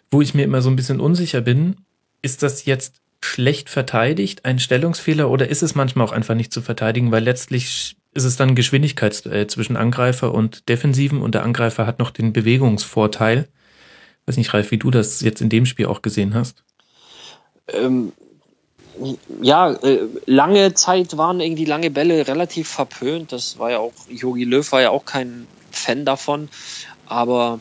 wo 0.10 0.22
ich 0.22 0.34
mir 0.34 0.44
immer 0.44 0.64
so 0.64 0.70
ein 0.72 0.76
bisschen 0.76 1.00
unsicher 1.00 1.42
bin. 1.42 1.78
Ist 2.24 2.42
das 2.42 2.66
jetzt 2.66 2.96
schlecht 3.24 3.70
verteidigt, 3.70 4.46
ein 4.46 4.58
Stellungsfehler 4.58 5.30
oder 5.30 5.48
ist 5.48 5.62
es 5.62 5.76
manchmal 5.76 6.08
auch 6.08 6.12
einfach 6.12 6.34
nicht 6.34 6.52
zu 6.52 6.64
verteidigen, 6.64 7.12
weil 7.12 7.24
letztlich 7.24 7.96
ist 8.16 8.24
es 8.24 8.36
dann 8.36 8.56
Geschwindigkeit 8.56 9.26
äh, 9.28 9.46
zwischen 9.46 9.78
Angreifer 9.78 10.34
und 10.34 10.68
Defensiven 10.70 11.22
und 11.22 11.36
der 11.36 11.44
Angreifer 11.44 11.86
hat 11.86 12.00
noch 12.00 12.10
den 12.10 12.34
Bewegungsvorteil. 12.34 13.48
Weiß 14.26 14.38
nicht, 14.38 14.54
Ralf, 14.56 14.72
wie 14.72 14.80
du 14.80 14.90
das 14.90 15.22
jetzt 15.22 15.42
in 15.42 15.50
dem 15.50 15.68
Spiel 15.68 15.86
auch 15.86 16.02
gesehen 16.02 16.34
hast. 16.34 16.64
Ähm, 17.68 18.12
ja, 19.42 19.72
äh, 19.72 20.08
lange 20.26 20.74
Zeit 20.74 21.18
waren 21.18 21.40
irgendwie 21.40 21.66
lange 21.66 21.92
Bälle 21.92 22.28
relativ 22.28 22.68
verpönt. 22.68 23.32
Das 23.32 23.60
war 23.60 23.72
ja 23.72 23.80
auch, 23.80 23.94
Jogi 24.10 24.44
Löw 24.44 24.70
war 24.72 24.82
ja 24.82 24.90
auch 24.90 25.06
kein 25.06 25.48
Fan 25.72 26.06
davon. 26.06 26.50
Aber 27.06 27.60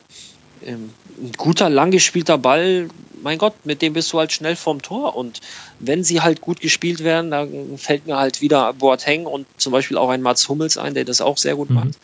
ähm, 0.65 0.90
ein 1.20 1.32
guter, 1.36 1.70
lang 1.70 1.90
gespielter 1.90 2.39
Ball, 2.39 2.89
mein 3.23 3.39
Gott, 3.39 3.55
mit 3.65 3.82
dem 3.82 3.93
bist 3.93 4.12
du 4.12 4.19
halt 4.19 4.32
schnell 4.32 4.56
vorm 4.56 4.82
Tor. 4.82 5.16
Und 5.16 5.40
wenn 5.81 6.05
sie 6.05 6.20
halt 6.20 6.40
gut 6.40 6.60
gespielt 6.60 7.02
werden, 7.05 7.31
dann 7.31 7.78
fällt 7.78 8.06
mir 8.06 8.16
halt 8.16 8.40
wieder 8.40 8.73
Boateng 8.73 9.27
und 9.27 9.47
zum 9.56 9.73
Beispiel 9.73 9.97
auch 9.97 10.10
ein 10.10 10.23
Mats 10.23 10.48
Hummels 10.48 10.77
ein, 10.77 10.94
der 10.94 11.05
das 11.05 11.20
auch 11.20 11.39
sehr 11.39 11.56
gut 11.56 11.70
mhm. 11.70 11.77
macht. 11.77 11.98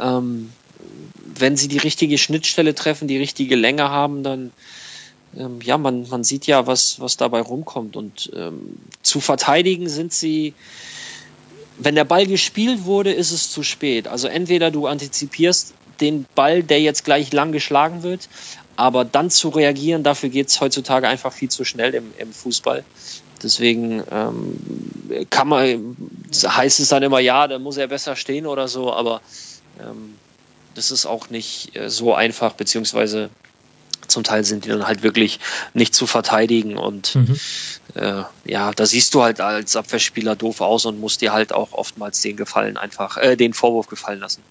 Ähm, 0.00 0.52
wenn 1.36 1.56
sie 1.56 1.68
die 1.68 1.78
richtige 1.78 2.18
Schnittstelle 2.18 2.74
treffen, 2.74 3.08
die 3.08 3.18
richtige 3.18 3.56
Länge 3.56 3.88
haben, 3.88 4.22
dann 4.22 4.52
ähm, 5.38 5.60
ja, 5.62 5.78
man, 5.78 6.08
man 6.08 6.24
sieht 6.24 6.46
ja, 6.46 6.66
was, 6.66 7.00
was 7.00 7.16
dabei 7.16 7.40
rumkommt. 7.40 7.96
Und 7.96 8.30
ähm, 8.34 8.78
zu 9.02 9.20
verteidigen 9.20 9.88
sind 9.88 10.12
sie, 10.12 10.54
wenn 11.78 11.94
der 11.94 12.04
Ball 12.04 12.26
gespielt 12.26 12.84
wurde, 12.84 13.12
ist 13.12 13.32
es 13.32 13.50
zu 13.50 13.62
spät. 13.62 14.08
Also 14.08 14.28
entweder 14.28 14.70
du 14.70 14.86
antizipierst 14.86 15.74
den 16.00 16.26
Ball, 16.34 16.62
der 16.62 16.80
jetzt 16.80 17.04
gleich 17.04 17.32
lang 17.32 17.52
geschlagen 17.52 18.02
wird, 18.02 18.28
aber 18.76 19.04
dann 19.04 19.30
zu 19.30 19.48
reagieren, 19.50 20.02
dafür 20.02 20.28
geht's 20.28 20.60
heutzutage 20.60 21.06
einfach 21.06 21.32
viel 21.32 21.48
zu 21.48 21.64
schnell 21.64 21.94
im, 21.94 22.12
im 22.18 22.32
Fußball. 22.32 22.84
Deswegen 23.42 24.02
ähm, 24.10 25.26
kann 25.30 25.48
man, 25.48 25.96
heißt 26.32 26.80
es 26.80 26.88
dann 26.88 27.02
immer, 27.02 27.20
ja, 27.20 27.46
da 27.46 27.58
muss 27.58 27.76
er 27.76 27.86
besser 27.88 28.16
stehen 28.16 28.46
oder 28.46 28.68
so, 28.68 28.92
aber 28.92 29.20
ähm, 29.80 30.14
das 30.74 30.90
ist 30.90 31.06
auch 31.06 31.30
nicht 31.30 31.76
äh, 31.76 31.90
so 31.90 32.14
einfach, 32.14 32.54
beziehungsweise 32.54 33.30
zum 34.06 34.24
Teil 34.24 34.44
sind 34.44 34.64
die 34.64 34.68
dann 34.68 34.86
halt 34.86 35.02
wirklich 35.02 35.40
nicht 35.72 35.94
zu 35.94 36.06
verteidigen 36.06 36.76
und 36.76 37.14
mhm. 37.14 37.38
äh, 37.94 38.22
ja, 38.44 38.72
da 38.72 38.86
siehst 38.86 39.14
du 39.14 39.22
halt 39.22 39.40
als 39.40 39.76
Abwehrspieler 39.76 40.36
doof 40.36 40.60
aus 40.60 40.86
und 40.86 41.00
musst 41.00 41.20
dir 41.20 41.32
halt 41.32 41.52
auch 41.52 41.72
oftmals 41.72 42.20
den 42.20 42.36
Gefallen 42.36 42.76
einfach, 42.76 43.16
äh, 43.16 43.36
den 43.36 43.52
Vorwurf 43.52 43.86
gefallen 43.86 44.20
lassen. 44.20 44.42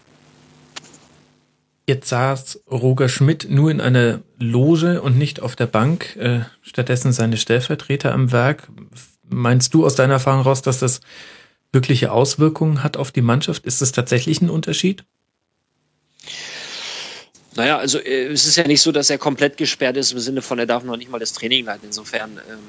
Jetzt 1.85 2.09
saß 2.09 2.61
Roger 2.71 3.09
Schmidt 3.09 3.47
nur 3.49 3.69
in 3.69 3.81
einer 3.81 4.21
Loge 4.39 5.01
und 5.01 5.17
nicht 5.17 5.41
auf 5.41 5.55
der 5.57 5.65
Bank, 5.65 6.15
äh, 6.15 6.41
stattdessen 6.61 7.11
seine 7.11 7.35
Stellvertreter 7.35 8.13
am 8.13 8.31
Werk. 8.31 8.69
Meinst 9.27 9.73
du 9.73 9.85
aus 9.85 9.95
deiner 9.95 10.13
Erfahrung 10.13 10.43
raus, 10.43 10.61
dass 10.61 10.79
das 10.79 11.01
wirkliche 11.73 12.11
Auswirkungen 12.11 12.83
hat 12.83 12.95
auf 12.95 13.11
die 13.11 13.21
Mannschaft? 13.21 13.65
Ist 13.65 13.81
es 13.81 13.91
tatsächlich 13.91 14.41
ein 14.41 14.49
Unterschied? 14.49 15.03
Naja, 17.55 17.77
also 17.77 17.99
äh, 17.99 18.27
es 18.27 18.45
ist 18.45 18.55
ja 18.55 18.65
nicht 18.65 18.81
so, 18.81 18.91
dass 18.91 19.09
er 19.09 19.17
komplett 19.17 19.57
gesperrt 19.57 19.97
ist 19.97 20.11
im 20.11 20.19
Sinne 20.19 20.41
von, 20.41 20.59
er 20.59 20.65
darf 20.65 20.83
noch 20.83 20.97
nicht 20.97 21.11
mal 21.11 21.19
das 21.19 21.33
Training 21.33 21.65
leiten. 21.65 21.85
Insofern, 21.85 22.39
ähm, 22.49 22.59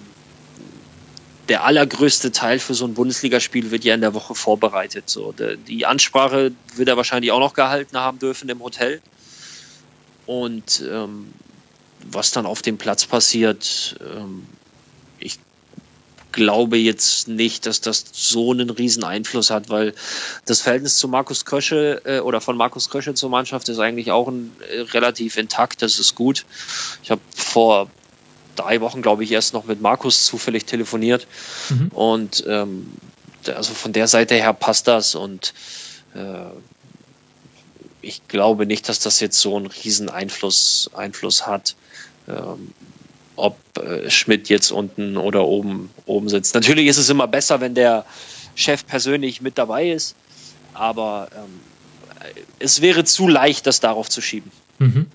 der 1.48 1.65
allergrößte 1.65 2.32
Teil 2.32 2.59
für 2.59 2.74
so 2.74 2.86
ein 2.86 2.94
Bundesligaspiel 2.94 3.70
wird 3.70 3.85
ja 3.85 3.94
in 3.94 4.01
der 4.01 4.15
Woche 4.15 4.35
vorbereitet. 4.35 5.11
So, 5.11 5.35
die 5.69 5.85
Ansprache 5.85 6.52
wird 6.74 6.89
er 6.89 6.97
wahrscheinlich 6.97 7.32
auch 7.32 7.39
noch 7.40 7.52
gehalten 7.55 7.98
haben 7.98 8.19
dürfen 8.19 8.48
im 8.48 8.62
Hotel. 8.62 9.02
Und 10.27 10.82
ähm, 10.90 11.32
was 12.11 12.31
dann 12.31 12.47
auf 12.47 12.62
dem 12.62 12.78
Platz 12.78 13.05
passiert, 13.05 13.97
ähm, 14.01 14.47
glaube 16.35 16.77
jetzt 16.77 17.28
nicht, 17.28 17.65
dass 17.66 17.81
das 17.81 18.05
so 18.12 18.51
einen 18.51 18.70
riesen 18.70 19.05
Einfluss 19.05 19.51
hat, 19.51 19.69
weil 19.69 19.94
das 20.44 20.61
Verhältnis 20.61 20.98
zu 20.98 21.09
Markus 21.09 21.44
Krösche 21.44 22.02
äh, 22.05 22.19
oder 22.19 22.40
von 22.40 22.56
Markus 22.56 22.90
Krösche 22.90 23.15
zur 23.15 23.31
Mannschaft 23.31 23.69
ist 23.69 23.78
eigentlich 23.78 24.11
auch 24.11 24.28
ein, 24.28 24.55
äh, 24.69 24.81
relativ 24.81 25.36
intakt. 25.36 25.81
Das 25.81 25.98
ist 25.98 26.15
gut. 26.15 26.44
Ich 27.02 27.11
habe 27.11 27.20
vor 27.35 27.89
drei 28.56 28.81
Wochen, 28.81 29.01
glaube 29.01 29.24
ich, 29.24 29.32
erst 29.32 29.55
noch 29.55 29.65
mit 29.65 29.81
Markus 29.81 30.27
zufällig 30.27 30.65
telefoniert 30.66 31.27
mhm. 31.70 31.89
und 31.89 32.44
ähm, 32.47 32.93
also 33.47 33.73
von 33.73 33.93
der 33.93 34.09
Seite 34.09 34.35
her 34.35 34.52
passt 34.52 34.89
das 34.89 35.15
und 35.15 35.55
äh, 36.15 36.47
ich 38.01 38.27
glaube 38.28 38.66
nicht, 38.66 38.89
dass 38.89 38.98
das 38.98 39.20
jetzt 39.20 39.40
so 39.40 39.56
einen 39.56 39.66
riesen 39.66 40.09
Einfluss, 40.09 40.90
Einfluss 40.94 41.47
hat. 41.47 41.74
Ähm, 42.28 42.73
ob 43.36 43.59
äh, 43.78 44.11
Schmidt 44.11 44.48
jetzt 44.48 44.70
unten 44.70 45.16
oder 45.16 45.44
oben, 45.47 45.90
oben 46.06 46.28
sitzt. 46.28 46.55
Natürlich 46.55 46.86
ist 46.86 46.98
es 46.98 47.11
immer 47.11 47.27
besser, 47.27 47.61
wenn 47.61 47.74
der 47.74 48.05
Chef 48.55 48.86
persönlich 48.86 49.40
mit 49.40 49.59
dabei 49.59 49.90
ist. 49.90 50.15
aber 50.74 51.28
ähm, 51.35 51.61
es 52.59 52.81
wäre 52.81 53.05
zu 53.05 53.28
leicht, 53.28 53.66
das 53.66 53.81
darauf 53.81 54.09
zu 54.09 54.20
schieben. 54.20 54.51
Mhm. 54.78 55.06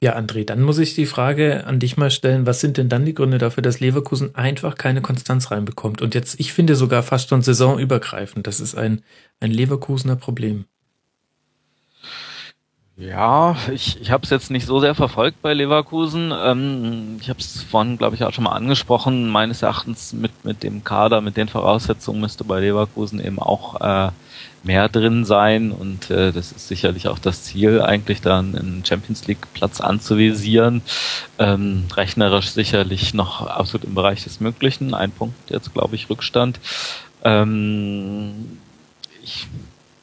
Ja, 0.00 0.16
André, 0.16 0.44
dann 0.44 0.62
muss 0.62 0.78
ich 0.78 0.94
die 0.94 1.06
Frage 1.06 1.66
an 1.66 1.80
dich 1.80 1.96
mal 1.96 2.10
stellen, 2.10 2.46
was 2.46 2.60
sind 2.60 2.76
denn 2.76 2.88
dann 2.88 3.04
die 3.04 3.14
Gründe 3.14 3.38
dafür, 3.38 3.62
dass 3.62 3.80
Leverkusen 3.80 4.36
einfach 4.36 4.76
keine 4.76 5.02
Konstanz 5.02 5.50
reinbekommt? 5.50 6.02
Und 6.02 6.14
jetzt, 6.14 6.38
ich 6.38 6.52
finde 6.52 6.76
sogar 6.76 7.02
fast 7.02 7.30
schon 7.30 7.42
saisonübergreifend, 7.42 8.46
das 8.46 8.60
ist 8.60 8.76
ein, 8.76 9.02
ein 9.40 9.50
Leverkusener 9.50 10.14
Problem. 10.14 10.66
Ja, 13.00 13.56
ich, 13.72 14.00
ich 14.00 14.10
habe 14.10 14.24
es 14.24 14.30
jetzt 14.30 14.50
nicht 14.50 14.66
so 14.66 14.80
sehr 14.80 14.96
verfolgt 14.96 15.40
bei 15.40 15.54
Leverkusen. 15.54 16.32
Ähm, 16.36 17.18
ich 17.20 17.28
habe 17.28 17.38
es 17.38 17.62
vorhin, 17.62 17.96
glaube 17.96 18.16
ich, 18.16 18.24
auch 18.24 18.32
schon 18.32 18.42
mal 18.42 18.56
angesprochen. 18.56 19.28
Meines 19.28 19.62
Erachtens 19.62 20.12
mit, 20.12 20.32
mit 20.44 20.64
dem 20.64 20.82
Kader, 20.82 21.20
mit 21.20 21.36
den 21.36 21.46
Voraussetzungen 21.46 22.20
müsste 22.20 22.42
bei 22.42 22.58
Leverkusen 22.58 23.24
eben 23.24 23.38
auch 23.38 23.80
äh, 23.80 24.10
mehr 24.64 24.88
drin 24.88 25.24
sein. 25.24 25.70
Und 25.70 26.10
äh, 26.10 26.32
das 26.32 26.50
ist 26.50 26.66
sicherlich 26.66 27.06
auch 27.06 27.20
das 27.20 27.44
Ziel, 27.44 27.82
eigentlich 27.82 28.20
dann 28.20 28.56
einen 28.56 28.84
Champions 28.84 29.28
League 29.28 29.46
Platz 29.54 29.80
anzuvisieren. 29.80 30.82
Ähm, 31.38 31.84
rechnerisch 31.94 32.50
sicherlich 32.50 33.14
noch 33.14 33.46
absolut 33.46 33.84
im 33.84 33.94
Bereich 33.94 34.24
des 34.24 34.40
Möglichen. 34.40 34.92
Ein 34.92 35.12
Punkt 35.12 35.50
jetzt, 35.50 35.72
glaube 35.72 35.94
ich, 35.94 36.10
Rückstand. 36.10 36.58
Ähm, 37.22 38.58
ich 39.22 39.46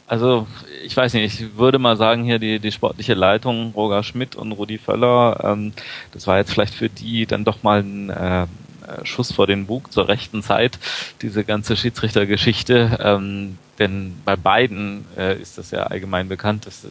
also 0.07 0.47
ich 0.83 0.95
weiß 0.95 1.13
nicht, 1.13 1.41
ich 1.41 1.57
würde 1.57 1.79
mal 1.79 1.97
sagen 1.97 2.23
hier 2.23 2.39
die, 2.39 2.59
die 2.59 2.71
sportliche 2.71 3.13
Leitung, 3.13 3.71
Roger 3.75 4.03
Schmidt 4.03 4.35
und 4.35 4.51
Rudi 4.51 4.77
Völler, 4.77 5.39
ähm, 5.43 5.73
das 6.11 6.27
war 6.27 6.37
jetzt 6.37 6.51
vielleicht 6.51 6.75
für 6.75 6.89
die 6.89 7.25
dann 7.25 7.43
doch 7.43 7.63
mal 7.63 7.81
ein 7.81 8.09
äh, 8.09 8.47
Schuss 9.03 9.31
vor 9.31 9.47
den 9.47 9.65
Bug 9.65 9.91
zur 9.91 10.07
rechten 10.07 10.43
Zeit, 10.43 10.77
diese 11.21 11.43
ganze 11.43 11.75
Schiedsrichtergeschichte. 11.75 12.99
Ähm, 13.01 13.57
denn 13.79 14.15
bei 14.23 14.35
beiden 14.35 15.05
äh, 15.17 15.39
ist 15.41 15.57
das 15.57 15.71
ja 15.71 15.83
allgemein 15.83 16.29
bekannt, 16.29 16.65
dass 16.65 16.87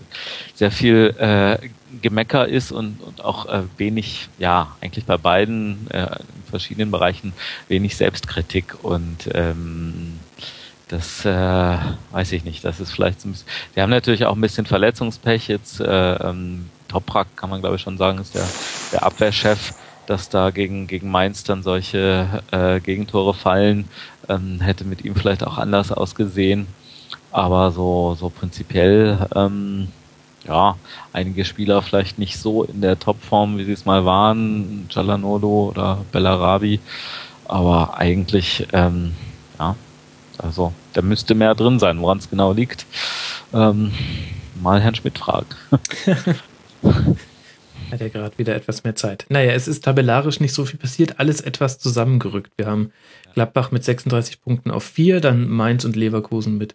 sehr 0.55 0.71
viel 0.71 1.15
äh, 1.19 1.69
Gemecker 2.03 2.47
ist 2.47 2.73
und, 2.73 3.01
und 3.01 3.25
auch 3.25 3.47
äh, 3.47 3.63
wenig, 3.79 4.29
ja, 4.39 4.77
eigentlich 4.81 5.07
bei 5.07 5.17
beiden 5.17 5.91
äh, 5.91 6.03
in 6.03 6.51
verschiedenen 6.51 6.91
Bereichen 6.91 7.33
wenig 7.69 7.97
Selbstkritik 7.97 8.77
und 8.83 9.31
ähm, 9.33 10.19
das 10.89 11.25
äh, 11.25 11.79
weiß 12.13 12.33
ich 12.33 12.45
nicht. 12.45 12.65
Das 12.65 12.81
ist 12.81 12.93
vielleicht 12.93 13.21
so 13.21 13.29
ein 13.29 13.33
bisschen. 13.33 13.49
Die 13.75 13.81
haben 13.81 13.91
natürlich 13.91 14.25
auch 14.27 14.35
ein 14.35 14.41
bisschen 14.41 14.67
Verletzungspech. 14.67 15.49
Jetzt 15.49 15.81
äh, 15.81 16.15
ähm, 16.17 16.69
Toprak 16.89 17.37
kann 17.37 17.51
man 17.51 17.61
glaube 17.61 17.77
ich 17.77 17.83
schon 17.83 17.99
sagen, 17.99 18.19
ist 18.19 18.35
der, 18.35 18.47
der 18.93 19.03
Abwehrchef, 19.03 19.75
dass 20.07 20.29
da 20.29 20.51
gegen, 20.51 20.87
gegen 20.87 21.11
Mainz 21.11 21.45
dann 21.45 21.63
solche 21.63 22.43
äh, 22.51 22.81
Gegentore 22.81 23.35
fallen. 23.35 23.89
Ähm, 24.29 24.61
hätte 24.61 24.85
mit 24.85 25.05
ihm 25.05 25.15
vielleicht 25.15 25.45
auch 25.45 25.59
anders 25.59 25.91
ausgesehen. 25.93 26.67
Aber 27.33 27.73
so, 27.73 28.17
so 28.19 28.29
prinzipiell, 28.31 29.27
ähm, 29.35 29.89
ja, 30.47 30.77
einige 31.13 31.45
Spieler 31.45 31.83
vielleicht 31.83 32.19
nicht 32.19 32.39
so 32.39 32.63
in 32.63 32.81
der 32.81 32.99
Topform, 32.99 33.59
wie 33.59 33.65
sie 33.65 33.73
es 33.73 33.87
mal 33.87 34.05
waren, 34.05 34.87
Jalanolo 34.91 35.71
oder 35.71 36.05
Bellarabi. 36.13 36.81
Aber 37.47 37.97
eigentlich, 37.97 38.67
ähm, 38.73 39.15
also 40.39 40.73
da 40.93 41.03
müsste 41.03 41.35
mehr 41.35 41.55
drin 41.55 41.79
sein, 41.79 42.01
woran 42.01 42.19
es 42.19 42.31
genau 42.31 42.53
liegt. 42.53 42.87
Ähm, 43.53 43.93
mal 44.63 44.81
Herrn 44.81 44.95
Schmidt 44.95 45.19
fragen. 45.19 45.47
Hat 47.91 48.01
er 48.01 48.11
gerade 48.11 48.39
wieder 48.39 48.55
etwas 48.55 48.85
mehr 48.85 48.97
Zeit. 48.97 49.27
Naja, 49.29 49.53
es 49.53 49.69
ist 49.69 49.85
tabellarisch 49.85 50.41
nicht 50.41 50.55
so 50.55 50.65
viel 50.65 50.79
passiert, 50.79 51.21
alles 51.21 51.41
etwas 51.41 51.79
zusammengerückt. 51.79 52.53
Wir 52.57 52.67
haben 52.67 52.93
Gladbach 53.35 53.71
mit 53.71 53.85
36 53.85 54.41
Punkten 54.41 54.71
auf 54.71 54.85
4, 54.85 55.21
dann 55.21 55.49
Mainz 55.49 55.85
und 55.85 55.97
Leverkusen 55.97 56.59
mit 56.59 56.75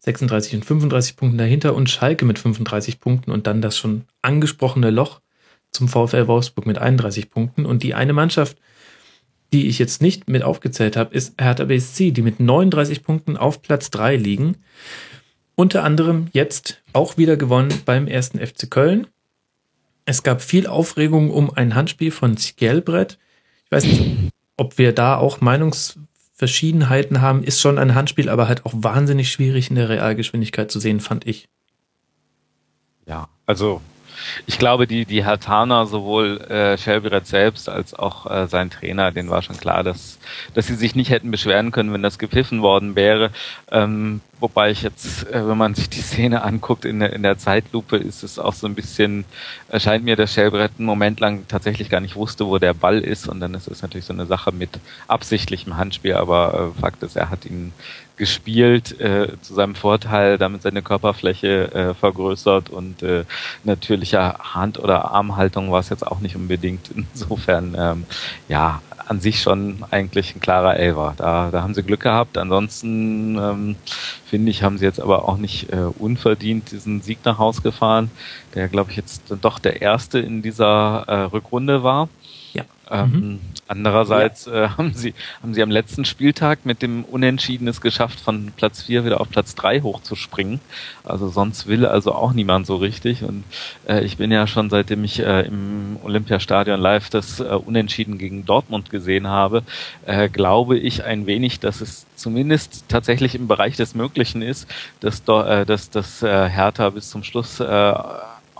36 0.00 0.54
und 0.54 0.64
35 0.64 1.16
Punkten 1.16 1.38
dahinter 1.38 1.74
und 1.74 1.90
Schalke 1.90 2.24
mit 2.24 2.38
35 2.38 3.00
Punkten 3.00 3.30
und 3.30 3.46
dann 3.46 3.60
das 3.60 3.76
schon 3.76 4.04
angesprochene 4.22 4.90
Loch 4.90 5.20
zum 5.70 5.88
VfL 5.88 6.26
Wolfsburg 6.26 6.66
mit 6.66 6.78
31 6.78 7.30
Punkten. 7.30 7.66
Und 7.66 7.82
die 7.82 7.94
eine 7.94 8.12
Mannschaft, 8.12 8.56
die 9.52 9.66
ich 9.66 9.78
jetzt 9.78 10.00
nicht 10.00 10.28
mit 10.28 10.42
aufgezählt 10.42 10.96
habe, 10.96 11.14
ist 11.14 11.34
Hertha 11.40 11.64
BSC, 11.64 12.12
die 12.12 12.22
mit 12.22 12.40
39 12.40 13.02
Punkten 13.02 13.36
auf 13.36 13.62
Platz 13.62 13.90
3 13.90 14.16
liegen. 14.16 14.56
Unter 15.54 15.84
anderem 15.84 16.28
jetzt 16.32 16.82
auch 16.92 17.16
wieder 17.16 17.36
gewonnen 17.36 17.72
beim 17.84 18.06
ersten 18.06 18.38
FC 18.38 18.70
Köln. 18.70 19.06
Es 20.04 20.22
gab 20.22 20.40
viel 20.40 20.66
Aufregung 20.66 21.30
um 21.30 21.50
ein 21.50 21.74
Handspiel 21.74 22.10
von 22.10 22.36
Skjelbrett. 22.36 23.18
Ich 23.64 23.70
weiß 23.70 23.84
nicht, 23.84 24.32
ob 24.56 24.78
wir 24.78 24.92
da 24.92 25.16
auch 25.16 25.40
Meinungsverschiedenheiten 25.40 27.20
haben. 27.20 27.42
Ist 27.44 27.60
schon 27.60 27.78
ein 27.78 27.94
Handspiel, 27.94 28.28
aber 28.28 28.48
halt 28.48 28.64
auch 28.64 28.72
wahnsinnig 28.74 29.30
schwierig 29.30 29.70
in 29.70 29.76
der 29.76 29.88
Realgeschwindigkeit 29.88 30.70
zu 30.70 30.80
sehen, 30.80 31.00
fand 31.00 31.26
ich. 31.26 31.48
Ja, 33.06 33.28
also 33.46 33.80
ich 34.46 34.58
glaube, 34.58 34.86
die, 34.86 35.04
die 35.04 35.24
Hatana, 35.24 35.86
sowohl 35.86 36.40
äh, 36.42 36.78
Shelbyret 36.78 37.26
selbst 37.26 37.68
als 37.68 37.94
auch 37.94 38.30
äh, 38.30 38.46
sein 38.46 38.70
Trainer, 38.70 39.12
denen 39.12 39.30
war 39.30 39.42
schon 39.42 39.56
klar, 39.56 39.82
dass, 39.82 40.18
dass 40.54 40.66
sie 40.66 40.74
sich 40.74 40.94
nicht 40.94 41.10
hätten 41.10 41.30
beschweren 41.30 41.70
können, 41.70 41.92
wenn 41.92 42.02
das 42.02 42.18
gepfiffen 42.18 42.62
worden 42.62 42.96
wäre. 42.96 43.30
Ähm, 43.70 44.20
wobei 44.40 44.70
ich 44.70 44.82
jetzt, 44.82 45.30
äh, 45.30 45.46
wenn 45.46 45.58
man 45.58 45.74
sich 45.74 45.88
die 45.88 46.00
Szene 46.00 46.42
anguckt 46.42 46.84
in 46.84 47.00
der, 47.00 47.12
in 47.12 47.22
der 47.22 47.38
Zeitlupe, 47.38 47.96
ist 47.96 48.22
es 48.22 48.38
auch 48.38 48.54
so 48.54 48.66
ein 48.66 48.74
bisschen, 48.74 49.24
erscheint 49.68 50.04
mir, 50.04 50.16
dass 50.16 50.34
Shelbrett 50.34 50.72
einen 50.78 50.86
Moment 50.86 51.20
lang 51.20 51.46
tatsächlich 51.48 51.90
gar 51.90 52.00
nicht 52.00 52.16
wusste, 52.16 52.46
wo 52.46 52.58
der 52.58 52.74
Ball 52.74 53.00
ist 53.00 53.28
und 53.28 53.40
dann 53.40 53.54
ist 53.54 53.68
es 53.68 53.82
natürlich 53.82 54.06
so 54.06 54.12
eine 54.12 54.26
Sache 54.26 54.52
mit 54.52 54.70
absichtlichem 55.08 55.76
Handspiel, 55.76 56.14
aber 56.14 56.72
äh, 56.76 56.80
Fakt 56.80 57.02
ist, 57.02 57.16
er 57.16 57.30
hat 57.30 57.44
ihn 57.44 57.72
gespielt, 58.20 59.00
äh, 59.00 59.28
zu 59.40 59.54
seinem 59.54 59.74
Vorteil, 59.74 60.36
damit 60.36 60.60
seine 60.60 60.82
Körperfläche 60.82 61.72
äh, 61.72 61.94
vergrößert 61.94 62.68
und 62.68 63.02
äh, 63.02 63.24
natürlicher 63.64 64.36
Hand- 64.38 64.78
oder 64.78 65.10
Armhaltung 65.10 65.72
war 65.72 65.80
es 65.80 65.88
jetzt 65.88 66.06
auch 66.06 66.20
nicht 66.20 66.36
unbedingt. 66.36 66.90
Insofern, 66.94 67.74
ähm, 67.78 68.04
ja, 68.46 68.82
an 69.08 69.20
sich 69.20 69.40
schon 69.40 69.78
eigentlich 69.90 70.36
ein 70.36 70.40
klarer 70.40 70.76
Elver. 70.76 71.14
Da, 71.16 71.48
da 71.50 71.62
haben 71.62 71.72
sie 71.72 71.82
Glück 71.82 72.00
gehabt. 72.00 72.36
Ansonsten 72.36 73.36
ähm, 73.38 73.76
finde 74.26 74.50
ich, 74.50 74.62
haben 74.62 74.76
sie 74.76 74.84
jetzt 74.84 75.00
aber 75.00 75.26
auch 75.26 75.38
nicht 75.38 75.72
äh, 75.72 75.78
unverdient 75.98 76.70
diesen 76.70 77.00
Sieg 77.00 77.18
nach 77.24 77.38
Haus 77.38 77.62
gefahren, 77.62 78.10
der, 78.54 78.68
glaube 78.68 78.90
ich, 78.90 78.96
jetzt 78.98 79.22
doch 79.40 79.58
der 79.58 79.80
erste 79.80 80.18
in 80.18 80.42
dieser 80.42 81.04
äh, 81.08 81.22
Rückrunde 81.22 81.82
war. 81.82 82.10
Ja. 82.52 82.64
Ähm, 82.90 83.10
mhm. 83.12 83.40
Andererseits 83.68 84.46
ja. 84.46 84.64
äh, 84.64 84.68
haben 84.76 84.92
sie 84.94 85.14
haben 85.42 85.54
sie 85.54 85.62
am 85.62 85.70
letzten 85.70 86.04
Spieltag 86.04 86.66
mit 86.66 86.82
dem 86.82 87.04
Unentschieden 87.04 87.68
es 87.68 87.80
geschafft, 87.80 88.18
von 88.18 88.52
Platz 88.56 88.82
4 88.82 89.04
wieder 89.04 89.20
auf 89.20 89.30
Platz 89.30 89.54
3 89.54 89.82
hochzuspringen. 89.82 90.60
Also 91.04 91.28
sonst 91.28 91.68
will 91.68 91.86
also 91.86 92.12
auch 92.12 92.32
niemand 92.32 92.66
so 92.66 92.76
richtig. 92.76 93.22
Und 93.22 93.44
äh, 93.88 94.02
ich 94.04 94.16
bin 94.16 94.32
ja 94.32 94.46
schon 94.46 94.70
seitdem 94.70 95.04
ich 95.04 95.20
äh, 95.20 95.42
im 95.46 95.98
Olympiastadion 96.02 96.80
live 96.80 97.10
das 97.10 97.38
äh, 97.38 97.44
Unentschieden 97.44 98.18
gegen 98.18 98.44
Dortmund 98.44 98.90
gesehen 98.90 99.28
habe, 99.28 99.62
äh, 100.06 100.28
glaube 100.28 100.76
ich 100.76 101.04
ein 101.04 101.26
wenig, 101.26 101.60
dass 101.60 101.80
es 101.80 102.06
zumindest 102.16 102.86
tatsächlich 102.88 103.34
im 103.36 103.46
Bereich 103.46 103.76
des 103.76 103.94
Möglichen 103.94 104.42
ist, 104.42 104.68
dass, 104.98 105.20
äh, 105.28 105.64
dass, 105.64 105.90
dass 105.90 106.22
äh, 106.22 106.48
Hertha 106.48 106.90
bis 106.90 107.08
zum 107.10 107.22
Schluss 107.22 107.60
äh, 107.60 107.94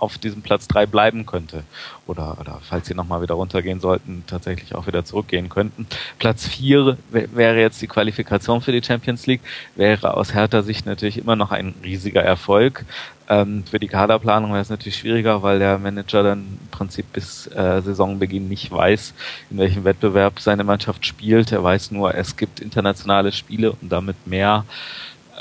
auf 0.01 0.17
diesem 0.17 0.41
Platz 0.41 0.67
drei 0.67 0.85
bleiben 0.85 1.25
könnte. 1.25 1.63
Oder, 2.07 2.37
oder 2.39 2.59
falls 2.61 2.87
sie 2.87 2.95
nochmal 2.95 3.21
wieder 3.21 3.35
runtergehen 3.35 3.79
sollten, 3.79 4.23
tatsächlich 4.25 4.73
auch 4.73 4.87
wieder 4.87 5.05
zurückgehen 5.05 5.47
könnten. 5.47 5.85
Platz 6.17 6.47
vier 6.47 6.97
wäre 7.09 7.59
jetzt 7.59 7.81
die 7.81 7.87
Qualifikation 7.87 8.61
für 8.61 8.71
die 8.71 8.83
Champions 8.83 9.27
League, 9.27 9.41
wäre 9.75 10.15
aus 10.15 10.33
härter 10.33 10.63
Sicht 10.63 10.85
natürlich 10.85 11.19
immer 11.19 11.35
noch 11.35 11.51
ein 11.51 11.75
riesiger 11.83 12.23
Erfolg. 12.23 12.83
Ähm, 13.29 13.63
für 13.63 13.79
die 13.79 13.87
Kaderplanung 13.87 14.51
wäre 14.51 14.61
es 14.61 14.69
natürlich 14.69 14.97
schwieriger, 14.97 15.43
weil 15.43 15.59
der 15.59 15.77
Manager 15.77 16.23
dann 16.23 16.39
im 16.39 16.67
Prinzip 16.71 17.13
bis 17.13 17.47
äh, 17.47 17.81
Saisonbeginn 17.81 18.49
nicht 18.49 18.71
weiß, 18.71 19.13
in 19.51 19.57
welchem 19.59 19.83
Wettbewerb 19.83 20.39
seine 20.39 20.63
Mannschaft 20.63 21.05
spielt. 21.05 21.51
Er 21.51 21.63
weiß 21.63 21.91
nur, 21.91 22.15
es 22.15 22.35
gibt 22.35 22.59
internationale 22.59 23.31
Spiele 23.31 23.71
und 23.73 23.91
damit 23.91 24.25
mehr 24.25 24.65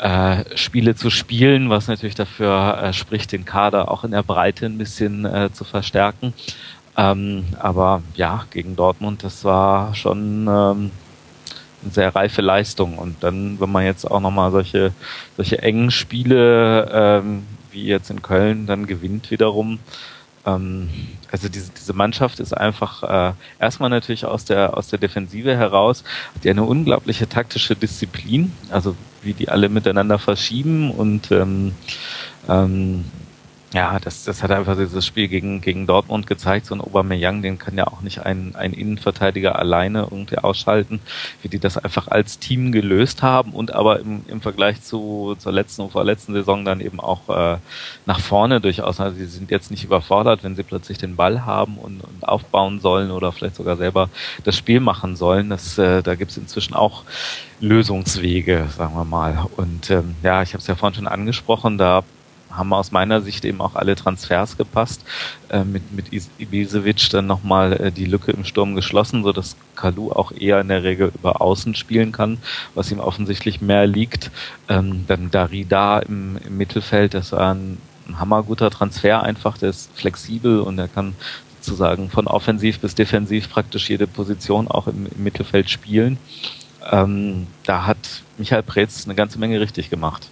äh, 0.01 0.57
Spiele 0.57 0.95
zu 0.95 1.11
spielen, 1.11 1.69
was 1.71 1.89
natürlich 1.89 2.15
dafür 2.15 2.79
äh, 2.83 2.93
spricht, 2.93 3.33
den 3.33 3.45
Kader 3.45 3.91
auch 3.91 4.05
in 4.05 4.13
der 4.13 4.23
Breite 4.23 4.67
ein 4.67 4.79
bisschen 4.79 5.25
äh, 5.25 5.51
zu 5.53 5.65
verstärken. 5.65 6.33
Ähm, 6.97 7.45
aber 7.59 8.03
ja, 8.15 8.45
gegen 8.51 8.77
Dortmund, 8.77 9.23
das 9.25 9.45
war 9.45 9.95
schon 9.95 10.47
ähm, 10.49 10.91
eine 11.83 11.93
sehr 11.93 12.15
reife 12.15 12.43
Leistung. 12.43 12.99
Und 12.99 13.23
dann, 13.23 13.61
wenn 13.61 13.71
man 13.71 13.85
jetzt 13.85 14.11
auch 14.11 14.21
nochmal 14.21 14.51
solche, 14.51 14.93
solche 15.37 15.63
engen 15.63 15.91
Spiele 15.91 16.91
ähm, 16.93 17.47
wie 17.71 17.85
jetzt 17.85 18.11
in 18.11 18.23
Köln 18.23 18.67
dann 18.67 18.87
gewinnt 18.87 19.31
wiederum, 19.31 19.79
also 20.45 21.49
diese, 21.49 21.71
diese 21.71 21.93
Mannschaft 21.93 22.41
ist 22.41 22.57
einfach 22.57 23.03
äh, 23.03 23.33
erstmal 23.59 23.91
natürlich 23.91 24.25
aus 24.25 24.45
der 24.45 24.77
aus 24.77 24.89
der 24.89 24.99
Defensive 24.99 25.57
heraus 25.57 26.03
die 26.43 26.51
eine 26.51 26.65
unglaubliche 26.65 27.29
taktische 27.29 27.77
Disziplin, 27.77 28.53
also 28.71 28.97
wie 29.23 29.35
die 29.35 29.49
alle 29.49 29.69
miteinander 29.69 30.19
verschieben 30.19 30.91
und 30.91 31.31
ähm, 31.31 31.75
ähm, 32.49 33.05
Ja, 33.73 34.01
das, 34.01 34.25
das 34.25 34.43
hat 34.43 34.51
einfach 34.51 34.77
dieses 34.77 35.07
Spiel 35.07 35.29
gegen, 35.29 35.61
gegen 35.61 35.87
Dortmund 35.87 36.27
gezeigt. 36.27 36.67
So 36.67 36.75
ein 36.75 36.81
Aubameyang, 36.81 37.41
den 37.41 37.57
kann 37.57 37.79
ja 37.79 37.87
auch 37.87 38.01
nicht 38.01 38.19
ein, 38.19 38.57
ein 38.57 38.73
Innenverteidiger 38.73 39.57
alleine 39.57 40.09
irgendwie 40.11 40.39
ausschalten, 40.39 40.99
wie 41.43 41.49
die 41.49 41.61
das 41.61 41.79
einfach 41.79 42.09
als 42.09 42.41
Team 42.41 42.73
gelöst 42.73 43.23
haben 43.23 43.53
und 43.53 43.73
aber 43.73 44.01
im, 44.01 44.25
im 44.27 44.41
Vergleich 44.41 44.83
zu, 44.83 45.37
zur 45.39 45.53
letzten 45.53 45.83
und 45.83 45.93
vorletzten 45.93 46.33
Saison 46.33 46.65
dann 46.65 46.81
eben 46.81 46.99
auch 46.99 47.29
äh, 47.29 47.59
nach 48.07 48.19
vorne 48.19 48.61
durchaus. 48.61 48.99
Also 48.99 49.17
sie 49.17 49.27
sind 49.27 49.53
jetzt 49.53 49.71
nicht 49.71 49.85
überfordert, 49.85 50.43
wenn 50.43 50.57
sie 50.57 50.65
plötzlich 50.65 50.99
den 50.99 51.15
Ball 51.15 51.47
haben 51.47 51.77
und, 51.79 52.01
und 52.03 52.29
aufbauen 52.29 52.81
sollen 52.81 53.13
oder 53.13 53.31
vielleicht 53.31 53.55
sogar 53.55 53.77
selber 53.77 54.11
das 54.43 54.57
Spiel 54.57 54.81
machen 54.81 55.15
sollen. 55.15 55.49
Das, 55.49 55.79
äh, 55.79 56.03
da 56.03 56.17
gibt's 56.17 56.37
inzwischen 56.37 56.75
auch 56.75 57.05
Lösungswege, 57.61 58.67
sagen 58.77 58.97
wir 58.97 59.05
mal. 59.05 59.47
Und 59.57 59.91
ähm, 59.91 60.17
ja, 60.25 60.43
ich 60.43 60.55
habe 60.55 60.61
es 60.61 60.67
ja 60.67 60.75
vorhin 60.75 60.97
schon 60.97 61.07
angesprochen, 61.07 61.79
da 61.79 62.03
haben 62.51 62.73
aus 62.73 62.93
meiner 62.93 63.21
Sicht 63.21 63.45
eben 63.45 63.61
auch 63.61 63.75
alle 63.75 63.95
Transfers 63.95 64.57
gepasst. 64.57 65.05
Äh, 65.49 65.65
mit 65.65 65.93
mit 65.93 66.07
Ibisevic 66.39 67.11
dann 67.11 67.27
nochmal 67.27 67.73
äh, 67.73 67.93
die 67.93 68.05
Lücke 68.05 68.33
im 68.33 68.45
Sturm 68.45 68.75
geschlossen, 68.75 69.23
so 69.23 69.33
dass 69.33 69.57
Kalu 69.77 70.13
auch 70.13 70.33
eher 70.33 70.61
in 70.61 70.69
der 70.69 70.83
Regel 70.83 71.13
über 71.15 71.41
Außen 71.41 71.75
spielen 71.75 72.13
kann, 72.13 72.39
was 72.75 72.91
ihm 72.91 73.01
offensichtlich 73.01 73.61
mehr 73.61 73.87
liegt. 73.87 74.31
Ähm, 74.69 75.05
dann 75.07 75.31
Darida 75.31 76.01
im, 76.01 76.39
im 76.45 76.57
Mittelfeld, 76.57 77.15
das 77.15 77.33
war 77.33 77.55
ein, 77.55 77.79
hammerguter 78.19 78.71
Transfer 78.71 79.23
einfach, 79.23 79.57
der 79.57 79.71
ist 79.71 79.97
flexibel 79.97 80.61
und 80.61 80.79
er 80.79 80.89
kann 80.89 81.15
sozusagen 81.61 82.11
von 82.11 82.27
offensiv 82.27 82.81
bis 82.81 82.97
defensiv 82.97 83.51
praktisch 83.51 83.89
jede 83.89 84.09
Position 84.09 84.67
auch 84.67 84.89
im, 84.89 85.07
im 85.07 85.23
Mittelfeld 85.23 85.71
spielen. 85.71 86.19
Ähm, 86.91 87.47
da 87.65 87.87
hat 87.87 88.23
Michael 88.37 88.65
Preetz 88.65 89.05
eine 89.05 89.15
ganze 89.15 89.39
Menge 89.39 89.61
richtig 89.61 89.91
gemacht 89.91 90.29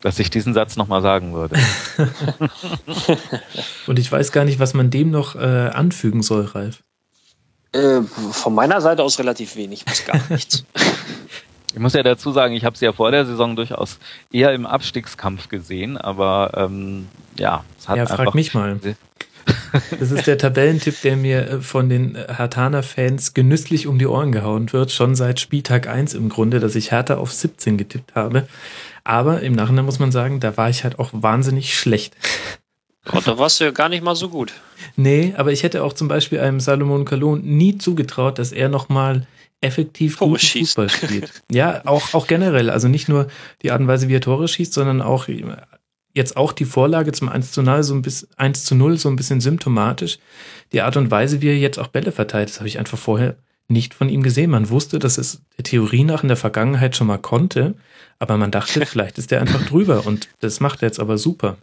dass 0.00 0.18
ich 0.18 0.30
diesen 0.30 0.54
Satz 0.54 0.76
nochmal 0.76 1.02
sagen 1.02 1.34
würde. 1.34 1.56
Und 3.86 3.98
ich 3.98 4.10
weiß 4.10 4.32
gar 4.32 4.44
nicht, 4.44 4.58
was 4.58 4.74
man 4.74 4.90
dem 4.90 5.10
noch 5.10 5.34
äh, 5.34 5.38
anfügen 5.38 6.22
soll, 6.22 6.44
Ralf. 6.44 6.82
Äh, 7.72 8.02
von 8.32 8.54
meiner 8.54 8.80
Seite 8.80 9.02
aus 9.02 9.18
relativ 9.18 9.56
wenig, 9.56 9.84
bis 9.84 10.04
gar 10.04 10.20
nichts. 10.30 10.64
Ich 11.74 11.80
muss 11.80 11.92
ja 11.92 12.02
dazu 12.02 12.32
sagen, 12.32 12.54
ich 12.54 12.64
habe 12.64 12.76
sie 12.76 12.86
ja 12.86 12.92
vor 12.92 13.10
der 13.10 13.26
Saison 13.26 13.54
durchaus 13.54 13.98
eher 14.32 14.52
im 14.52 14.66
Abstiegskampf 14.66 15.48
gesehen, 15.48 15.96
aber 15.96 16.52
ähm, 16.56 17.08
ja, 17.38 17.64
es 17.78 17.88
hat 17.88 17.96
ja, 17.98 18.06
frag 18.06 18.34
mich 18.34 18.54
mal. 18.54 18.80
Das 19.98 20.10
ist 20.10 20.26
der 20.26 20.38
Tabellentipp, 20.38 21.00
der 21.02 21.16
mir 21.16 21.48
äh, 21.48 21.60
von 21.60 21.88
den 21.88 22.16
Hartaner-Fans 22.16 23.34
genüsslich 23.34 23.86
um 23.86 23.98
die 23.98 24.06
Ohren 24.06 24.32
gehauen 24.32 24.72
wird, 24.72 24.92
schon 24.92 25.14
seit 25.14 25.40
Spieltag 25.40 25.88
1 25.88 26.14
im 26.14 26.30
Grunde, 26.30 26.58
dass 26.58 26.74
ich 26.74 26.90
Hertha 26.90 27.16
auf 27.16 27.32
17 27.32 27.76
getippt 27.76 28.14
habe. 28.14 28.48
Aber 29.08 29.40
im 29.40 29.54
Nachhinein 29.54 29.86
muss 29.86 30.00
man 30.00 30.12
sagen, 30.12 30.38
da 30.38 30.58
war 30.58 30.68
ich 30.68 30.84
halt 30.84 30.98
auch 30.98 31.08
wahnsinnig 31.14 31.78
schlecht. 31.78 32.14
Und 33.10 33.26
da 33.26 33.38
warst 33.38 33.58
du 33.58 33.64
ja 33.64 33.70
gar 33.70 33.88
nicht 33.88 34.04
mal 34.04 34.14
so 34.14 34.28
gut. 34.28 34.52
Nee, 34.96 35.32
aber 35.38 35.50
ich 35.50 35.62
hätte 35.62 35.82
auch 35.82 35.94
zum 35.94 36.08
Beispiel 36.08 36.40
einem 36.40 36.60
Salomon 36.60 37.06
Kalon 37.06 37.40
nie 37.42 37.78
zugetraut, 37.78 38.38
dass 38.38 38.52
er 38.52 38.68
nochmal 38.68 39.26
effektiv 39.62 40.18
Tore 40.18 40.38
schießt. 40.38 40.74
Fußball 40.74 40.90
spielt. 41.08 41.42
Ja, 41.50 41.86
auch, 41.86 42.12
auch 42.12 42.26
generell. 42.26 42.68
Also 42.68 42.88
nicht 42.88 43.08
nur 43.08 43.28
die 43.62 43.70
Art 43.70 43.80
und 43.80 43.88
Weise, 43.88 44.10
wie 44.10 44.14
er 44.14 44.20
Tore 44.20 44.46
schießt, 44.46 44.74
sondern 44.74 45.00
auch 45.00 45.26
jetzt 46.12 46.36
auch 46.36 46.52
die 46.52 46.66
Vorlage 46.66 47.12
zum 47.12 47.30
1 47.30 47.52
zu 47.52 47.62
0 47.62 47.82
so 47.84 47.94
ein 47.94 48.02
bisschen, 48.02 48.28
1 48.36 48.66
zu 48.66 48.74
0 48.74 48.98
so 48.98 49.08
ein 49.08 49.16
bisschen 49.16 49.40
symptomatisch. 49.40 50.18
Die 50.72 50.82
Art 50.82 50.98
und 50.98 51.10
Weise, 51.10 51.40
wie 51.40 51.48
er 51.48 51.56
jetzt 51.56 51.78
auch 51.78 51.88
Bälle 51.88 52.12
verteilt, 52.12 52.50
das 52.50 52.58
habe 52.58 52.68
ich 52.68 52.78
einfach 52.78 52.98
vorher 52.98 53.36
nicht 53.68 53.94
von 53.94 54.10
ihm 54.10 54.22
gesehen. 54.22 54.50
Man 54.50 54.68
wusste, 54.68 54.98
dass 54.98 55.16
es 55.16 55.40
der 55.56 55.64
Theorie 55.64 56.04
nach 56.04 56.22
in 56.22 56.28
der 56.28 56.36
Vergangenheit 56.36 56.94
schon 56.94 57.06
mal 57.06 57.16
konnte, 57.16 57.74
aber 58.18 58.36
man 58.36 58.50
dachte, 58.50 58.84
vielleicht 58.86 59.18
ist 59.18 59.32
er 59.32 59.40
einfach 59.40 59.64
drüber 59.66 60.06
und 60.06 60.28
das 60.40 60.60
macht 60.60 60.82
er 60.82 60.88
jetzt 60.88 61.00
aber 61.00 61.18
super. 61.18 61.56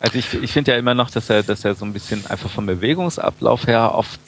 Also 0.00 0.18
ich, 0.18 0.34
ich 0.34 0.52
finde 0.52 0.72
ja 0.72 0.78
immer 0.78 0.94
noch, 0.94 1.10
dass 1.10 1.30
er, 1.30 1.44
dass 1.44 1.64
er 1.64 1.76
so 1.76 1.84
ein 1.84 1.92
bisschen 1.92 2.26
einfach 2.26 2.50
vom 2.50 2.66
Bewegungsablauf 2.66 3.68
her 3.68 3.94
oft 3.94 4.20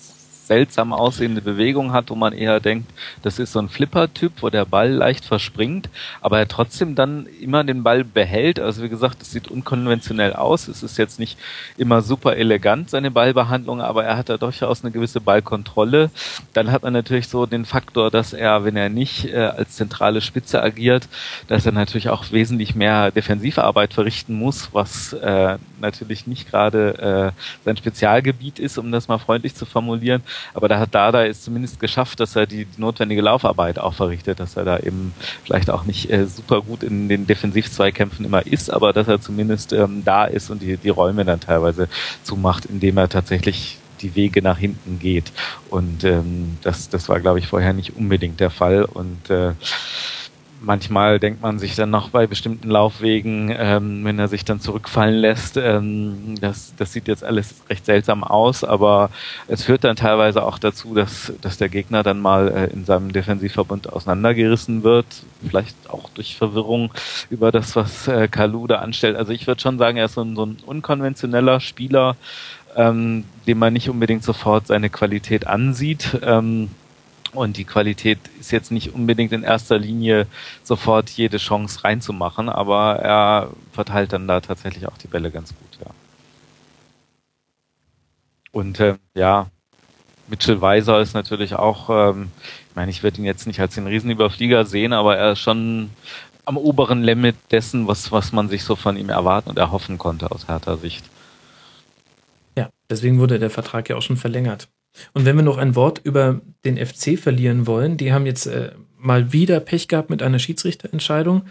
seltsam 0.46 0.92
aussehende 0.92 1.40
Bewegung 1.40 1.92
hat, 1.92 2.10
wo 2.10 2.14
man 2.14 2.32
eher 2.32 2.60
denkt, 2.60 2.90
das 3.22 3.38
ist 3.38 3.52
so 3.52 3.58
ein 3.58 3.68
Flipper-Typ, 3.68 4.42
wo 4.42 4.50
der 4.50 4.64
Ball 4.64 4.90
leicht 4.90 5.24
verspringt, 5.24 5.88
aber 6.20 6.38
er 6.38 6.48
trotzdem 6.48 6.94
dann 6.94 7.26
immer 7.40 7.64
den 7.64 7.82
Ball 7.82 8.04
behält. 8.04 8.60
Also 8.60 8.82
wie 8.82 8.88
gesagt, 8.88 9.22
es 9.22 9.30
sieht 9.30 9.48
unkonventionell 9.48 10.34
aus. 10.34 10.68
Es 10.68 10.82
ist 10.82 10.98
jetzt 10.98 11.18
nicht 11.18 11.38
immer 11.76 12.02
super 12.02 12.36
elegant, 12.36 12.90
seine 12.90 13.10
Ballbehandlung, 13.10 13.80
aber 13.80 14.04
er 14.04 14.16
hat 14.16 14.28
da 14.28 14.36
durchaus 14.36 14.82
eine 14.82 14.92
gewisse 14.92 15.20
Ballkontrolle. 15.20 16.10
Dann 16.52 16.70
hat 16.70 16.82
man 16.82 16.92
natürlich 16.92 17.28
so 17.28 17.46
den 17.46 17.64
Faktor, 17.64 18.10
dass 18.10 18.32
er, 18.32 18.64
wenn 18.64 18.76
er 18.76 18.88
nicht 18.88 19.26
äh, 19.26 19.36
als 19.36 19.76
zentrale 19.76 20.20
Spitze 20.20 20.62
agiert, 20.62 21.08
dass 21.48 21.66
er 21.66 21.72
natürlich 21.72 22.08
auch 22.10 22.30
wesentlich 22.32 22.74
mehr 22.74 23.10
Defensivarbeit 23.10 23.94
verrichten 23.94 24.34
muss, 24.34 24.70
was 24.72 25.12
äh, 25.14 25.58
natürlich 25.80 26.26
nicht 26.26 26.50
gerade 26.50 27.32
äh, 27.34 27.40
sein 27.64 27.76
Spezialgebiet 27.76 28.58
ist, 28.58 28.78
um 28.78 28.92
das 28.92 29.08
mal 29.08 29.18
freundlich 29.18 29.54
zu 29.54 29.66
formulieren. 29.66 30.22
Aber 30.52 30.68
da 30.68 30.78
hat 30.78 30.94
Dada 30.94 31.26
es 31.26 31.42
zumindest 31.42 31.80
geschafft, 31.80 32.20
dass 32.20 32.36
er 32.36 32.46
die, 32.46 32.66
notwendige 32.76 33.22
Laufarbeit 33.22 33.78
auch 33.78 33.94
verrichtet, 33.94 34.40
dass 34.40 34.56
er 34.56 34.64
da 34.64 34.78
eben 34.78 35.14
vielleicht 35.44 35.70
auch 35.70 35.84
nicht 35.84 36.10
äh, 36.10 36.26
super 36.26 36.62
gut 36.62 36.82
in 36.82 37.08
den 37.08 37.26
Defensivzweikämpfen 37.26 38.24
immer 38.24 38.46
ist, 38.46 38.70
aber 38.70 38.92
dass 38.92 39.08
er 39.08 39.20
zumindest 39.20 39.72
ähm, 39.72 40.02
da 40.04 40.24
ist 40.24 40.50
und 40.50 40.62
die, 40.62 40.76
die 40.76 40.88
Räume 40.88 41.24
dann 41.24 41.40
teilweise 41.40 41.88
zumacht, 42.22 42.66
indem 42.66 42.98
er 42.98 43.08
tatsächlich 43.08 43.78
die 44.00 44.14
Wege 44.14 44.42
nach 44.42 44.58
hinten 44.58 44.98
geht. 44.98 45.32
Und 45.70 46.04
ähm, 46.04 46.58
das, 46.62 46.88
das 46.88 47.08
war, 47.08 47.20
glaube 47.20 47.38
ich, 47.38 47.46
vorher 47.46 47.72
nicht 47.72 47.96
unbedingt 47.96 48.40
der 48.40 48.50
Fall. 48.50 48.84
Und 48.84 49.30
äh, 49.30 49.52
manchmal 50.64 51.18
denkt 51.20 51.42
man 51.42 51.58
sich 51.58 51.74
dann 51.76 51.90
noch 51.90 52.10
bei 52.10 52.26
bestimmten 52.26 52.68
Laufwegen, 52.68 53.54
ähm, 53.56 54.04
wenn 54.04 54.18
er 54.18 54.28
sich 54.28 54.44
dann 54.44 54.60
zurückfallen 54.60 55.14
lässt, 55.14 55.56
ähm, 55.56 56.36
das, 56.40 56.74
das 56.76 56.92
sieht 56.92 57.08
jetzt 57.08 57.22
alles 57.22 57.62
recht 57.68 57.84
seltsam 57.84 58.24
aus, 58.24 58.64
aber 58.64 59.10
es 59.48 59.64
führt 59.64 59.84
dann 59.84 59.96
teilweise 59.96 60.42
auch 60.42 60.58
dazu, 60.58 60.94
dass, 60.94 61.32
dass 61.40 61.58
der 61.58 61.68
Gegner 61.68 62.02
dann 62.02 62.20
mal 62.20 62.48
äh, 62.48 62.72
in 62.72 62.84
seinem 62.84 63.12
Defensivverbund 63.12 63.92
auseinandergerissen 63.92 64.82
wird, 64.82 65.06
vielleicht 65.46 65.76
auch 65.90 66.08
durch 66.10 66.36
Verwirrung 66.36 66.92
über 67.30 67.52
das, 67.52 67.76
was 67.76 68.08
äh, 68.08 68.28
Kalu 68.28 68.66
da 68.66 68.76
anstellt. 68.76 69.16
Also 69.16 69.32
ich 69.32 69.46
würde 69.46 69.60
schon 69.60 69.78
sagen, 69.78 69.98
er 69.98 70.06
ist 70.06 70.14
so 70.14 70.22
ein, 70.22 70.34
so 70.36 70.46
ein 70.46 70.56
unkonventioneller 70.64 71.60
Spieler, 71.60 72.16
ähm, 72.76 73.24
dem 73.46 73.58
man 73.58 73.72
nicht 73.72 73.88
unbedingt 73.88 74.24
sofort 74.24 74.66
seine 74.66 74.90
Qualität 74.90 75.46
ansieht. 75.46 76.18
Ähm, 76.22 76.70
und 77.34 77.56
die 77.56 77.64
Qualität 77.64 78.18
ist 78.40 78.52
jetzt 78.52 78.70
nicht 78.70 78.94
unbedingt 78.94 79.32
in 79.32 79.42
erster 79.42 79.78
Linie 79.78 80.26
sofort 80.62 81.10
jede 81.10 81.38
Chance 81.38 81.84
reinzumachen, 81.84 82.48
aber 82.48 82.96
er 82.96 83.50
verteilt 83.72 84.12
dann 84.12 84.28
da 84.28 84.40
tatsächlich 84.40 84.86
auch 84.88 84.96
die 84.98 85.08
Bälle 85.08 85.30
ganz 85.30 85.50
gut, 85.50 85.78
ja. 85.84 85.90
Und 88.52 88.78
äh, 88.80 88.96
ja, 89.14 89.48
Mitchell 90.28 90.60
Weiser 90.60 91.00
ist 91.00 91.14
natürlich 91.14 91.54
auch, 91.54 91.90
ähm, 91.90 92.30
ich 92.70 92.76
meine, 92.76 92.90
ich 92.90 93.02
würde 93.02 93.18
ihn 93.18 93.24
jetzt 93.24 93.46
nicht 93.46 93.60
als 93.60 93.74
den 93.74 93.86
Riesenüberflieger 93.86 94.64
sehen, 94.64 94.92
aber 94.92 95.16
er 95.16 95.32
ist 95.32 95.40
schon 95.40 95.90
am 96.44 96.56
oberen 96.56 97.02
Limit 97.02 97.36
dessen, 97.50 97.86
was, 97.88 98.12
was 98.12 98.32
man 98.32 98.48
sich 98.48 98.64
so 98.64 98.76
von 98.76 98.96
ihm 98.96 99.08
erwarten 99.08 99.50
und 99.50 99.58
erhoffen 99.58 99.98
konnte 99.98 100.30
aus 100.30 100.48
härter 100.48 100.76
Sicht. 100.76 101.04
Ja, 102.56 102.70
deswegen 102.88 103.18
wurde 103.18 103.38
der 103.38 103.50
Vertrag 103.50 103.88
ja 103.88 103.96
auch 103.96 104.02
schon 104.02 104.16
verlängert. 104.16 104.68
Und 105.12 105.24
wenn 105.24 105.36
wir 105.36 105.42
noch 105.42 105.58
ein 105.58 105.74
Wort 105.74 106.00
über 106.04 106.40
den 106.64 106.76
FC 106.76 107.18
verlieren 107.18 107.66
wollen, 107.66 107.96
die 107.96 108.12
haben 108.12 108.26
jetzt 108.26 108.46
äh, 108.46 108.72
mal 108.98 109.32
wieder 109.32 109.60
Pech 109.60 109.88
gehabt 109.88 110.10
mit 110.10 110.22
einer 110.22 110.38
Schiedsrichterentscheidung. 110.38 111.42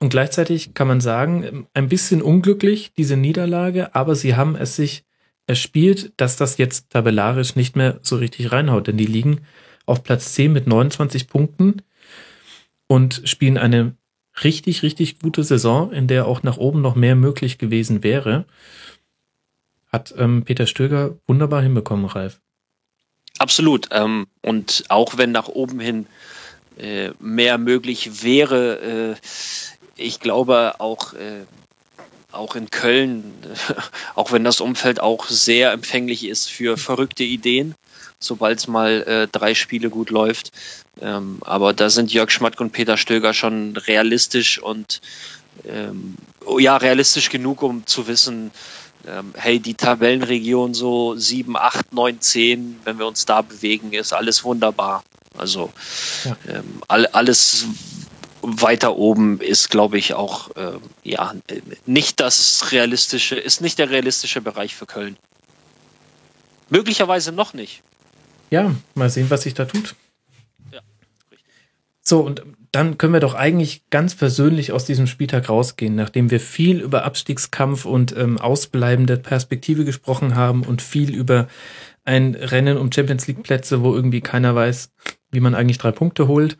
Und 0.00 0.10
gleichzeitig 0.10 0.74
kann 0.74 0.88
man 0.88 1.00
sagen, 1.00 1.66
ein 1.74 1.88
bisschen 1.88 2.22
unglücklich, 2.22 2.92
diese 2.96 3.16
Niederlage, 3.16 3.94
aber 3.94 4.14
sie 4.14 4.36
haben 4.36 4.56
es 4.56 4.76
sich 4.76 5.04
erspielt, 5.46 6.12
dass 6.16 6.36
das 6.36 6.58
jetzt 6.58 6.90
tabellarisch 6.90 7.56
nicht 7.56 7.76
mehr 7.76 7.98
so 8.02 8.16
richtig 8.16 8.52
reinhaut, 8.52 8.86
denn 8.86 8.96
die 8.96 9.06
liegen 9.06 9.40
auf 9.86 10.02
Platz 10.02 10.34
10 10.34 10.52
mit 10.52 10.66
29 10.66 11.26
Punkten 11.26 11.82
und 12.86 13.22
spielen 13.24 13.58
eine 13.58 13.96
richtig, 14.44 14.82
richtig 14.82 15.18
gute 15.18 15.42
Saison, 15.42 15.92
in 15.92 16.06
der 16.06 16.26
auch 16.26 16.42
nach 16.42 16.56
oben 16.56 16.80
noch 16.80 16.94
mehr 16.94 17.16
möglich 17.16 17.58
gewesen 17.58 18.02
wäre. 18.02 18.46
Hat 19.88 20.14
ähm, 20.16 20.44
Peter 20.44 20.66
Stöger 20.66 21.18
wunderbar 21.26 21.62
hinbekommen, 21.62 22.06
Ralf. 22.06 22.40
Absolut. 23.40 23.88
Ähm, 23.90 24.26
und 24.42 24.84
auch 24.90 25.16
wenn 25.16 25.32
nach 25.32 25.48
oben 25.48 25.80
hin 25.80 26.06
äh, 26.76 27.12
mehr 27.18 27.56
möglich 27.56 28.22
wäre, 28.22 29.16
äh, 29.16 29.26
ich 29.96 30.20
glaube 30.20 30.74
auch, 30.78 31.14
äh, 31.14 31.46
auch 32.32 32.54
in 32.54 32.68
Köln, 32.68 33.32
auch 34.14 34.30
wenn 34.30 34.44
das 34.44 34.60
Umfeld 34.60 35.00
auch 35.00 35.26
sehr 35.26 35.72
empfänglich 35.72 36.26
ist 36.26 36.50
für 36.50 36.76
verrückte 36.76 37.24
Ideen, 37.24 37.74
sobald 38.18 38.58
es 38.58 38.68
mal 38.68 39.04
äh, 39.04 39.26
drei 39.32 39.54
Spiele 39.54 39.88
gut 39.88 40.10
läuft. 40.10 40.52
Ähm, 41.00 41.38
aber 41.40 41.72
da 41.72 41.88
sind 41.88 42.12
Jörg 42.12 42.30
Schmatt 42.30 42.60
und 42.60 42.72
Peter 42.72 42.98
Stöger 42.98 43.32
schon 43.32 43.74
realistisch 43.74 44.58
und 44.58 45.00
ähm, 45.66 46.16
ja, 46.58 46.76
realistisch 46.76 47.30
genug, 47.30 47.62
um 47.62 47.86
zu 47.86 48.06
wissen, 48.06 48.50
ähm, 49.06 49.32
hey, 49.36 49.60
die 49.60 49.74
Tabellenregion 49.74 50.74
so 50.74 51.16
7, 51.16 51.56
8, 51.56 51.92
9, 51.92 52.20
10, 52.20 52.80
wenn 52.84 52.98
wir 52.98 53.06
uns 53.06 53.26
da 53.26 53.42
bewegen, 53.42 53.92
ist 53.92 54.12
alles 54.12 54.44
wunderbar. 54.44 55.02
Also 55.36 55.72
ja. 56.24 56.36
ähm, 56.48 56.82
all, 56.88 57.06
alles 57.06 57.66
weiter 58.42 58.96
oben 58.96 59.40
ist, 59.40 59.70
glaube 59.70 59.98
ich, 59.98 60.14
auch 60.14 60.54
äh, 60.56 60.78
ja 61.02 61.34
nicht 61.86 62.20
das 62.20 62.72
realistische, 62.72 63.36
ist 63.36 63.60
nicht 63.60 63.78
der 63.78 63.90
realistische 63.90 64.40
Bereich 64.40 64.74
für 64.74 64.86
Köln. 64.86 65.16
Möglicherweise 66.68 67.32
noch 67.32 67.52
nicht. 67.52 67.82
Ja, 68.50 68.74
mal 68.94 69.10
sehen, 69.10 69.30
was 69.30 69.42
sich 69.42 69.54
da 69.54 69.64
tut. 69.64 69.94
So, 72.02 72.20
und 72.20 72.42
dann 72.72 72.98
können 72.98 73.12
wir 73.12 73.20
doch 73.20 73.34
eigentlich 73.34 73.82
ganz 73.90 74.14
persönlich 74.14 74.72
aus 74.72 74.84
diesem 74.84 75.06
Spieltag 75.06 75.48
rausgehen, 75.48 75.94
nachdem 75.94 76.30
wir 76.30 76.40
viel 76.40 76.80
über 76.80 77.04
Abstiegskampf 77.04 77.84
und 77.84 78.16
ähm, 78.16 78.38
ausbleibende 78.38 79.16
Perspektive 79.16 79.84
gesprochen 79.84 80.34
haben 80.34 80.62
und 80.62 80.82
viel 80.82 81.14
über 81.14 81.48
ein 82.04 82.34
Rennen 82.34 82.78
um 82.78 82.90
Champions 82.90 83.26
League 83.26 83.42
Plätze, 83.42 83.82
wo 83.82 83.94
irgendwie 83.94 84.20
keiner 84.20 84.54
weiß, 84.54 84.92
wie 85.30 85.40
man 85.40 85.54
eigentlich 85.54 85.78
drei 85.78 85.92
Punkte 85.92 86.28
holt 86.28 86.56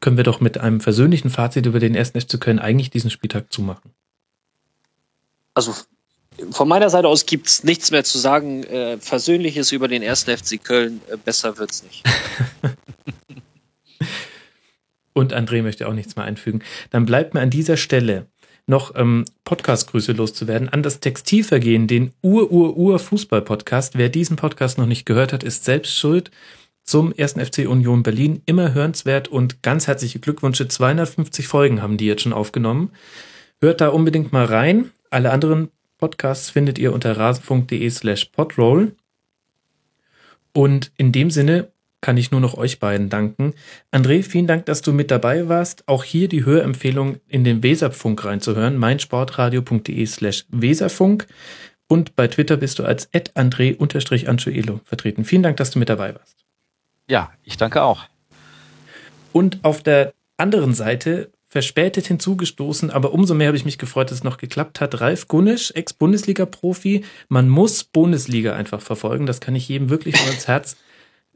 können 0.00 0.16
wir 0.16 0.24
doch 0.24 0.40
mit 0.40 0.58
einem 0.58 0.80
versöhnlichen 0.80 1.30
Fazit 1.30 1.66
über 1.66 1.80
den 1.80 1.94
ersten 1.94 2.20
FC 2.20 2.40
Köln 2.40 2.58
eigentlich 2.58 2.90
diesen 2.90 3.10
Spieltag 3.10 3.52
zumachen. 3.52 3.92
Also 5.54 5.74
von 6.50 6.68
meiner 6.68 6.88
Seite 6.88 7.08
aus 7.08 7.26
gibt 7.26 7.48
es 7.48 7.64
nichts 7.64 7.90
mehr 7.90 8.04
zu 8.04 8.18
sagen. 8.18 8.62
Äh, 8.64 8.98
Versöhnliches 8.98 9.72
über 9.72 9.88
den 9.88 10.02
ersten 10.02 10.36
FC 10.36 10.62
Köln, 10.62 11.00
äh, 11.10 11.16
besser 11.16 11.54
es 11.58 11.82
nicht. 11.82 12.04
Und 15.18 15.34
André 15.34 15.64
möchte 15.64 15.88
auch 15.88 15.94
nichts 15.94 16.14
mehr 16.14 16.24
einfügen. 16.24 16.62
Dann 16.90 17.04
bleibt 17.04 17.34
mir 17.34 17.40
an 17.40 17.50
dieser 17.50 17.76
Stelle 17.76 18.26
noch 18.68 18.94
ähm, 18.94 19.24
Podcast-Grüße 19.42 20.12
loszuwerden 20.12 20.68
an 20.68 20.84
das 20.84 21.00
Textilvergehen, 21.00 21.88
den 21.88 22.12
Ur-Ur-Ur-Fußball-Podcast. 22.22 23.98
Wer 23.98 24.10
diesen 24.10 24.36
Podcast 24.36 24.78
noch 24.78 24.86
nicht 24.86 25.06
gehört 25.06 25.32
hat, 25.32 25.42
ist 25.42 25.64
selbst 25.64 25.92
schuld 25.92 26.30
zum 26.84 27.10
ersten 27.10 27.44
FC 27.44 27.66
Union 27.68 28.04
Berlin. 28.04 28.42
Immer 28.46 28.74
hörenswert 28.74 29.26
und 29.26 29.60
ganz 29.64 29.88
herzliche 29.88 30.20
Glückwünsche. 30.20 30.68
250 30.68 31.48
Folgen 31.48 31.82
haben 31.82 31.96
die 31.96 32.06
jetzt 32.06 32.22
schon 32.22 32.32
aufgenommen. 32.32 32.92
Hört 33.60 33.80
da 33.80 33.88
unbedingt 33.88 34.32
mal 34.32 34.44
rein. 34.44 34.92
Alle 35.10 35.32
anderen 35.32 35.68
Podcasts 35.98 36.48
findet 36.48 36.78
ihr 36.78 36.92
unter 36.92 37.16
rasenfunk.de 37.16 37.90
slash 37.90 38.26
podroll. 38.26 38.94
Und 40.52 40.92
in 40.96 41.10
dem 41.10 41.32
Sinne 41.32 41.72
kann 42.00 42.16
ich 42.16 42.30
nur 42.30 42.40
noch 42.40 42.54
euch 42.54 42.78
beiden 42.78 43.08
danken. 43.08 43.54
André, 43.92 44.22
vielen 44.22 44.46
Dank, 44.46 44.66
dass 44.66 44.82
du 44.82 44.92
mit 44.92 45.10
dabei 45.10 45.48
warst. 45.48 45.86
Auch 45.88 46.04
hier 46.04 46.28
die 46.28 46.44
Hörempfehlung 46.44 47.16
in 47.26 47.44
den 47.44 47.62
Weserfunk 47.62 48.24
reinzuhören. 48.24 48.76
meinsportradio.de 48.76 50.06
slash 50.06 50.46
Weserfunk. 50.50 51.26
Und 51.88 52.14
bei 52.16 52.28
Twitter 52.28 52.56
bist 52.56 52.78
du 52.78 52.84
als 52.84 53.08
andré-anchuelo 53.12 54.80
vertreten. 54.84 55.24
Vielen 55.24 55.42
Dank, 55.42 55.56
dass 55.56 55.70
du 55.70 55.78
mit 55.78 55.88
dabei 55.88 56.14
warst. 56.14 56.44
Ja, 57.08 57.32
ich 57.42 57.56
danke 57.56 57.82
auch. 57.82 58.04
Und 59.32 59.58
auf 59.62 59.82
der 59.82 60.12
anderen 60.36 60.74
Seite 60.74 61.32
verspätet 61.48 62.06
hinzugestoßen, 62.06 62.90
aber 62.90 63.12
umso 63.12 63.34
mehr 63.34 63.48
habe 63.48 63.56
ich 63.56 63.64
mich 63.64 63.78
gefreut, 63.78 64.10
dass 64.10 64.18
es 64.18 64.24
noch 64.24 64.36
geklappt 64.36 64.82
hat. 64.82 65.00
Ralf 65.00 65.28
Gunnisch, 65.28 65.72
Ex-Bundesliga-Profi. 65.74 67.04
Man 67.28 67.48
muss 67.48 67.84
Bundesliga 67.84 68.54
einfach 68.54 68.82
verfolgen. 68.82 69.24
Das 69.24 69.40
kann 69.40 69.56
ich 69.56 69.66
jedem 69.66 69.88
wirklich 69.88 70.14
nur 70.16 70.26
ans 70.26 70.46
Herz 70.46 70.76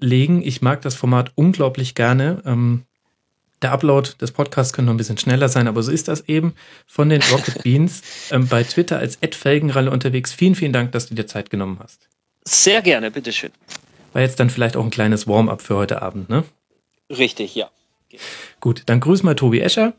legen. 0.02 0.42
Ich 0.42 0.62
mag 0.62 0.82
das 0.82 0.94
Format 0.94 1.32
unglaublich 1.34 1.94
gerne. 1.94 2.42
Ähm, 2.44 2.82
der 3.62 3.72
Upload 3.72 4.10
des 4.20 4.32
Podcasts 4.32 4.72
könnte 4.72 4.86
noch 4.86 4.94
ein 4.94 4.98
bisschen 4.98 5.18
schneller 5.18 5.48
sein, 5.48 5.68
aber 5.68 5.82
so 5.82 5.92
ist 5.92 6.08
das 6.08 6.28
eben 6.28 6.54
von 6.86 7.08
den 7.08 7.22
Rocket 7.30 7.62
Beans. 7.62 8.02
Ähm, 8.30 8.48
bei 8.48 8.64
Twitter 8.64 8.98
als 8.98 9.18
Felgenralle 9.32 9.90
unterwegs. 9.90 10.32
Vielen, 10.32 10.54
vielen 10.54 10.72
Dank, 10.72 10.92
dass 10.92 11.06
du 11.06 11.14
dir 11.14 11.26
Zeit 11.26 11.50
genommen 11.50 11.78
hast. 11.82 12.08
Sehr 12.44 12.82
gerne, 12.82 13.10
bitteschön. 13.10 13.52
War 14.12 14.22
jetzt 14.22 14.40
dann 14.40 14.50
vielleicht 14.50 14.76
auch 14.76 14.84
ein 14.84 14.90
kleines 14.90 15.26
Warm-up 15.28 15.62
für 15.62 15.76
heute 15.76 16.02
Abend, 16.02 16.28
ne? 16.28 16.44
Richtig, 17.08 17.54
ja. 17.54 17.70
Gut, 18.60 18.82
dann 18.86 19.00
grüßen 19.00 19.26
wir 19.26 19.36
Tobi 19.36 19.60
Escher. 19.60 19.94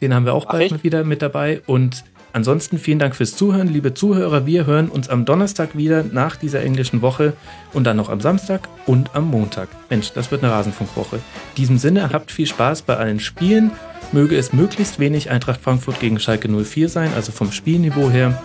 Den 0.00 0.12
haben 0.12 0.26
wir 0.26 0.34
auch 0.34 0.44
Mach 0.44 0.52
bald 0.52 0.72
ich. 0.72 0.84
wieder 0.84 1.04
mit 1.04 1.22
dabei. 1.22 1.62
Und 1.66 2.04
ansonsten 2.36 2.78
vielen 2.78 2.98
Dank 2.98 3.16
fürs 3.16 3.34
Zuhören, 3.34 3.68
liebe 3.68 3.94
Zuhörer. 3.94 4.44
Wir 4.44 4.66
hören 4.66 4.90
uns 4.90 5.08
am 5.08 5.24
Donnerstag 5.24 5.76
wieder 5.76 6.04
nach 6.04 6.36
dieser 6.36 6.62
englischen 6.62 7.00
Woche 7.00 7.32
und 7.72 7.84
dann 7.84 7.96
noch 7.96 8.10
am 8.10 8.20
Samstag 8.20 8.68
und 8.84 9.16
am 9.16 9.30
Montag. 9.30 9.68
Mensch, 9.88 10.12
das 10.12 10.30
wird 10.30 10.44
eine 10.44 10.52
Rasenfunkwoche. 10.52 11.16
In 11.16 11.22
diesem 11.56 11.78
Sinne, 11.78 12.10
habt 12.12 12.30
viel 12.30 12.46
Spaß 12.46 12.82
bei 12.82 12.96
allen 12.96 13.20
Spielen. 13.20 13.72
Möge 14.12 14.36
es 14.36 14.52
möglichst 14.52 15.00
wenig 15.00 15.30
Eintracht 15.30 15.62
Frankfurt 15.62 15.98
gegen 15.98 16.20
Schalke 16.20 16.48
04 16.48 16.90
sein, 16.90 17.10
also 17.16 17.32
vom 17.32 17.50
Spielniveau 17.50 18.10
her. 18.10 18.40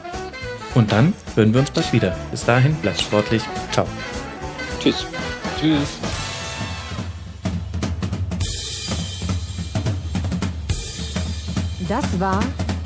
Und 0.74 0.94
dann 0.94 1.14
hören 1.36 1.54
wir 1.54 1.60
uns 1.60 1.72
bald 1.72 1.92
wieder. 1.92 2.16
Bis 2.32 2.46
dahin, 2.46 2.74
bleibt 2.76 3.02
sportlich. 3.02 3.44
Ciao. 3.72 3.86
Tschüss. 4.80 5.06
Tschüss. 5.60 6.00
Das 11.90 12.20
war 12.22 12.42